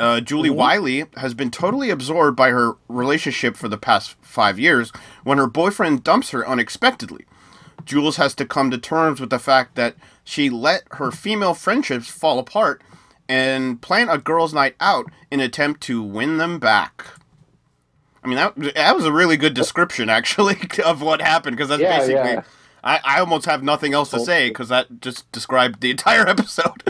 Uh, 0.00 0.18
Julie 0.20 0.48
Mhm. 0.50 0.54
Wiley 0.56 1.04
has 1.18 1.34
been 1.34 1.50
totally 1.50 1.90
absorbed 1.90 2.36
by 2.36 2.50
her 2.50 2.76
relationship 2.88 3.54
for 3.56 3.68
the 3.68 3.76
past 3.76 4.16
five 4.22 4.58
years 4.58 4.92
when 5.24 5.36
her 5.38 5.46
boyfriend 5.46 6.02
dumps 6.02 6.30
her 6.30 6.46
unexpectedly. 6.48 7.26
Jules 7.84 8.16
has 8.16 8.34
to 8.36 8.46
come 8.46 8.70
to 8.70 8.78
terms 8.78 9.20
with 9.20 9.30
the 9.30 9.38
fact 9.38 9.74
that 9.74 9.94
she 10.24 10.48
let 10.48 10.84
her 10.92 11.10
female 11.10 11.54
friendships 11.54 12.08
fall 12.08 12.38
apart 12.38 12.82
and 13.28 13.80
plan 13.82 14.08
a 14.08 14.16
girls' 14.18 14.54
night 14.54 14.74
out 14.80 15.06
in 15.30 15.40
an 15.40 15.46
attempt 15.46 15.80
to 15.82 16.02
win 16.02 16.38
them 16.38 16.58
back. 16.58 17.04
I 18.24 18.28
mean, 18.28 18.36
that, 18.36 18.54
that 18.74 18.96
was 18.96 19.04
a 19.04 19.12
really 19.12 19.36
good 19.36 19.54
description, 19.54 20.08
actually, 20.10 20.58
of 20.84 21.00
what 21.02 21.20
happened, 21.20 21.56
because 21.56 21.68
that's 21.68 21.82
Yeah, 21.82 21.98
basically. 21.98 22.14
yeah. 22.32 22.42
I, 22.82 23.00
I 23.04 23.20
almost 23.20 23.44
have 23.46 23.62
nothing 23.62 23.92
else 23.92 24.10
to 24.10 24.20
say 24.20 24.48
because 24.48 24.70
that 24.70 25.00
just 25.02 25.30
described 25.32 25.80
the 25.82 25.90
entire 25.90 26.26
episode. 26.28 26.82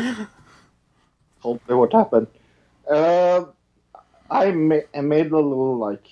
what 1.43 1.93
happened. 1.93 2.29
Uh, 2.91 3.47
I, 4.31 4.53
ma- 4.53 4.89
I 4.95 5.03
made 5.03 5.33
a 5.33 5.37
little 5.39 5.79
like 5.79 6.07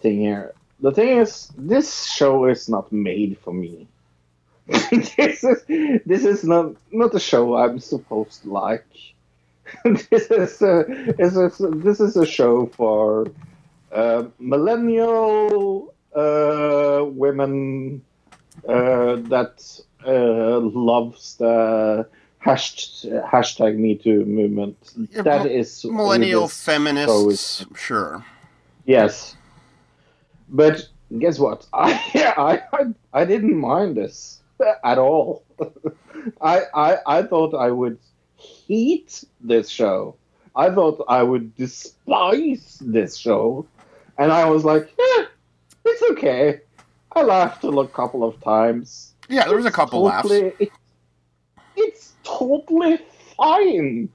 thing 0.00 0.20
here. 0.20 0.54
The 0.80 0.92
thing 0.92 1.18
is, 1.18 1.50
this 1.56 2.06
show 2.06 2.46
is 2.46 2.68
not 2.68 2.92
made 2.92 3.38
for 3.40 3.54
me. 3.54 3.88
this 4.66 5.44
is 5.44 5.64
this 6.06 6.24
is 6.24 6.44
not 6.44 6.74
not 6.92 7.14
a 7.14 7.20
show 7.20 7.56
I'm 7.56 7.80
supposed 7.80 8.42
to 8.42 8.50
like. 8.50 8.86
this 9.84 10.30
is 10.30 10.62
a, 10.62 10.84
this 11.18 11.36
is 11.36 11.62
this 11.82 12.00
is 12.00 12.16
a 12.16 12.26
show 12.26 12.66
for 12.66 13.28
uh, 13.92 14.24
millennial 14.38 15.94
uh, 16.14 17.04
women 17.06 18.02
uh, 18.68 19.16
that 19.34 19.62
uh, 20.06 20.60
loves 20.60 21.36
the 21.38 22.08
hashtag, 22.46 23.30
hashtag 23.30 23.76
Me 23.76 23.96
Too 23.96 24.24
movement. 24.24 24.76
Yeah, 25.10 25.22
That 25.22 25.46
is 25.46 25.84
Millennial 25.84 26.48
feminists, 26.48 27.66
sure. 27.74 28.24
Yes, 28.84 29.36
but 30.48 30.88
guess 31.18 31.38
what? 31.38 31.66
I 31.72 32.62
I 32.72 32.94
I, 33.12 33.24
didn't 33.24 33.56
mind 33.58 33.96
this 33.96 34.40
at 34.84 34.98
all. 34.98 35.44
I, 36.40 36.62
I 36.74 36.98
I 37.06 37.22
thought 37.22 37.54
I 37.54 37.70
would 37.70 37.98
hate 38.36 39.24
this 39.40 39.68
show. 39.68 40.14
I 40.54 40.70
thought 40.70 41.04
I 41.08 41.22
would 41.22 41.54
despise 41.56 42.78
this 42.80 43.16
show, 43.16 43.66
and 44.18 44.32
I 44.32 44.48
was 44.48 44.64
like, 44.64 44.84
eh, 44.84 45.24
it's 45.84 46.02
okay. 46.12 46.60
I 47.12 47.22
laughed 47.22 47.64
a 47.64 47.86
couple 47.88 48.24
of 48.24 48.40
times. 48.40 49.14
Yeah, 49.28 49.46
there 49.46 49.56
was 49.56 49.66
a 49.66 49.70
couple 49.70 50.02
laughs. 50.02 50.30
It, 50.30 50.70
totally 52.26 52.98
fine, 53.36 54.08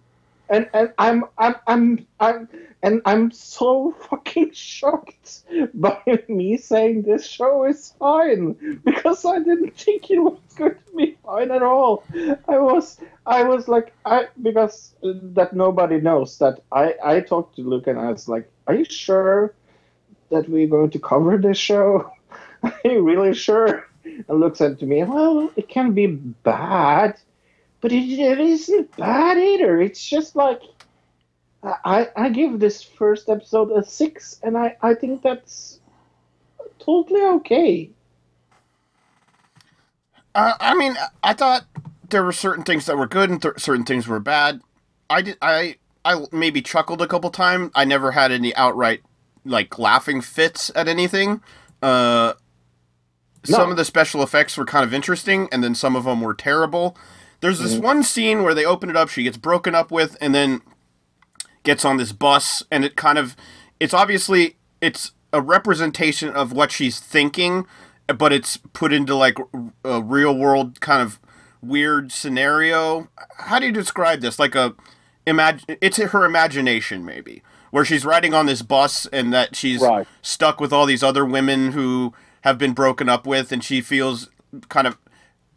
and 0.49 0.69
and 0.73 0.93
I'm 0.97 1.25
I'm 1.37 1.55
I'm 1.67 2.07
I'm 2.19 2.49
and 2.83 3.01
I'm 3.05 3.31
so 3.31 3.95
fucking 4.09 4.51
shocked 4.53 5.43
by 5.73 5.97
me 6.27 6.57
saying 6.57 7.03
this 7.03 7.25
show 7.25 7.65
is 7.65 7.93
fine 7.99 8.79
because 8.83 9.25
I 9.25 9.39
didn't 9.39 9.77
think 9.77 10.09
it 10.11 10.19
was 10.19 10.39
going 10.55 10.75
to 10.75 10.95
be 10.97 11.17
fine 11.23 11.51
at 11.51 11.63
all. 11.63 12.03
I 12.47 12.57
was 12.57 12.99
I 13.25 13.43
was 13.43 13.67
like 13.67 13.93
I 14.05 14.27
because 14.41 14.93
that 15.03 15.53
nobody 15.53 15.99
knows 16.01 16.37
that 16.39 16.59
I 16.71 16.95
I 17.03 17.19
talked 17.21 17.55
to 17.55 17.61
Luke 17.61 17.87
and 17.87 17.99
I 17.99 18.11
was 18.11 18.27
like, 18.27 18.51
are 18.67 18.75
you 18.75 18.85
sure 18.85 19.53
that 20.29 20.49
we're 20.49 20.67
going 20.67 20.89
to 20.91 20.99
cover 20.99 21.37
this 21.37 21.57
show? 21.57 22.11
Are 22.63 22.73
you 22.85 23.03
really 23.03 23.33
sure? 23.33 23.87
And 24.03 24.39
Luke 24.39 24.55
said 24.55 24.79
to 24.79 24.85
me, 24.85 25.03
well, 25.03 25.51
it 25.55 25.67
can 25.67 25.93
be 25.93 26.07
bad, 26.07 27.17
but 27.81 27.91
it, 27.91 28.19
it 28.19 28.39
isn't 28.39 28.95
bad 28.97 29.37
either. 29.37 29.81
It's 29.81 30.03
just 30.07 30.35
like 30.35 30.61
I, 31.63 32.09
I 32.15 32.29
give 32.29 32.59
this 32.59 32.83
first 32.83 33.29
episode 33.29 33.71
a 33.71 33.83
six, 33.83 34.39
and 34.43 34.57
I, 34.57 34.77
I 34.81 34.95
think 34.95 35.21
that's 35.23 35.79
totally 36.79 37.21
okay. 37.23 37.91
Uh, 40.35 40.53
I 40.59 40.75
mean, 40.75 40.95
I 41.23 41.33
thought 41.33 41.65
there 42.09 42.23
were 42.23 42.31
certain 42.33 42.63
things 42.63 42.85
that 42.87 42.97
were 42.97 43.07
good 43.07 43.29
and 43.29 43.41
th- 43.41 43.59
certain 43.59 43.85
things 43.85 44.07
were 44.07 44.19
bad. 44.19 44.61
I 45.09 45.21
did. 45.23 45.37
I 45.41 45.77
I 46.05 46.25
maybe 46.31 46.61
chuckled 46.61 47.01
a 47.01 47.07
couple 47.07 47.29
times. 47.31 47.71
I 47.75 47.85
never 47.85 48.11
had 48.11 48.31
any 48.31 48.55
outright 48.55 49.01
like 49.45 49.79
laughing 49.79 50.21
fits 50.21 50.71
at 50.75 50.87
anything. 50.87 51.41
Uh, 51.81 52.33
Some 53.43 53.71
of 53.71 53.77
the 53.77 53.85
special 53.85 54.23
effects 54.23 54.57
were 54.57 54.65
kind 54.65 54.85
of 54.85 54.93
interesting, 54.93 55.49
and 55.51 55.63
then 55.63 55.75
some 55.75 55.95
of 55.95 56.05
them 56.05 56.21
were 56.21 56.35
terrible. 56.35 56.97
There's 57.41 57.59
this 57.59 57.75
one 57.77 58.03
scene 58.03 58.43
where 58.43 58.53
they 58.53 58.65
open 58.65 58.89
it 58.89 58.95
up. 58.95 59.09
She 59.09 59.23
gets 59.23 59.37
broken 59.37 59.75
up 59.75 59.91
with, 59.91 60.15
and 60.21 60.33
then 60.33 60.61
gets 61.63 61.83
on 61.83 61.97
this 61.97 62.11
bus, 62.11 62.63
and 62.71 62.85
it 62.85 62.95
kind 62.95 63.17
of 63.17 63.35
it's 63.79 63.93
obviously 63.93 64.57
it's 64.79 65.11
a 65.33 65.41
representation 65.41 66.29
of 66.29 66.51
what 66.53 66.71
she's 66.71 66.99
thinking, 66.99 67.65
but 68.17 68.31
it's 68.31 68.57
put 68.73 68.93
into 68.93 69.15
like 69.15 69.37
a 69.83 70.01
real 70.01 70.35
world 70.37 70.79
kind 70.81 71.01
of 71.01 71.19
weird 71.61 72.11
scenario. 72.11 73.07
How 73.37 73.59
do 73.59 73.65
you 73.65 73.71
describe 73.71 74.21
this? 74.21 74.39
Like 74.39 74.55
a 74.55 74.75
imagine 75.25 75.77
it's 75.81 75.97
her 75.97 76.25
imagination 76.25 77.05
maybe 77.05 77.43
where 77.69 77.85
she's 77.85 78.03
riding 78.03 78.33
on 78.33 78.47
this 78.47 78.61
bus 78.61 79.05
and 79.13 79.31
that 79.31 79.55
she's 79.55 79.81
Right. 79.81 80.07
stuck 80.21 80.59
with 80.59 80.73
all 80.73 80.85
these 80.85 81.03
other 81.03 81.23
women 81.25 81.71
who 81.71 82.13
have 82.41 82.57
been 82.57 82.73
broken 82.73 83.07
up 83.07 83.25
with 83.25 83.51
and 83.51 83.63
she 83.63 83.81
feels 83.81 84.29
kind 84.67 84.87
of 84.87 84.97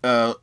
uh, 0.05 0.35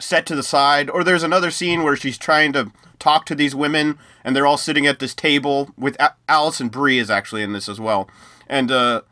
set 0.00 0.26
to 0.26 0.34
the 0.36 0.42
side 0.42 0.88
or 0.90 1.04
there's 1.04 1.22
another 1.22 1.50
scene 1.50 1.82
where 1.82 1.94
she's 1.96 2.18
trying 2.18 2.52
to 2.54 2.72
talk 2.98 3.26
to 3.26 3.34
these 3.34 3.54
women 3.54 3.98
and 4.24 4.34
they're 4.34 4.46
all 4.46 4.56
sitting 4.58 4.86
at 4.86 4.98
this 4.98 5.14
table 5.14 5.70
with 5.76 5.96
A- 6.00 6.14
Alison 6.28 6.68
Brie 6.68 6.98
is 6.98 7.10
actually 7.10 7.42
in 7.42 7.52
this 7.52 7.68
as 7.68 7.78
well 7.80 8.08
and 8.48 8.70
uh, 8.70 9.02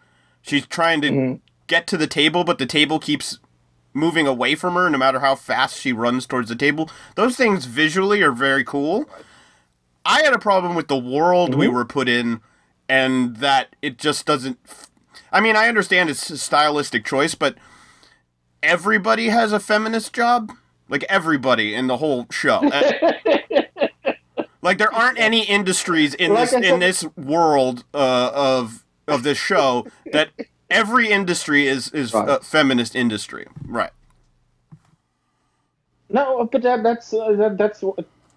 she's 0.43 0.67
trying 0.67 1.01
to 1.03 1.41
get 1.67 1.87
to 1.87 1.97
the 1.97 2.07
table 2.07 2.43
but 2.45 2.59
the 2.59 2.67
table 2.67 2.99
keeps 2.99 3.39
moving 3.95 4.27
away 4.27 4.55
from 4.55 4.75
her 4.75 4.89
no 4.91 4.99
matter 4.99 5.21
how 5.21 5.35
fast 5.35 5.79
she 5.81 5.93
runs 5.93 6.27
towards 6.27 6.49
the 6.49 6.57
table 6.57 6.91
those 7.15 7.37
things 7.37 7.65
visually 7.67 8.23
are 8.23 8.33
very 8.33 8.65
cool 8.65 9.09
I 10.05 10.23
had 10.23 10.33
a 10.33 10.39
problem 10.39 10.75
with 10.75 10.89
the 10.89 10.97
world 10.97 11.55
we 11.55 11.67
Mhm. 11.67 11.73
were 11.75 11.85
put 11.85 12.09
in, 12.09 12.41
and 12.89 13.37
that 13.39 13.77
it 13.83 13.99
just 13.99 14.25
doesn't. 14.25 14.59
f- 14.67 14.87
I 15.31 15.43
mean, 15.43 15.55
I 15.55 15.69
understand 15.69 16.09
it's 16.09 16.31
a 16.31 16.39
stylistic 16.39 17.05
choice, 17.05 17.35
but 17.35 17.57
everybody 18.63 19.29
has 19.29 19.53
a 19.53 19.61
feminist 19.61 20.15
job. 20.15 20.51
Like 20.89 21.05
everybody 21.09 21.75
in 21.75 21.87
the 21.87 21.97
whole 21.99 22.27
show. 22.31 22.71
Uh, 23.79 23.85
like 24.61 24.79
there 24.79 24.93
aren't 24.93 25.19
any 25.19 25.45
industries 25.45 26.15
in 26.15 26.33
Like 26.33 26.51
this 26.51 26.55
I 26.55 26.75
in 26.75 26.81
this 26.81 27.05
world 27.17 27.85
uh, 27.95 28.31
of 28.35 28.85
of 29.07 29.23
this 29.23 29.39
show 29.39 29.87
that 30.13 30.31
every 30.69 31.11
industry 31.11 31.67
is 31.67 31.91
is 31.93 32.13
Right. 32.13 32.29
a 32.29 32.41
feminist 32.41 32.95
industry. 32.97 33.47
Right. 33.67 33.91
No, 36.11 36.49
but 36.51 36.63
that, 36.63 36.83
that's 36.83 37.13
uh, 37.13 37.33
that, 37.33 37.59
that's 37.59 37.85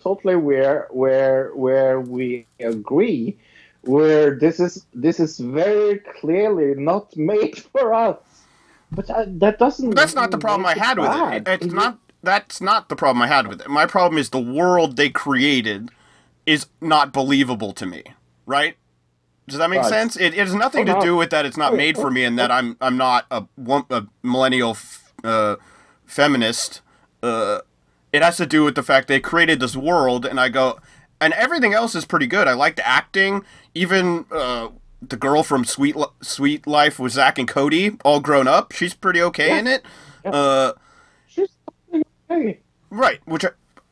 totally 0.03 0.36
where 0.36 0.88
where 0.91 1.52
where 1.56 1.99
we 2.02 2.45
agree. 2.60 3.38
Where 3.82 4.36
this 4.38 4.60
is 4.60 4.86
this 4.94 5.19
is 5.19 5.40
very 5.40 5.99
clearly 6.19 6.76
not 6.76 7.15
made 7.18 7.57
for 7.72 7.94
us. 7.94 8.18
But 8.91 9.10
uh, 9.10 9.26
that 9.28 9.57
doesn't. 9.57 9.90
But 9.90 9.95
that's 9.98 10.14
not 10.15 10.32
the 10.32 10.38
problem 10.38 10.65
I 10.65 10.76
had 10.76 10.99
with 10.99 11.11
it. 11.48 11.48
It's 11.48 11.73
not. 11.73 11.98
That's 12.23 12.61
not 12.61 12.89
the 12.89 12.95
problem 12.95 13.22
I 13.22 13.27
had 13.27 13.48
with 13.48 13.61
it. 13.61 13.69
My 13.69 13.85
problem 13.85 14.18
is 14.19 14.30
the 14.30 14.39
world 14.39 14.95
they 14.95 15.10
created 15.10 15.89
is 16.45 16.68
not 16.80 17.11
believable 17.14 17.73
to 17.73 17.85
me. 17.85 18.03
Right? 18.45 18.76
Does 19.48 19.57
that 19.57 19.69
make 19.69 19.81
Right. 19.81 19.89
sense? 19.89 20.15
It, 20.18 20.34
it 20.34 20.39
has 20.39 20.53
nothing 20.53 20.88
Oh, 20.89 20.93
to 20.93 20.99
no. 20.99 21.06
do 21.06 21.15
with 21.15 21.30
that. 21.31 21.45
It's 21.45 21.57
not 21.57 21.76
made 21.76 21.95
for 21.98 22.11
me, 22.11 22.23
and 22.23 22.38
that 22.38 22.52
I'm 22.52 22.77
I'm 22.80 22.95
not 22.98 23.26
a, 23.31 23.43
a 23.89 24.06
millennial 24.23 24.72
f- 24.72 25.14
uh, 25.23 25.56
feminist. 26.06 26.81
Uh, 27.23 27.60
it 28.14 28.22
has 28.22 28.38
to 28.38 28.45
do 28.45 28.64
with 28.64 28.76
the 28.76 28.84
fact 28.84 29.07
they 29.07 29.19
created 29.19 29.60
this 29.60 29.76
world, 29.76 30.26
and 30.26 30.39
I 30.39 30.49
go, 30.49 30.80
and 31.19 31.34
everything 31.34 31.73
else 31.73 31.95
is 31.95 32.06
pretty 32.06 32.27
good. 32.27 32.48
I 32.48 32.53
like 32.53 32.76
the 32.76 32.88
acting, 32.88 33.43
even 33.73 34.26
uh, 34.31 34.69
the 35.02 35.18
girl 35.18 35.43
from 35.43 35.65
Sweet 35.65 35.95
Suite 36.22 36.68
Life 36.68 36.99
with 36.99 37.14
Zack 37.14 37.38
and 37.39 37.48
Cody, 37.48 37.98
all 38.06 38.19
grown 38.19 38.48
up. 38.48 38.72
She's 38.73 38.93
pretty 38.93 39.22
okay 39.23 39.48
Yeah. 39.49 39.57
in 39.60 39.68
it. 39.68 39.85
Yeah. 40.26 40.72
Right, 42.90 43.20
which 43.26 43.45
I, 43.45 43.49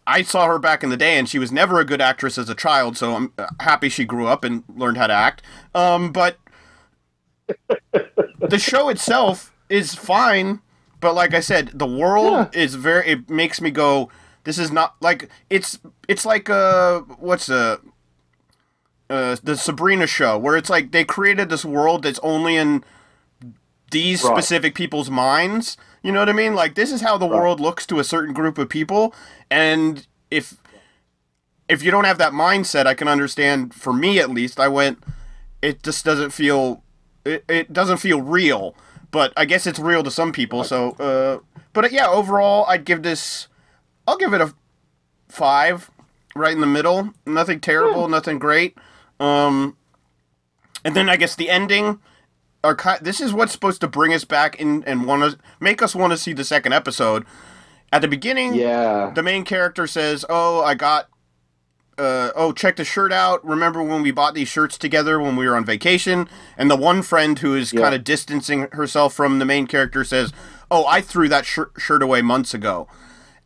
I 0.07 0.21
saw 0.23 0.47
her 0.47 0.59
back 0.59 0.83
in 0.83 0.89
the 0.89 0.97
day, 0.97 1.17
and 1.17 1.27
she 1.29 1.39
was 1.39 1.51
never 1.51 1.79
a 1.79 1.85
good 1.85 2.01
actress 2.01 2.37
as 2.37 2.49
a 2.49 2.55
child. 2.55 2.97
So 2.97 3.15
I'm 3.15 3.33
uh, 3.37 3.47
happy 3.61 3.89
she 3.89 4.05
grew 4.05 4.27
up 4.27 4.43
and 4.43 4.63
learned 4.75 4.97
how 4.97 5.07
to 5.07 5.13
act. 5.13 5.41
Um, 5.73 6.11
but 6.11 6.37
the 7.93 8.59
show 8.59 8.89
itself 8.89 9.53
is 9.69 9.95
fine, 9.95 10.61
but 10.99 11.13
like 11.13 11.33
I 11.33 11.39
said, 11.39 11.71
the 11.73 11.85
world 11.87 12.49
is 12.55 12.75
very. 12.75 13.07
It 13.07 13.29
makes 13.29 13.61
me 13.61 13.71
go. 13.71 14.09
This 14.43 14.57
is 14.57 14.71
not 14.71 14.95
like 15.01 15.29
it's. 15.49 15.79
It's 16.07 16.25
like 16.25 16.49
uh, 16.49 17.01
what's 17.19 17.49
a. 17.49 17.79
Uh, 19.09 19.35
the 19.41 19.57
Sabrina 19.57 20.05
show, 20.05 20.37
where 20.37 20.55
it's 20.55 20.69
like 20.69 20.91
they 20.91 21.03
created 21.03 21.49
this 21.49 21.65
world 21.65 22.03
that's 22.03 22.19
only 22.19 22.55
in 22.55 22.83
these 23.89 24.23
Right. 24.23 24.33
specific 24.35 24.75
people's 24.75 25.09
minds. 25.09 25.77
You 26.01 26.11
know 26.11 26.19
what 26.19 26.29
I 26.29 26.33
mean? 26.33 26.55
Like 26.55 26.75
this 26.75 26.91
is 26.91 27.01
how 27.01 27.17
the 27.17 27.25
world 27.25 27.59
looks 27.59 27.85
to 27.87 27.99
a 27.99 28.03
certain 28.03 28.33
group 28.33 28.57
of 28.57 28.69
people, 28.69 29.13
and 29.49 30.05
if 30.31 30.57
if 31.67 31.83
you 31.83 31.91
don't 31.91 32.05
have 32.05 32.17
that 32.17 32.33
mindset, 32.33 32.87
I 32.87 32.93
can 32.93 33.07
understand. 33.07 33.73
For 33.73 33.93
me, 33.93 34.19
at 34.19 34.29
least, 34.29 34.59
I 34.59 34.67
went. 34.67 35.03
It 35.61 35.83
just 35.83 36.05
doesn't 36.05 36.31
feel. 36.31 36.83
It, 37.25 37.43
it 37.47 37.73
doesn't 37.73 37.97
feel 37.97 38.21
real, 38.21 38.75
but 39.11 39.33
I 39.37 39.45
guess 39.45 39.67
it's 39.67 39.77
real 39.79 40.03
to 40.03 40.11
some 40.11 40.31
people. 40.31 40.63
So, 40.63 40.91
uh, 40.91 41.39
but 41.73 41.85
uh, 41.85 41.89
yeah, 41.91 42.07
overall, 42.07 42.65
I'd 42.67 42.85
give 42.85 43.03
this. 43.03 43.47
I'll 44.07 44.17
give 44.17 44.33
it 44.33 44.41
a 44.41 44.53
five, 45.27 45.91
right 46.35 46.53
in 46.53 46.61
the 46.61 46.67
middle. 46.67 47.13
Nothing 47.25 47.59
terrible, 47.59 48.07
nothing 48.07 48.39
great. 48.39 48.77
Um, 49.19 49.77
and 50.83 50.95
then 50.95 51.09
I 51.09 51.17
guess 51.17 51.35
the 51.35 51.49
ending. 51.49 51.99
Are 52.63 52.75
ki- 52.75 52.99
this 53.01 53.21
is 53.21 53.31
what's 53.33 53.53
supposed 53.53 53.79
to 53.81 53.87
bring 53.87 54.13
us 54.13 54.25
back 54.25 54.55
in 54.59 54.83
and 54.85 55.05
want 55.05 55.23
to 55.31 55.37
make 55.61 55.81
us 55.81 55.95
want 55.95 56.11
to 56.11 56.17
see 56.17 56.33
the 56.33 56.43
second 56.43 56.73
episode. 56.73 57.25
At 57.91 58.01
the 58.01 58.07
beginning, 58.07 58.53
Yeah. 58.53 59.11
the 59.15 59.23
main 59.23 59.45
character 59.45 59.87
says, 59.87 60.25
"Oh, 60.29 60.61
I 60.63 60.73
got 60.75 61.07
uh, 61.97 62.31
oh, 62.33 62.53
check 62.53 62.77
the 62.77 62.85
shirt 62.85 63.11
out. 63.11 63.45
Remember 63.45 63.83
when 63.83 64.01
we 64.01 64.11
bought 64.11 64.33
these 64.33 64.47
shirts 64.47 64.77
together 64.77 65.19
when 65.19 65.35
we 65.35 65.45
were 65.47 65.55
on 65.55 65.65
vacation?" 65.65 66.27
And 66.57 66.69
the 66.71 66.75
one 66.77 67.01
friend 67.01 67.37
who 67.39 67.55
is 67.55 67.73
Yeah. 67.73 67.81
kind 67.81 67.95
of 67.95 68.03
distancing 68.03 68.67
herself 68.71 69.13
from 69.13 69.39
the 69.39 69.45
main 69.45 69.65
character 69.67 70.03
says, 70.03 70.31
"Oh, 70.71 70.85
I 70.85 71.01
threw 71.01 71.27
that 71.29 71.45
shir- 71.45 71.71
shirt 71.77 72.01
away 72.03 72.21
months 72.21 72.53
ago." 72.53 72.87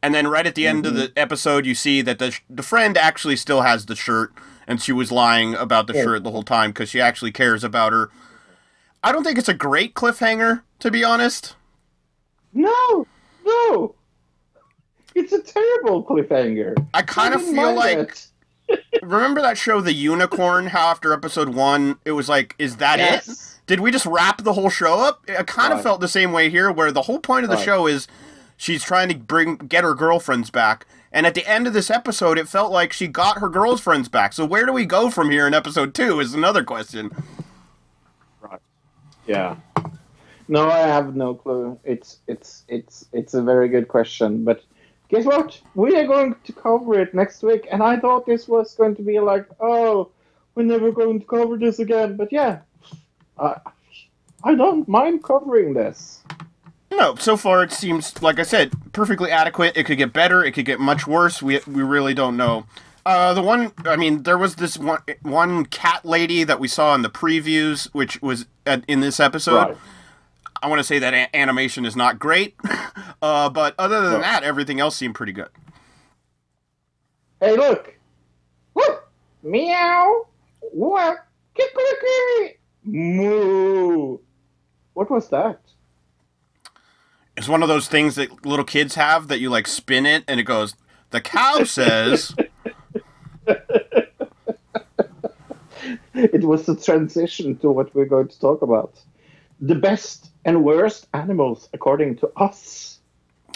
And 0.03 0.13
then 0.13 0.27
right 0.27 0.45
at 0.45 0.55
the 0.55 0.67
end 0.67 0.85
of 0.85 0.95
the 0.95 1.11
episode, 1.15 1.65
you 1.65 1.73
see 1.75 2.01
that 2.01 2.19
the 2.19 2.31
sh- 2.31 2.41
the 2.49 2.61
friend 2.63 2.97
actually 2.97 3.37
still 3.37 3.61
has 3.61 3.85
the 3.85 3.95
shirt, 3.95 4.33
and 4.67 4.81
she 4.81 4.91
was 4.91 5.11
lying 5.11 5.55
about 5.55 5.87
the 5.87 5.93
Yeah. 5.93 6.03
shirt 6.03 6.23
the 6.23 6.31
whole 6.31 6.43
time 6.43 6.71
because 6.71 6.89
she 6.89 6.99
actually 6.99 7.31
cares 7.31 7.63
about 7.63 7.91
her. 7.93 8.09
I 9.03 9.11
don't 9.11 9.23
think 9.23 9.37
it's 9.37 9.49
a 9.49 9.53
great 9.53 9.93
cliffhanger, 9.95 10.61
to 10.79 10.91
be 10.91 11.03
honest. 11.03 11.55
No, 12.53 13.07
no. 13.45 13.95
It's 15.15 15.33
a 15.33 15.41
terrible 15.41 16.03
cliffhanger. 16.03 16.75
I 16.93 17.01
kind 17.01 17.33
of 17.33 17.41
feel 17.43 17.73
like. 17.75 18.17
Remember 19.03 19.41
that 19.41 19.57
show, 19.57 19.81
The 19.81 19.93
Unicorn? 19.93 20.67
How 20.67 20.87
after 20.89 21.13
episode 21.13 21.49
one, 21.49 21.97
it 22.05 22.13
was 22.13 22.29
like, 22.29 22.55
is 22.57 22.77
that 22.77 22.99
it? 22.99 23.27
Did 23.67 23.81
we 23.81 23.91
just 23.91 24.05
wrap 24.05 24.41
the 24.43 24.53
whole 24.53 24.69
show 24.69 24.99
up? 24.99 25.21
I 25.29 25.43
kind 25.43 25.73
of 25.73 25.81
felt 25.83 25.99
the 26.01 26.07
same 26.07 26.31
way 26.31 26.49
here, 26.49 26.71
where 26.71 26.91
the 26.91 27.03
whole 27.03 27.19
point 27.19 27.43
of 27.43 27.49
the 27.49 27.57
Right. 27.57 27.65
show 27.65 27.87
is 27.87 28.07
she's 28.57 28.83
trying 28.83 29.09
to 29.09 29.15
bring 29.15 29.57
get 29.57 29.83
her 29.83 29.93
girlfriends 29.93 30.49
back, 30.49 30.85
and 31.11 31.25
at 31.27 31.33
the 31.35 31.45
end 31.47 31.67
of 31.67 31.73
this 31.73 31.89
episode, 31.91 32.37
it 32.37 32.47
felt 32.47 32.71
like 32.71 32.93
she 32.93 33.07
got 33.07 33.39
her 33.39 33.49
girlfriends 33.49 34.09
back. 34.09 34.33
So 34.33 34.45
where 34.45 34.65
do 34.65 34.73
we 34.73 34.85
go 34.85 35.09
from 35.09 35.29
here 35.29 35.45
in 35.45 35.53
episode 35.53 35.93
two? 35.93 36.19
Is 36.19 36.33
another 36.33 36.63
question. 36.63 37.11
Yeah. 39.25 39.55
No, 40.47 40.69
I 40.69 40.79
have 40.79 41.15
no 41.15 41.33
clue. 41.33 41.79
It's 41.83 42.19
it's 42.27 42.63
it's 42.67 43.05
it's 43.13 43.33
a 43.33 43.41
very 43.41 43.69
good 43.69 43.87
question, 43.87 44.43
but 44.43 44.63
guess 45.09 45.25
what? 45.25 45.59
We 45.75 45.95
are 45.95 46.05
going 46.05 46.35
to 46.43 46.53
cover 46.53 46.99
it 46.99 47.13
next 47.13 47.43
week, 47.43 47.67
and 47.71 47.81
I 47.81 47.97
thought 47.97 48.25
this 48.25 48.47
was 48.47 48.75
going 48.75 48.95
to 48.95 49.01
be 49.01 49.19
like, 49.19 49.47
oh, 49.59 50.09
we're 50.55 50.63
never 50.63 50.91
going 50.91 51.19
to 51.21 51.25
cover 51.25 51.57
this 51.57 51.79
again. 51.79 52.17
But 52.17 52.31
yeah, 52.31 52.59
I 53.39 53.59
I 54.43 54.55
don't 54.55 54.87
mind 54.87 55.23
covering 55.23 55.73
this. 55.73 56.23
No, 56.91 57.15
so 57.15 57.37
far 57.37 57.63
it 57.63 57.71
seems 57.71 58.21
like 58.21 58.37
I 58.37 58.43
said 58.43 58.71
perfectly 58.91 59.31
adequate. 59.31 59.77
It 59.77 59.85
could 59.85 59.97
get 59.97 60.13
better. 60.13 60.43
It 60.43 60.51
could 60.51 60.65
get 60.65 60.79
much 60.79 61.07
worse. 61.07 61.41
We 61.41 61.59
we 61.65 61.83
really 61.83 62.13
don't 62.13 62.37
know. 62.37 62.65
Uh, 63.05 63.33
the 63.33 63.41
one, 63.41 63.71
I 63.85 63.95
mean, 63.97 64.23
there 64.23 64.37
was 64.37 64.55
this 64.55 64.77
one 64.77 65.01
one 65.23 65.65
cat 65.65 66.05
lady 66.05 66.43
that 66.45 66.59
we 66.59 66.67
saw 66.69 66.95
in 66.95 67.01
the 67.01 67.09
previews, 67.09 67.85
which 67.93 68.21
was 68.21 68.45
at, 68.65 68.83
in 68.87 69.01
this 69.01 69.19
episode. 69.19 69.55
Right. 69.55 69.77
I 70.61 70.67
want 70.67 70.79
to 70.79 70.83
say 70.85 70.99
that 70.99 71.13
a- 71.13 71.35
animation 71.35 71.85
is 71.85 71.95
not 71.97 72.17
great, 72.17 72.55
uh, 73.21 73.49
but 73.49 73.75
other 73.77 73.99
than 74.01 74.13
No. 74.13 74.19
that, 74.21 74.43
everything 74.43 74.79
else 74.79 74.95
seemed 74.95 75.15
pretty 75.15 75.33
good. 75.33 75.49
Hey, 77.41 77.57
look! 77.57 77.93
Look! 78.73 79.11
Meow! 79.43 80.25
What? 80.71 81.17
Kikeriki! 81.59 82.55
Moo! 82.85 84.19
What 84.93 85.09
was 85.11 85.27
that? 85.29 85.59
It's 87.35 87.49
one 87.49 87.61
of 87.63 87.67
those 87.67 87.89
things 87.89 88.15
that 88.15 88.45
little 88.45 88.63
kids 88.63 88.95
have 88.95 89.27
that 89.27 89.39
you 89.41 89.49
like 89.49 89.67
spin 89.67 90.05
it 90.05 90.23
and 90.27 90.39
it 90.39 90.43
goes. 90.43 90.75
The 91.09 91.19
cow 91.19 91.63
says, 91.65 92.33
It 96.15 96.43
was 96.43 96.65
the 96.65 96.75
transition 96.75 97.57
to 97.57 97.71
what 97.71 97.93
we're 97.95 98.05
going 98.05 98.27
to 98.27 98.39
talk 98.39 98.61
about. 98.61 98.93
The 99.59 99.75
best 99.75 100.29
and 100.45 100.63
worst 100.63 101.07
animals 101.13 101.69
according 101.73 102.17
to 102.17 102.31
us. 102.37 102.99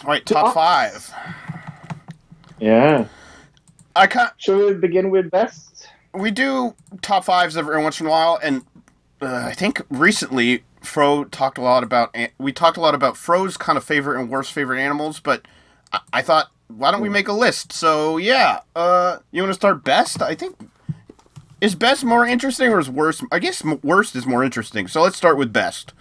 "All 0.03 0.09
right, 0.09 0.25
top 0.25 0.47
us. 0.47 0.53
five. 0.53 1.13
Yeah. 2.59 3.05
I 3.95 4.07
can 4.07 4.27
Shall 4.37 4.57
we 4.67 4.73
begin 4.73 5.09
with 5.09 5.29
best? 5.31 5.87
we 6.13 6.31
do 6.31 6.73
top 7.01 7.25
fives 7.25 7.55
every 7.57 7.81
once 7.81 7.99
in 7.99 8.07
a 8.07 8.09
while, 8.09 8.39
and 8.41 8.63
uh, 9.21 9.45
I 9.51 9.53
think 9.53 9.81
recently 9.89 10.63
Fro 10.81 11.25
talked 11.25 11.57
a 11.57 11.61
lot 11.61 11.83
about. 11.83 12.15
We 12.39 12.51
talked 12.51 12.77
a 12.77 12.81
lot 12.81 12.95
about 12.95 13.17
Fro's 13.17 13.55
kind 13.57 13.77
of 13.77 13.83
favorite 13.83 14.19
and 14.19 14.29
worst 14.29 14.51
favorite 14.51 14.79
animals, 14.79 15.19
but 15.19 15.47
I, 15.93 15.99
I 16.13 16.21
thought, 16.21 16.51
why 16.67 16.91
don't 16.91 17.01
we 17.01 17.09
make 17.09 17.27
a 17.27 17.33
list? 17.33 17.71
So 17.73 18.17
yeah, 18.17 18.59
uh, 18.75 19.17
you 19.31 19.41
want 19.41 19.51
to 19.51 19.55
start 19.55 19.83
best? 19.83 20.21
I 20.21 20.35
think 20.35 20.55
is 21.61 21.75
best 21.75 22.03
more 22.03 22.25
interesting 22.25 22.69
or 22.69 22.79
is 22.79 22.89
worst? 22.89 23.23
I 23.31 23.39
guess 23.39 23.63
worst 23.63 24.15
is 24.15 24.25
more 24.25 24.43
interesting. 24.43 24.87
So 24.87 25.01
let's 25.01 25.17
start 25.17 25.37
with 25.37 25.51
best. 25.51 25.93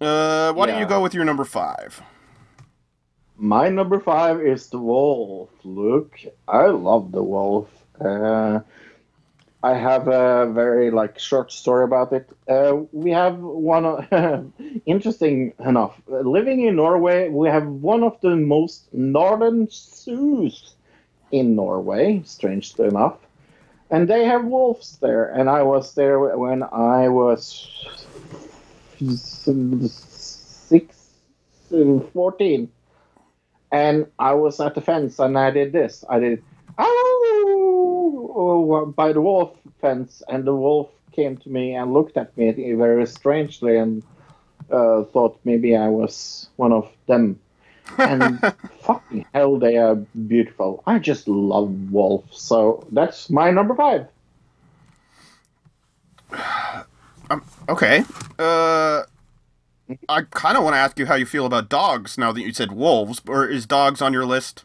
Uh, 0.00 0.52
why 0.52 0.66
don't 0.66 0.80
you 0.80 0.86
go 0.86 1.00
with 1.00 1.14
your 1.14 1.24
number 1.24 1.44
five? 1.44 2.02
My 3.36 3.68
number 3.68 3.98
five 3.98 4.40
is 4.40 4.68
the 4.68 4.78
wolf. 4.78 5.50
Look, 5.64 6.20
I 6.46 6.66
love 6.66 7.10
the 7.10 7.22
wolf. 7.22 7.68
Uh, 8.00 8.60
I 9.64 9.74
have 9.78 10.08
a 10.08 10.52
very 10.52 10.90
like 10.90 11.18
short 11.18 11.50
story 11.50 11.84
about 11.84 12.12
it. 12.12 12.28
Uh, 12.46 12.82
we 12.92 13.12
have 13.12 13.38
one 13.38 14.52
interesting 14.86 15.54
enough. 15.58 15.98
Living 16.06 16.60
in 16.66 16.76
Norway, 16.76 17.30
we 17.30 17.48
have 17.48 17.66
one 17.66 18.04
of 18.04 18.20
the 18.20 18.36
most 18.36 18.92
northern 18.92 19.66
zoos 19.70 20.74
in 21.32 21.56
Norway. 21.56 22.22
Strangely 22.26 22.88
enough, 22.88 23.16
and 23.90 24.06
they 24.06 24.26
have 24.26 24.44
wolves 24.44 24.98
there. 25.00 25.30
And 25.30 25.48
I 25.48 25.62
was 25.62 25.94
there 25.94 26.18
when 26.36 26.62
I 26.62 27.08
was 27.08 27.66
six, 30.68 30.96
fourteen, 32.12 32.70
and 33.72 34.06
I 34.18 34.34
was 34.34 34.60
at 34.60 34.74
the 34.74 34.82
fence 34.82 35.18
and 35.18 35.38
I 35.38 35.50
did 35.50 35.72
this. 35.72 36.04
I 36.08 36.18
did 36.18 36.42
by 38.96 39.12
the 39.12 39.20
wolf 39.20 39.56
fence, 39.80 40.22
and 40.28 40.44
the 40.44 40.54
wolf 40.54 40.90
came 41.12 41.36
to 41.38 41.48
me 41.48 41.74
and 41.74 41.92
looked 41.92 42.16
at 42.16 42.36
me 42.36 42.50
very 42.72 43.06
strangely 43.06 43.76
and 43.76 44.02
uh, 44.70 45.04
thought 45.04 45.38
maybe 45.44 45.76
I 45.76 45.88
was 45.88 46.48
one 46.56 46.72
of 46.72 46.90
them. 47.06 47.38
And 47.98 48.40
fucking 48.80 49.26
hell, 49.32 49.58
they 49.58 49.76
are 49.76 49.94
beautiful. 49.94 50.82
I 50.86 50.98
just 50.98 51.28
love 51.28 51.70
wolves, 51.92 52.40
so 52.40 52.86
that's 52.90 53.30
my 53.30 53.50
number 53.50 53.74
five. 53.74 54.08
Okay. 57.68 58.04
Uh, 58.38 59.02
I 60.08 60.22
kind 60.30 60.56
of 60.56 60.64
want 60.64 60.74
to 60.74 60.78
ask 60.78 60.98
you 60.98 61.06
how 61.06 61.14
you 61.14 61.26
feel 61.26 61.46
about 61.46 61.68
dogs 61.68 62.18
now 62.18 62.32
that 62.32 62.40
you 62.40 62.52
said 62.52 62.72
wolves, 62.72 63.20
or 63.28 63.46
is 63.46 63.66
dogs 63.66 64.00
on 64.02 64.12
your 64.12 64.26
list? 64.26 64.64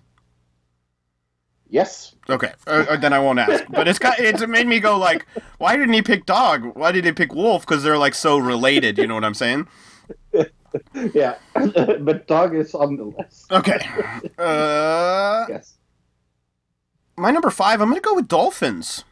Yes. 1.69 2.15
Okay, 2.29 2.51
uh, 2.67 2.85
uh, 2.89 2.97
then 2.97 3.13
I 3.13 3.19
won't 3.19 3.37
ask. 3.39 3.63
But 3.69 3.87
it's 3.87 3.99
got 3.99 4.19
it's 4.19 4.45
made 4.47 4.65
me 4.67 4.79
go 4.79 4.97
like, 4.97 5.25
why 5.59 5.75
didn't 5.77 5.93
he 5.93 6.01
pick 6.01 6.25
dog? 6.25 6.75
Why 6.75 6.91
did 6.91 7.05
he 7.05 7.11
pick 7.11 7.33
wolf? 7.33 7.65
Because 7.65 7.83
they're 7.83 7.97
like 7.97 8.15
so 8.15 8.37
related. 8.39 8.97
You 8.97 9.05
know 9.07 9.13
what 9.15 9.23
I'm 9.23 9.33
saying? 9.35 9.67
yeah, 11.13 11.35
but 11.53 12.27
dog 12.27 12.55
is 12.55 12.73
on 12.73 12.97
the 12.97 13.03
list. 13.05 13.51
Okay. 13.51 13.79
Uh, 14.39 15.45
Yes. 15.49 15.75
my 17.17 17.31
number 17.31 17.49
five. 17.49 17.81
I'm 17.81 17.89
gonna 17.89 18.01
go 18.01 18.15
with 18.15 18.27
dolphins. 18.27 19.03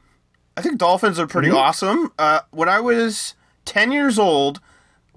I 0.56 0.62
think 0.62 0.78
dolphins 0.80 1.20
are 1.20 1.28
pretty 1.28 1.50
Mhm. 1.50 1.56
awesome. 1.58 2.12
Uh, 2.18 2.40
when 2.52 2.70
I 2.70 2.80
was 2.80 3.36
ten 3.66 3.92
years 3.92 4.18
old, 4.18 4.60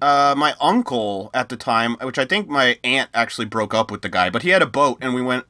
uh, 0.01 0.35
my 0.37 0.53
uncle 0.59 1.29
at 1.33 1.49
the 1.49 1.57
time, 1.57 1.95
which 2.01 2.19
I 2.19 2.25
think 2.25 2.47
my 2.49 2.77
aunt 2.83 3.09
actually 3.13 3.45
broke 3.45 3.73
up 3.73 3.89
with 3.89 4.01
the 4.01 4.09
guy, 4.09 4.29
but 4.29 4.43
he 4.43 4.49
had 4.49 4.61
a 4.61 4.67
boat, 4.67 4.97
and 5.01 5.13
we 5.15 5.21
went 5.21 5.45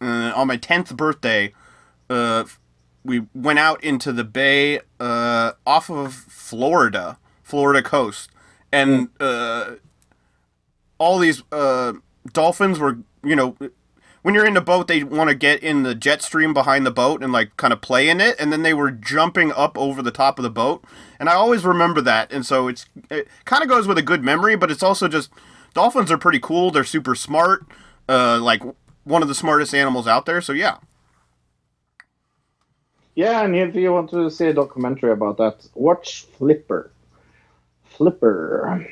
uh, 0.00 0.32
on 0.34 0.46
my 0.46 0.56
tenth 0.56 0.96
birthday. 0.96 1.52
Uh, 2.08 2.44
we 3.04 3.26
went 3.34 3.58
out 3.58 3.82
into 3.82 4.12
the 4.12 4.24
bay 4.24 4.80
uh, 4.98 5.52
off 5.66 5.90
of 5.90 6.12
Florida, 6.12 7.18
Florida 7.42 7.82
coast, 7.82 8.30
and 8.72 9.08
uh, 9.18 9.76
all 10.98 11.18
these 11.18 11.42
uh, 11.50 11.94
dolphins 12.32 12.78
were, 12.78 12.98
you 13.24 13.34
know, 13.34 13.56
when 14.22 14.34
you're 14.34 14.46
in 14.46 14.54
the 14.54 14.60
boat, 14.60 14.86
they 14.86 15.02
want 15.02 15.30
to 15.30 15.34
get 15.34 15.62
in 15.62 15.82
the 15.82 15.94
jet 15.94 16.20
stream 16.20 16.52
behind 16.52 16.84
the 16.84 16.90
boat 16.90 17.22
and 17.22 17.32
like 17.32 17.56
kind 17.56 17.72
of 17.72 17.80
play 17.80 18.08
in 18.08 18.20
it, 18.20 18.36
and 18.38 18.52
then 18.52 18.62
they 18.62 18.74
were 18.74 18.90
jumping 18.90 19.50
up 19.52 19.78
over 19.78 20.02
the 20.02 20.10
top 20.10 20.38
of 20.38 20.42
the 20.42 20.50
boat, 20.50 20.84
and 21.18 21.28
I 21.28 21.34
always 21.34 21.64
remember 21.64 22.02
that, 22.02 22.30
and 22.30 22.44
so 22.44 22.68
it's 22.68 22.86
it 23.10 23.28
kind 23.46 23.62
of 23.62 23.68
goes 23.68 23.86
with 23.86 23.96
a 23.96 24.02
good 24.02 24.22
memory, 24.22 24.56
but 24.56 24.70
it's 24.70 24.82
also 24.82 25.08
just 25.08 25.30
dolphins 25.72 26.10
are 26.12 26.18
pretty 26.18 26.40
cool. 26.40 26.70
They're 26.70 26.84
super 26.84 27.14
smart, 27.14 27.64
uh, 28.08 28.38
like 28.42 28.62
one 29.04 29.22
of 29.22 29.28
the 29.28 29.34
smartest 29.34 29.74
animals 29.74 30.06
out 30.06 30.26
there. 30.26 30.40
So 30.40 30.52
yeah, 30.52 30.78
Yeah, 33.14 33.42
and 33.44 33.54
if 33.56 33.74
you 33.74 33.92
want 33.92 34.10
to 34.10 34.30
see 34.30 34.46
a 34.48 34.54
documentary 34.54 35.12
about 35.12 35.36
that, 35.38 35.68
watch 35.74 36.24
Flipper. 36.38 36.92
Flipper. 37.84 38.86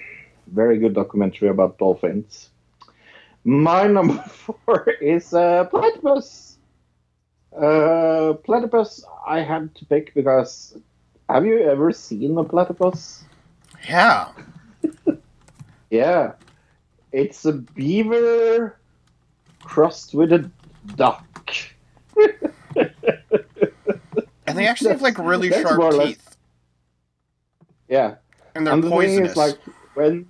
Very 0.47 0.79
good 0.79 0.95
documentary 0.95 1.49
about 1.49 1.79
dolphins. 1.79 2.51
My 3.45 3.87
number 3.89 4.23
four 4.23 4.91
is 5.01 5.33
uh, 5.35 5.65
platypus. 5.67 6.59
Uh, 7.57 8.35
platypus, 8.45 9.05
I 9.27 9.41
had 9.41 9.75
to 9.77 9.87
pick 9.87 10.15
because 10.15 10.77
have 11.29 11.47
you 11.47 11.59
ever 11.61 11.93
seen 11.93 12.37
a 12.39 12.45
platypus? 12.45 13.25
yeah, 13.89 14.33
Yeah. 15.91 16.35
It's 17.13 17.45
a 17.47 17.53
beaver 17.55 18.78
crossed 19.69 20.15
with 20.15 20.33
a 20.33 20.51
duck. 20.97 21.55
and 24.47 24.57
they 24.59 24.67
actually 24.67 24.91
have 24.91 25.03
like 25.03 25.19
really 25.19 25.49
That's 25.51 25.63
sharp 25.63 25.79
or 25.81 25.93
less- 25.93 26.09
teeth, 26.09 26.37
Yeah. 27.89 28.15
and 28.55 28.67
they're 28.67 28.75
and 28.75 28.83
the 28.83 28.89
thing 28.89 28.99
poisonous. 28.99 29.31
is, 29.33 29.37
like 29.37 29.59
when 29.95 30.27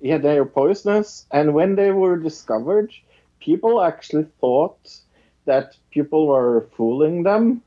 yeah, 0.00 0.18
they 0.18 0.36
are 0.36 0.44
poisonous, 0.44 1.26
and 1.30 1.54
when 1.54 1.76
they 1.76 1.90
were 1.90 2.16
discovered, 2.18 2.92
people 3.40 3.80
actually 3.82 4.26
thought 4.40 5.00
that 5.46 5.76
people 5.90 6.26
were 6.26 6.68
fooling 6.76 7.22
them, 7.22 7.62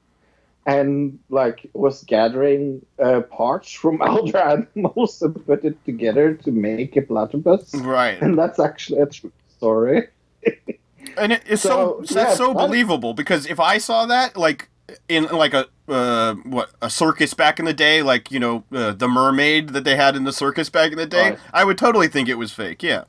and 0.68 1.18
like 1.30 1.68
was 1.74 2.04
gathering 2.04 2.86
uh, 3.04 3.22
parts 3.22 3.72
from 3.72 4.02
other 4.14 4.38
animals 4.38 5.22
and 5.24 5.44
put 5.48 5.66
it 5.66 5.84
together 5.86 6.36
to 6.36 6.52
make 6.52 6.96
a 6.96 7.02
platypus, 7.02 7.74
right. 7.76 8.22
and 8.22 8.38
that's 8.38 8.60
actually 8.60 9.00
a 9.02 9.08
true 9.08 9.32
story. 9.58 10.08
and 11.18 11.34
it, 11.34 11.44
it's 11.48 11.62
so, 11.62 12.02
So, 12.06 12.14
that's 12.16 12.32
yeah, 12.32 12.34
so 12.36 12.48
that- 12.48 12.56
believable 12.68 13.14
because 13.14 13.46
if 13.46 13.60
I 13.60 13.78
saw 13.78 14.06
that 14.06 14.38
like 14.38 14.70
in 15.10 15.26
like 15.26 15.54
a 15.54 15.68
uh, 15.90 16.36
what 16.44 16.70
a 16.82 16.90
circus 16.90 17.34
back 17.34 17.60
in 17.60 17.66
the 17.66 17.74
day, 17.74 18.02
like 18.02 18.32
you 18.32 18.40
know 18.40 18.64
uh, 18.74 18.92
the 18.92 19.08
mermaid 19.08 19.70
that 19.70 19.84
they 19.84 19.96
had 19.96 20.16
in 20.16 20.24
the 20.24 20.34
circus 20.34 20.70
back 20.70 20.92
in 20.92 20.98
the 20.98 21.06
day, 21.06 21.32
Right. 21.32 21.40
I 21.54 21.64
would 21.64 21.78
totally 21.78 22.08
think 22.08 22.30
it 22.30 22.36
was 22.36 22.52
fake. 22.52 22.84
Yeah. 22.84 23.04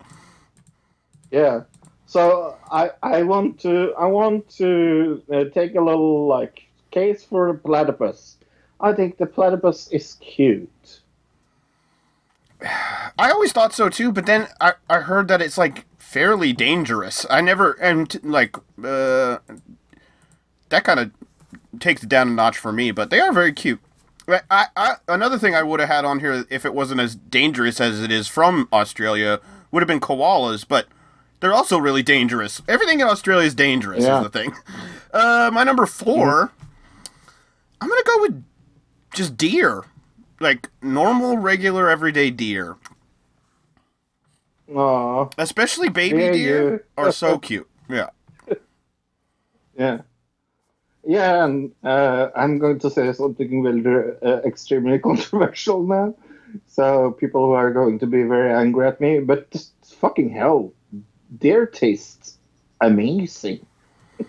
Yeah. 1.30 1.62
So 2.06 2.56
I 2.70 2.90
I 3.02 3.22
want 3.22 3.60
to 3.60 3.92
I 3.98 4.06
want 4.06 4.48
to 4.56 5.22
uh, 5.32 5.44
take 5.52 5.74
a 5.74 5.80
little 5.80 6.26
like 6.26 6.62
case 6.90 7.24
for 7.24 7.52
the 7.52 7.58
platypus. 7.58 8.36
I 8.80 8.92
think 8.92 9.18
the 9.18 9.26
platypus 9.26 9.88
is 9.88 10.14
cute. 10.14 11.00
I 12.62 13.30
always 13.30 13.52
thought 13.52 13.72
so 13.74 13.88
too, 13.88 14.12
but 14.12 14.26
then 14.26 14.48
I, 14.60 14.74
I 14.88 15.00
heard 15.00 15.28
that 15.28 15.42
it's 15.42 15.58
like 15.58 15.84
fairly 16.08 16.54
dangerous. 16.54 17.26
I 17.28 17.42
never 17.42 17.72
and 17.72 18.18
like 18.24 18.56
uh, 18.82 19.38
that 20.70 20.84
kind 20.84 21.00
of 21.00 21.10
takes 21.80 22.02
it 22.02 22.08
down 22.08 22.28
a 22.28 22.30
notch 22.30 22.56
for 22.56 22.72
me, 22.72 22.90
but 22.92 23.10
they 23.10 23.20
are 23.20 23.32
very 23.32 23.52
cute. 23.52 23.80
I, 24.50 24.66
I 24.76 24.94
another 25.06 25.38
thing 25.38 25.54
I 25.54 25.62
would 25.62 25.80
have 25.80 25.88
had 25.88 26.04
on 26.06 26.20
here 26.20 26.44
if 26.50 26.64
it 26.64 26.72
wasn't 26.74 27.00
as 27.00 27.14
dangerous 27.14 27.78
as 27.80 28.02
it 28.02 28.10
is 28.10 28.26
from 28.26 28.68
Australia 28.72 29.40
would 29.70 29.82
have 29.82 29.86
been 29.86 30.00
koalas, 30.00 30.66
but 30.66 30.86
they're 31.40 31.54
also 31.54 31.78
really 31.78 32.02
dangerous. 32.02 32.62
Everything 32.68 33.00
in 33.00 33.06
Australia 33.06 33.46
is 33.46 33.54
dangerous 33.54 34.04
Yeah. 34.04 34.18
is 34.18 34.24
the 34.24 34.30
thing. 34.30 34.54
Uh, 35.12 35.50
my 35.52 35.62
number 35.64 35.86
4 35.86 36.52
I'm 37.80 37.88
gonna 37.88 38.02
go 38.04 38.20
with 38.22 38.44
just 39.14 39.36
deer, 39.36 39.84
like 40.40 40.68
normal, 40.82 41.38
regular, 41.38 41.88
everyday 41.88 42.30
deer. 42.30 42.76
Aw, 44.74 45.28
Especially 45.38 45.88
baby 45.88 46.24
Yeah, 46.24 46.32
deer 46.32 46.86
are 46.96 47.12
so 47.12 47.38
cute. 47.38 47.68
Yeah. 47.88 48.10
yeah. 49.78 50.02
Yeah, 51.04 51.44
and 51.44 51.72
uh, 51.82 52.28
I'm 52.36 52.58
going 52.58 52.78
to 52.80 52.90
say 52.90 53.12
something 53.12 53.82
very 53.82 54.12
uh, 54.22 54.40
extremely 54.44 54.98
controversial 55.08 55.82
now. 55.86 56.14
So 56.66 57.12
people 57.12 57.46
who 57.46 57.52
are 57.52 57.72
going 57.72 57.98
to 58.00 58.06
be 58.06 58.22
very 58.24 58.52
angry 58.52 58.86
at 58.86 59.00
me, 59.00 59.20
but 59.20 59.50
just 59.50 59.72
fucking 59.84 60.30
hell, 60.30 60.72
deer 61.38 61.66
tastes 61.66 62.38
amazing. 62.80 63.64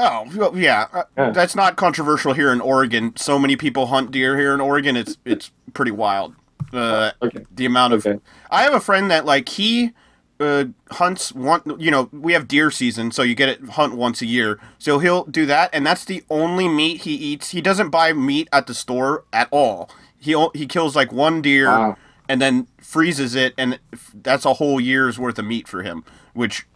Oh, 0.00 0.26
well, 0.36 0.56
yeah. 0.56 0.86
Uh, 0.92 1.02
Yeah. 1.16 1.30
That's 1.30 1.56
not 1.56 1.74
controversial 1.74 2.32
here 2.32 2.52
in 2.52 2.60
Oregon. 2.60 3.14
So 3.16 3.36
many 3.36 3.56
people 3.56 3.86
hunt 3.86 4.12
deer 4.12 4.38
here 4.38 4.54
in 4.54 4.60
Oregon. 4.60 4.96
It's 4.96 5.18
it's 5.24 5.50
pretty 5.74 5.90
wild. 5.90 6.36
Uh, 6.72 7.12
Okay. 7.22 7.44
the 7.50 7.64
amount 7.66 7.94
of 7.94 8.06
Okay. 8.06 8.18
I 8.50 8.62
have 8.62 8.74
a 8.74 8.80
friend 8.80 9.10
that 9.10 9.24
like 9.24 9.48
he 9.48 9.92
uh, 10.40 10.66
hunts 10.92 11.32
one. 11.32 11.62
You 11.78 11.90
know, 11.90 12.08
we 12.12 12.32
have 12.34 12.46
deer 12.46 12.70
season, 12.70 13.10
so 13.10 13.22
you 13.22 13.34
get 13.34 13.48
it 13.48 13.64
hunt 13.70 13.94
once 13.94 14.22
a 14.22 14.26
year. 14.26 14.60
So 14.78 14.98
he'll 14.98 15.24
do 15.24 15.46
that, 15.46 15.70
and 15.72 15.84
that's 15.86 16.04
the 16.04 16.22
only 16.30 16.68
meat 16.68 17.02
he 17.02 17.14
eats. 17.14 17.50
He 17.50 17.60
doesn't 17.60 17.90
buy 17.90 18.12
meat 18.12 18.48
at 18.52 18.66
the 18.66 18.74
store 18.74 19.24
at 19.32 19.48
all. 19.50 19.90
He 20.20 20.34
he 20.54 20.66
kills 20.66 20.94
like 20.94 21.10
one 21.12 21.42
deer 21.42 21.68
Wow. 21.68 21.96
and 22.28 22.40
then 22.40 22.66
freezes 22.80 23.34
it, 23.34 23.54
and 23.58 23.78
that's 24.14 24.44
a 24.44 24.54
whole 24.54 24.80
year's 24.80 25.18
worth 25.18 25.38
of 25.38 25.44
meat 25.46 25.66
for 25.66 25.82
him, 25.82 26.04
which 26.34 26.66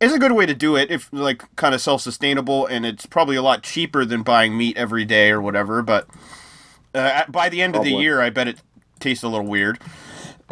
is 0.00 0.12
a 0.12 0.18
good 0.18 0.32
way 0.32 0.44
to 0.46 0.54
do 0.54 0.76
it 0.76 0.90
if 0.90 1.08
like 1.12 1.44
kind 1.56 1.74
of 1.74 1.80
self-sustainable, 1.80 2.66
and 2.66 2.84
it's 2.84 3.06
probably 3.06 3.36
a 3.36 3.42
lot 3.42 3.62
cheaper 3.62 4.04
than 4.04 4.22
buying 4.22 4.56
meat 4.56 4.76
every 4.76 5.04
day 5.04 5.30
or 5.30 5.40
whatever. 5.40 5.82
But 5.82 6.08
uh, 6.94 7.24
by 7.28 7.48
the 7.48 7.62
end 7.62 7.76
of 7.76 7.82
the 7.84 7.90
year, 7.92 8.20
I 8.20 8.30
bet 8.30 8.48
it 8.48 8.58
tastes 9.00 9.24
a 9.24 9.28
little 9.28 9.46
weird. 9.46 9.78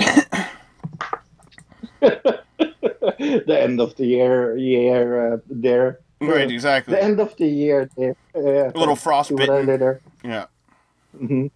the 2.01 3.57
end 3.61 3.81
of 3.81 3.97
the 3.97 4.07
year, 4.07 4.57
year 4.57 5.35
uh, 5.35 5.39
there. 5.49 6.01
Right, 6.21 6.51
exactly. 6.51 6.95
The 6.95 7.03
end 7.03 7.21
of 7.21 7.37
the 7.37 7.47
year 7.47 7.91
there. 7.97 8.17
Uh, 8.35 8.71
A 8.75 8.79
little 8.79 8.97
see 8.97 9.35
what 9.35 9.51
I 9.51 9.63
frostbitten. 9.63 10.01
Yeah. 10.23 10.47
hmm 11.17 11.47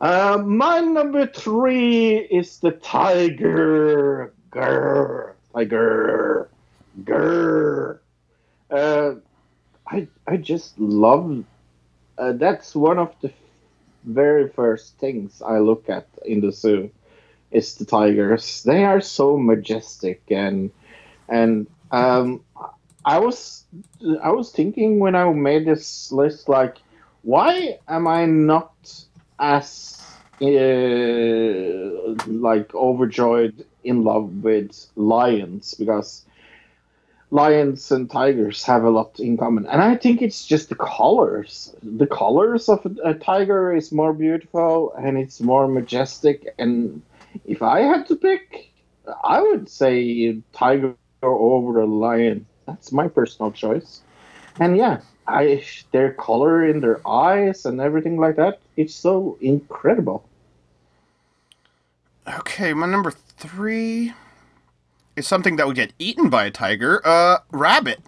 Uh, 0.00 0.38
my 0.44 0.80
number 0.80 1.26
three 1.26 2.16
is 2.16 2.58
the 2.58 2.72
tiger. 2.72 4.34
Grr, 4.50 5.34
tiger. 5.54 6.50
Grr. 7.04 7.98
Uh, 8.70 9.14
I 9.86 10.08
I 10.26 10.36
just 10.36 10.78
love 10.78 11.44
uh, 12.18 12.32
that's 12.32 12.74
one 12.74 12.98
of 12.98 13.14
the 13.20 13.30
very 14.04 14.48
first 14.48 14.98
things 14.98 15.42
I 15.42 15.58
look 15.58 15.88
at 15.88 16.06
in 16.24 16.40
the 16.40 16.52
zoo 16.52 16.90
is 17.50 17.74
the 17.76 17.84
tigers. 17.84 18.62
They 18.62 18.84
are 18.84 19.00
so 19.00 19.36
majestic 19.36 20.22
and 20.30 20.70
and 21.28 21.66
um, 21.90 22.42
I 23.04 23.18
was 23.18 23.64
I 24.22 24.30
was 24.30 24.50
thinking 24.52 24.98
when 24.98 25.14
I 25.14 25.30
made 25.32 25.66
this 25.66 26.12
list 26.12 26.48
like 26.48 26.78
why 27.22 27.78
am 27.88 28.06
I 28.06 28.26
not 28.26 28.72
as 29.38 30.02
uh, 30.40 30.46
like 32.26 32.74
overjoyed 32.74 33.64
in 33.84 34.04
love 34.04 34.42
with 34.42 34.86
lions 34.96 35.74
because 35.74 36.24
lions 37.32 37.90
and 37.90 38.10
tigers 38.10 38.62
have 38.62 38.84
a 38.84 38.90
lot 38.90 39.18
in 39.18 39.38
common. 39.38 39.66
And 39.66 39.80
i 39.80 39.96
think 39.96 40.20
it's 40.22 40.44
just 40.44 40.68
the 40.68 40.76
colors. 40.76 41.74
The 41.82 42.06
colors 42.06 42.68
of 42.68 42.86
a, 43.02 43.14
tiger 43.14 43.74
is 43.74 43.90
more 43.90 44.12
beautiful 44.12 44.92
and 44.94 45.16
it's 45.16 45.40
more 45.40 45.66
majestic. 45.66 46.54
And 46.58 47.02
if 47.46 47.62
i 47.62 47.80
had 47.80 48.06
to 48.08 48.16
pick 48.16 48.70
i 49.24 49.40
would 49.40 49.68
say 49.68 50.38
tiger 50.52 50.94
over 51.22 51.80
a 51.80 51.86
lion. 51.86 52.46
That's 52.66 52.92
my 52.92 53.08
personal 53.08 53.50
choice. 53.50 54.02
And 54.60 54.76
yeah 54.76 55.00
i 55.26 55.64
their 55.92 56.12
color 56.12 56.66
in 56.66 56.80
their 56.80 57.00
eyes 57.08 57.64
and 57.64 57.80
everything 57.80 58.16
like 58.18 58.36
that 58.36 58.60
it's 58.76 58.94
so 58.94 59.38
incredible. 59.40 60.22
Okay, 62.28 62.74
my 62.74 62.86
number 62.86 63.10
three 63.10 64.12
is 65.16 65.26
something 65.26 65.56
that 65.56 65.66
would 65.66 65.76
get 65.76 65.92
eaten 65.98 66.28
by 66.30 66.44
a 66.44 66.50
tiger. 66.50 67.00
Uh, 67.04 67.38
rabbit. 67.50 68.00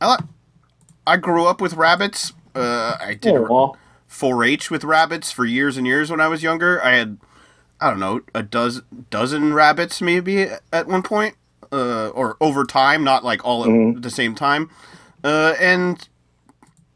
I 0.00 0.18
I 1.06 1.16
grew 1.16 1.46
up 1.46 1.60
with 1.60 1.74
rabbits. 1.74 2.32
Uh, 2.54 2.96
I 3.00 3.14
did 3.14 3.34
Aw. 3.34 3.72
4-H 4.08 4.70
with 4.70 4.84
rabbits 4.84 5.32
for 5.32 5.44
years 5.44 5.76
and 5.76 5.86
years 5.86 6.10
when 6.10 6.20
I 6.20 6.28
was 6.28 6.42
younger. 6.42 6.82
I 6.84 6.92
had, 6.92 7.18
I 7.80 7.90
don't 7.90 7.98
know, 7.98 8.20
a 8.34 8.42
dozen 8.42 9.06
dozen 9.10 9.54
rabbits 9.54 10.00
maybe 10.02 10.48
at 10.72 10.86
one 10.86 11.02
point, 11.02 11.36
uh, 11.72 12.08
or 12.08 12.36
over 12.40 12.64
time, 12.64 13.04
not 13.04 13.24
like 13.24 13.44
all 13.44 13.64
at 13.64 14.02
the 14.02 14.10
same 14.10 14.34
time. 14.34 14.70
Uh, 15.24 15.54
and 15.58 16.08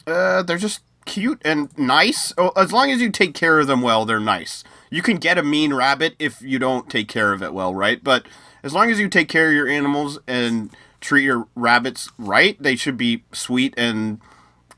uh, 0.06 0.42
they're 0.42 0.58
just 0.58 0.80
cute 1.06 1.40
and 1.44 1.76
nice. 1.78 2.32
As 2.56 2.72
long 2.72 2.90
as 2.90 3.00
you 3.00 3.10
take 3.10 3.34
care 3.34 3.58
of 3.58 3.66
them 3.66 3.80
well, 3.80 4.04
they're 4.04 4.20
nice. 4.20 4.62
You 4.90 5.02
can 5.02 5.16
get 5.16 5.38
a 5.38 5.42
mean 5.42 5.72
rabbit 5.72 6.14
if 6.18 6.42
you 6.42 6.58
don't 6.58 6.90
take 6.90 7.08
care 7.08 7.32
of 7.32 7.42
it 7.42 7.54
well, 7.54 7.74
right? 7.74 8.02
But 8.04 8.26
as 8.66 8.74
long 8.74 8.90
as 8.90 9.00
you 9.00 9.08
take 9.08 9.30
care 9.30 9.48
of 9.48 9.54
your 9.54 9.68
animals 9.68 10.20
and 10.28 10.70
treat 11.00 11.24
your 11.24 11.48
rabbits 11.56 12.10
right, 12.18 12.62
they 12.62 12.76
should 12.76 12.98
be 12.98 13.24
sweet 13.32 13.74
and 13.78 14.20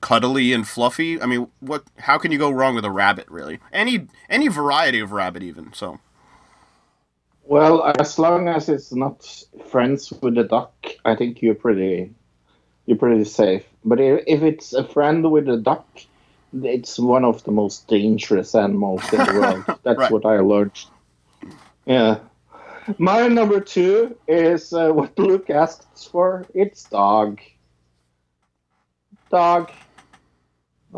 cuddly 0.02 0.52
and 0.52 0.68
fluffy. 0.68 1.20
I 1.20 1.26
mean, 1.26 1.48
what? 1.60 1.84
How 2.00 2.18
can 2.18 2.32
you 2.32 2.38
go 2.38 2.50
wrong 2.50 2.76
with 2.76 2.86
a 2.86 2.92
rabbit, 2.92 3.28
really? 3.30 3.60
Any 3.72 4.08
any 4.30 4.48
variety 4.48 5.00
of 5.00 5.12
rabbit, 5.12 5.42
even. 5.42 5.72
So 5.74 6.00
Well, 7.44 7.84
as 7.98 8.18
long 8.18 8.48
as 8.48 8.68
it's 8.68 8.92
not 8.92 9.26
friends 9.70 10.12
with 10.22 10.34
the 10.36 10.44
duck, 10.44 10.74
I 11.04 11.16
think 11.16 11.42
you're 11.42 11.54
pretty, 11.56 12.14
you're 12.86 12.98
pretty 12.98 13.24
safe. 13.24 13.64
But 13.84 14.00
if, 14.00 14.24
if 14.26 14.42
it's 14.42 14.74
a 14.74 14.84
friend 14.84 15.30
with 15.30 15.48
a 15.48 15.58
duck, 15.58 15.86
it's 16.54 16.98
one 16.98 17.24
of 17.24 17.44
the 17.44 17.52
most 17.52 17.88
dangerous 17.88 18.54
animals 18.54 19.12
in 19.12 19.24
the 19.24 19.32
world. 19.32 19.66
That's 19.84 20.08
Right. 20.08 20.10
what 20.10 20.26
I 20.26 20.40
learned. 20.40 20.78
Yeah. 21.86 22.20
My 22.96 23.28
number 23.28 23.60
two 23.60 24.16
is 24.26 24.72
uh, 24.72 24.90
what 24.90 25.18
Luke 25.18 25.50
asked 25.50 26.10
for. 26.10 26.46
It's 26.54 26.84
dog. 26.84 27.40
Dog. 29.30 29.70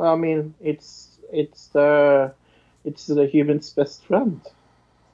I 0.00 0.14
mean, 0.14 0.54
it's 0.60 1.18
it's 1.32 1.66
the 1.68 2.32
it's 2.84 3.06
the 3.06 3.26
human's 3.26 3.70
best 3.70 4.04
friend. 4.04 4.40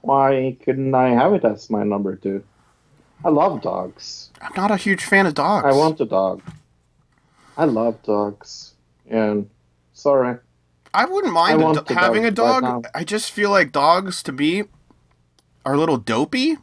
Why 0.02 0.56
couldn't 0.64 0.94
I 0.94 1.08
have 1.08 1.32
it 1.32 1.44
as 1.44 1.70
my 1.70 1.82
number 1.82 2.14
two? 2.14 2.44
I 3.24 3.30
love 3.30 3.62
dogs. 3.62 4.30
I'm 4.42 4.52
not 4.54 4.70
a 4.70 4.76
huge 4.76 5.02
fan 5.02 5.26
of 5.26 5.34
dogs. 5.34 5.66
I 5.66 5.72
want 5.72 6.00
a 6.00 6.04
dog. 6.04 6.42
I 7.56 7.64
love 7.64 8.02
dogs. 8.02 8.74
And 9.08 9.48
sorry. 9.94 10.38
I 10.92 11.06
wouldn't 11.06 11.32
mind 11.32 11.62
I 11.62 11.70
a 11.70 11.82
do- 11.82 11.94
having 11.94 12.24
a 12.24 12.30
dog 12.30 12.62
right 12.62 12.84
I 12.94 13.04
just 13.04 13.32
feel 13.32 13.50
like 13.50 13.72
dogs 13.72 14.22
to 14.24 14.32
me 14.32 14.64
are 15.64 15.74
a 15.74 15.78
little 15.78 15.96
dopey. 15.96 16.58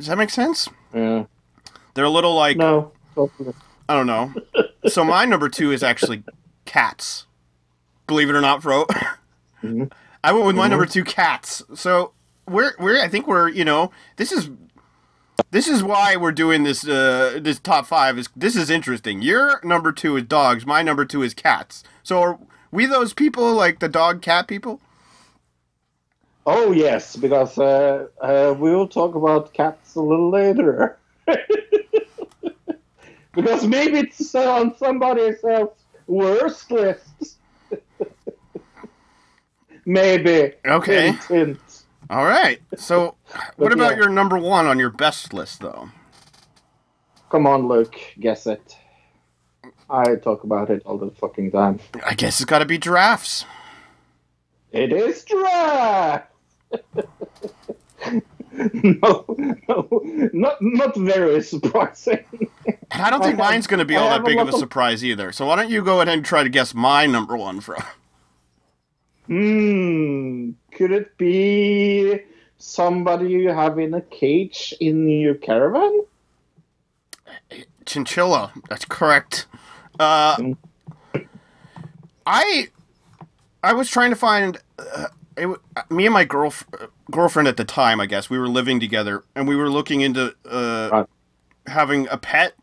Does 0.00 0.06
that 0.06 0.16
make 0.16 0.30
sense? 0.30 0.66
Yeah. 0.94 1.24
They're 1.92 2.06
a 2.06 2.10
little 2.10 2.34
like 2.34 2.56
No. 2.56 2.92
I 3.86 3.94
don't 3.94 4.06
know. 4.06 4.32
so 4.88 5.04
my 5.04 5.26
number 5.26 5.50
two 5.50 5.72
is 5.72 5.82
actually 5.82 6.22
cats. 6.64 7.26
Believe 8.06 8.30
it 8.30 8.34
or 8.34 8.40
not, 8.40 8.62
bro. 8.62 8.86
Mhm. 9.62 9.92
I 10.24 10.32
went 10.32 10.46
with 10.46 10.56
my 10.56 10.68
number 10.68 10.86
two, 10.86 11.04
cats. 11.04 11.62
So 11.74 12.12
we're 12.48 12.72
we're 12.78 12.98
I 12.98 13.08
think 13.08 13.26
we're 13.26 13.50
you 13.50 13.62
know 13.62 13.90
this 14.16 14.32
is 14.32 14.48
this 15.50 15.68
is 15.68 15.82
why 15.82 16.16
we're 16.16 16.32
doing 16.32 16.62
this 16.62 16.88
uh 16.88 17.38
this 17.42 17.58
top 17.60 17.84
five 17.86 18.18
is 18.18 18.30
this 18.34 18.56
is 18.56 18.70
interesting. 18.70 19.20
Your 19.20 19.60
number 19.62 19.92
two 19.92 20.16
is 20.16 20.24
dogs. 20.24 20.64
My 20.64 20.80
number 20.80 21.04
two 21.04 21.22
is 21.22 21.34
cats. 21.34 21.84
So 22.02 22.22
are 22.22 22.38
we 22.70 22.86
those 22.86 23.12
people 23.12 23.52
like 23.52 23.80
the 23.80 23.88
dog 23.88 24.22
cat 24.22 24.48
people? 24.48 24.80
Oh 26.46 26.72
yes, 26.72 27.16
because 27.16 27.58
uh, 27.58 28.06
uh, 28.20 28.54
we 28.58 28.74
will 28.74 28.88
talk 28.88 29.14
about 29.14 29.52
cats 29.52 29.94
a 29.94 30.00
little 30.00 30.30
later. 30.30 30.98
because 33.34 33.66
maybe 33.66 33.98
it's 33.98 34.34
uh, 34.34 34.52
on 34.54 34.76
somebody 34.76 35.22
else's 35.22 35.68
worst 36.06 36.70
list. 36.70 37.38
maybe. 39.84 40.54
Okay. 40.66 41.12
Hint, 41.12 41.24
hint. 41.24 41.82
All 42.08 42.24
right. 42.24 42.60
So 42.76 43.16
what 43.56 43.72
about 43.72 43.92
yeah. 43.92 43.98
your 43.98 44.08
number 44.08 44.38
one 44.38 44.66
on 44.66 44.78
your 44.78 44.90
best 44.90 45.32
list 45.32 45.60
though? 45.60 45.90
Come 47.30 47.46
on, 47.46 47.68
Luke. 47.68 47.96
Guess 48.18 48.46
it. 48.46 48.76
I 49.88 50.16
talk 50.16 50.44
about 50.44 50.70
it 50.70 50.82
all 50.84 50.98
the 50.98 51.10
fucking 51.10 51.50
time. 51.52 51.80
I 52.04 52.14
guess 52.14 52.40
it's 52.40 52.44
got 52.44 52.60
to 52.60 52.64
be 52.64 52.78
giraffes. 52.78 53.44
It 54.72 54.92
is 54.92 55.24
giraffe. 55.24 56.24
no, 58.52 59.24
no, 59.68 59.88
not 60.32 60.56
not 60.60 60.96
very 60.96 61.42
surprising. 61.42 62.24
I 62.90 63.10
don't 63.10 63.22
think 63.22 63.38
I 63.40 63.50
mine's 63.50 63.66
going 63.66 63.78
to 63.78 63.84
be 63.84 63.96
I 63.96 64.00
all 64.00 64.10
that 64.10 64.24
big 64.24 64.38
of 64.38 64.48
a 64.48 64.52
surprise 64.52 65.04
either. 65.04 65.32
So 65.32 65.46
why 65.46 65.56
don't 65.56 65.70
you 65.70 65.82
go 65.82 66.00
ahead 66.00 66.08
and 66.08 66.24
try 66.24 66.42
to 66.42 66.48
guess 66.48 66.74
my 66.74 67.06
number 67.06 67.36
one 67.36 67.60
from? 67.60 67.82
Hmm. 69.26 70.50
Could 70.72 70.90
it 70.92 71.16
be 71.16 72.20
somebody 72.58 73.28
you 73.30 73.50
have 73.50 73.78
in 73.78 73.94
a 73.94 74.00
cage 74.00 74.74
in 74.80 75.08
your 75.08 75.34
caravan? 75.34 76.02
Chinchilla. 77.86 78.52
That's 78.68 78.84
correct. 78.84 79.46
Uh, 79.98 80.36
Mm. 80.36 80.56
I 82.26 82.68
I 83.62 83.72
was 83.72 83.90
trying 83.90 84.10
to 84.10 84.16
find 84.16 84.58
uh, 84.78 85.06
it, 85.36 85.48
me 85.90 86.06
and 86.06 86.12
my 86.14 86.24
girlf- 86.24 86.64
girlfriend 87.10 87.48
at 87.48 87.56
the 87.56 87.64
time. 87.64 88.00
I 88.00 88.06
guess 88.06 88.30
we 88.30 88.38
were 88.38 88.48
living 88.48 88.80
together, 88.80 89.22
and 89.34 89.46
we 89.48 89.56
were 89.56 89.70
looking 89.70 90.00
into 90.00 90.34
uh, 90.50 90.88
Right. 90.92 91.06
having 91.66 92.08
a 92.08 92.16
pet. 92.16 92.54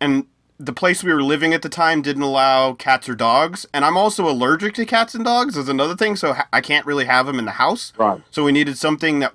And 0.00 0.26
the 0.58 0.72
place 0.72 1.04
we 1.04 1.12
were 1.12 1.22
living 1.22 1.52
at 1.54 1.62
the 1.62 1.68
time 1.68 2.02
didn't 2.02 2.22
allow 2.22 2.72
cats 2.72 3.08
or 3.08 3.14
dogs. 3.14 3.66
And 3.72 3.84
I'm 3.84 3.96
also 3.96 4.28
allergic 4.28 4.74
to 4.74 4.86
cats 4.86 5.14
and 5.14 5.24
dogs. 5.24 5.56
Is 5.56 5.68
another 5.68 5.94
thing, 5.94 6.16
so 6.16 6.32
ha- 6.32 6.48
I 6.52 6.60
can't 6.60 6.86
really 6.86 7.04
have 7.04 7.26
them 7.26 7.38
in 7.38 7.44
the 7.44 7.52
house. 7.52 7.92
Right. 7.96 8.20
So 8.30 8.44
we 8.44 8.52
needed 8.52 8.78
something 8.78 9.18
that 9.20 9.34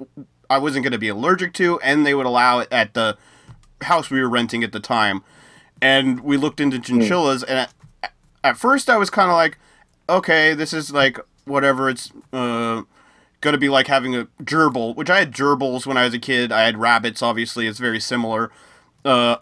I 0.49 0.57
wasn't 0.57 0.84
going 0.84 0.91
to 0.94 0.98
be 0.99 1.10
allergic 1.10 1.53
to, 1.56 1.80
and 1.81 2.06
they 2.06 2.14
would 2.14 2.26
allow 2.26 2.60
it 2.60 2.68
at 2.72 2.94
the 2.94 3.18
house 3.81 4.10
we 4.10 4.22
were 4.22 4.30
renting 4.30 4.64
at 4.64 4.72
the 4.72 4.80
time. 4.80 5.23
And 5.81 6.22
we 6.22 6.38
looked 6.38 6.60
into 6.60 6.80
chinchillas, 6.80 7.44
and 7.44 7.60
at, 8.02 8.14
at 8.44 8.57
first 8.57 8.90
I 8.90 8.98
was 8.98 9.10
kind 9.10 9.30
of 9.30 9.35
like, 9.35 9.57
okay, 10.09 10.53
this 10.53 10.73
is 10.73 10.91
like 10.91 11.19
whatever. 11.45 11.89
It's 11.89 12.11
uh, 12.31 12.84
going 13.41 13.53
to 13.53 13.57
be 13.57 13.69
like 13.69 13.88
having 13.88 14.15
a 14.15 14.27
gerbil, 14.43 14.95
which 14.95 15.09
I 15.09 15.19
had 15.19 15.31
gerbils 15.31 15.85
when 15.85 15.97
I 15.97 16.05
was 16.05 16.13
a 16.13 16.19
kid. 16.19 16.51
I 16.51 16.63
had 16.63 16.77
rabbits, 16.77 17.21
obviously. 17.21 17.67
It's 17.67 17.80
very 17.80 17.99
similar. 17.99 18.51
Uh, 19.03 19.38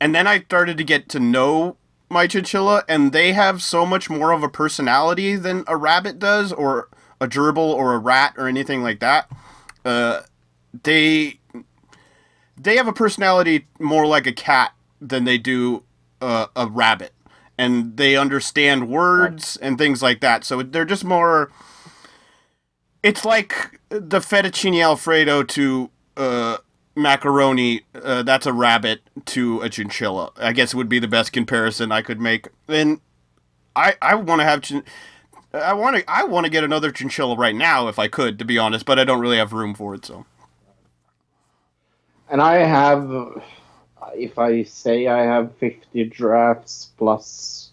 and 0.00 0.14
then 0.14 0.26
I 0.26 0.40
started 0.40 0.78
to 0.78 0.84
get 0.84 1.08
to 1.10 1.20
know 1.20 1.76
my 2.10 2.26
chinchilla, 2.26 2.84
and 2.88 3.12
they 3.12 3.32
have 3.32 3.62
so 3.62 3.84
much 3.84 4.08
more 4.08 4.32
of 4.32 4.42
a 4.42 4.48
personality 4.48 5.36
than 5.36 5.64
a 5.66 5.76
rabbit 5.76 6.18
does, 6.18 6.52
or 6.52 6.88
a 7.20 7.26
gerbil, 7.26 7.58
or 7.58 7.94
a 7.94 7.98
rat, 7.98 8.34
or 8.36 8.46
anything 8.46 8.82
like 8.82 9.00
that. 9.00 9.30
Uh, 9.84 10.22
they 10.84 11.40
they 12.56 12.76
have 12.76 12.88
a 12.88 12.92
personality 12.92 13.66
more 13.78 14.06
like 14.06 14.26
a 14.26 14.32
cat 14.32 14.74
than 15.00 15.24
they 15.24 15.38
do 15.38 15.82
uh, 16.20 16.46
a 16.56 16.66
rabbit, 16.66 17.12
and 17.58 17.96
they 17.98 18.16
understand 18.16 18.88
words 18.88 19.58
and 19.58 19.78
things 19.78 20.02
like 20.02 20.20
that. 20.20 20.44
So 20.44 20.62
they're 20.62 20.86
just 20.86 21.04
more. 21.04 21.50
It's 23.02 23.24
like 23.24 23.80
the 23.90 24.20
fettuccine 24.20 24.82
alfredo 24.82 25.44
to 25.44 25.90
uh, 26.16 26.58
macaroni. 26.96 27.82
Uh, 27.94 28.22
that's 28.22 28.46
a 28.46 28.52
rabbit 28.52 29.02
to 29.26 29.60
a 29.62 29.70
chinchilla. 29.70 30.32
I 30.38 30.52
guess 30.52 30.74
would 30.74 30.88
be 30.88 31.00
the 31.00 31.08
best 31.08 31.32
comparison 31.32 31.92
I 31.92 32.02
could 32.02 32.20
make. 32.20 32.48
And 32.68 33.00
I 33.76 33.96
I 34.02 34.14
want 34.16 34.40
to 34.40 34.44
have. 34.46 34.62
Chin- 34.62 34.84
I 35.54 35.74
want 35.74 35.96
to. 35.96 36.10
I 36.10 36.24
want 36.24 36.44
to 36.46 36.50
get 36.50 36.64
another 36.64 36.92
chinchilla 36.92 37.36
right 37.36 37.56
now 37.56 37.88
if 37.88 37.98
I 37.98 38.08
could, 38.08 38.38
to 38.40 38.44
be 38.46 38.58
honest. 38.58 38.86
But 38.86 38.98
I 38.98 39.04
don't 39.04 39.20
really 39.20 39.38
have 39.38 39.52
room 39.52 39.74
for 39.74 39.94
it. 39.94 40.04
So 40.06 40.26
And 42.30 42.42
I 42.42 42.56
have, 42.56 43.10
if 44.14 44.38
I 44.38 44.62
say 44.64 45.06
I 45.06 45.24
have 45.24 45.56
50 45.56 46.04
drafts 46.04 46.90
plus, 46.96 47.70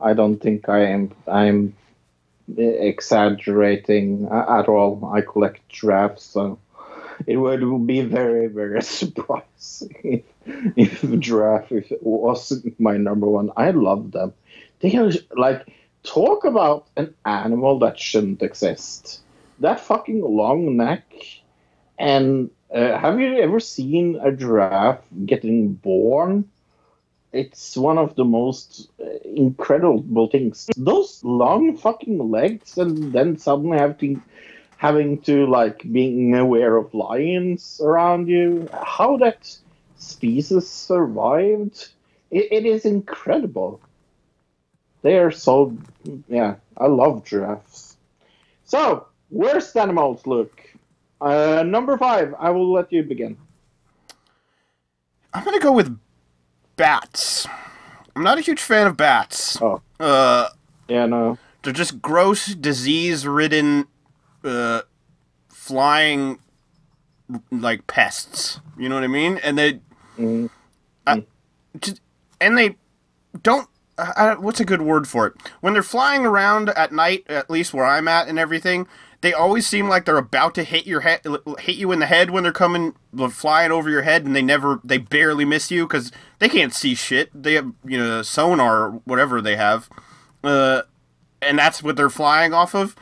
I 0.00 0.12
don't 0.14 0.38
think 0.38 0.68
I 0.68 0.86
am. 0.86 1.12
I'm 1.26 1.74
exaggerating 2.56 4.28
at 4.30 4.68
all. 4.68 5.10
I 5.12 5.20
collect 5.20 5.68
drafts, 5.68 6.24
so 6.24 6.58
it 7.26 7.36
would 7.36 7.86
be 7.86 8.02
very, 8.02 8.46
very 8.48 8.82
surprising 9.00 10.22
if, 10.76 11.04
if 11.04 11.20
draft 11.20 11.72
if 11.72 11.92
wasn't 12.00 12.78
my 12.78 12.96
number 12.96 13.26
one. 13.26 13.50
I 13.56 13.70
love 13.70 14.12
them. 14.12 14.32
They 14.80 14.96
are 14.96 15.10
like 15.36 15.66
talk 16.02 16.44
about 16.44 16.86
an 16.96 17.14
animal 17.24 17.78
that 17.80 17.98
shouldn't 17.98 18.42
exist. 18.42 19.20
That 19.60 19.80
fucking 19.80 20.20
long 20.22 20.76
neck 20.76 21.04
and 21.98 22.50
uh, 22.74 22.98
have 22.98 23.20
you 23.20 23.38
ever 23.38 23.60
seen 23.60 24.18
a 24.22 24.32
giraffe 24.32 24.94
getting 25.24 25.66
born? 25.66 26.44
It's 27.32 27.76
one 27.76 27.98
of 27.98 28.14
the 28.16 28.24
most 28.24 28.88
uh, 29.00 29.04
incredible 29.24 30.28
things. 30.28 30.68
Those 30.76 31.22
long 31.24 31.76
fucking 31.76 32.18
legs, 32.30 32.76
and 32.78 33.12
then 33.12 33.36
suddenly 33.38 33.78
having 33.78 34.22
having 34.78 35.20
to 35.22 35.46
like 35.46 35.82
being 35.92 36.34
aware 36.34 36.76
of 36.76 36.94
lions 36.94 37.80
around 37.84 38.28
you. 38.28 38.68
How 38.72 39.16
that 39.18 39.56
species 39.96 40.68
survived, 40.68 41.88
it, 42.30 42.48
it 42.52 42.66
is 42.66 42.84
incredible. 42.86 43.80
They 45.02 45.18
are 45.18 45.30
so 45.30 45.76
yeah. 46.28 46.56
I 46.76 46.86
love 46.86 47.24
giraffes. 47.24 47.96
So 48.64 49.06
worst 49.30 49.76
animals, 49.76 50.26
Luke. 50.26 50.65
Uh, 51.20 51.62
number 51.66 51.96
five, 51.96 52.34
I 52.38 52.50
will 52.50 52.70
let 52.72 52.92
you 52.92 53.02
begin. 53.02 53.36
I'm 55.32 55.44
gonna 55.44 55.58
go 55.60 55.72
with 55.72 55.98
bats. 56.76 57.46
I'm 58.14 58.22
not 58.22 58.38
a 58.38 58.40
huge 58.40 58.60
fan 58.60 58.86
of 58.86 58.96
bats. 58.96 59.60
Oh. 59.60 59.80
Uh, 60.00 60.48
Yeah, 60.88 61.06
no. 61.06 61.38
they're 61.62 61.72
just 61.72 62.00
gross, 62.00 62.54
disease-ridden, 62.54 63.86
uh, 64.44 64.82
flying 65.48 66.38
like 67.50 67.86
pests. 67.86 68.60
You 68.78 68.88
know 68.88 68.94
what 68.94 69.04
I 69.04 69.08
mean? 69.08 69.38
And 69.38 69.58
they 69.58 69.80
Mm. 70.18 70.48
just, 71.80 72.00
and 72.40 72.56
they 72.56 72.76
don't. 73.42 73.68
Uh, 73.98 74.12
I, 74.16 74.34
what's 74.34 74.60
a 74.60 74.64
good 74.64 74.82
word 74.82 75.06
for 75.08 75.26
it? 75.26 75.34
When 75.60 75.72
they're 75.74 75.82
flying 75.82 76.24
around 76.24 76.68
at 76.70 76.92
night, 76.92 77.24
at 77.28 77.50
least 77.50 77.74
where 77.74 77.84
I'm 77.84 78.08
at 78.08 78.28
and 78.28 78.38
everything, 78.38 78.86
they 79.20 79.32
always 79.32 79.66
seem 79.66 79.88
like 79.88 80.04
they're 80.04 80.16
about 80.16 80.54
to 80.56 80.64
hit 80.64 80.86
your 80.86 81.00
head, 81.00 81.20
hit 81.58 81.76
you 81.76 81.92
in 81.92 81.98
the 81.98 82.06
head 82.06 82.30
when 82.30 82.42
they're 82.42 82.52
coming, 82.52 82.94
flying 83.30 83.72
over 83.72 83.88
your 83.88 84.02
head, 84.02 84.24
and 84.24 84.36
they 84.36 84.42
never, 84.42 84.80
they 84.84 84.98
barely 84.98 85.44
miss 85.44 85.70
you 85.70 85.86
because 85.86 86.12
they 86.38 86.48
can't 86.48 86.74
see 86.74 86.94
shit. 86.94 87.30
They 87.34 87.54
have, 87.54 87.72
you 87.84 87.98
know, 87.98 88.22
sonar 88.22 88.90
whatever 89.04 89.40
they 89.40 89.56
have, 89.56 89.88
uh, 90.44 90.82
and 91.40 91.58
that's 91.58 91.82
what 91.82 91.96
they're 91.96 92.10
flying 92.10 92.52
off 92.52 92.74
of. 92.74 92.94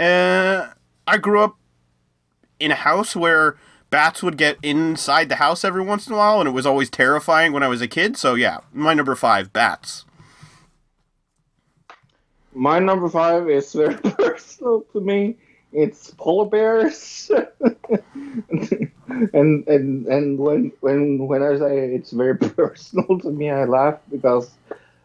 Uh, 0.00 0.68
I 1.06 1.18
grew 1.18 1.42
up 1.42 1.56
in 2.60 2.70
a 2.70 2.76
house 2.76 3.14
where 3.14 3.56
bats 3.90 4.22
would 4.22 4.36
get 4.36 4.58
inside 4.62 5.28
the 5.28 5.36
house 5.36 5.64
every 5.64 5.82
once 5.82 6.06
in 6.06 6.12
a 6.12 6.16
while, 6.16 6.40
and 6.40 6.48
it 6.48 6.52
was 6.52 6.66
always 6.66 6.90
terrifying 6.90 7.52
when 7.52 7.62
I 7.62 7.68
was 7.68 7.80
a 7.80 7.88
kid. 7.88 8.16
So 8.16 8.34
yeah, 8.34 8.58
my 8.72 8.94
number 8.94 9.14
five, 9.14 9.52
bats. 9.52 10.04
My 12.54 12.78
number 12.78 13.08
five 13.08 13.48
is 13.48 13.72
very 13.72 13.94
personal 14.18 14.82
to 14.92 15.00
me. 15.00 15.36
It's 15.72 16.10
polar 16.12 16.46
bears. 16.48 17.30
and 19.32 19.68
and 19.68 20.06
and 20.06 20.38
when 20.38 20.72
when 20.80 21.26
when 21.26 21.42
I 21.42 21.58
say 21.58 21.94
it's 21.94 22.10
very 22.12 22.36
personal 22.38 23.18
to 23.20 23.30
me, 23.30 23.50
I 23.50 23.64
laugh 23.64 23.98
because 24.10 24.50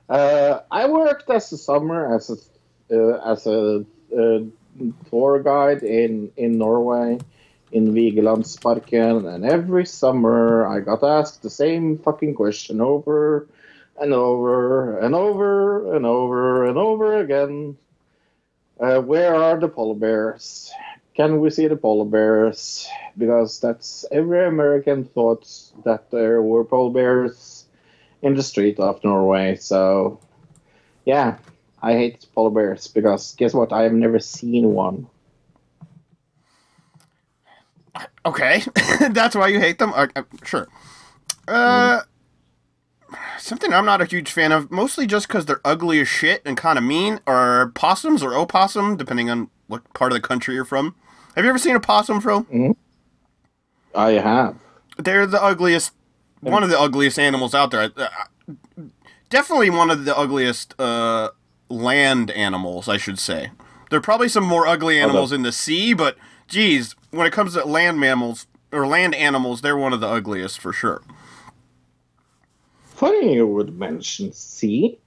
uh, 0.09 0.59
I 0.71 0.87
worked 0.89 1.29
as 1.29 1.51
a 1.51 1.57
summer 1.57 2.15
as 2.15 2.29
a 2.29 2.37
uh, 2.95 3.31
as 3.31 3.45
a 3.47 3.85
tour 5.09 5.41
guide 5.43 5.83
in 5.83 6.31
in 6.37 6.57
Norway 6.57 7.19
in 7.71 7.93
Vigelandsparken, 7.93 9.33
and 9.33 9.45
every 9.45 9.85
summer 9.85 10.67
I 10.67 10.79
got 10.79 11.03
asked 11.03 11.41
the 11.41 11.49
same 11.49 11.97
fucking 11.97 12.35
question 12.35 12.81
over 12.81 13.47
and 13.99 14.13
over 14.13 14.99
and 14.99 15.15
over 15.15 15.95
and 15.95 16.05
over 16.05 16.65
and 16.65 16.77
over 16.77 17.19
again. 17.19 17.77
Uh, 18.83 18.99
where 18.99 19.33
are 19.33 19.57
the 19.57 19.69
polar 19.69 19.95
bears? 19.95 20.69
Can 21.15 21.39
we 21.39 21.49
see 21.49 21.67
the 21.67 21.77
polar 21.77 22.03
bears? 22.03 22.85
Because 23.17 23.61
that's 23.61 24.03
every 24.11 24.45
American 24.45 25.05
thought 25.05 25.47
that 25.85 26.11
there 26.11 26.41
were 26.41 26.65
polar 26.65 26.91
bears 26.91 27.63
in 28.21 28.35
the 28.35 28.43
street 28.43 28.77
of 28.79 29.01
Norway. 29.01 29.55
So, 29.55 30.19
yeah, 31.05 31.37
I 31.81 31.93
hate 31.93 32.25
polar 32.35 32.49
bears 32.49 32.89
because 32.89 33.33
guess 33.35 33.53
what? 33.53 33.71
I 33.71 33.83
have 33.83 33.93
never 33.93 34.19
seen 34.19 34.73
one. 34.73 35.07
Okay, 38.25 38.63
that's 39.11 39.33
why 39.35 39.47
you 39.47 39.61
hate 39.61 39.79
them. 39.79 39.93
Uh, 39.93 40.07
uh, 40.13 40.23
sure. 40.43 40.67
Uh, 41.47 42.01
something 43.37 43.73
I'm 43.73 43.85
not 43.85 44.01
a 44.01 44.05
huge 44.05 44.31
fan 44.31 44.51
of, 44.51 44.71
mostly 44.71 45.05
just 45.07 45.27
because 45.27 45.45
they're 45.45 45.61
ugly 45.63 45.99
as 45.99 46.07
shit 46.07 46.41
and 46.45 46.57
kind 46.57 46.77
of 46.77 46.83
mean, 46.83 47.19
are 47.27 47.69
possums 47.69 48.23
or 48.23 48.33
opossum, 48.33 48.97
depending 48.97 49.29
on 49.29 49.49
what 49.67 49.91
part 49.93 50.11
of 50.11 50.15
the 50.15 50.27
country 50.27 50.55
you're 50.55 50.65
from. 50.65 50.95
Have 51.35 51.43
you 51.43 51.49
ever 51.49 51.57
seen 51.57 51.75
a 51.75 51.79
possum, 51.79 52.21
Fro? 52.21 52.45
I 53.95 54.11
have. 54.11 54.55
They're 54.97 55.25
the 55.25 55.41
ugliest, 55.41 55.93
one 56.41 56.63
of 56.63 56.69
the 56.69 56.79
ugliest 56.79 57.17
animals 57.17 57.55
out 57.55 57.71
there. 57.71 57.91
Uh, 57.95 58.07
definitely 59.29 59.69
one 59.69 59.89
of 59.89 60.05
the 60.05 60.15
ugliest 60.15 60.79
uh, 60.79 61.29
land 61.69 62.31
animals, 62.31 62.87
I 62.87 62.97
should 62.97 63.19
say. 63.19 63.51
There 63.89 63.97
are 63.97 64.01
probably 64.01 64.29
some 64.29 64.43
more 64.43 64.67
ugly 64.67 64.99
animals 64.99 65.31
in 65.31 65.43
the 65.43 65.51
sea, 65.51 65.93
but 65.93 66.17
geez, 66.47 66.95
when 67.11 67.27
it 67.27 67.33
comes 67.33 67.53
to 67.53 67.65
land 67.65 67.99
mammals 67.99 68.47
or 68.71 68.87
land 68.87 69.15
animals, 69.15 69.61
they're 69.61 69.77
one 69.77 69.93
of 69.93 70.01
the 70.01 70.07
ugliest 70.07 70.59
for 70.59 70.73
sure. 70.73 71.01
Funny 73.03 73.33
you 73.33 73.45
would 73.45 73.77
mention 73.77 74.31
sea, 74.31 74.97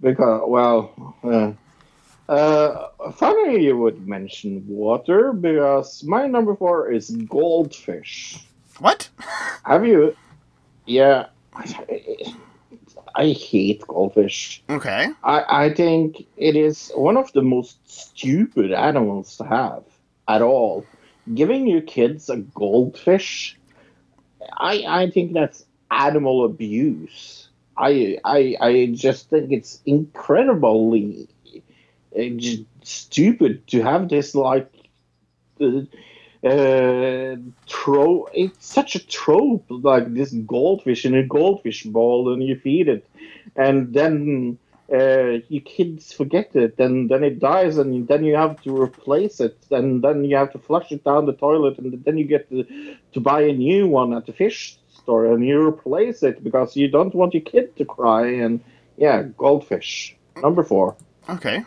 because 0.00 0.40
well, 0.46 1.14
uh, 1.22 1.52
uh, 2.26 2.88
funny 3.12 3.64
you 3.64 3.76
would 3.76 4.08
mention 4.08 4.66
water 4.66 5.34
because 5.34 6.02
my 6.04 6.26
number 6.26 6.56
four 6.56 6.90
is 6.90 7.10
goldfish. 7.10 8.38
What? 8.78 9.10
Have 9.64 9.84
you? 9.84 10.16
Yeah, 10.86 11.26
I 13.14 13.26
hate 13.26 13.86
goldfish. 13.86 14.62
Okay. 14.70 15.08
I, 15.22 15.66
I 15.66 15.74
think 15.74 16.26
it 16.38 16.56
is 16.56 16.92
one 16.94 17.18
of 17.18 17.30
the 17.34 17.42
most 17.42 17.76
stupid 17.84 18.72
animals 18.72 19.36
to 19.36 19.44
have 19.44 19.84
at 20.26 20.40
all. 20.40 20.86
Giving 21.34 21.66
your 21.66 21.82
kids 21.82 22.30
a 22.30 22.38
goldfish, 22.38 23.58
I 24.56 24.84
I 24.88 25.10
think 25.10 25.34
that's 25.34 25.66
animal 25.90 26.44
abuse. 26.44 27.48
I 27.76 28.18
I 28.24 28.56
I 28.60 28.86
just 28.94 29.30
think 29.30 29.52
it's 29.52 29.80
incredibly 29.84 31.28
uh, 32.16 32.22
stupid 32.82 33.66
to 33.68 33.82
have 33.82 34.08
this 34.08 34.34
like 34.34 34.70
uh, 35.60 35.82
uh, 36.46 37.36
tro. 37.66 38.28
It's 38.32 38.66
such 38.66 38.94
a 38.94 39.06
trope, 39.06 39.64
like 39.68 40.14
this 40.14 40.32
goldfish 40.32 41.04
in 41.04 41.14
a 41.14 41.26
goldfish 41.26 41.84
bowl, 41.84 42.32
and 42.32 42.42
you 42.42 42.56
feed 42.56 42.88
it, 42.88 43.08
and 43.56 43.92
then 43.92 44.58
uh, 44.92 45.40
you 45.48 45.60
kids 45.60 46.12
forget 46.12 46.54
it, 46.54 46.78
and 46.78 47.08
then 47.08 47.24
it 47.24 47.40
dies, 47.40 47.78
and 47.78 48.06
then 48.06 48.24
you 48.24 48.36
have 48.36 48.60
to 48.62 48.80
replace 48.80 49.40
it, 49.40 49.56
and 49.70 50.02
then 50.04 50.24
you 50.24 50.36
have 50.36 50.52
to 50.52 50.58
flush 50.58 50.92
it 50.92 51.02
down 51.02 51.26
the 51.26 51.32
toilet, 51.32 51.78
and 51.78 52.04
then 52.04 52.18
you 52.18 52.24
get 52.24 52.48
to, 52.50 52.64
to 53.12 53.20
buy 53.20 53.40
a 53.42 53.52
new 53.52 53.88
one 53.88 54.12
at 54.12 54.26
the 54.26 54.32
fish 54.32 54.76
store, 55.04 55.26
and 55.32 55.46
you 55.46 55.62
replace 55.66 56.22
it 56.22 56.42
because 56.42 56.76
you 56.76 56.88
don't 56.88 57.14
want 57.14 57.32
your 57.34 57.42
kid 57.42 57.76
to 57.76 57.84
cry, 57.84 58.26
and 58.26 58.60
yeah, 58.96 59.22
goldfish 59.38 60.16
number 60.42 60.62
four. 60.64 60.96
Okay. 61.28 61.62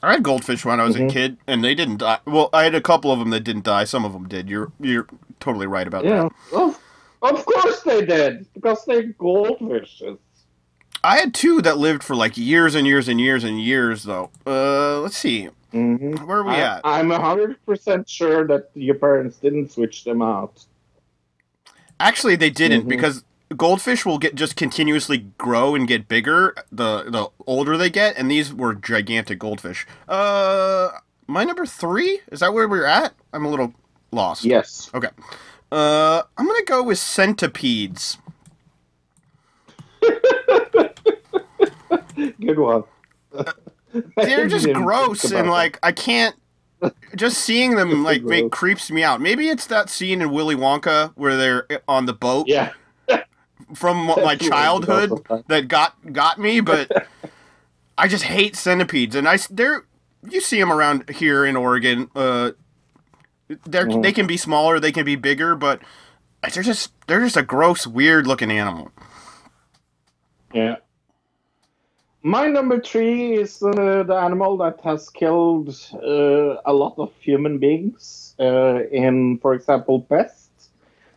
I 0.00 0.12
had 0.12 0.22
goldfish 0.22 0.64
when 0.64 0.78
I 0.78 0.84
was 0.84 0.94
Mhm. 0.94 1.08
a 1.08 1.12
kid, 1.12 1.36
and 1.48 1.64
they 1.64 1.74
didn't 1.74 1.96
die. 1.98 2.20
Well, 2.24 2.50
I 2.52 2.62
had 2.64 2.74
a 2.76 2.80
couple 2.80 3.10
of 3.10 3.18
them 3.18 3.30
that 3.30 3.40
didn't 3.40 3.64
die. 3.64 3.82
Some 3.84 4.04
of 4.04 4.12
them 4.12 4.28
did. 4.28 4.48
You're 4.48 4.70
you're 4.80 5.06
totally 5.40 5.66
right 5.66 5.86
about 5.88 6.04
Yeah, 6.04 6.28
that. 6.52 6.56
of, 6.56 6.78
of 7.22 7.44
course 7.44 7.80
they 7.82 8.04
did 8.04 8.46
because 8.54 8.84
they're 8.86 9.12
goldfishes. 9.14 10.18
I 11.02 11.16
had 11.18 11.32
two 11.34 11.62
that 11.62 11.78
lived 11.78 12.02
for 12.04 12.14
like 12.16 12.36
years 12.36 12.74
and 12.74 12.86
years 12.86 13.08
and 13.08 13.20
years 13.20 13.42
and 13.44 13.60
years, 13.60 14.04
though. 14.04 14.30
Uh, 14.46 15.00
let's 15.00 15.16
see. 15.16 15.48
hmm 15.72 16.14
Where 16.26 16.38
are 16.38 16.44
we 16.44 16.52
I, 16.52 16.76
at? 16.76 16.80
I'm 16.84 17.10
hundred 17.10 17.64
percent 17.66 18.08
sure 18.08 18.46
that 18.46 18.70
your 18.74 18.94
parents 18.96 19.36
didn't 19.38 19.70
switch 19.72 20.04
them 20.04 20.22
out. 20.22 20.64
Actually, 22.00 22.36
they 22.36 22.50
didn't 22.50 22.84
Mhm. 22.84 22.88
because 22.88 23.24
goldfish 23.56 24.04
will 24.04 24.18
get 24.18 24.34
just 24.34 24.56
continuously 24.56 25.26
grow 25.38 25.74
and 25.74 25.88
get 25.88 26.06
bigger 26.08 26.54
the 26.70 27.04
the 27.04 27.28
older 27.46 27.76
they 27.76 27.90
get, 27.90 28.16
and 28.16 28.30
these 28.30 28.52
were 28.52 28.74
gigantic 28.74 29.38
goldfish. 29.38 29.86
Uh, 30.08 30.90
my 31.26 31.44
number 31.44 31.66
three 31.66 32.20
is 32.30 32.40
that 32.40 32.52
where 32.52 32.68
we're 32.68 32.84
at? 32.86 33.14
I'm 33.32 33.44
a 33.44 33.48
little 33.50 33.72
lost. 34.12 34.44
Yes. 34.44 34.90
Okay. 34.94 35.08
Uh, 35.72 36.22
I'm 36.36 36.46
gonna 36.46 36.64
go 36.64 36.82
with 36.82 36.98
centipedes. 36.98 38.18
Good 42.40 42.58
one. 42.58 42.84
They're 44.16 44.48
just 44.48 44.72
gross 44.72 45.30
and 45.30 45.48
like 45.50 45.78
I 45.82 45.92
can't. 45.92 46.34
Just 47.16 47.38
seeing 47.38 47.74
them 47.76 48.04
like 48.04 48.22
make 48.22 48.50
creeps 48.52 48.90
me 48.90 49.02
out. 49.02 49.20
Maybe 49.20 49.48
it's 49.48 49.66
that 49.66 49.90
scene 49.90 50.22
in 50.22 50.30
Willy 50.30 50.54
Wonka 50.54 51.12
where 51.16 51.36
they're 51.36 51.66
on 51.88 52.06
the 52.06 52.12
boat 52.12 52.46
Yeah. 52.48 52.72
from 53.74 54.06
my 54.06 54.36
childhood 54.36 55.10
that 55.48 55.68
got 55.68 55.94
got 56.12 56.38
me, 56.38 56.60
but 56.72 57.06
I 57.96 58.06
just 58.08 58.24
hate 58.24 58.54
centipedes, 58.56 59.14
and 59.16 59.28
I 59.28 59.38
they're 59.50 59.84
you 60.28 60.40
see 60.40 60.58
them 60.60 60.72
around 60.72 61.08
here 61.10 61.44
in 61.44 61.56
Oregon. 61.56 62.10
Uh, 62.14 62.52
they're 63.64 63.86
Mhm. 63.86 64.02
they 64.02 64.12
can 64.12 64.26
be 64.26 64.36
smaller, 64.36 64.78
they 64.78 64.92
can 64.92 65.04
be 65.04 65.16
bigger, 65.16 65.56
but 65.56 65.80
they're 66.52 66.62
just 66.62 66.92
they're 67.08 67.20
just 67.24 67.36
a 67.36 67.42
gross, 67.42 67.86
weird 67.86 68.26
looking 68.26 68.50
animal. 68.52 68.92
Yeah. 70.52 70.76
My 72.22 72.46
number 72.48 72.80
three 72.80 73.34
is 73.34 73.62
uh, 73.62 74.02
the 74.02 74.14
animal 74.14 74.56
that 74.58 74.80
has 74.82 75.08
killed 75.08 75.68
uh, 75.94 76.56
a 76.66 76.72
lot 76.72 76.94
of 76.98 77.12
human 77.20 77.58
beings 77.58 78.34
uh, 78.40 78.80
in, 78.90 79.38
for 79.38 79.54
example, 79.54 80.02
pests. 80.02 80.68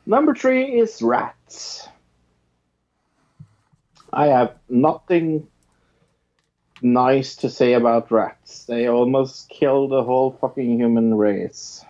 Number 0.06 0.36
three 0.36 0.80
is 0.80 1.02
rats. 1.02 1.88
I 4.14 4.28
have 4.28 4.56
nothing 4.69 5.48
nice 6.82 7.36
to 7.38 7.49
say 7.49 7.73
about 7.73 8.11
rats. 8.11 8.65
They 8.65 8.88
almost 8.88 9.49
killed 9.49 9.91
the 9.91 10.03
whole 10.03 10.38
fucking 10.40 10.78
human 10.80 11.15
race. 11.15 11.84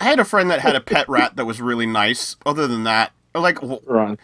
I 0.00 0.04
had 0.04 0.18
a 0.18 0.24
friend 0.24 0.50
that 0.50 0.60
had 0.60 0.76
a 0.76 0.80
pet 0.80 1.08
rat 1.08 1.36
that 1.36 1.44
was 1.44 1.60
really 1.60 1.86
nice. 1.86 2.36
Other 2.44 2.66
than 2.66 2.84
that, 2.84 3.12
like 3.34 3.60
w- 3.60 3.80
Right. 3.86 4.18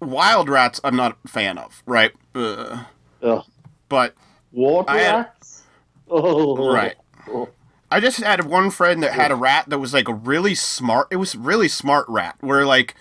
wild 0.00 0.48
rats, 0.48 0.80
I'm 0.84 0.96
not 0.96 1.16
a 1.24 1.28
fan 1.28 1.56
of. 1.56 1.82
Right. 1.86 2.12
Uh, 2.34 2.84
Ugh. 3.22 3.44
but 3.88 4.14
Water 4.52 4.92
had- 4.92 5.14
rats? 5.14 5.62
Oh. 6.08 6.72
Right. 6.72 6.96
Oh. 7.28 7.48
I 7.90 7.98
just 8.00 8.20
had 8.20 8.44
one 8.44 8.70
friend 8.70 9.02
that 9.02 9.12
had 9.12 9.30
a 9.32 9.34
rat 9.34 9.68
that 9.68 9.78
was 9.80 9.92
like 9.92 10.08
a 10.08 10.14
really 10.14 10.54
smart. 10.54 11.08
It 11.10 11.16
was 11.16 11.34
really 11.34 11.66
smart 11.68 12.06
rat 12.08 12.36
where 12.40 12.64
like, 12.64 12.94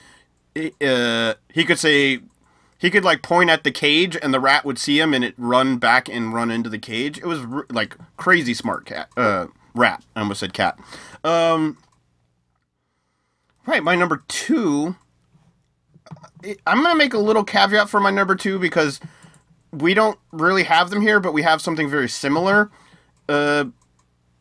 uh, 0.82 1.36
he 1.54 1.64
could 1.64 1.78
say, 1.78 2.20
he 2.80 2.90
could 2.90 3.04
like 3.04 3.22
point 3.22 3.50
at 3.52 3.64
the 3.64 3.72
cage 3.72 4.18
and 4.22 4.34
the 4.34 4.40
rat 4.40 4.66
would 4.66 4.80
see 4.80 5.00
him 5.00 5.14
and 5.14 5.24
it 5.24 5.36
run 5.38 5.78
back 5.78 6.10
and 6.10 6.34
run 6.34 6.50
into 6.50 6.70
the 6.70 6.80
cage. 6.80 7.18
It 7.20 7.26
was 7.26 7.40
r- 7.42 7.68
like 7.70 7.96
crazy 8.18 8.54
smart 8.56 8.86
cat. 8.86 9.10
Uh, 9.16 9.48
rat. 9.76 10.04
I 10.16 10.22
almost 10.22 10.40
said 10.40 10.54
cat. 10.54 10.80
Um. 11.24 11.78
Right, 13.68 13.84
my 13.84 13.96
number 13.96 14.24
two. 14.28 14.96
I'm 16.66 16.82
gonna 16.82 16.96
make 16.96 17.14
a 17.14 17.20
little 17.20 17.44
caveat 17.44 17.90
for 17.90 18.00
my 18.00 18.10
number 18.10 18.36
two 18.36 18.58
because 18.58 19.00
we 19.72 19.94
don't 19.94 20.18
really 20.32 20.64
have 20.64 20.90
them 20.90 21.02
here, 21.02 21.20
but 21.20 21.34
we 21.34 21.42
have 21.44 21.62
something 21.62 21.90
very 21.90 22.10
similar. 22.10 22.70
Uh, 23.28 23.66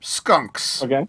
skunks. 0.01 0.83
Okay. 0.83 1.07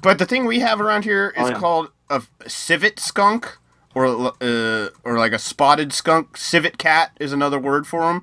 But 0.00 0.18
the 0.18 0.26
thing 0.26 0.46
we 0.46 0.60
have 0.60 0.80
around 0.80 1.04
here 1.04 1.32
is 1.36 1.44
Oh, 1.44 1.48
yeah. 1.50 1.58
called 1.58 1.90
a 2.10 2.22
civet 2.46 2.98
skunk, 2.98 3.56
or 3.94 4.06
uh, 4.40 4.88
or 5.04 5.18
like 5.18 5.32
a 5.32 5.38
spotted 5.38 5.92
skunk. 5.92 6.36
Civet 6.36 6.78
cat 6.78 7.12
is 7.20 7.32
another 7.32 7.58
word 7.58 7.86
for 7.86 8.00
them. 8.02 8.22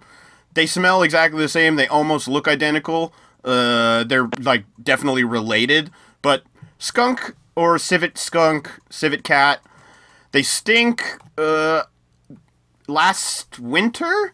They 0.53 0.65
smell 0.65 1.03
exactly 1.03 1.39
the 1.41 1.49
same. 1.49 1.75
They 1.75 1.87
almost 1.87 2.27
look 2.27 2.47
identical. 2.47 3.13
Uh, 3.43 4.03
they're 4.03 4.27
like 4.39 4.65
definitely 4.81 5.23
related. 5.23 5.91
But 6.21 6.43
skunk 6.79 7.35
or 7.55 7.77
civet 7.79 8.17
skunk, 8.17 8.69
civet 8.89 9.23
cat, 9.23 9.61
they 10.31 10.41
stink. 10.43 11.03
Uh, 11.37 11.83
last 12.87 13.59
winter, 13.59 14.33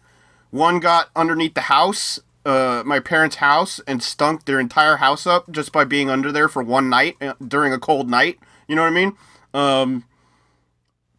one 0.50 0.80
got 0.80 1.10
underneath 1.16 1.54
the 1.54 1.62
house, 1.62 2.18
uh, 2.44 2.82
my 2.86 3.00
parents' 3.00 3.36
house, 3.36 3.80
and 3.86 4.02
stunk 4.02 4.44
their 4.44 4.60
entire 4.60 4.96
house 4.96 5.26
up 5.26 5.50
just 5.50 5.72
by 5.72 5.84
being 5.84 6.10
under 6.10 6.32
there 6.32 6.48
for 6.48 6.62
one 6.62 6.88
night 6.88 7.16
uh, 7.20 7.34
during 7.46 7.72
a 7.72 7.78
cold 7.78 8.08
night. 8.08 8.38
You 8.68 8.76
know 8.76 8.82
what 8.82 8.88
I 8.88 8.90
mean? 8.90 9.16
Um, 9.54 10.04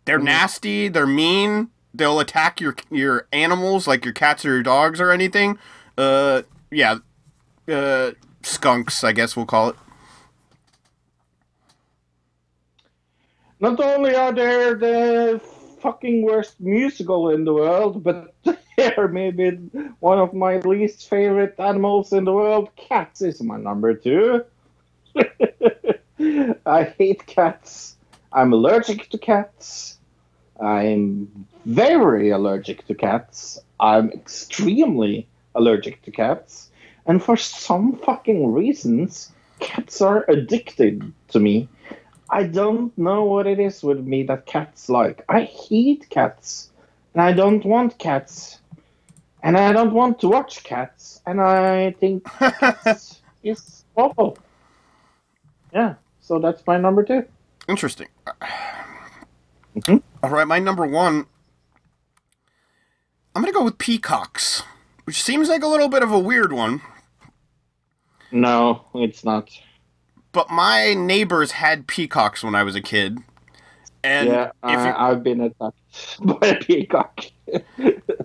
they're 0.05 0.19
nasty. 0.19 0.87
They're 0.87 1.07
mean. 1.07 1.69
They'll 1.93 2.19
attack 2.19 2.61
your 2.61 2.75
your 2.91 3.27
animals, 3.33 3.87
like 3.87 4.05
your 4.05 4.13
cats 4.13 4.45
or 4.45 4.49
your 4.49 4.63
dogs 4.63 5.01
or 5.01 5.11
anything. 5.11 5.57
Uh, 5.97 6.43
yeah, 6.71 6.97
uh, 7.67 8.11
skunks, 8.43 9.03
I 9.03 9.11
guess 9.11 9.35
we'll 9.35 9.45
call 9.45 9.69
it. 9.69 9.75
Not 13.59 13.79
only 13.79 14.15
are 14.15 14.31
they 14.31 14.73
the 14.73 15.41
fucking 15.81 16.23
worst 16.23 16.59
musical 16.59 17.31
in 17.31 17.43
the 17.43 17.53
world, 17.53 18.03
but 18.03 18.35
they're 18.95 19.07
maybe 19.07 19.49
one 19.99 20.19
of 20.19 20.35
my 20.35 20.57
least 20.59 21.09
favorite 21.09 21.55
animals 21.57 22.13
in 22.13 22.25
the 22.25 22.31
world. 22.33 22.69
Cats 22.75 23.23
is 23.23 23.41
my 23.41 23.57
number 23.57 23.95
two. 23.95 24.45
I 26.65 26.83
hate 26.83 27.25
cats. 27.25 27.95
I'm 28.31 28.53
allergic 28.53 29.09
to 29.09 29.17
cats. 29.17 29.97
I'm 30.61 31.47
very 31.65 32.29
allergic 32.29 32.85
to 32.85 32.93
cats. 32.93 33.59
I'm 33.79 34.11
extremely 34.11 35.27
allergic 35.55 36.03
to 36.03 36.11
cats. 36.11 36.69
And 37.07 37.23
for 37.23 37.35
some 37.35 37.97
fucking 37.97 38.53
reasons, 38.53 39.31
cats 39.59 40.01
are 40.01 40.23
addicted 40.29 41.13
to 41.29 41.39
me. 41.39 41.67
I 42.29 42.43
don't 42.43 42.95
know 42.95 43.23
what 43.23 43.47
it 43.47 43.59
is 43.59 43.81
with 43.81 44.05
me 44.05 44.21
that 44.23 44.45
cats 44.45 44.87
like. 44.87 45.25
I 45.27 45.43
hate 45.43 46.09
cats. 46.11 46.69
And 47.15 47.23
I 47.23 47.31
don't 47.31 47.65
want 47.65 47.97
cats. 47.97 48.59
And 49.43 49.57
I 49.57 49.71
don't 49.71 49.93
want 49.93 50.19
to 50.21 50.27
watch 50.27 50.63
cats. 50.63 51.21
And 51.25 51.39
I 51.41 51.91
think 51.91 52.23
cats 52.39 53.21
is 53.43 53.85
awful. 53.95 54.37
Yeah, 55.73 55.95
so 56.21 56.39
that's 56.39 56.65
my 56.65 56.77
number 56.77 57.03
two. 57.03 57.23
Interesting. 57.67 58.07
Mhm. 59.75 60.01
All 60.23 60.29
right, 60.29 60.47
my 60.47 60.59
number 60.59 60.85
one. 60.85 61.25
I'm 63.35 63.43
gonna 63.43 63.53
go 63.53 63.63
with 63.63 63.77
peacocks, 63.77 64.63
which 65.03 65.21
seems 65.21 65.49
like 65.49 65.61
a 65.61 65.67
little 65.67 65.89
bit 65.89 66.01
of 66.01 66.11
a 66.11 66.17
weird 66.17 66.51
one. 66.51 66.81
No, 68.31 68.85
it's 68.95 69.23
not. 69.23 69.49
But 70.31 70.49
my 70.49 70.93
neighbors 70.95 71.51
had 71.51 71.87
peacocks 71.87 72.43
when 72.43 72.55
I 72.55 72.63
was 72.63 72.75
a 72.75 72.81
kid, 72.81 73.19
and 74.03 74.29
yeah, 74.29 74.51
if 74.63 74.71
you, 74.71 74.77
I, 74.77 75.11
I've 75.11 75.23
been 75.23 75.41
attacked 75.41 76.17
by 76.21 76.47
a 76.47 76.55
peacock. 76.55 77.25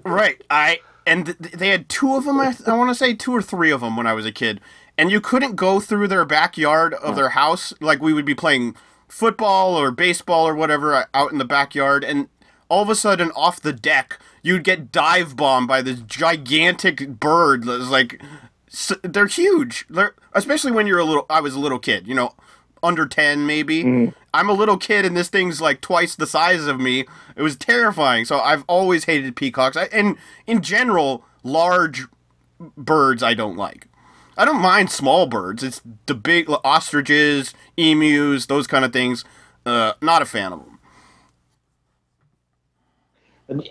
right, 0.05 0.41
I 0.49 0.81
and 1.07 1.27
th- 1.27 1.39
they 1.53 1.69
had 1.69 1.89
two 1.89 2.17
of 2.17 2.25
them. 2.25 2.41
I, 2.41 2.55
I 2.67 2.75
want 2.75 2.91
to 2.91 2.95
say 2.95 3.15
two 3.15 3.33
or 3.33 3.43
three 3.43 3.71
of 3.71 3.81
them 3.81 3.97
when 3.97 4.07
I 4.07 4.13
was 4.13 4.27
a 4.27 4.33
kid, 4.33 4.61
and 4.97 5.11
you 5.11 5.21
couldn't 5.21 5.57
go 5.57 5.81
through 5.81 6.09
their 6.09 6.25
backyard 6.25 6.95
of 6.95 7.17
their 7.17 7.31
house. 7.31 7.73
Like 7.81 8.01
we 8.01 8.13
would 8.13 8.25
be 8.25 8.35
playing 8.35 8.77
football 9.09 9.75
or 9.75 9.91
baseball 9.91 10.47
or 10.47 10.55
whatever 10.55 10.95
uh, 10.95 11.05
out 11.15 11.33
in 11.33 11.39
the 11.39 11.45
backyard, 11.45 12.05
and 12.05 12.29
all 12.73 12.83
of 12.83 12.89
a 12.89 12.95
sudden 12.95 13.31
off 13.33 13.61
the 13.61 13.73
deck 13.73 14.19
you'd 14.43 14.65
get 14.65 14.91
dive 14.91 15.37
bombed 15.37 15.69
by 15.69 15.83
this 15.83 16.01
gigantic 16.01 17.21
bird 17.21 17.65
that's 17.65 17.89
like 17.91 18.21
they're 19.03 19.27
huge 19.27 19.85
they're, 19.91 20.15
especially 20.33 20.73
when 20.73 20.87
you're 20.87 20.99
a 20.99 21.05
little 21.05 21.27
i 21.29 21.39
was 21.39 21.55
a 21.55 21.61
little 21.61 21.79
kid 21.79 22.09
you 22.09 22.15
know 22.15 22.35
under 22.83 23.07
10 23.07 23.47
maybe. 23.47 24.13
I'm 24.35 24.49
a 24.49 24.53
little 24.53 24.77
kid 24.77 25.05
and 25.05 25.17
this 25.17 25.29
thing's 25.29 25.61
like 25.61 25.81
twice 25.81 26.15
the 26.15 26.27
size 26.27 26.67
of 26.67 26.81
me. 26.81 27.07
It 27.37 27.43
was 27.43 27.57
terrifying. 27.57 28.25
So 28.25 28.41
i've 28.41 28.65
always 28.67 29.05
hated 29.05 29.37
peacocks. 29.37 29.77
I, 29.77 29.85
and 29.85 30.17
in 30.47 30.63
general 30.63 31.25
large 31.43 32.07
birds 32.77 33.23
i 33.23 33.35
don't 33.35 33.57
like. 33.57 33.89
I 34.37 34.45
don't 34.45 34.63
mind 34.63 34.91
small 34.91 35.27
birds. 35.27 35.63
It's 35.63 35.83
the 36.07 36.15
big 36.15 36.49
ostriches 36.65 37.55
emus 37.77 38.47
those 38.47 38.67
kind 38.67 38.85
of 38.85 38.93
things. 38.93 39.25
Uh, 39.65 39.93
not 40.01 40.23
a 40.23 40.27
fan 40.27 40.53
of 40.53 40.61
them 40.61 40.73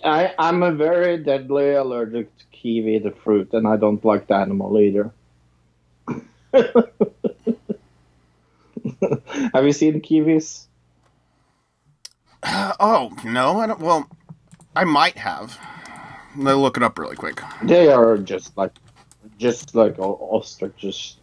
I, 0.03 0.33
I'm 0.37 0.63
a 0.63 0.71
very 0.71 1.17
deadly 1.17 1.71
allergic 1.71 2.35
to 2.37 2.45
kiwi, 2.51 2.99
the 2.99 3.11
fruit, 3.11 3.53
and 3.53 3.67
I 3.67 3.77
don't 3.77 4.03
like 4.03 4.27
the 4.27 4.35
animal 4.35 4.79
either. 4.79 5.11
Have 9.53 9.65
you 9.65 9.73
seen 9.73 10.01
kiwis? 10.01 10.65
Oh 12.79 13.11
no, 13.23 13.59
I 13.59 13.67
don't. 13.67 13.79
Well, 13.79 14.09
I 14.75 14.83
might 14.83 15.17
have. 15.17 15.57
Let 16.35 16.55
me 16.55 16.61
look 16.61 16.77
it 16.77 16.83
up 16.83 16.97
really 16.97 17.15
quick. 17.15 17.41
They 17.63 17.89
are 17.89 18.17
just 18.17 18.57
like, 18.57 18.71
just 19.37 19.75
like 19.75 19.99
ostriches. 19.99 21.17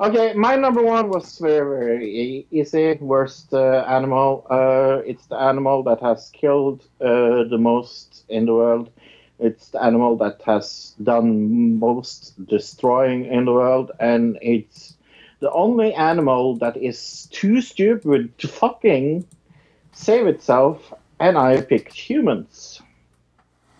Okay, 0.00 0.32
my 0.34 0.56
number 0.56 0.82
one 0.82 1.08
was 1.08 1.38
very, 1.38 1.60
very 1.60 2.46
easy. 2.50 2.94
Worst 2.94 3.54
uh, 3.54 3.84
animal. 3.86 4.46
Uh, 4.50 5.02
it's 5.06 5.26
the 5.26 5.36
animal 5.36 5.84
that 5.84 6.00
has 6.00 6.30
killed 6.30 6.82
uh, 7.00 7.44
the 7.44 7.58
most 7.58 8.24
in 8.28 8.46
the 8.46 8.54
world. 8.54 8.90
It's 9.38 9.68
the 9.68 9.82
animal 9.82 10.16
that 10.16 10.42
has 10.46 10.94
done 11.02 11.78
most 11.78 12.34
destroying 12.46 13.26
in 13.26 13.44
the 13.44 13.52
world, 13.52 13.92
and 14.00 14.38
it's 14.42 14.93
the 15.44 15.52
only 15.52 15.92
animal 15.92 16.56
that 16.56 16.74
is 16.74 17.28
too 17.30 17.60
stupid 17.60 18.32
to 18.38 18.48
fucking 18.48 19.26
save 19.92 20.26
itself. 20.26 20.90
And 21.20 21.36
I 21.36 21.60
picked 21.60 21.92
humans 21.92 22.80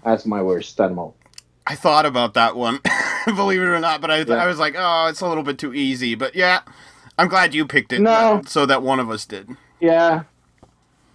as 0.05 0.27
my 0.27 0.43
worst 0.43 0.79
animal. 0.79 1.17
I 1.67 1.75
thought 1.75 2.05
about 2.05 2.35
that 2.35 2.55
one, 2.55 2.81
believe 3.25 3.63
it 3.63 3.65
or 3.65 3.81
not, 3.81 4.03
but 4.03 4.11
I, 4.11 4.19
Yeah. 4.19 4.35
I 4.35 4.47
was 4.47 4.59
like, 4.59 4.75
oh, 4.77 5.07
it's 5.09 5.23
a 5.23 5.27
little 5.27 5.43
bit 5.43 5.57
too 5.57 5.73
easy. 5.73 6.15
But 6.15 6.35
yeah, 6.35 6.61
I'm 7.17 7.29
glad 7.29 7.55
you 7.55 7.67
picked 7.67 7.95
it. 7.95 8.03
No. 8.03 8.11
Uh, 8.11 8.43
so 8.45 8.67
that 8.67 8.83
one 8.83 9.01
of 9.01 9.09
us 9.09 9.25
did. 9.25 9.49
Yeah, 9.81 10.25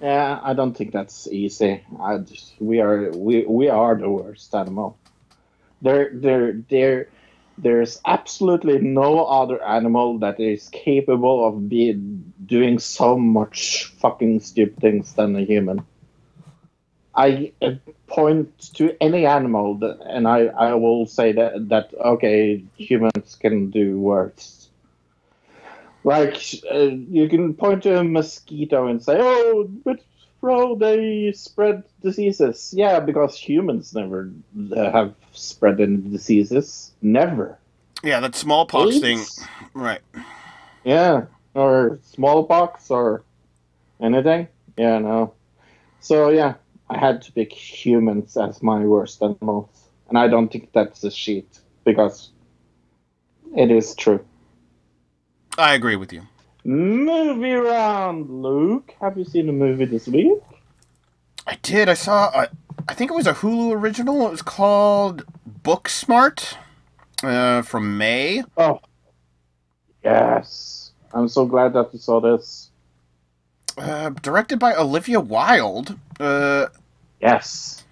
yeah. 0.02 0.40
I 0.42 0.56
don't 0.56 0.76
think 0.76 0.92
that's 0.92 1.28
easy. 1.28 1.84
I 2.02 2.18
just, 2.18 2.54
we 2.60 2.82
are 2.82 3.12
we 3.12 3.46
we 3.46 3.70
are 3.70 3.96
the 3.96 4.10
worst 4.10 4.56
animal. 4.56 4.98
They're 5.84 6.10
they're 6.12 6.54
there 6.70 7.10
there's 7.62 8.02
absolutely 8.06 8.80
no 8.80 9.26
other 9.26 9.64
animal 9.64 10.20
that 10.20 10.40
is 10.40 10.70
capable 10.70 11.46
of 11.48 11.70
being 11.70 12.34
doing 12.46 12.80
so 12.80 13.18
much 13.18 13.86
fucking 14.00 14.40
stupid 14.40 14.80
things 14.80 15.14
than 15.14 15.36
a 15.36 15.42
human. 15.42 15.86
I 17.16 17.52
uh, 17.62 17.72
point 18.08 18.74
to 18.76 18.96
any 19.02 19.26
animal 19.26 19.76
that, 19.76 20.00
and 20.06 20.28
I, 20.28 20.46
I 20.46 20.74
will 20.76 21.06
say 21.06 21.32
that 21.34 21.70
that 21.70 21.94
okay 21.94 22.64
humans 22.78 23.36
can 23.36 23.70
do 23.70 24.00
worse. 24.00 24.70
Like 26.04 26.38
uh, 26.72 26.96
you 27.10 27.28
can 27.28 27.54
point 27.54 27.84
to 27.84 28.00
a 28.00 28.04
mosquito 28.04 28.88
and 28.88 29.04
say, 29.04 29.18
"Oh, 29.20 29.70
but 29.84 30.00
bro, 30.42 30.76
they 30.76 31.32
spread 31.34 31.84
diseases." 32.02 32.74
Yeah, 32.76 33.00
because 33.00 33.38
humans 33.38 33.94
never 33.94 34.32
uh, 34.76 34.92
have 34.92 35.16
spread 35.34 35.80
any 35.80 35.98
diseases. 35.98 36.92
Never. 37.02 37.58
Yeah, 38.04 38.20
that 38.22 38.36
smallpox 38.36 38.96
AIDS? 38.96 39.02
thing. 39.02 39.48
Right. 39.74 40.02
Yeah, 40.84 41.26
or 41.54 42.00
smallpox 42.04 42.90
or 42.90 43.24
anything. 44.02 44.48
Yeah, 44.78 45.00
no. 45.00 45.34
So 46.00 46.30
yeah, 46.30 46.56
I 46.90 46.98
had 46.98 47.22
to 47.24 47.32
pick 47.32 47.52
humans 47.54 48.38
as 48.38 48.64
my 48.64 48.80
worst 48.86 49.22
animals, 49.22 49.70
and 50.08 50.18
I 50.18 50.28
don't 50.28 50.52
think 50.52 50.72
that's 50.74 51.04
a 51.04 51.12
cheat 51.12 51.60
because 51.84 52.32
it 53.56 53.72
is 53.72 53.96
true. 53.96 54.26
I 55.58 55.74
agree 55.74 55.98
with 55.98 56.14
you. 56.14 56.24
Movie 56.64 57.54
round, 57.54 58.30
Luke. 58.30 58.94
Have 59.02 59.18
you 59.18 59.26
seen 59.26 59.50
a 59.50 59.54
movie 59.54 59.86
this 59.86 60.08
week? 60.08 60.38
I 61.48 61.58
did. 61.62 61.90
I 61.90 61.94
saw. 61.94 62.30
I, 62.36 62.48
I 62.88 62.94
think 62.94 63.12
it 63.12 63.16
was 63.16 63.28
a 63.28 63.34
Hulu 63.34 63.74
original. 63.74 64.28
It 64.28 64.32
was 64.32 64.42
called 64.42 65.24
Booksmart 65.64 66.56
uh, 67.24 67.62
from 67.64 67.98
May. 67.98 68.44
Oh, 68.58 68.80
yes. 70.04 70.92
I'm 71.14 71.28
so 71.28 71.46
glad 71.46 71.74
that 71.74 71.92
you 71.94 72.00
saw 72.00 72.20
this. 72.20 72.70
Uh, 73.78 74.10
directed 74.10 74.60
by 74.60 74.76
Olivia 74.76 75.20
Wilde. 75.20 75.98
Uh, 76.20 76.68
Yes. 77.22 77.84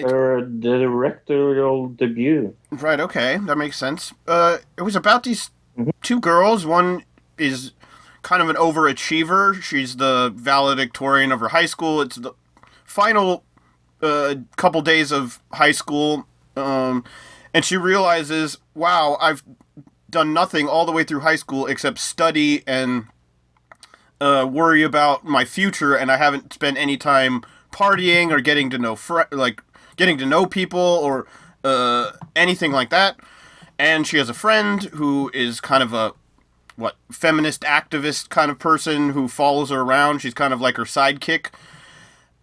Her 0.00 0.42
directorial 0.42 1.88
debut. 1.88 2.54
Right, 2.70 2.98
okay, 3.00 3.38
that 3.38 3.56
makes 3.56 3.76
sense. 3.78 4.12
Uh, 4.26 4.58
it 4.76 4.82
was 4.82 4.96
about 4.96 5.22
these 5.22 5.50
Mhm. 5.78 5.90
two 6.02 6.18
girls. 6.20 6.66
One 6.66 7.04
is 7.38 7.72
kind 8.22 8.42
of 8.42 8.48
an 8.48 8.56
overachiever. 8.56 9.60
She's 9.60 9.96
the 9.96 10.32
valedictorian 10.34 11.32
of 11.32 11.40
her 11.40 11.48
high 11.48 11.66
school. 11.66 12.00
It's 12.00 12.16
the 12.16 12.32
final 12.84 13.44
uh, 14.00 14.36
couple 14.56 14.80
days 14.82 15.12
of 15.12 15.40
high 15.52 15.72
school, 15.72 16.26
um, 16.56 17.04
and 17.54 17.64
she 17.64 17.76
realizes, 17.76 18.58
wow, 18.74 19.16
I've 19.20 19.42
done 20.10 20.32
nothing 20.32 20.68
all 20.68 20.84
the 20.84 20.92
way 20.92 21.04
through 21.04 21.20
high 21.20 21.36
school 21.36 21.66
except 21.66 21.98
study 21.98 22.62
and 22.66 23.06
uh, 24.20 24.46
worry 24.50 24.82
about 24.82 25.24
my 25.24 25.44
future, 25.44 25.94
and 25.94 26.10
I 26.10 26.16
haven't 26.16 26.52
spent 26.52 26.78
any 26.78 26.96
time 26.96 27.42
partying 27.72 28.30
or 28.30 28.40
getting 28.40 28.70
to 28.70 28.78
know 28.78 28.94
fr- 28.94 29.22
like 29.32 29.62
getting 29.96 30.18
to 30.18 30.26
know 30.26 30.46
people 30.46 30.80
or 30.80 31.26
uh, 31.64 32.12
anything 32.36 32.72
like 32.72 32.90
that. 32.90 33.18
And 33.78 34.06
she 34.06 34.18
has 34.18 34.28
a 34.28 34.34
friend 34.34 34.84
who 34.84 35.30
is 35.34 35.60
kind 35.60 35.82
of 35.82 35.92
a 35.92 36.12
what 36.76 36.96
feminist 37.10 37.62
activist 37.62 38.28
kind 38.28 38.50
of 38.50 38.58
person 38.58 39.10
who 39.10 39.28
follows 39.28 39.70
her 39.70 39.80
around. 39.80 40.20
She's 40.20 40.34
kind 40.34 40.52
of 40.52 40.60
like 40.60 40.76
her 40.76 40.84
sidekick. 40.84 41.48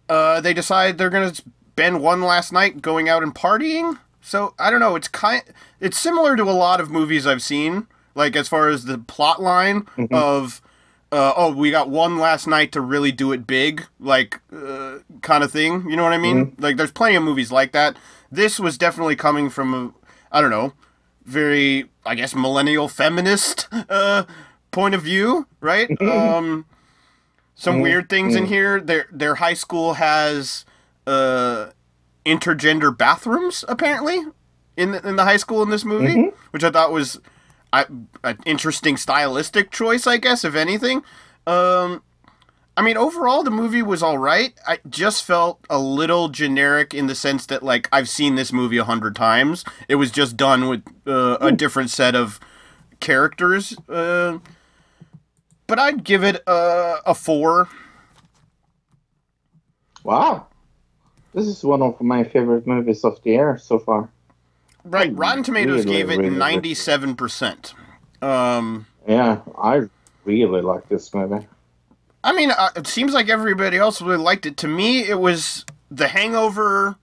Uh, 0.08 0.40
they 0.40 0.54
decide 0.54 0.98
they're 0.98 1.10
gonna 1.10 1.34
spend 1.34 2.02
one 2.02 2.22
last 2.22 2.52
night 2.52 2.82
going 2.82 3.08
out 3.08 3.22
and 3.22 3.34
partying. 3.34 3.98
So 4.20 4.54
I 4.58 4.70
don't 4.70 4.80
know. 4.80 4.96
It's 4.96 5.08
kind. 5.08 5.42
It's 5.80 5.98
similar 5.98 6.36
to 6.36 6.42
a 6.42 6.52
lot 6.52 6.80
of 6.80 6.90
movies 6.90 7.26
I've 7.26 7.42
seen. 7.42 7.86
Like 8.14 8.36
as 8.36 8.48
far 8.48 8.68
as 8.68 8.84
the 8.84 8.98
plot 8.98 9.40
line 9.40 9.86
of, 10.10 10.60
uh, 11.12 11.32
oh, 11.36 11.52
we 11.54 11.70
got 11.70 11.88
one 11.88 12.18
last 12.18 12.46
night 12.46 12.72
to 12.72 12.80
really 12.80 13.12
do 13.12 13.32
it 13.32 13.46
big, 13.46 13.86
like 13.98 14.40
uh, 14.54 14.98
kind 15.22 15.44
of 15.44 15.52
thing. 15.52 15.88
You 15.88 15.96
know 15.96 16.02
what 16.02 16.12
I 16.12 16.18
mean? 16.18 16.54
Like 16.58 16.76
there's 16.76 16.92
plenty 16.92 17.16
of 17.16 17.22
movies 17.22 17.50
like 17.52 17.72
that. 17.72 17.96
This 18.30 18.60
was 18.60 18.76
definitely 18.76 19.16
coming 19.16 19.48
from 19.48 19.74
a, 19.74 19.92
I 20.36 20.40
don't 20.40 20.50
know, 20.50 20.74
very 21.30 21.86
I 22.04 22.14
guess 22.14 22.34
millennial 22.34 22.88
feminist 22.88 23.68
uh, 23.72 24.24
point 24.70 24.94
of 24.94 25.02
view, 25.02 25.46
right? 25.60 25.90
um, 26.02 26.66
some 27.54 27.80
weird 27.80 28.08
things 28.08 28.34
in 28.34 28.46
here. 28.46 28.80
Their 28.80 29.06
their 29.12 29.36
high 29.36 29.54
school 29.54 29.94
has 29.94 30.64
uh, 31.06 31.70
intergender 32.26 32.96
bathrooms 32.96 33.64
apparently 33.68 34.20
in 34.76 34.92
the, 34.92 35.08
in 35.08 35.16
the 35.16 35.24
high 35.24 35.36
school 35.36 35.62
in 35.62 35.70
this 35.70 35.84
movie, 35.84 36.30
which 36.50 36.64
I 36.64 36.70
thought 36.70 36.92
was 36.92 37.20
I, 37.72 37.86
an 38.24 38.38
interesting 38.46 38.96
stylistic 38.96 39.70
choice, 39.70 40.06
I 40.06 40.16
guess, 40.16 40.44
if 40.44 40.54
anything. 40.54 41.02
Um, 41.46 42.02
I 42.80 42.82
mean, 42.82 42.96
overall, 42.96 43.42
the 43.42 43.50
movie 43.50 43.82
was 43.82 44.02
all 44.02 44.16
right. 44.16 44.54
I 44.66 44.78
just 44.88 45.22
felt 45.22 45.60
a 45.68 45.78
little 45.78 46.30
generic 46.30 46.94
in 46.94 47.08
the 47.08 47.14
sense 47.14 47.44
that, 47.44 47.62
like, 47.62 47.90
I've 47.92 48.08
seen 48.08 48.36
this 48.36 48.54
movie 48.54 48.78
a 48.78 48.84
hundred 48.84 49.14
times. 49.14 49.66
It 49.86 49.96
was 49.96 50.10
just 50.10 50.34
done 50.34 50.66
with 50.66 50.82
uh, 51.06 51.36
a 51.42 51.52
different 51.52 51.90
set 51.90 52.14
of 52.16 52.40
characters. 52.98 53.76
Uh, 53.86 54.38
but 55.66 55.78
I'd 55.78 56.04
give 56.04 56.24
it 56.24 56.42
a, 56.46 57.00
a 57.04 57.14
four. 57.14 57.68
Wow. 60.02 60.46
This 61.34 61.48
is 61.48 61.62
one 61.62 61.82
of 61.82 62.00
my 62.00 62.24
favorite 62.24 62.66
movies 62.66 63.04
of 63.04 63.22
the 63.22 63.32
year 63.32 63.58
so 63.58 63.78
far. 63.78 64.08
Right, 64.84 65.14
Rotten 65.14 65.42
Tomatoes 65.42 65.84
really, 65.84 65.96
gave 65.98 66.08
it 66.08 66.16
really 66.16 66.30
ninety-seven 66.30 67.14
percent. 67.14 67.74
Um, 68.22 68.86
Yeah, 69.06 69.42
I 69.58 69.82
really 70.24 70.62
like 70.62 70.88
this 70.88 71.12
movie. 71.12 71.46
I 72.22 72.32
mean, 72.32 72.50
uh, 72.50 72.70
it 72.76 72.86
seems 72.86 73.12
like 73.14 73.28
everybody 73.28 73.76
else 73.76 74.02
really 74.02 74.16
liked 74.22 74.46
it. 74.46 74.56
To 74.58 74.68
me, 74.68 75.00
it 75.08 75.18
was 75.18 75.64
The 75.90 76.08
Hangover, 76.08 76.96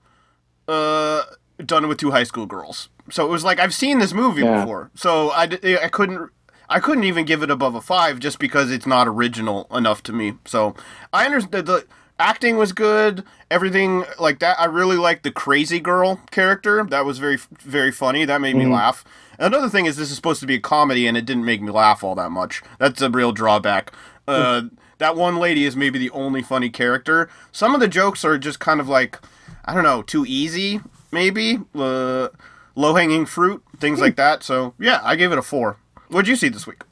uh, 0.68 1.22
done 1.64 1.88
with 1.88 1.98
two 1.98 2.10
high 2.12 2.22
school 2.24 2.46
girls. 2.46 2.88
So 3.10 3.24
it 3.26 3.30
was 3.30 3.42
like 3.44 3.58
I've 3.58 3.74
seen 3.74 3.98
this 3.98 4.12
movie 4.12 4.42
Yeah. 4.42 4.60
before. 4.60 4.90
So 4.94 5.30
I, 5.30 5.44
I 5.82 5.88
couldn't 5.88 6.30
I 6.68 6.80
couldn't 6.80 7.04
even 7.04 7.24
give 7.24 7.42
it 7.42 7.50
above 7.50 7.74
a 7.74 7.80
five 7.80 8.18
just 8.20 8.38
because 8.38 8.70
it's 8.70 8.86
not 8.86 9.08
original 9.08 9.66
enough 9.72 10.02
to 10.04 10.12
me. 10.12 10.34
So 10.44 10.74
I 11.12 11.24
understand 11.24 11.66
the 11.66 11.86
acting 12.18 12.56
was 12.58 12.72
good, 12.72 13.24
everything 13.50 14.04
like 14.18 14.40
that. 14.40 14.60
I 14.60 14.66
really 14.66 14.96
liked 14.96 15.22
the 15.22 15.30
crazy 15.30 15.80
girl 15.80 16.20
character. 16.30 16.84
That 16.84 17.06
was 17.06 17.18
very 17.18 17.38
very 17.62 17.90
funny. 17.90 18.24
That 18.26 18.40
made 18.42 18.56
me 18.56 18.66
laugh. 18.66 19.04
Another 19.38 19.68
thing 19.70 19.86
is 19.86 19.96
this 19.96 20.10
is 20.10 20.16
supposed 20.16 20.40
to 20.40 20.46
be 20.46 20.56
a 20.56 20.60
comedy 20.60 21.06
and 21.06 21.16
it 21.16 21.24
didn't 21.24 21.44
make 21.46 21.62
me 21.62 21.70
laugh 21.70 22.04
all 22.04 22.14
that 22.16 22.30
much. 22.30 22.62
That's 22.78 23.00
a 23.00 23.08
real 23.10 23.32
drawback. 23.32 23.92
Uh, 24.26 24.62
that 24.98 25.16
one 25.16 25.38
lady 25.38 25.64
is 25.64 25.76
maybe 25.76 25.98
the 25.98 26.10
only 26.10 26.42
funny 26.42 26.70
character. 26.70 27.28
Some 27.52 27.74
of 27.74 27.80
the 27.80 27.88
jokes 27.88 28.24
are 28.24 28.38
just 28.38 28.60
kind 28.60 28.80
of 28.80 28.88
like 28.88 29.18
I 29.64 29.74
don't 29.74 29.84
know, 29.84 30.02
too 30.02 30.24
easy 30.26 30.80
maybe. 31.12 31.58
Uh, 31.74 32.28
low 32.74 32.94
hanging 32.94 33.26
fruit, 33.26 33.62
things 33.78 34.00
like 34.00 34.16
that. 34.16 34.42
So 34.42 34.74
yeah, 34.78 35.00
I 35.02 35.16
gave 35.16 35.32
it 35.32 35.38
a 35.38 35.42
four. 35.42 35.78
What'd 36.08 36.28
you 36.28 36.36
see 36.36 36.48
this 36.48 36.66
week? 36.66 36.82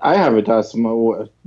I 0.00 0.16
have 0.16 0.36
it 0.36 0.48
as 0.48 0.72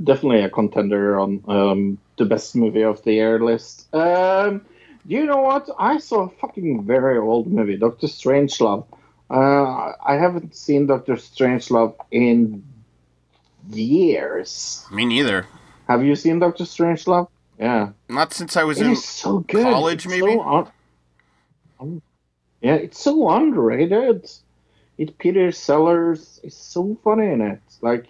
definitely 0.04 0.42
a 0.42 0.50
contender 0.50 1.18
on 1.18 1.42
um, 1.48 1.98
the 2.18 2.26
best 2.26 2.56
movie 2.56 2.84
of 2.84 3.02
the 3.04 3.14
year 3.14 3.40
list. 3.40 3.94
Um, 3.96 4.66
you 5.06 5.26
know 5.26 5.42
what? 5.42 5.70
I 5.80 5.98
saw 5.98 6.26
a 6.26 6.30
fucking 6.30 6.84
very 6.86 7.18
old 7.18 7.48
movie, 7.48 7.78
Doctor 7.78 8.08
Strangelove. 8.08 8.86
Uh, 9.30 9.94
I 10.06 10.16
haven't 10.16 10.54
seen 10.54 10.88
Doctor 10.88 11.14
Strangelove 11.14 11.96
in 12.12 12.64
years. 13.76 14.86
Me 14.92 15.06
neither. 15.06 15.46
Have 15.88 16.04
you 16.04 16.16
seen 16.16 16.40
Doctor 16.40 16.64
Strangelove? 16.64 17.28
Yeah. 17.60 17.90
Not 18.10 18.34
since 18.34 18.58
I 18.58 18.64
was 18.64 18.80
It 18.82 18.88
in. 18.88 18.96
so 18.96 19.40
good. 19.40 19.64
college, 19.64 20.06
It's 20.06 20.08
maybe? 20.08 20.34
So 20.34 20.42
un- 20.42 20.72
um, 21.80 22.02
yeah, 22.62 22.76
it's 22.76 23.00
so 23.00 23.30
underrated. 23.30 24.30
it 24.98 25.18
Peter 25.18 25.52
Sellers 25.52 26.40
is 26.44 26.56
so 26.56 26.98
funny 27.04 27.28
in 27.32 27.42
it. 27.42 27.62
Like, 27.82 28.08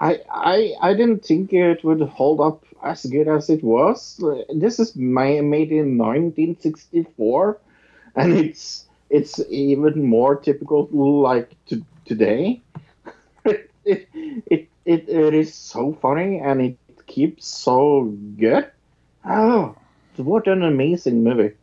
I 0.00 0.20
I 0.30 0.74
I 0.80 0.94
didn't 0.94 1.24
think 1.24 1.52
it 1.52 1.84
would 1.84 2.00
hold 2.00 2.40
up 2.40 2.64
as 2.82 3.04
good 3.06 3.28
as 3.28 3.50
it 3.50 3.62
was. 3.64 4.22
This 4.54 4.78
is 4.78 4.94
ma- 4.96 5.42
made 5.42 5.72
in 5.72 5.98
1964, 5.98 7.58
and 8.16 8.32
it's 8.32 8.86
it's 9.10 9.40
even 9.50 10.04
more 10.04 10.36
typical 10.36 10.88
like 10.92 11.54
to 11.66 11.82
today. 12.04 12.60
It, 13.88 14.08
it 14.46 14.68
it 14.84 15.08
it 15.08 15.34
is 15.34 15.54
so 15.54 15.94
funny 16.02 16.38
and 16.38 16.60
it 16.60 16.76
keeps 17.06 17.46
so 17.46 18.14
good. 18.36 18.70
Oh, 19.24 19.74
what 20.16 20.46
an 20.46 20.62
amazing 20.62 21.24
movie! 21.24 21.54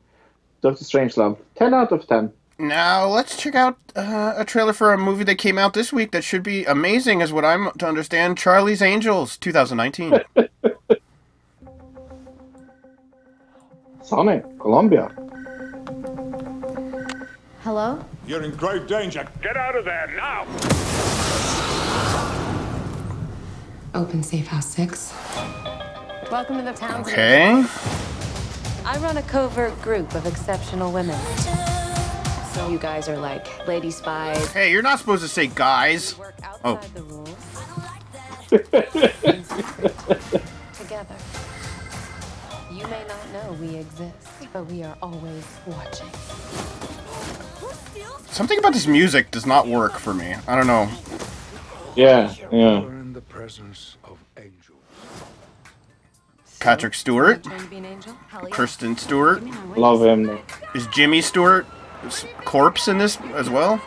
Doctor 0.62 0.84
Strangelove, 0.84 1.38
ten 1.56 1.74
out 1.74 1.92
of 1.92 2.08
ten. 2.08 2.34
Now 2.58 3.08
let's 3.08 3.38
check 3.38 3.54
out 3.54 3.78
uh, 3.96 4.34
a 4.38 4.46
trailer 4.46 4.74
for 4.74 4.94
a 4.94 4.98
movie 4.98 5.26
that 5.26 5.36
came 5.36 5.58
out 5.58 5.74
this 5.74 5.92
week 5.94 6.12
that 6.12 6.24
should 6.24 6.42
be 6.42 6.64
amazing, 6.66 7.22
is 7.22 7.34
what 7.34 7.44
I'm 7.46 7.70
to 7.78 7.88
understand. 7.88 8.38
Charlie's 8.38 8.82
Angels, 8.82 9.38
2019. 9.38 10.20
Sony, 14.02 14.60
Columbia. 14.60 15.12
Hello? 17.62 18.04
You're 18.28 18.44
in 18.44 18.52
grave 18.52 18.88
danger. 18.88 19.28
Get 19.42 19.58
out 19.58 19.76
of 19.76 19.86
there 19.86 20.14
now! 20.16 20.46
Open 23.96 24.22
Safe 24.24 24.48
House 24.48 24.68
6. 24.76 25.14
Welcome 26.32 26.58
to 26.58 26.64
the 26.64 26.74
town. 26.74 27.02
Okay. 27.02 27.64
I 28.86 28.98
run 29.00 29.18
a 29.18 29.22
covert 29.24 29.80
group 29.82 30.14
of 30.16 30.26
exceptional 30.26 30.92
women. 30.92 31.18
So 32.54 32.68
you 32.70 32.78
guys 32.78 33.08
are 33.08 33.18
like 33.18 33.66
lady 33.68 33.92
spies. 33.92 34.52
Hey, 34.52 34.70
you're 34.72 34.82
not 34.82 35.00
supposed 35.00 35.22
to 35.24 35.30
say 35.30 35.48
guys. 35.48 36.18
Work 36.18 36.36
outside 36.44 36.62
Oh. 36.66 36.80
the 36.94 37.04
rules. 37.04 37.30
Together. 40.78 41.16
You 42.72 42.86
may 42.88 43.04
not 43.08 43.32
know 43.34 43.54
we 43.62 43.76
exist, 43.78 44.14
but 44.52 44.66
we 44.66 44.84
are 44.84 44.98
always 45.02 45.46
watching. 45.66 46.10
Something 48.28 48.60
about 48.60 48.74
this 48.74 48.88
music 48.88 49.32
does 49.32 49.46
not 49.46 49.68
work 49.68 49.94
for 49.94 50.14
me. 50.14 50.36
I 50.48 50.56
don't 50.58 50.68
know. 50.68 50.90
Yeah, 51.96 52.34
yeah. 52.52 52.84
We're 53.36 53.42
in 53.42 53.48
the 53.48 53.54
presence 53.54 53.98
of 54.06 54.18
angels. 54.38 54.80
Patrick 56.60 56.94
Stewart, 56.94 57.44
Trying 57.44 57.60
to 57.60 57.68
be 57.68 57.78
an 57.78 57.86
angel? 57.86 58.14
Kristen 58.50 58.96
Stewart. 58.96 59.44
Love 59.78 60.04
him. 60.04 60.40
Is 60.74 60.88
Jimmy 60.88 61.22
Stewart 61.22 61.68
corpse 62.46 62.88
in 62.88 62.98
this 62.98 63.20
as 63.34 63.50
well? 63.50 63.78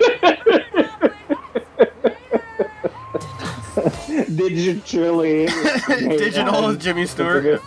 Digitally. 4.28 5.48
Digital 6.18 6.74
Jimmy 6.76 7.06
Stewart. 7.06 7.62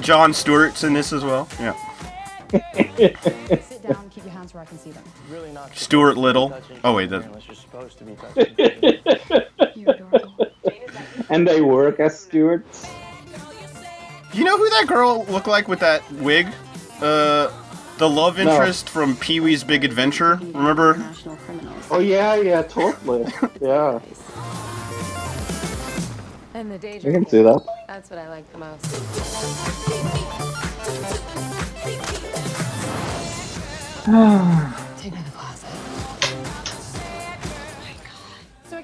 John 0.00 0.32
Stewart's 0.32 0.84
in 0.84 0.92
this 0.94 1.12
as 1.12 1.24
well. 1.24 1.48
Yeah. 1.58 1.74
Sit 2.52 3.82
down, 3.82 4.08
keep 4.10 4.24
your 4.24 4.32
hands 4.32 4.54
where 4.54 4.62
I 4.62 4.66
can 4.66 4.78
see 4.78 4.92
them. 4.92 5.02
Really 5.30 5.52
not 5.52 5.76
Stuart 5.76 6.16
Little. 6.16 6.52
Oh 6.82 6.94
wait, 6.94 7.10
that. 7.10 7.22
unless 7.24 7.46
you're 7.46 7.54
supposed 7.54 7.98
to 7.98 8.04
be 8.04 8.14
touching. 8.14 9.00
And 11.30 11.48
they 11.48 11.62
work 11.62 12.00
as 12.00 12.20
stewards. 12.20 12.86
You 14.32 14.44
know 14.44 14.56
who 14.58 14.68
that 14.70 14.86
girl 14.86 15.24
looked 15.24 15.46
like 15.48 15.68
with 15.68 15.80
that 15.80 16.02
wig? 16.12 16.46
Uh, 17.00 17.50
the 17.98 18.08
love 18.08 18.36
No. 18.38 18.42
interest 18.42 18.88
from 18.88 19.16
Pee 19.16 19.40
Wee's 19.40 19.64
Big 19.64 19.84
Adventure. 19.84 20.36
Remember? 20.36 21.02
Oh 21.90 22.00
yeah, 22.00 22.34
yeah, 22.36 22.62
totally. 22.62 23.24
Yeah, 23.60 24.00
And 26.54 26.70
the 26.70 26.88
I 26.88 26.92
You 26.94 27.12
can 27.12 27.26
see 27.26 27.42
that. 27.42 27.64
That's 27.88 28.10
what 28.10 28.18
I 28.18 28.28
like 28.28 28.50
the 28.52 28.58
most. 28.58 28.84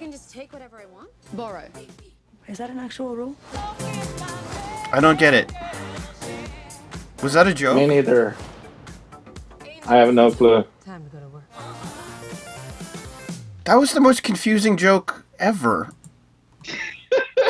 can 0.00 0.10
just 0.10 0.32
take 0.32 0.50
whatever 0.50 0.80
I 0.80 0.86
want? 0.86 1.10
Borrow. 1.34 1.68
Is 2.48 2.56
that 2.56 2.70
an 2.70 2.78
actual 2.78 3.14
rule? 3.14 3.36
I 3.52 4.98
don't 4.98 5.18
get 5.18 5.34
it. 5.34 5.52
Was 7.22 7.34
that 7.34 7.46
a 7.46 7.52
joke? 7.52 7.76
Me 7.76 7.86
neither. 7.86 8.34
I 9.86 9.96
have 9.96 10.14
no 10.14 10.30
clue. 10.30 10.64
Time 10.86 11.04
to 11.04 11.10
go 11.10 11.20
to 11.20 11.28
work. 11.28 11.44
That 13.64 13.74
was 13.74 13.92
the 13.92 14.00
most 14.00 14.22
confusing 14.22 14.78
joke 14.78 15.26
ever. 15.38 15.90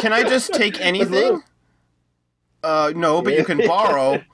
Can 0.01 0.13
I 0.13 0.25
just 0.25 0.53
take 0.53 0.81
anything? 0.85 1.45
Uh, 2.65 2.93
no, 2.97 3.23
but 3.23 3.35
you 3.39 3.45
can 3.45 3.59
borrow. 3.67 4.25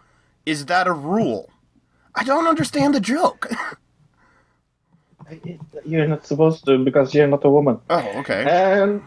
Is 0.47 0.65
that 0.67 0.87
a 0.87 0.93
rule? 0.93 1.51
I 2.15 2.25
don't 2.25 2.47
understand 2.47 2.95
the 2.95 3.01
joke. 3.01 3.51
You're 5.85 6.07
not 6.07 6.27
supposed 6.27 6.65
to 6.67 6.79
because 6.85 7.15
you're 7.15 7.27
not 7.27 7.45
a 7.45 7.51
woman. 7.51 7.79
Oh, 7.91 8.09
okay. 8.19 8.45
And 8.49 9.03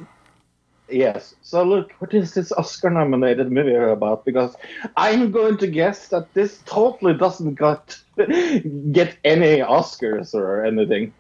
yes, 0.90 1.36
so 1.42 1.64
look, 1.64 1.92
what 2.00 2.14
is 2.14 2.34
this 2.34 2.52
Oscar-nominated 2.52 3.52
movie 3.52 3.76
about? 3.76 4.26
Because 4.26 4.56
I'm 4.98 5.32
going 5.32 5.58
to 5.58 5.68
guess 5.68 6.08
that 6.10 6.34
this 6.34 6.62
totally 6.66 7.14
doesn't 7.14 7.56
got 7.56 7.98
get 8.18 9.18
any 9.24 9.60
Oscars 9.60 10.34
or 10.34 10.66
anything. 10.66 11.14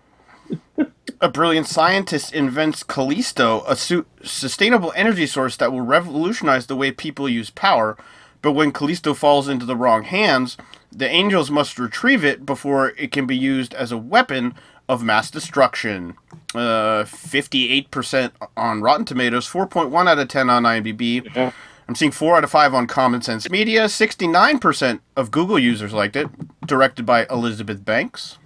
A 1.21 1.29
brilliant 1.29 1.67
scientist 1.67 2.33
invents 2.33 2.83
Callisto, 2.83 3.63
a 3.67 3.75
su- 3.75 4.05
sustainable 4.23 4.93
energy 4.95 5.27
source 5.27 5.57
that 5.57 5.71
will 5.71 5.81
revolutionize 5.81 6.67
the 6.67 6.75
way 6.75 6.91
people 6.91 7.27
use 7.27 7.49
power. 7.49 7.97
But 8.41 8.53
when 8.53 8.71
Callisto 8.71 9.13
falls 9.13 9.49
into 9.49 9.65
the 9.65 9.75
wrong 9.75 10.03
hands, 10.03 10.55
the 10.91 11.09
angels 11.09 11.51
must 11.51 11.77
retrieve 11.77 12.23
it 12.23 12.45
before 12.45 12.89
it 12.97 13.11
can 13.11 13.25
be 13.25 13.37
used 13.37 13.73
as 13.73 13.91
a 13.91 13.97
weapon 13.97 14.55
of 14.89 15.03
mass 15.03 15.29
destruction. 15.31 16.15
Uh, 16.55 17.03
58% 17.05 18.31
on 18.57 18.81
Rotten 18.81 19.05
Tomatoes, 19.05 19.47
4.1 19.47 20.09
out 20.09 20.17
of 20.17 20.27
10 20.27 20.49
on 20.49 20.63
IMDb. 20.63 21.33
Yeah. 21.35 21.51
I'm 21.87 21.95
seeing 21.95 22.11
4 22.11 22.37
out 22.37 22.43
of 22.43 22.49
5 22.49 22.73
on 22.73 22.87
Common 22.87 23.21
Sense 23.21 23.49
Media. 23.49 23.85
69% 23.85 24.99
of 25.15 25.31
Google 25.31 25.59
users 25.59 25.93
liked 25.93 26.15
it. 26.15 26.27
Directed 26.65 27.05
by 27.05 27.27
Elizabeth 27.29 27.85
Banks. 27.85 28.39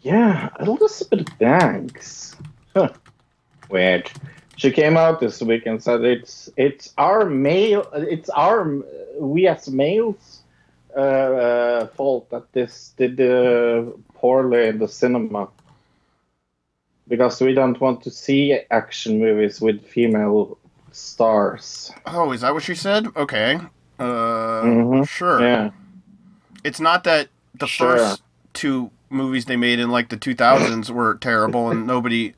Yeah, 0.00 0.48
Elizabeth 0.60 1.38
Banks. 1.38 2.36
Huh. 2.74 2.92
Weird. 3.70 4.10
She 4.56 4.70
came 4.70 4.96
out 4.96 5.20
this 5.20 5.40
week 5.42 5.66
and 5.66 5.82
said 5.82 6.04
it's 6.04 6.48
it's 6.56 6.92
our 6.96 7.28
male, 7.28 7.88
it's 7.94 8.30
our 8.30 8.82
we 9.18 9.48
as 9.48 9.68
males 9.68 10.43
uh, 10.96 11.00
uh, 11.00 11.86
fault 11.88 12.30
that 12.30 12.52
this 12.52 12.92
did 12.96 13.20
uh, 13.20 13.84
poorly 14.14 14.68
in 14.68 14.78
the 14.78 14.88
cinema 14.88 15.48
because 17.08 17.40
we 17.40 17.52
don't 17.52 17.80
want 17.80 18.02
to 18.02 18.10
see 18.10 18.58
action 18.70 19.18
movies 19.18 19.60
with 19.60 19.84
female 19.86 20.56
stars. 20.92 21.90
Oh, 22.06 22.32
is 22.32 22.40
that 22.42 22.54
what 22.54 22.62
she 22.62 22.74
said? 22.74 23.08
Okay. 23.16 23.60
Uh, 23.98 24.62
Mhm. 24.62 25.08
sure. 25.08 25.40
Yeah. 25.40 25.70
It's 26.62 26.80
not 26.80 27.04
that 27.04 27.28
the 27.58 27.66
Sure. 27.66 27.96
first 27.96 28.22
two 28.52 28.90
movies 29.10 29.44
they 29.44 29.56
made 29.56 29.78
in 29.78 29.90
like 29.90 30.08
the 30.08 30.16
2000s 30.16 30.90
were 30.90 31.14
terrible 31.16 31.70
and 31.70 31.86
nobody. 31.86 32.34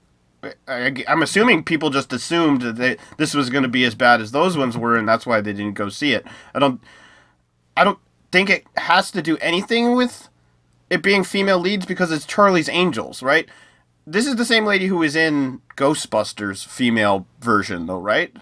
I, 0.69 0.93
am 1.09 1.23
assuming 1.23 1.65
people 1.65 1.91
just 1.91 2.13
assumed 2.13 2.63
that 2.63 2.77
they, 2.77 2.97
this 3.17 3.35
was 3.35 3.51
going 3.51 3.63
to 3.65 3.69
be 3.69 3.85
as 3.85 3.95
bad 3.95 4.21
as 4.21 4.31
those 4.31 4.57
ones 4.57 4.77
were, 4.77 4.97
and 4.97 5.09
that's 5.09 5.27
why 5.27 5.41
they 5.41 5.53
didn't 5.53 5.75
go 5.75 5.89
see 5.89 6.13
it. 6.13 6.25
I 6.55 6.59
don't. 6.59 6.81
I 7.77 7.85
don't 7.85 7.99
think 8.33 8.51
it 8.51 8.65
has 8.77 9.11
to 9.13 9.23
do 9.23 9.37
anything 9.39 9.95
with 9.95 10.29
it 10.91 11.03
being 11.03 11.25
female 11.25 11.59
leads 11.59 11.87
because 11.87 12.13
it's 12.13 12.27
Charlie's 12.27 12.69
Angels, 12.69 13.23
right? 13.23 13.49
This 14.07 14.27
is 14.27 14.37
the 14.37 14.45
same 14.45 14.65
lady 14.65 14.87
who 14.87 14.99
was 14.99 15.17
in 15.17 15.61
Ghostbusters 15.77 16.65
female 16.65 17.27
version, 17.41 17.87
though, 17.87 17.99
right? 17.99 18.35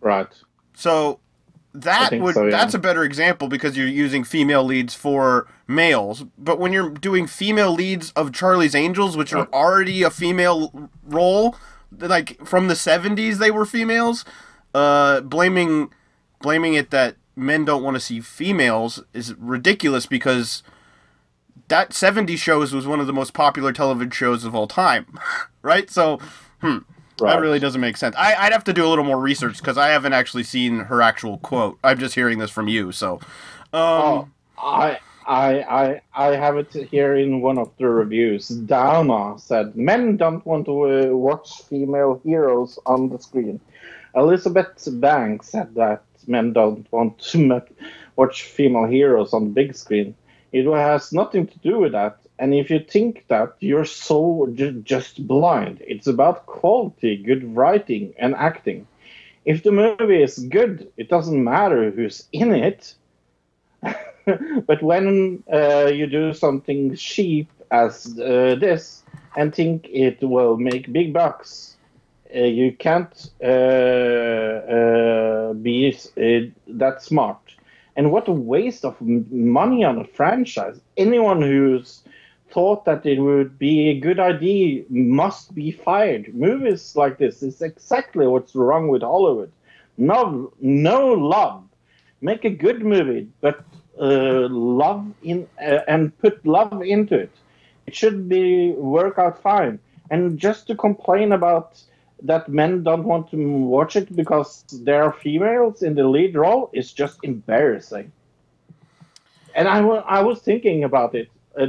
Right. 0.00 0.28
So 0.74 1.20
that 1.74 2.18
would 2.20 2.34
so, 2.34 2.44
yeah. 2.44 2.50
that's 2.50 2.74
a 2.74 2.78
better 2.78 3.04
example 3.04 3.48
because 3.48 3.76
you're 3.76 3.86
using 3.86 4.24
female 4.24 4.64
leads 4.64 4.94
for 4.94 5.46
males. 5.66 6.24
But 6.36 6.58
when 6.58 6.72
you're 6.72 6.90
doing 6.90 7.26
female 7.26 7.72
leads 7.72 8.10
of 8.12 8.32
Charlie's 8.32 8.74
Angels, 8.74 9.16
which 9.16 9.32
are 9.32 9.48
already 9.52 10.02
a 10.02 10.10
female 10.10 10.90
role, 11.04 11.56
like 11.92 12.44
from 12.44 12.68
the 12.68 12.74
70s 12.74 13.36
they 13.38 13.50
were 13.50 13.64
females, 13.64 14.24
uh 14.74 15.20
blaming 15.20 15.90
blaming 16.40 16.74
it 16.74 16.90
that 16.90 17.16
men 17.36 17.64
don't 17.64 17.82
want 17.82 17.94
to 17.94 18.00
see 18.00 18.20
females 18.20 19.02
is 19.12 19.34
ridiculous 19.34 20.06
because 20.06 20.62
that 21.68 21.92
70 21.92 22.36
shows 22.36 22.72
was 22.74 22.86
one 22.86 23.00
of 23.00 23.06
the 23.06 23.12
most 23.12 23.34
popular 23.34 23.72
television 23.72 24.10
shows 24.10 24.44
of 24.44 24.54
all 24.54 24.66
time. 24.66 25.18
right? 25.62 25.90
So, 25.90 26.18
hmm. 26.60 26.78
Right. 27.20 27.32
That 27.32 27.40
really 27.40 27.58
doesn't 27.58 27.80
make 27.80 27.96
sense. 27.96 28.14
I, 28.16 28.34
I'd 28.36 28.52
have 28.52 28.62
to 28.64 28.72
do 28.72 28.86
a 28.86 28.88
little 28.88 29.04
more 29.04 29.18
research 29.18 29.58
because 29.58 29.76
I 29.76 29.88
haven't 29.88 30.12
actually 30.12 30.44
seen 30.44 30.78
her 30.80 31.02
actual 31.02 31.38
quote. 31.38 31.76
I'm 31.82 31.98
just 31.98 32.14
hearing 32.14 32.38
this 32.38 32.50
from 32.50 32.68
you. 32.68 32.92
So, 32.92 33.14
um, 33.14 33.20
Oh. 33.72 34.28
I, 34.56 34.98
I, 35.26 35.60
I, 35.62 36.00
I 36.14 36.36
have 36.36 36.56
it 36.56 36.72
here 36.72 37.16
in 37.16 37.40
one 37.40 37.58
of 37.58 37.70
the 37.78 37.88
reviews. 37.88 38.48
Downa 38.48 39.38
said, 39.40 39.76
"Men 39.76 40.16
don't 40.16 40.44
want 40.46 40.66
to 40.66 41.10
uh, 41.10 41.16
watch 41.16 41.62
female 41.64 42.20
heroes 42.24 42.78
on 42.86 43.08
the 43.08 43.18
screen." 43.18 43.60
Elizabeth 44.14 44.88
Banks 45.00 45.50
said 45.50 45.74
that 45.74 46.02
men 46.28 46.52
don't 46.52 46.90
want 46.92 47.18
to 47.18 47.38
ma- 47.46 47.60
watch 48.16 48.42
female 48.42 48.86
heroes 48.86 49.32
on 49.32 49.44
the 49.44 49.50
big 49.50 49.74
screen. 49.74 50.14
It 50.52 50.66
has 50.66 51.12
nothing 51.12 51.46
to 51.46 51.58
do 51.58 51.78
with 51.78 51.92
that. 51.92 52.18
And 52.38 52.54
if 52.54 52.70
you 52.70 52.78
think 52.80 53.24
that, 53.28 53.54
you're 53.60 53.84
so 53.84 54.48
ju- 54.54 54.80
just 54.82 55.26
blind. 55.26 55.82
It's 55.86 56.06
about 56.06 56.46
quality, 56.46 57.16
good 57.16 57.56
writing, 57.56 58.14
and 58.18 58.34
acting. 58.34 58.86
If 59.44 59.62
the 59.62 59.72
movie 59.72 60.22
is 60.22 60.38
good, 60.38 60.90
it 60.96 61.08
doesn't 61.08 61.42
matter 61.42 61.90
who's 61.90 62.26
in 62.32 62.52
it. 62.54 62.94
but 64.66 64.82
when 64.82 65.42
uh, 65.52 65.86
you 65.86 66.06
do 66.06 66.32
something 66.32 66.94
cheap 66.96 67.50
as 67.70 68.18
uh, 68.18 68.56
this 68.60 69.02
and 69.36 69.54
think 69.54 69.88
it 69.90 70.22
will 70.22 70.56
make 70.56 70.92
big 70.92 71.12
bucks, 71.12 71.67
you 72.34 72.72
can't 72.72 73.30
uh, 73.42 73.46
uh, 73.46 75.52
be 75.54 75.92
uh, 76.16 76.50
that 76.68 77.02
smart. 77.02 77.38
And 77.96 78.12
what 78.12 78.28
a 78.28 78.32
waste 78.32 78.84
of 78.84 79.00
money 79.00 79.84
on 79.84 79.98
a 79.98 80.04
franchise. 80.04 80.80
Anyone 80.96 81.42
who's 81.42 82.02
thought 82.50 82.84
that 82.84 83.04
it 83.06 83.20
would 83.20 83.58
be 83.58 83.88
a 83.90 84.00
good 84.00 84.20
idea 84.20 84.84
must 84.88 85.54
be 85.54 85.70
fired. 85.70 86.34
Movies 86.34 86.94
like 86.96 87.18
this 87.18 87.42
is 87.42 87.60
exactly 87.62 88.26
what's 88.26 88.54
wrong 88.54 88.88
with 88.88 89.02
Hollywood. 89.02 89.52
No, 89.96 90.52
no 90.60 91.12
love. 91.12 91.64
Make 92.20 92.44
a 92.44 92.50
good 92.50 92.82
movie, 92.84 93.28
but 93.40 93.60
uh, 94.00 94.48
love 94.50 95.12
in 95.22 95.48
uh, 95.60 95.80
and 95.88 96.16
put 96.18 96.44
love 96.46 96.82
into 96.82 97.14
it. 97.16 97.32
It 97.86 97.94
should 97.94 98.28
be 98.28 98.72
work 98.72 99.18
out 99.18 99.42
fine. 99.42 99.80
And 100.10 100.38
just 100.38 100.66
to 100.68 100.76
complain 100.76 101.32
about 101.32 101.82
that 102.22 102.48
men 102.48 102.82
don't 102.82 103.04
want 103.04 103.30
to 103.30 103.36
watch 103.36 103.96
it 103.96 104.14
because 104.14 104.64
there 104.82 105.02
are 105.02 105.12
females 105.12 105.82
in 105.82 105.94
the 105.94 106.06
lead 106.06 106.36
role 106.36 106.70
is 106.72 106.92
just 106.92 107.18
embarrassing. 107.22 108.10
And 109.54 109.68
I 109.68 109.80
I 109.80 110.20
was 110.20 110.40
thinking 110.40 110.84
about 110.84 111.14
it. 111.14 111.28
Uh, 111.58 111.66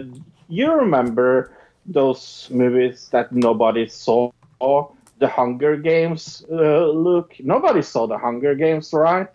you 0.48 0.72
remember 0.72 1.52
those 1.86 2.48
movies 2.52 3.10
that 3.12 3.32
nobody 3.32 3.88
saw? 3.88 4.32
The 5.20 5.28
Hunger 5.28 5.76
Games, 5.76 6.46
uh, 6.52 6.88
Luke. 6.88 7.36
Nobody 7.40 7.82
saw 7.82 8.08
the 8.08 8.18
Hunger 8.18 8.56
Games, 8.56 8.94
right? 8.94 9.32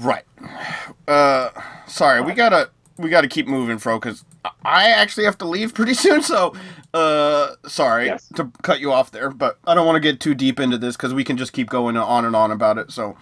Right. 0.00 0.24
Uh, 1.06 1.50
sorry, 1.86 2.22
we 2.22 2.32
gotta 2.32 2.70
we 2.96 3.10
gotta 3.10 3.28
keep 3.28 3.46
moving, 3.46 3.78
Fro, 3.78 3.98
because 3.98 4.24
I 4.64 4.90
actually 4.90 5.24
have 5.24 5.38
to 5.38 5.44
leave 5.44 5.74
pretty 5.74 5.94
soon. 5.94 6.22
So, 6.22 6.54
uh, 6.92 7.54
sorry 7.66 8.12
to 8.36 8.50
cut 8.62 8.80
you 8.80 8.92
off 8.92 9.10
there, 9.10 9.30
but 9.30 9.58
I 9.66 9.74
don't 9.74 9.86
want 9.86 9.96
to 9.96 10.00
get 10.00 10.20
too 10.20 10.34
deep 10.34 10.60
into 10.60 10.78
this 10.78 10.96
because 10.96 11.12
we 11.12 11.24
can 11.24 11.36
just 11.36 11.52
keep 11.52 11.68
going 11.68 11.96
on 11.96 12.24
and 12.24 12.36
on 12.36 12.50
about 12.52 12.78
it. 12.78 12.92
So, 12.92 13.16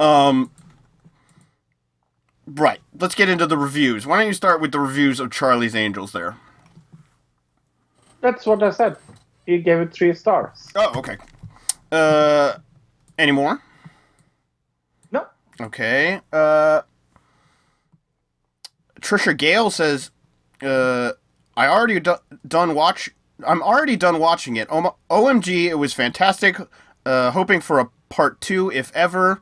um, 0.00 0.50
right. 2.46 2.80
Let's 2.98 3.14
get 3.14 3.28
into 3.28 3.46
the 3.46 3.56
reviews. 3.58 4.06
Why 4.06 4.18
don't 4.18 4.26
you 4.26 4.34
start 4.34 4.60
with 4.60 4.72
the 4.72 4.80
reviews 4.80 5.20
of 5.20 5.30
Charlie's 5.30 5.74
Angels? 5.74 6.12
There. 6.12 6.36
That's 8.20 8.46
what 8.46 8.62
I 8.62 8.70
said. 8.70 8.96
He 9.46 9.58
gave 9.58 9.78
it 9.78 9.92
three 9.92 10.14
stars. 10.14 10.68
Oh, 10.76 10.98
okay. 10.98 11.16
Uh, 11.90 12.54
any 13.18 13.32
more? 13.32 13.60
No. 15.10 15.26
Okay. 15.60 16.20
Uh, 16.32 16.82
Trisha 19.02 19.36
Gale 19.36 19.70
says, 19.70 20.10
uh, 20.62 21.12
"I 21.56 21.66
already 21.66 22.00
do- 22.00 22.16
done 22.46 22.74
watch. 22.74 23.10
I'm 23.46 23.62
already 23.62 23.96
done 23.96 24.18
watching 24.18 24.56
it. 24.56 24.68
OMG, 24.70 25.68
it 25.68 25.78
was 25.78 25.92
fantastic. 25.92 26.56
Uh, 27.04 27.32
hoping 27.32 27.60
for 27.60 27.80
a 27.80 27.88
part 28.08 28.40
two, 28.40 28.70
if 28.70 28.94
ever." 28.94 29.40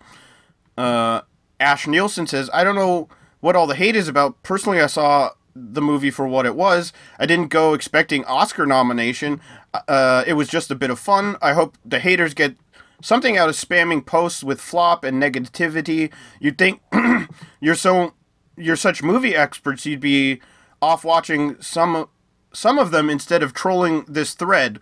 Uh, 0.76 1.20
Ash 1.60 1.86
Nielsen 1.86 2.26
says, 2.26 2.48
"I 2.52 2.64
don't 2.64 2.74
know 2.74 3.08
what 3.40 3.54
all 3.54 3.66
the 3.66 3.74
hate 3.74 3.96
is 3.96 4.08
about. 4.08 4.42
Personally, 4.42 4.80
I 4.80 4.86
saw." 4.86 5.30
The 5.56 5.82
movie 5.82 6.12
for 6.12 6.28
what 6.28 6.46
it 6.46 6.54
was. 6.54 6.92
I 7.18 7.26
didn't 7.26 7.48
go 7.48 7.74
expecting 7.74 8.24
Oscar 8.24 8.66
nomination. 8.66 9.40
Uh, 9.88 10.22
it 10.24 10.34
was 10.34 10.48
just 10.48 10.70
a 10.70 10.76
bit 10.76 10.90
of 10.90 10.98
fun. 11.00 11.36
I 11.42 11.54
hope 11.54 11.76
the 11.84 11.98
haters 11.98 12.34
get 12.34 12.54
something 13.02 13.36
out 13.36 13.48
of 13.48 13.56
spamming 13.56 14.06
posts 14.06 14.44
with 14.44 14.60
flop 14.60 15.02
and 15.02 15.20
negativity. 15.20 16.12
You'd 16.38 16.56
think 16.56 16.80
you're 17.60 17.74
so 17.74 18.14
you're 18.60 18.76
such 18.76 19.02
movie 19.02 19.34
experts, 19.34 19.86
you'd 19.86 20.00
be 20.00 20.40
off 20.82 21.04
watching 21.04 21.60
some 21.60 22.08
some 22.52 22.78
of 22.78 22.90
them 22.90 23.08
instead 23.08 23.42
of 23.42 23.52
trolling 23.52 24.04
this 24.08 24.34
thread. 24.34 24.80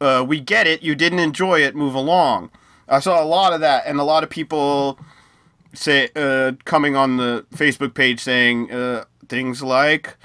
Uh, 0.00 0.24
we 0.26 0.40
get 0.40 0.66
it. 0.66 0.82
You 0.82 0.94
didn't 0.94 1.20
enjoy 1.20 1.60
it. 1.60 1.74
Move 1.74 1.94
along. 1.94 2.50
I 2.88 3.00
saw 3.00 3.22
a 3.22 3.24
lot 3.24 3.52
of 3.52 3.60
that, 3.60 3.84
and 3.86 3.98
a 3.98 4.04
lot 4.04 4.22
of 4.22 4.30
people 4.30 4.98
say 5.72 6.08
uh, 6.14 6.52
coming 6.64 6.96
on 6.96 7.16
the 7.16 7.46
Facebook 7.54 7.94
page 7.94 8.20
saying 8.20 8.70
uh, 8.70 9.04
things 9.28 9.62
like 9.62 10.16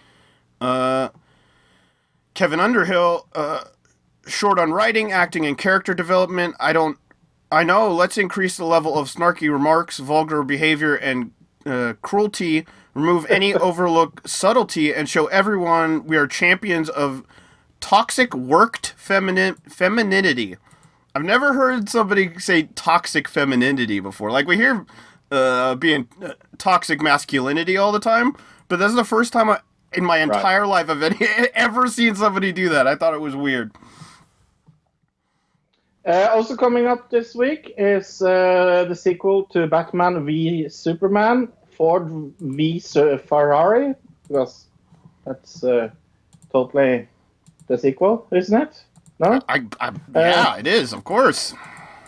uh, 0.59 1.09
Kevin 2.33 2.59
Underhill 2.59 3.27
uh, 3.33 3.63
short 4.27 4.59
on 4.59 4.71
writing, 4.71 5.11
acting, 5.11 5.45
and 5.45 5.57
character 5.57 5.93
development. 5.93 6.55
I 6.59 6.73
don't. 6.73 6.97
I 7.51 7.63
know. 7.63 7.93
Let's 7.93 8.17
increase 8.17 8.55
the 8.55 8.65
level 8.65 8.97
of 8.97 9.09
snarky 9.09 9.51
remarks, 9.51 9.97
vulgar 9.97 10.43
behavior, 10.43 10.95
and 10.95 11.31
uh, 11.65 11.93
cruelty. 12.01 12.65
Remove 12.93 13.25
any 13.29 13.53
overlook 13.67 14.21
subtlety, 14.27 14.93
and 14.93 15.09
show 15.09 15.27
everyone 15.27 16.05
we 16.05 16.17
are 16.17 16.27
champions 16.27 16.89
of 16.89 17.23
toxic 17.79 18.33
worked 18.33 18.93
femini- 18.97 19.57
femininity. 19.69 20.57
I've 21.13 21.23
never 21.23 21.53
heard 21.53 21.89
somebody 21.89 22.37
say 22.39 22.63
toxic 22.75 23.27
femininity 23.27 23.99
before. 23.99 24.31
Like 24.31 24.47
we 24.47 24.55
hear 24.55 24.85
uh, 25.29 25.75
being 25.75 26.07
uh, 26.21 26.33
toxic 26.57 27.01
masculinity 27.01 27.77
all 27.77 27.91
the 27.91 27.99
time, 27.99 28.35
but 28.67 28.79
that's 28.79 28.95
the 28.95 29.03
first 29.03 29.33
time 29.33 29.49
I, 29.49 29.59
in 29.93 30.05
my 30.05 30.19
entire 30.19 30.65
life 30.65 30.89
I've 30.89 31.01
any, 31.03 31.17
ever 31.53 31.87
seen 31.87 32.15
somebody 32.15 32.51
do 32.51 32.69
that. 32.69 32.87
I 32.87 32.95
thought 32.95 33.13
it 33.13 33.21
was 33.21 33.35
weird. 33.35 33.71
Uh, 36.05 36.29
also 36.31 36.55
coming 36.55 36.87
up 36.87 37.11
this 37.11 37.35
week 37.35 37.73
is 37.77 38.21
uh, 38.21 38.85
the 38.87 38.95
sequel 38.95 39.43
to 39.45 39.67
Batman 39.67 40.25
v 40.25 40.67
Superman, 40.67 41.49
Ford 41.81 42.11
v 42.39 42.79
Ferrari, 42.79 43.95
because 44.27 44.65
that's 45.25 45.63
uh, 45.63 45.89
totally 46.51 47.07
the 47.65 47.75
sequel, 47.75 48.27
isn't 48.31 48.61
it? 48.61 48.83
No? 49.17 49.41
I, 49.49 49.65
I 49.79 49.91
yeah, 50.13 50.57
it 50.57 50.67
is, 50.67 50.93
of 50.93 51.03
course. 51.03 51.55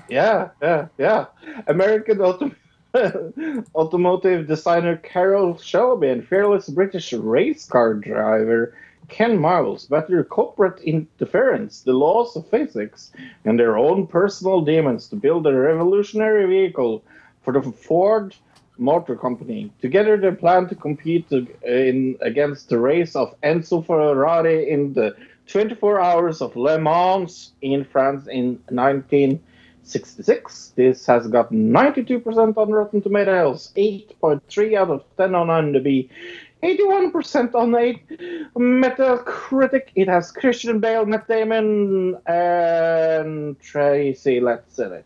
Yeah, 0.07 0.49
yeah, 0.61 0.89
yeah. 0.99 1.25
American 1.65 2.21
auto- 2.21 2.51
automotive 3.73 4.45
designer 4.45 4.97
Carroll 4.97 5.57
Shelby 5.57 6.09
and 6.09 6.27
fearless 6.27 6.69
British 6.69 7.11
race 7.11 7.65
car 7.65 7.95
driver 7.95 8.75
Ken 9.09 9.39
Miles 9.39 9.87
battle 9.87 10.23
corporate 10.23 10.81
interference, 10.81 11.81
the 11.81 11.93
laws 11.93 12.35
of 12.35 12.47
physics, 12.47 13.11
and 13.43 13.59
their 13.59 13.75
own 13.75 14.05
personal 14.05 14.61
demons 14.61 15.07
to 15.07 15.15
build 15.15 15.47
a 15.47 15.55
revolutionary 15.55 16.45
vehicle 16.45 17.03
for 17.41 17.53
the 17.53 17.71
Ford 17.71 18.35
Motor 18.77 19.15
Company. 19.15 19.71
Together, 19.81 20.17
they 20.17 20.31
plan 20.31 20.67
to 20.69 20.75
compete 20.75 21.31
in 21.31 22.17
against 22.21 22.69
the 22.69 22.79
race 22.79 23.15
of 23.15 23.33
Enzo 23.41 23.85
Ferrari 23.85 24.69
in 24.69 24.93
the 24.93 25.15
24 25.47 25.99
Hours 25.99 26.41
of 26.41 26.55
Le 26.55 26.79
Mans 26.79 27.51
in 27.61 27.83
France 27.85 28.27
in 28.27 28.59
1966. 28.69 30.73
This 30.75 31.05
has 31.05 31.27
got 31.27 31.51
92% 31.51 32.57
on 32.57 32.71
Rotten 32.71 33.01
Tomatoes, 33.01 33.71
8.3 33.75 34.77
out 34.77 34.89
of 34.89 35.03
10 35.17 35.35
on 35.35 35.47
IMDb, 35.47 36.09
81% 36.63 37.53
on 37.55 37.75
8 37.75 38.07
Metacritic. 38.55 39.89
It 39.95 40.07
has 40.07 40.31
Christian 40.31 40.79
Bale, 40.79 41.05
Matt 41.05 41.27
Damon, 41.27 42.15
and 42.25 43.59
Tracy 43.59 44.39
Letts 44.39 44.79
in 44.79 44.93
it. 44.93 45.05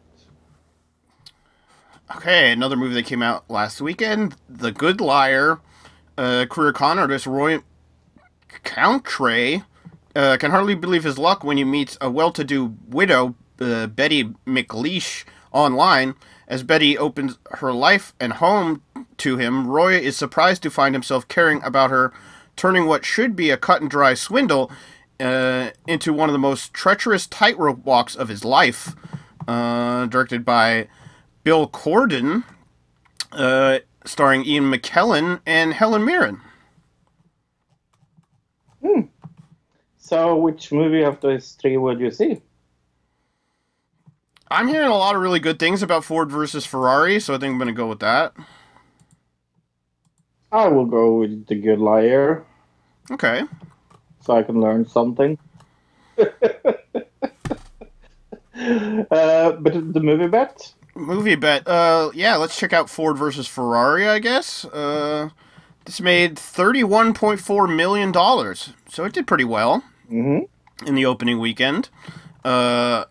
Okay, 2.16 2.54
another 2.54 2.78
movie 2.78 2.94
that 2.94 3.06
came 3.06 3.22
out 3.22 3.50
last 3.50 3.82
weekend, 3.82 4.38
The 4.48 4.72
Good 4.72 5.02
Liar. 5.02 5.60
Uh, 6.18 6.46
career 6.50 6.72
con 6.72 6.98
artist 6.98 7.28
Roy 7.28 7.60
Courtnay 8.64 9.66
uh, 10.16 10.38
can 10.38 10.52
hardly 10.52 10.74
believe 10.74 11.04
his 11.04 11.20
luck 11.20 11.44
when 11.44 11.58
he 11.58 11.66
meets 11.66 11.98
a 12.00 12.10
well-to-do 12.10 12.78
widow, 12.88 13.36
uh, 13.60 13.88
Betty 13.88 14.24
McLeish, 14.46 15.26
online. 15.52 16.16
As 16.48 16.64
Betty 16.64 16.98
opens 16.98 17.40
her 17.56 17.74
life 17.74 18.14
and 18.22 18.34
home 18.34 18.84
to 19.18 19.38
him, 19.38 19.68
Roy 19.68 19.98
is 19.98 20.16
surprised 20.16 20.64
to 20.64 20.72
find 20.72 20.96
himself 20.96 21.28
caring 21.28 21.62
about 21.62 21.90
her, 21.90 22.14
turning 22.56 22.86
what 22.86 23.04
should 23.04 23.36
be 23.36 23.50
a 23.50 23.58
cut-and-dry 23.58 24.14
swindle 24.14 24.72
uh, 25.20 25.72
into 25.86 26.14
one 26.14 26.30
of 26.30 26.34
the 26.34 26.40
most 26.40 26.74
treacherous 26.74 27.28
tightrope 27.28 27.84
walks 27.84 28.16
of 28.16 28.30
his 28.30 28.46
life. 28.46 28.96
Uh, 29.46 30.06
directed 30.06 30.46
by 30.46 30.88
Bill 31.48 31.66
Condon. 31.66 32.44
Uh, 33.32 33.80
starring 34.04 34.44
Ian 34.44 34.70
McKellen 34.70 35.40
and 35.46 35.74
Helen 35.74 36.04
Mirren. 36.04 36.42
Hmm. 38.82 39.04
So, 39.98 40.36
which 40.36 40.74
movie 40.74 41.04
of 41.04 41.22
those 41.22 41.52
three 41.54 41.78
would 41.78 42.02
you 42.02 42.12
see? 42.12 42.42
I'm 44.52 44.68
hearing 44.68 44.90
a 44.90 44.98
lot 44.98 45.16
of 45.16 45.22
really 45.22 45.40
good 45.40 45.58
things 45.58 45.82
about 45.82 46.04
Ford 46.04 46.30
versus 46.30 46.66
Ferrari, 46.66 47.18
so 47.18 47.34
I 47.34 47.38
think 47.38 47.54
I'm 47.54 47.58
going 47.58 47.68
to 47.68 47.74
go 47.74 47.88
with 47.88 48.02
that. 48.02 48.34
I 50.52 50.68
will 50.68 50.86
go 50.86 51.20
with 51.20 51.48
The 51.48 51.56
Good 51.56 51.80
Liar, 51.80 52.44
Okay. 53.10 53.44
so 54.20 54.36
I 54.36 54.44
can 54.44 54.60
learn 54.60 54.86
something. 54.86 55.38
uh, 56.18 56.26
but 58.58 59.94
the 59.94 60.02
movie 60.02 60.28
bet? 60.28 60.74
Movie 60.98 61.36
bet. 61.36 61.68
Uh, 61.68 62.12
yeah, 62.14 62.36
let's 62.36 62.58
check 62.58 62.74
out 62.74 62.90
Ford 62.90 63.18
versus 63.18 63.48
Ferrari. 63.48 64.08
I 64.08 64.20
guess. 64.20 64.66
Uh, 64.66 65.30
this 65.86 66.02
made 66.02 66.38
thirty-one 66.38 67.14
point 67.14 67.40
four 67.40 67.68
million 67.68 68.12
dollars, 68.12 68.74
so 68.90 69.04
it 69.06 69.14
did 69.14 69.28
pretty 69.28 69.44
well 69.46 69.84
Mm-hmm. 70.12 70.86
in 70.88 70.96
the 70.96 71.06
opening 71.06 71.40
weekend. 71.40 71.90
Uh, 72.44 73.06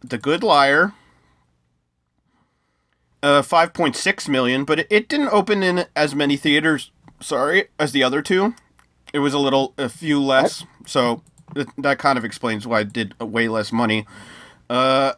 The 0.00 0.18
Good 0.18 0.42
Liar. 0.42 0.92
Uh, 3.22 3.42
five 3.42 3.74
point 3.74 3.94
six 3.96 4.28
million, 4.28 4.64
but 4.64 4.80
it, 4.80 4.86
it 4.90 5.08
didn't 5.08 5.28
open 5.28 5.62
in 5.62 5.84
as 5.94 6.14
many 6.14 6.36
theaters. 6.38 6.90
Sorry, 7.20 7.66
as 7.78 7.92
the 7.92 8.02
other 8.02 8.22
two. 8.22 8.54
It 9.12 9.18
was 9.18 9.34
a 9.34 9.38
little, 9.38 9.74
a 9.76 9.90
few 9.90 10.22
less. 10.22 10.64
So 10.86 11.22
th- 11.54 11.66
that 11.76 11.98
kind 11.98 12.16
of 12.16 12.24
explains 12.24 12.66
why 12.66 12.80
it 12.80 12.92
did 12.94 13.18
way 13.20 13.46
less 13.48 13.72
money. 13.72 14.06
Uh, 14.70 15.12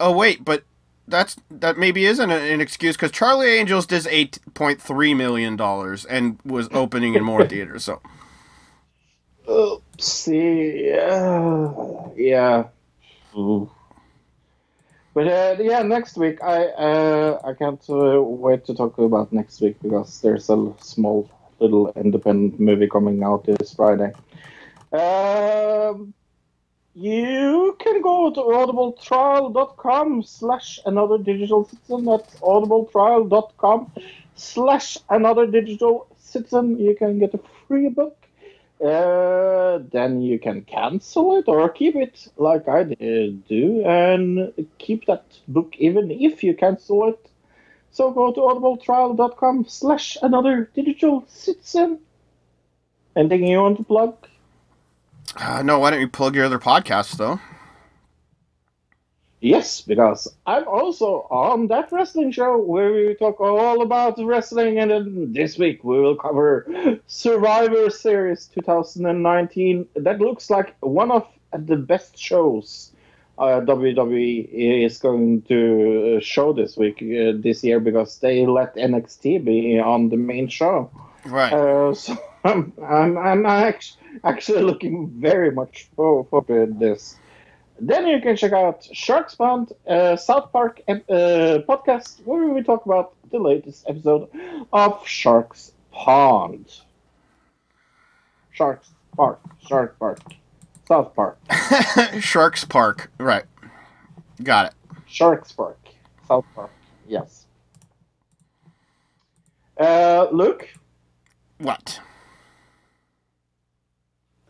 oh 0.00 0.10
wait, 0.10 0.44
but 0.44 0.64
that's 1.08 1.36
that 1.50 1.76
maybe 1.76 2.06
isn't 2.06 2.30
an, 2.30 2.42
an 2.42 2.60
excuse 2.60 2.96
because 2.96 3.10
Charlie 3.10 3.48
Angels 3.48 3.86
did 3.86 4.06
eight 4.08 4.38
point 4.54 4.80
three 4.80 5.14
million 5.14 5.56
dollars 5.56 6.04
and 6.04 6.38
was 6.44 6.68
opening 6.72 7.14
in 7.14 7.24
more 7.24 7.46
theaters. 7.48 7.84
So 7.84 8.00
See, 9.98 10.92
uh, 10.92 11.72
yeah. 12.16 12.64
Ooh. 13.36 13.70
But 15.14 15.28
uh, 15.28 15.56
yeah, 15.60 15.82
next 15.82 16.16
week 16.16 16.42
I 16.42 16.64
uh, 16.66 17.40
I 17.44 17.52
can't 17.52 17.84
uh, 17.88 18.22
wait 18.22 18.64
to 18.66 18.74
talk 18.74 18.98
about 18.98 19.32
next 19.32 19.60
week 19.60 19.76
because 19.82 20.20
there's 20.20 20.48
a 20.48 20.72
small 20.80 21.30
little 21.60 21.92
independent 21.94 22.58
movie 22.58 22.88
coming 22.88 23.22
out 23.22 23.44
this 23.44 23.74
Friday. 23.74 24.12
Um, 24.92 26.14
you 26.94 27.76
can 27.80 28.02
go 28.02 28.30
to 28.30 28.40
audibletrial.com 28.40 30.22
slash 30.22 30.80
another 30.84 31.18
digital 31.18 31.64
citizen. 31.64 32.04
That's 32.04 32.34
audibletrial.com 32.40 33.92
slash 34.34 34.98
another 35.08 35.46
digital 35.46 36.06
citizen. 36.18 36.78
You 36.78 36.94
can 36.94 37.18
get 37.18 37.34
a 37.34 37.40
free 37.66 37.88
book. 37.88 38.16
Uh, 38.84 39.78
then 39.92 40.20
you 40.20 40.40
can 40.40 40.62
cancel 40.62 41.38
it 41.38 41.44
or 41.46 41.68
keep 41.68 41.94
it 41.94 42.26
like 42.36 42.66
I 42.66 42.82
do 42.82 43.84
and 43.86 44.52
keep 44.78 45.06
that 45.06 45.24
book 45.46 45.76
even 45.78 46.10
if 46.10 46.42
you 46.42 46.54
cancel 46.54 47.08
it. 47.08 47.28
So 47.92 48.10
go 48.10 48.32
to 48.32 48.40
audibletrial.com 48.40 49.66
slash 49.68 50.16
another 50.20 50.68
digital 50.74 51.24
citizen. 51.28 52.00
Anything 53.14 53.46
you 53.46 53.58
want 53.58 53.76
to 53.76 53.84
plug? 53.84 54.16
Uh, 55.36 55.62
no, 55.62 55.78
why 55.78 55.90
don't 55.90 56.00
you 56.00 56.08
plug 56.08 56.34
your 56.34 56.44
other 56.44 56.58
podcast 56.58 57.16
though? 57.16 57.40
Yes, 59.40 59.80
because 59.80 60.32
I'm 60.46 60.68
also 60.68 61.26
on 61.28 61.66
that 61.66 61.90
wrestling 61.90 62.30
show 62.30 62.58
where 62.58 62.92
we 62.92 63.14
talk 63.14 63.40
all 63.40 63.82
about 63.82 64.24
wrestling, 64.24 64.78
and 64.78 64.92
then 64.92 65.32
this 65.32 65.58
week 65.58 65.82
we 65.82 65.98
will 65.98 66.14
cover 66.14 66.64
Survivor 67.08 67.90
Series 67.90 68.46
2019. 68.46 69.88
That 69.96 70.20
looks 70.20 70.48
like 70.48 70.76
one 70.78 71.10
of 71.10 71.26
the 71.52 71.76
best 71.76 72.16
shows 72.16 72.92
uh, 73.36 73.60
WWE 73.62 74.84
is 74.84 74.98
going 74.98 75.42
to 75.42 76.18
uh, 76.18 76.20
show 76.20 76.52
this 76.52 76.76
week, 76.76 77.02
uh, 77.02 77.32
this 77.34 77.64
year, 77.64 77.80
because 77.80 78.18
they 78.18 78.46
let 78.46 78.76
NXT 78.76 79.44
be 79.44 79.78
on 79.80 80.08
the 80.08 80.16
main 80.16 80.46
show. 80.46 80.88
Right. 81.24 81.52
Uh, 81.52 81.94
so 82.04 82.16
I'm, 82.44 82.72
I'm, 82.84 83.16
I'm 83.18 83.46
actually, 83.46 84.00
actually 84.24 84.62
looking 84.62 85.08
very 85.08 85.50
much 85.50 85.88
for, 85.96 86.24
for 86.24 86.44
this. 86.48 87.16
Then 87.80 88.06
you 88.06 88.20
can 88.20 88.36
check 88.36 88.52
out 88.52 88.86
Sharks 88.92 89.34
Pond, 89.34 89.72
uh, 89.88 90.16
South 90.16 90.52
Park 90.52 90.82
uh, 90.88 90.92
podcast, 91.68 92.24
where 92.24 92.46
we 92.46 92.62
talk 92.62 92.86
about 92.86 93.14
the 93.30 93.38
latest 93.38 93.84
episode 93.88 94.28
of 94.72 95.06
Sharks 95.06 95.72
Pond. 95.90 96.66
Sharks 98.52 98.90
Park, 99.16 99.40
Shark 99.66 99.98
Park, 99.98 100.20
South 100.86 101.14
Park, 101.14 101.38
Sharks 102.20 102.64
Park. 102.64 103.10
Right. 103.18 103.44
Got 104.42 104.66
it. 104.66 104.74
Sharks 105.06 105.50
Park, 105.52 105.80
South 106.28 106.44
Park. 106.54 106.70
Yes. 107.08 107.46
Uh, 109.78 110.28
Luke, 110.30 110.68
What? 111.62 112.00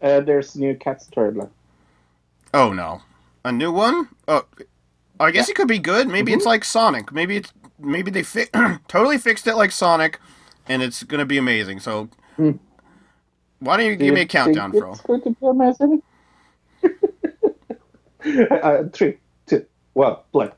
uh, 0.03 0.21
there's 0.21 0.57
new 0.57 0.75
Cats 0.75 1.07
trailer. 1.09 1.51
Oh 2.55 2.73
no, 2.73 3.03
a 3.45 3.53
new 3.53 3.71
one? 3.71 4.09
Oh, 4.27 4.47
I 5.21 5.31
guess 5.31 5.49
it 5.51 5.55
could 5.57 5.69
be 5.69 5.79
good. 5.79 6.09
Maybe 6.09 6.33
it's 6.33 6.47
like 6.47 6.65
Sonic. 6.65 7.13
Maybe 7.13 7.37
it's 7.37 7.53
maybe 7.79 8.11
they 8.11 8.23
fi- 8.23 8.49
totally 8.89 9.19
fixed 9.19 9.47
it 9.47 9.57
like 9.57 9.73
Sonic, 9.73 10.19
and 10.69 10.83
it's 10.83 11.03
gonna 11.03 11.27
be 11.27 11.37
amazing. 11.39 11.81
So, 11.81 12.09
Hmm. 12.37 12.53
why 13.61 13.77
don't 13.77 13.87
you 13.87 13.97
Do 13.97 14.05
give 14.07 14.15
me 14.15 14.23
a 14.23 14.27
countdown, 14.27 14.73
think 14.73 14.83
Fro? 14.83 14.93
It's 14.93 15.03
going 15.03 15.23
to 15.23 15.31
be 15.31 15.47
amazing. 15.47 16.03
uh, 18.51 18.85
three, 18.93 19.19
two, 19.47 19.67
one, 19.93 20.17
play. 20.33 20.51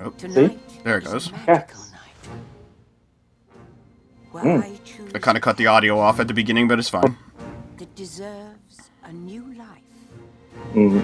Oh, 0.00 0.12
See? 0.18 0.58
there 0.84 0.98
it 0.98 1.04
goes. 1.04 1.28
Cats. 1.46 1.85
Where 4.36 4.58
Hmm. 4.58 4.60
I 4.62 4.78
I 5.14 5.18
kind 5.18 5.36
of 5.38 5.42
cut 5.42 5.56
the 5.56 5.66
audio 5.66 5.98
off 5.98 6.20
at 6.20 6.28
the 6.28 6.34
beginning, 6.34 6.68
but 6.68 6.78
it's 6.78 6.90
fine. 6.90 7.16
that 7.78 7.94
deserves 7.94 8.90
a 9.02 9.12
new 9.12 9.44
life. 9.54 9.68
Mm. 10.74 11.02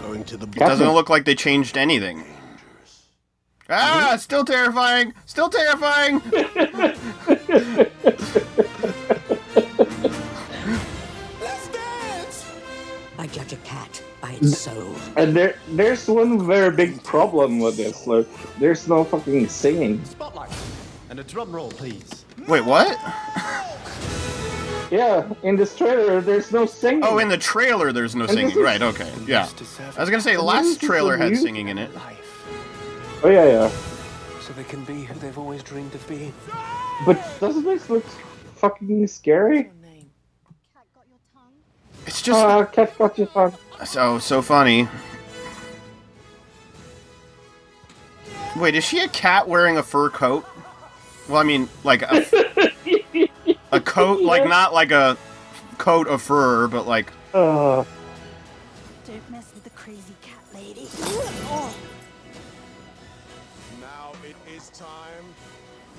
Going 0.00 0.24
to 0.24 0.36
the 0.36 0.46
It 0.46 0.58
doesn't 0.58 0.92
look 0.92 1.08
like 1.08 1.24
they 1.24 1.34
changed 1.36 1.76
anything. 1.78 2.24
Ah, 3.70 4.16
still 4.18 4.44
terrifying. 4.44 5.14
Still 5.26 5.48
terrifying. 5.48 6.20
I 13.18 13.26
judge 13.26 13.52
a 13.52 13.56
cat 13.56 14.02
by 14.20 14.32
its 14.32 14.58
soul. 14.58 14.94
And 15.16 15.36
there, 15.36 15.56
there's 15.70 16.08
one 16.08 16.44
very 16.46 16.74
big 16.74 17.02
problem 17.04 17.60
with 17.60 17.76
this. 17.76 18.06
Look, 18.06 18.28
there's 18.58 18.88
no 18.88 19.04
fucking 19.04 19.48
singing. 19.48 20.04
Spotlight. 20.04 20.50
And 21.12 21.20
a 21.20 21.24
drum 21.24 21.54
roll, 21.54 21.70
please. 21.70 22.24
Wait, 22.48 22.64
what? 22.64 22.98
Yeah, 24.90 25.26
in 25.42 25.56
this 25.56 25.74
trailer, 25.74 26.20
there's 26.20 26.52
no 26.52 26.66
singing. 26.66 27.02
Oh, 27.02 27.16
in 27.18 27.28
the 27.28 27.38
trailer, 27.38 27.92
there's 27.92 28.14
no 28.14 28.26
singing. 28.26 28.50
is- 28.50 28.56
Right? 28.56 28.82
Okay. 28.82 29.10
Yeah. 29.26 29.48
I 29.96 30.00
was 30.00 30.10
gonna 30.10 30.20
say 30.20 30.36
the 30.36 30.42
last 30.42 30.82
trailer 30.82 31.16
had 31.16 31.34
singing 31.34 31.68
in 31.68 31.78
it. 31.78 31.90
Oh 33.22 33.30
yeah, 33.30 33.46
yeah. 33.46 33.70
So 34.42 34.52
they 34.52 34.64
can 34.64 34.84
be 34.84 35.04
who 35.04 35.14
they've 35.18 35.38
always 35.38 35.62
dreamed 35.62 35.94
of 35.94 36.06
being. 36.08 36.34
But 37.06 37.18
doesn't 37.40 37.64
this 37.64 37.88
look 37.88 38.04
fucking 38.56 39.06
scary? 39.06 39.70
It's 42.06 42.20
just 42.20 42.38
Ah, 42.38 42.64
cat 42.66 42.96
got 42.98 43.16
your 43.16 43.28
tongue. 43.28 43.56
so 43.86 44.18
so 44.18 44.42
funny. 44.42 44.88
Wait, 48.58 48.74
is 48.74 48.84
she 48.84 49.00
a 49.00 49.08
cat 49.08 49.48
wearing 49.48 49.78
a 49.78 49.82
fur 49.82 50.10
coat? 50.10 50.44
Well, 51.28 51.40
I 51.40 51.44
mean, 51.44 51.68
like 51.84 52.02
a, 52.02 52.26
a 53.72 53.80
coat, 53.84 54.22
like 54.22 54.44
not 54.48 54.74
like 54.74 54.90
a 54.90 55.16
coat 55.78 56.06
of 56.08 56.20
fur, 56.22 56.68
but 56.68 56.86
like 56.86 57.12
Uh, 57.32 57.84
Don't 59.06 59.30
mess 59.30 59.50
with 59.54 59.64
the 59.64 59.70
crazy 59.70 60.14
cat 60.20 60.42
lady. 60.52 60.88
Now 63.80 64.12
it 64.24 64.36
is 64.54 64.68
time 64.70 65.24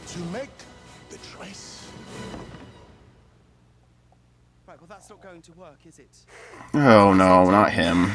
to 0.08 0.20
make 0.32 0.50
the 1.10 1.18
choice. 1.36 1.88
Right, 4.68 4.80
well, 4.80 4.88
that's 4.88 5.10
not 5.10 5.22
going 5.22 5.42
to 5.42 5.52
work, 5.54 5.80
is 5.86 6.00
it? 6.00 6.26
oh 6.74 7.14
no, 7.14 7.50
not 7.50 7.72
him. 7.72 8.12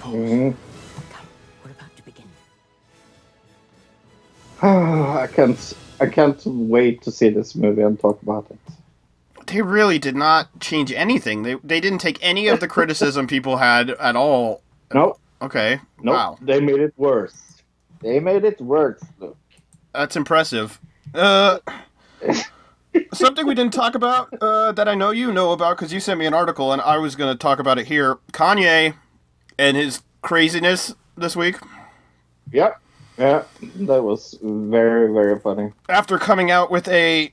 mhm. 0.00 0.54
I 4.64 5.28
can't. 5.32 5.72
I 6.00 6.06
can't 6.06 6.40
wait 6.46 7.02
to 7.02 7.10
see 7.10 7.28
this 7.28 7.54
movie 7.54 7.82
and 7.82 7.98
talk 7.98 8.20
about 8.22 8.46
it. 8.50 8.58
They 9.46 9.60
really 9.62 9.98
did 9.98 10.16
not 10.16 10.60
change 10.60 10.92
anything. 10.92 11.42
They 11.42 11.56
they 11.64 11.80
didn't 11.80 11.98
take 11.98 12.18
any 12.22 12.48
of 12.48 12.60
the 12.60 12.68
criticism 12.76 13.26
people 13.26 13.56
had 13.56 13.90
at 13.90 14.14
all. 14.14 14.62
Nope. 14.94 15.18
Okay. 15.40 15.80
Nope. 16.00 16.14
Wow. 16.14 16.38
They 16.40 16.60
made 16.60 16.80
it 16.80 16.94
worse. 16.96 17.62
They 18.00 18.20
made 18.20 18.44
it 18.44 18.60
worse. 18.60 19.02
Luke. 19.18 19.36
That's 19.92 20.16
impressive. 20.16 20.80
Uh, 21.14 21.58
something 23.12 23.46
we 23.46 23.54
didn't 23.54 23.74
talk 23.74 23.94
about 23.94 24.32
uh, 24.40 24.72
that 24.72 24.88
I 24.88 24.94
know 24.94 25.10
you 25.10 25.32
know 25.32 25.52
about 25.52 25.76
because 25.76 25.92
you 25.92 26.00
sent 26.00 26.18
me 26.18 26.26
an 26.26 26.34
article 26.34 26.72
and 26.72 26.80
I 26.80 26.98
was 26.98 27.16
going 27.16 27.32
to 27.32 27.38
talk 27.38 27.58
about 27.58 27.78
it 27.78 27.86
here. 27.86 28.18
Kanye 28.32 28.94
and 29.58 29.76
his 29.76 30.02
craziness 30.22 30.94
this 31.16 31.36
week. 31.36 31.56
Yep. 32.52 32.81
Yeah, 33.18 33.42
that 33.76 34.02
was 34.02 34.38
very 34.42 35.12
very 35.12 35.38
funny. 35.38 35.72
After 35.88 36.18
coming 36.18 36.50
out 36.50 36.70
with 36.70 36.88
a 36.88 37.32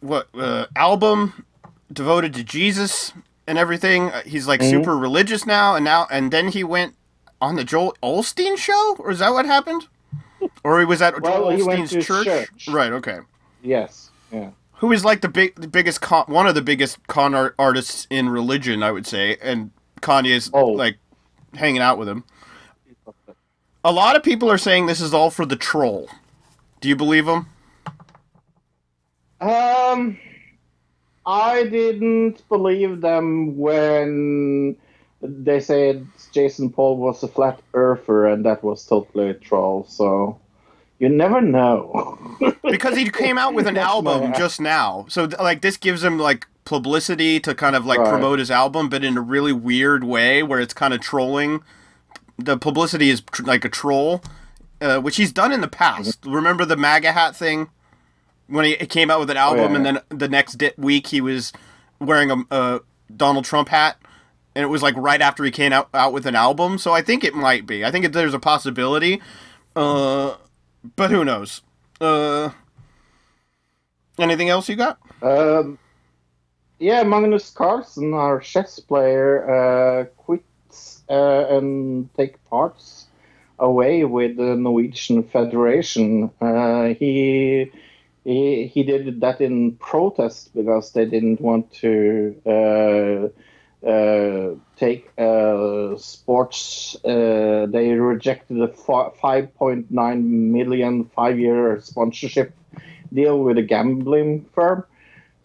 what 0.00 0.28
uh, 0.34 0.66
album 0.74 1.44
devoted 1.92 2.34
to 2.34 2.44
Jesus 2.44 3.12
and 3.46 3.56
everything, 3.56 4.10
uh, 4.10 4.22
he's 4.26 4.46
like 4.48 4.60
Mhm. 4.60 4.70
super 4.70 4.96
religious 4.96 5.46
now, 5.46 5.74
and 5.76 5.84
now 5.84 6.06
and 6.10 6.30
then 6.32 6.48
he 6.48 6.64
went 6.64 6.94
on 7.40 7.54
the 7.56 7.64
Joel 7.64 7.96
Osteen 8.02 8.56
show, 8.58 8.96
or 8.98 9.10
is 9.10 9.20
that 9.20 9.32
what 9.32 9.46
happened? 9.46 9.86
Or 10.64 10.78
he 10.80 10.84
was 10.84 11.00
at 11.00 11.20
Well, 11.20 11.56
Joel 11.56 11.86
to 11.86 12.02
church? 12.02 12.24
church. 12.26 12.68
Right. 12.68 12.92
Okay. 12.92 13.18
Yes. 13.62 14.10
Yeah. 14.32 14.50
who 14.80 14.92
is 14.92 15.06
like 15.06 15.22
the 15.22 15.28
big, 15.30 15.54
the 15.58 15.66
biggest 15.68 16.02
con, 16.02 16.24
one 16.26 16.46
of 16.46 16.54
the 16.54 16.60
biggest 16.60 16.98
con 17.06 17.34
art 17.34 17.54
artists 17.58 18.06
in 18.10 18.28
religion, 18.28 18.82
I 18.82 18.90
would 18.92 19.06
say, 19.06 19.38
and 19.40 19.70
Kanye's 20.02 20.50
Oh. 20.52 20.66
like 20.66 20.98
hanging 21.54 21.80
out 21.80 21.96
with 21.96 22.06
him. 22.06 22.24
A 23.86 23.92
lot 23.92 24.16
of 24.16 24.24
people 24.24 24.50
are 24.50 24.58
saying 24.58 24.86
this 24.86 25.00
is 25.00 25.14
all 25.14 25.30
for 25.30 25.46
the 25.46 25.54
troll. 25.54 26.10
Do 26.80 26.88
you 26.88 26.96
believe 26.96 27.26
them? 27.26 27.46
Um, 29.40 30.18
I 31.24 31.62
didn't 31.62 32.42
believe 32.48 33.00
them 33.00 33.56
when 33.56 34.76
they 35.22 35.60
said 35.60 36.04
Jason 36.32 36.70
Paul 36.70 36.96
was 36.96 37.22
a 37.22 37.28
flat 37.28 37.60
earther 37.74 38.26
and 38.26 38.44
that 38.44 38.64
was 38.64 38.84
totally 38.84 39.30
a 39.30 39.34
troll. 39.34 39.86
So 39.88 40.40
you 40.98 41.08
never 41.08 41.40
know. 41.40 42.18
Because 42.68 42.96
he 42.96 43.08
came 43.08 43.38
out 43.38 43.54
with 43.54 43.68
an 43.68 43.76
album 43.76 44.32
just 44.36 44.60
now, 44.60 45.06
so 45.08 45.28
like 45.38 45.60
this 45.62 45.76
gives 45.76 46.02
him 46.02 46.18
like 46.18 46.48
publicity 46.64 47.38
to 47.38 47.54
kind 47.54 47.76
of 47.76 47.86
like 47.86 48.00
Right. 48.00 48.08
promote 48.10 48.40
his 48.40 48.50
album, 48.50 48.88
but 48.88 49.04
in 49.04 49.16
a 49.16 49.20
really 49.20 49.52
weird 49.52 50.02
way 50.02 50.42
where 50.42 50.58
it's 50.58 50.74
kind 50.74 50.92
of 50.92 51.00
trolling. 51.00 51.62
The 52.38 52.58
publicity 52.58 53.10
is 53.10 53.22
tr- 53.22 53.44
like 53.44 53.64
a 53.64 53.68
troll, 53.68 54.22
uh, 54.80 55.00
which 55.00 55.16
he's 55.16 55.32
done 55.32 55.52
in 55.52 55.60
the 55.60 55.68
past. 55.68 56.18
Remember 56.24 56.64
the 56.64 56.76
MAGA 56.76 57.12
hat 57.12 57.34
thing 57.34 57.68
when 58.46 58.64
he 58.64 58.76
came 58.86 59.10
out 59.10 59.20
with 59.20 59.30
an 59.30 59.36
album, 59.36 59.72
yeah. 59.72 59.76
and 59.76 59.86
then 59.86 60.00
the 60.08 60.28
next 60.28 60.54
di- 60.54 60.72
week 60.76 61.08
he 61.08 61.20
was 61.20 61.52
wearing 61.98 62.30
a, 62.30 62.36
a 62.50 62.80
Donald 63.14 63.44
Trump 63.44 63.68
hat, 63.68 63.96
and 64.54 64.62
it 64.62 64.68
was 64.68 64.82
like 64.82 64.96
right 64.96 65.20
after 65.20 65.44
he 65.44 65.50
came 65.50 65.72
out, 65.72 65.88
out 65.94 66.12
with 66.12 66.26
an 66.26 66.34
album. 66.34 66.78
So 66.78 66.92
I 66.92 67.02
think 67.02 67.24
it 67.24 67.34
might 67.34 67.66
be. 67.66 67.84
I 67.84 67.90
think 67.90 68.04
it, 68.04 68.12
there's 68.12 68.34
a 68.34 68.38
possibility, 68.38 69.20
uh, 69.74 70.36
but 70.96 71.10
who 71.10 71.24
knows? 71.24 71.62
Uh, 72.00 72.50
anything 74.18 74.48
else 74.48 74.68
you 74.68 74.76
got? 74.76 74.98
Um, 75.22 75.78
yeah, 76.78 77.02
Magnus 77.02 77.50
Carlsen, 77.50 78.12
our 78.12 78.40
chess 78.40 78.78
player, 78.78 79.50
uh, 79.50 80.04
quits 80.16 80.44
uh, 80.44 80.45
and 81.14 82.08
take 82.16 82.42
parts 82.46 83.06
away 83.58 84.04
with 84.04 84.36
the 84.36 84.56
Norwegian 84.56 85.22
Federation. 85.24 86.30
Uh, 86.40 86.94
he, 86.94 87.70
he 88.24 88.66
he 88.66 88.82
did 88.82 89.20
that 89.20 89.40
in 89.40 89.76
protest 89.76 90.54
because 90.54 90.92
they 90.92 91.04
didn't 91.06 91.40
want 91.40 91.72
to 91.74 92.34
uh, 92.46 93.86
uh, 93.86 94.54
take 94.76 95.10
uh, 95.18 95.96
sports. 95.96 96.96
Uh, 97.04 97.66
they 97.68 97.90
rejected 97.92 98.58
fi- 98.74 99.10
5.9 99.20 100.24
million 100.24 101.04
five-year 101.04 101.80
sponsorship 101.80 102.52
deal 103.12 103.42
with 103.42 103.58
a 103.58 103.62
gambling 103.62 104.44
firm. 104.54 104.84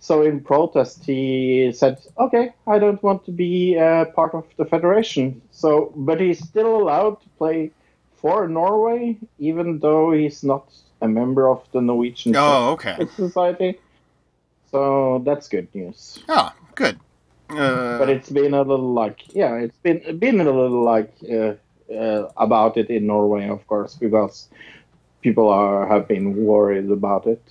So 0.02 0.24
in 0.24 0.42
protest, 0.42 1.06
he 1.06 1.72
said, 1.74 2.00
"Okay, 2.18 2.54
I 2.68 2.80
don't 2.80 3.02
want 3.04 3.24
to 3.26 3.32
be 3.32 3.78
uh, 3.78 4.06
part 4.18 4.34
of 4.34 4.46
the 4.58 4.66
federation." 4.66 5.42
So, 5.52 5.94
but 5.96 6.20
he's 6.20 6.40
still 6.44 6.76
allowed 6.82 7.22
to 7.22 7.30
play 7.38 7.72
for 8.16 8.48
Norway, 8.48 9.18
even 9.38 9.80
though 9.80 10.12
he's 10.12 10.44
not 10.44 10.74
a 11.02 11.08
member 11.08 11.48
of 11.48 11.62
the 11.72 11.82
Norwegian 11.82 12.36
Oh, 12.36 12.72
okay. 12.74 12.98
Society. 13.16 13.80
So 14.72 15.22
that's 15.26 15.48
good 15.48 15.74
news. 15.76 16.20
Oh, 16.30 16.52
good. 16.76 17.00
Uh, 17.50 17.98
But 18.00 18.10
it's 18.10 18.30
been 18.30 18.54
a 18.54 18.62
little 18.64 18.94
like, 18.94 19.20
yeah, 19.36 19.56
it's 19.58 19.78
been 19.84 20.18
been 20.20 20.40
a 20.40 20.46
little 20.46 20.84
like 20.84 21.14
uh, 21.30 21.56
uh, 21.94 22.30
about 22.38 22.78
it 22.78 22.90
in 22.90 23.06
Norway, 23.08 23.50
of 23.50 23.68
course, 23.68 23.96
because 23.96 24.50
people 25.22 25.50
are 25.50 25.86
have 25.88 26.08
been 26.08 26.46
worried 26.46 26.90
about 26.90 27.28
it. 27.28 27.44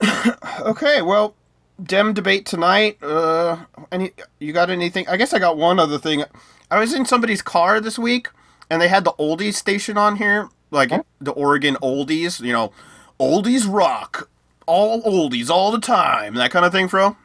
Okay, 0.60 1.02
well, 1.02 1.34
Dem 1.82 2.14
debate 2.14 2.46
tonight. 2.46 2.98
Uh, 3.02 3.58
any 3.92 4.12
you 4.38 4.52
got 4.52 4.70
anything? 4.70 5.06
I 5.08 5.16
guess 5.16 5.34
I 5.34 5.38
got 5.38 5.58
one 5.58 5.78
other 5.78 5.98
thing. 5.98 6.24
I 6.70 6.78
was 6.78 6.94
in 6.94 7.04
somebody's 7.04 7.42
car 7.42 7.80
this 7.80 7.98
week, 7.98 8.28
and 8.70 8.80
they 8.80 8.88
had 8.88 9.04
the 9.04 9.12
oldies 9.12 9.54
station 9.54 9.98
on 9.98 10.16
here, 10.16 10.48
like 10.70 10.90
the 11.20 11.32
Oregon 11.32 11.76
oldies. 11.76 12.40
You 12.40 12.52
know, 12.52 12.72
oldies 13.20 13.66
rock, 13.68 14.28
all 14.66 15.02
oldies 15.02 15.50
all 15.50 15.70
the 15.70 15.80
time, 15.80 16.34
that 16.34 16.50
kind 16.50 16.64
of 16.64 16.72
thing, 16.72 16.88
Fro. 16.88 17.16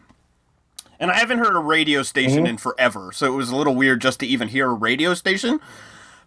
And 1.00 1.10
I 1.10 1.16
haven't 1.18 1.40
heard 1.40 1.56
a 1.56 1.60
radio 1.60 2.04
station 2.04 2.46
in 2.46 2.58
forever, 2.58 3.12
so 3.12 3.26
it 3.26 3.36
was 3.36 3.50
a 3.50 3.56
little 3.56 3.74
weird 3.74 4.02
just 4.02 4.20
to 4.20 4.28
even 4.28 4.50
hear 4.50 4.70
a 4.70 4.74
radio 4.74 5.16
station. 5.16 5.60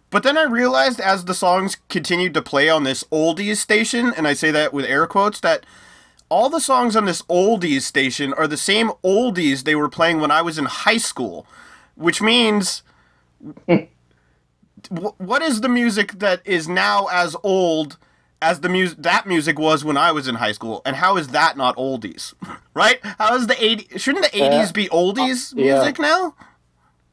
But 0.09 0.23
then 0.23 0.37
I 0.37 0.43
realized 0.43 0.99
as 0.99 1.25
the 1.25 1.33
songs 1.33 1.77
continued 1.87 2.33
to 2.33 2.41
play 2.41 2.69
on 2.69 2.83
this 2.83 3.03
oldies 3.05 3.57
station, 3.57 4.13
and 4.17 4.27
I 4.27 4.33
say 4.33 4.51
that 4.51 4.73
with 4.73 4.85
air 4.85 5.07
quotes, 5.07 5.39
that 5.39 5.65
all 6.35 6.49
the 6.49 6.59
songs 6.59 6.95
on 6.97 7.05
this 7.05 7.21
oldies 7.23 7.83
station 7.83 8.33
are 8.33 8.47
the 8.47 8.57
same 8.71 8.89
oldies 9.03 9.63
they 9.63 9.75
were 9.75 9.87
playing 9.87 10.19
when 10.19 10.31
I 10.31 10.41
was 10.41 10.57
in 10.57 10.65
high 10.65 10.97
school, 10.97 11.47
which 11.95 12.21
means 12.21 12.83
wh- 13.69 15.15
what 15.17 15.41
is 15.41 15.61
the 15.61 15.69
music 15.69 16.19
that 16.19 16.41
is 16.45 16.67
now 16.67 17.07
as 17.23 17.35
old 17.41 17.97
as 18.41 18.59
the 18.59 18.67
music 18.69 18.97
that 19.01 19.25
music 19.25 19.57
was 19.57 19.85
when 19.85 19.95
I 19.95 20.11
was 20.11 20.27
in 20.27 20.35
high 20.35 20.51
school, 20.51 20.81
and 20.85 20.97
how 20.97 21.15
is 21.15 21.29
that 21.29 21.55
not 21.55 21.77
oldies? 21.77 22.33
right? 22.73 22.99
How 23.17 23.33
is 23.35 23.47
the 23.47 23.55
80 23.63 23.97
shouldn't 23.97 24.25
the 24.29 24.37
80s 24.37 24.69
Uh, 24.69 24.71
be 24.73 24.85
oldies 24.89 25.53
yeah. 25.55 25.75
music 25.75 25.99
now? 25.99 26.35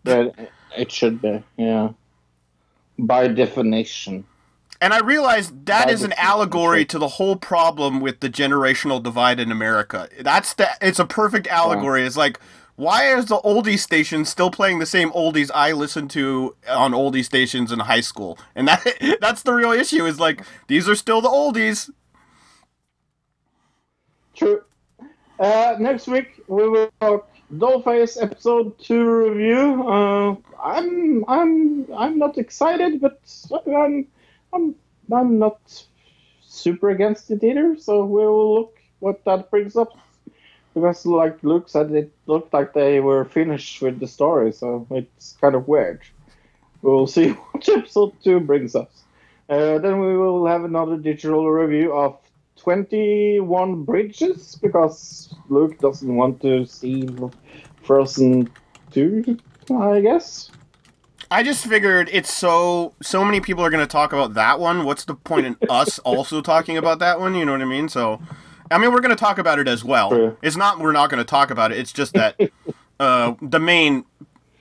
But 0.02 0.34
it 0.76 0.90
should 0.90 1.22
be, 1.22 1.42
yeah. 1.56 1.90
By 2.98 3.28
definition. 3.28 4.24
And 4.82 4.92
I 4.92 4.98
realized 4.98 5.66
that 5.66 5.88
is 5.88 6.02
an 6.02 6.12
allegory 6.16 6.84
to 6.86 6.98
the 6.98 7.06
whole 7.06 7.36
problem 7.36 8.00
with 8.00 8.18
the 8.18 8.28
generational 8.28 9.00
divide 9.00 9.38
in 9.38 9.52
America. 9.52 10.08
That's 10.20 10.54
the 10.54 10.70
it's 10.80 10.98
a 10.98 11.06
perfect 11.06 11.46
allegory. 11.46 12.04
It's 12.04 12.16
like 12.16 12.40
why 12.74 13.14
is 13.16 13.26
the 13.26 13.38
oldie 13.42 13.78
station 13.78 14.24
still 14.24 14.50
playing 14.50 14.80
the 14.80 14.86
same 14.86 15.12
oldies 15.12 15.52
I 15.54 15.70
listened 15.70 16.10
to 16.10 16.56
on 16.68 16.90
oldie 16.90 17.24
stations 17.24 17.70
in 17.70 17.78
high 17.78 18.00
school? 18.00 18.40
And 18.56 18.66
that 18.66 18.84
that's 19.20 19.44
the 19.44 19.52
real 19.52 19.70
issue 19.70 20.04
is 20.04 20.18
like 20.18 20.42
these 20.66 20.88
are 20.88 20.96
still 20.96 21.20
the 21.20 21.28
oldies. 21.28 21.88
True. 24.34 24.64
Uh, 25.38 25.76
next 25.78 26.08
week 26.08 26.42
we 26.48 26.68
will 26.68 26.90
talk 27.00 27.30
Dollface 27.54 28.20
episode 28.20 28.76
two 28.80 29.08
review. 29.08 29.88
Uh, 29.88 30.34
I'm 30.60 31.24
I'm 31.28 31.86
I'm 31.96 32.18
not 32.18 32.36
excited, 32.36 33.00
but 33.00 33.20
I'm 33.68 34.08
I'm 34.52 34.74
I'm 35.12 35.38
not 35.38 35.60
super 36.42 36.90
against 36.90 37.30
it 37.30 37.42
either. 37.42 37.76
So 37.78 38.04
we 38.04 38.24
will 38.24 38.54
look 38.54 38.78
what 39.00 39.24
that 39.24 39.50
brings 39.50 39.76
up. 39.76 39.96
Because 40.74 41.04
like 41.04 41.42
Luke 41.42 41.68
said, 41.68 41.90
it 41.90 42.12
looked 42.26 42.52
like 42.52 42.72
they 42.72 43.00
were 43.00 43.24
finished 43.24 43.82
with 43.82 44.00
the 44.00 44.06
story, 44.06 44.52
so 44.52 44.86
it's 44.90 45.36
kind 45.40 45.54
of 45.54 45.68
weird. 45.68 46.00
We'll 46.80 47.06
see 47.06 47.30
what 47.52 47.68
episode 47.68 48.12
two 48.24 48.40
brings 48.40 48.74
us. 48.74 49.02
Uh, 49.48 49.78
then 49.78 50.00
we 50.00 50.16
will 50.16 50.46
have 50.46 50.64
another 50.64 50.96
digital 50.96 51.50
review 51.50 51.92
of 51.92 52.18
21 52.56 53.84
Bridges 53.84 54.56
because 54.62 55.34
Luke 55.48 55.78
doesn't 55.78 56.14
want 56.14 56.40
to 56.42 56.64
see 56.64 57.06
Frozen 57.82 58.50
2, 58.92 59.38
I 59.74 60.00
guess. 60.00 60.50
I 61.32 61.42
just 61.42 61.66
figured 61.66 62.10
it's 62.12 62.30
so 62.30 62.92
so 63.00 63.24
many 63.24 63.40
people 63.40 63.64
are 63.64 63.70
going 63.70 63.82
to 63.82 63.90
talk 63.90 64.12
about 64.12 64.34
that 64.34 64.60
one. 64.60 64.84
What's 64.84 65.06
the 65.06 65.14
point 65.14 65.46
in 65.46 65.56
us 65.70 65.98
also 66.00 66.42
talking 66.42 66.76
about 66.76 66.98
that 66.98 67.18
one? 67.18 67.34
You 67.34 67.46
know 67.46 67.52
what 67.52 67.62
I 67.62 67.64
mean? 67.64 67.88
So, 67.88 68.20
I 68.70 68.76
mean, 68.76 68.92
we're 68.92 69.00
going 69.00 69.16
to 69.16 69.20
talk 69.20 69.38
about 69.38 69.58
it 69.58 69.66
as 69.66 69.82
well. 69.82 70.10
True. 70.10 70.36
It's 70.42 70.56
not 70.58 70.78
we're 70.78 70.92
not 70.92 71.08
going 71.08 71.24
to 71.24 71.24
talk 71.24 71.50
about 71.50 71.72
it. 71.72 71.78
It's 71.78 71.90
just 71.90 72.12
that 72.12 72.38
uh, 73.00 73.32
the 73.40 73.58
main 73.58 74.04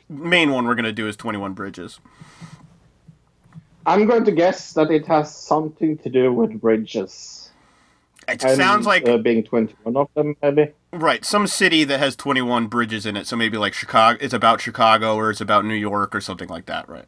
main 0.08 0.52
one 0.52 0.66
we're 0.66 0.76
going 0.76 0.86
to 0.86 0.94
do 0.94 1.10
is 1.10 1.18
Twenty 1.18 1.38
One 1.38 1.52
Bridges. 1.52 2.00
I'm 3.86 4.06
going 4.06 4.24
to 4.24 4.32
guess 4.32 4.72
that 4.74 4.92
it 4.92 5.06
has 5.08 5.36
something 5.36 5.98
to 5.98 6.10
do 6.10 6.32
with 6.32 6.62
bridges. 6.62 7.41
It 8.28 8.44
And, 8.44 8.58
sounds 8.58 8.86
like 8.86 9.08
uh, 9.08 9.18
being 9.18 9.44
21 9.44 9.96
of 9.98 10.10
them, 10.16 10.36
maybe. 10.42 10.74
right 10.94 11.26
some 11.26 11.48
city 11.48 11.84
that 11.86 12.00
has 12.00 12.16
twenty 12.16 12.42
one 12.42 12.68
bridges 12.68 13.06
in 13.06 13.16
it. 13.18 13.28
So 13.28 13.36
maybe 13.36 13.58
like 13.58 13.74
Chicago. 13.74 14.18
It's 14.22 14.34
about 14.34 14.62
Chicago 14.62 15.16
or 15.16 15.32
it's 15.32 15.42
about 15.42 15.66
New 15.66 15.76
York 15.76 16.16
or 16.16 16.22
something 16.22 16.50
like 16.50 16.66
that, 16.68 16.88
right? 16.90 17.06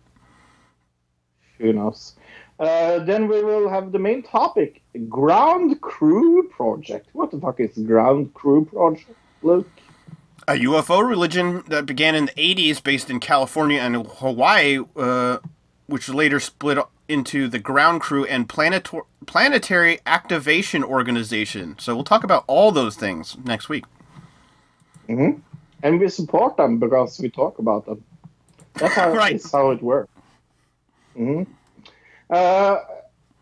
who 1.59 1.73
knows? 1.73 2.15
Uh, 2.59 2.99
then 2.99 3.27
we 3.27 3.43
will 3.43 3.69
have 3.69 3.91
the 3.91 3.99
main 3.99 4.23
topic: 4.23 4.81
ground 5.09 5.79
crew 5.81 6.47
project. 6.49 7.09
What 7.13 7.31
the 7.31 7.39
fuck 7.39 7.59
is 7.59 7.77
ground 7.77 8.33
crew 8.33 8.65
project? 8.65 9.11
Luke. 9.41 9.69
A 10.47 10.53
UFO 10.53 11.07
religion 11.07 11.63
that 11.67 11.85
began 11.85 12.15
in 12.15 12.25
the 12.25 12.31
80s 12.33 12.83
based 12.83 13.09
in 13.09 13.19
California 13.21 13.79
and 13.79 14.05
Hawaii, 14.05 14.79
uh, 14.95 15.37
which 15.87 16.09
later 16.09 16.39
split 16.39 16.77
into 17.13 17.47
the 17.47 17.59
Ground 17.59 18.01
Crew 18.01 18.25
and 18.25 18.49
Planetor- 18.49 19.05
Planetary 19.27 19.99
Activation 20.07 20.83
Organization. 20.83 21.77
So 21.79 21.95
we'll 21.95 22.05
talk 22.05 22.25
about 22.25 22.45
all 22.47 22.71
those 22.73 22.97
things 22.97 23.37
next 23.45 23.69
week. 23.69 23.85
hmm 25.07 25.31
And 25.83 25.99
we 25.99 26.09
support 26.09 26.57
them 26.57 26.79
because 26.79 27.19
we 27.19 27.29
talk 27.31 27.59
about 27.59 27.85
them. 27.85 28.03
That's 28.79 28.95
how, 28.95 29.11
Right. 29.13 29.35
it's 29.35 29.51
how 29.51 29.71
it 29.71 29.81
works. 29.83 30.11
hmm 31.15 31.43
Uh, 32.29 32.77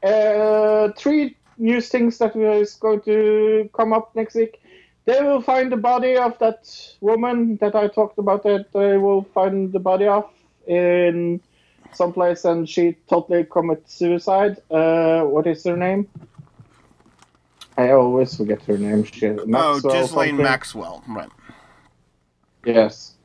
uh, 0.03 0.91
three 0.97 1.37
news 1.57 1.89
things 1.89 2.17
that 2.19 2.35
is 2.35 2.75
going 2.75 3.01
to 3.01 3.69
come 3.75 3.93
up 3.93 4.15
next 4.15 4.35
week. 4.35 4.59
They 5.05 5.21
will 5.21 5.41
find 5.41 5.71
the 5.71 5.77
body 5.77 6.17
of 6.17 6.37
that 6.39 6.67
woman 7.01 7.57
that 7.61 7.75
I 7.75 7.87
talked 7.87 8.19
about. 8.19 8.43
That 8.43 8.67
they 8.73 8.97
will 8.97 9.23
find 9.33 9.71
the 9.73 9.79
body 9.79 10.07
of 10.07 10.25
in 10.67 11.41
someplace, 11.95 12.45
and 12.45 12.67
she 12.67 12.97
totally 13.09 13.43
commits 13.43 13.93
suicide. 13.93 14.57
Uh, 14.69 15.23
what 15.23 15.47
is 15.47 15.63
her 15.63 15.77
name? 15.77 16.07
I 17.77 17.91
always 17.91 18.35
forget 18.35 18.61
her 18.63 18.77
name. 18.77 19.03
She, 19.05 19.27
oh, 19.27 19.45
Maxwell 19.45 19.93
Ghislaine. 19.93 20.37
Maxwell. 20.37 21.03
Right. 21.07 21.29
Yes. 22.65 23.15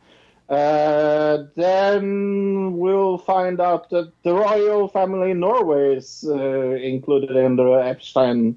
Uh, 0.48 1.44
then 1.56 2.76
we'll 2.76 3.18
find 3.18 3.60
out 3.60 3.90
that 3.90 4.12
the 4.22 4.32
royal 4.32 4.86
family 4.88 5.32
in 5.32 5.40
Norway 5.40 5.97
is 5.97 6.24
uh, 6.28 6.34
included 6.34 7.36
in 7.36 7.56
the 7.56 7.72
Epstein 7.72 8.56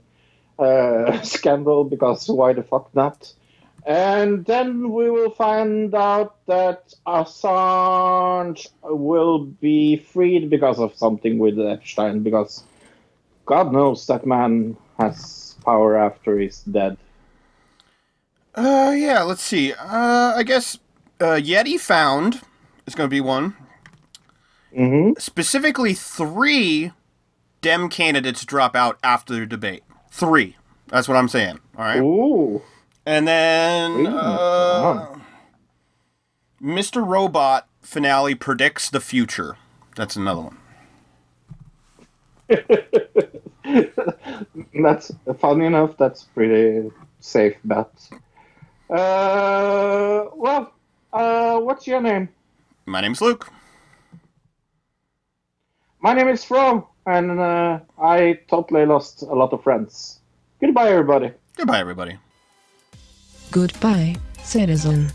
uh, 0.59 1.19
scandal 1.23 1.83
because 1.83 2.29
why 2.29 2.53
the 2.53 2.61
fuck 2.61 2.93
not? 2.93 3.33
And 3.89 4.45
then 4.45 4.91
we 4.91 5.09
will 5.09 5.31
find 5.31 5.95
out 5.95 6.45
that 6.45 6.93
Assange 7.07 8.67
will 8.83 9.45
be 9.45 9.97
freed 9.97 10.51
because 10.51 10.77
of 10.77 10.95
something 10.95 11.39
with 11.39 11.59
Epstein 11.59 12.21
because 12.21 12.63
God 13.47 13.73
knows 13.73 14.05
that 14.05 14.27
man 14.27 14.77
has 14.99 15.55
power 15.65 15.97
after 15.97 16.37
he's 16.37 16.59
dead. 16.61 16.97
Uh, 18.53 18.93
yeah, 18.95 19.23
let's 19.23 19.41
see. 19.41 19.73
Uh, 19.73 20.33
I 20.35 20.43
guess 20.43 20.77
uh, 21.19 21.41
Yeti 21.41 21.79
found 21.79 22.41
is 22.85 22.93
going 22.93 23.09
to 23.09 23.11
be 23.11 23.21
one. 23.21 23.55
Mm-hmm. 24.71 25.13
Specifically, 25.17 25.95
three 25.95 26.91
Dem 27.61 27.89
candidates 27.89 28.45
drop 28.45 28.75
out 28.75 28.99
after 29.01 29.33
the 29.33 29.47
debate. 29.47 29.81
Three. 30.11 30.57
That's 30.89 31.07
what 31.07 31.17
I'm 31.17 31.27
saying. 31.27 31.59
All 31.75 31.85
right. 31.85 32.01
Ooh. 32.01 32.61
And 33.09 33.27
then 33.27 34.05
uh, 34.05 35.17
Mr. 36.61 37.03
Robot 37.03 37.67
finale 37.81 38.35
predicts 38.35 38.87
the 38.87 38.99
future. 38.99 39.57
That's 39.95 40.15
another 40.15 40.41
one. 40.41 40.57
that's 44.83 45.11
funny 45.39 45.65
enough. 45.65 45.97
That's 45.97 46.25
pretty 46.35 46.91
safe 47.19 47.55
bet. 47.65 47.89
Uh, 48.91 50.25
well, 50.35 50.71
uh, 51.11 51.59
what's 51.61 51.87
your 51.87 52.01
name? 52.01 52.29
My 52.85 53.01
name's 53.01 53.21
Luke. 53.21 53.49
My 55.99 56.13
name 56.13 56.27
is 56.27 56.43
Fro, 56.43 56.87
and 57.07 57.39
uh, 57.39 57.79
I 57.99 58.37
totally 58.47 58.85
lost 58.85 59.23
a 59.23 59.33
lot 59.33 59.51
of 59.51 59.63
friends. 59.63 60.19
Goodbye, 60.61 60.89
everybody. 60.89 61.31
Goodbye, 61.57 61.79
everybody. 61.79 62.19
Goodbye, 63.51 64.15
citizen. 64.43 65.11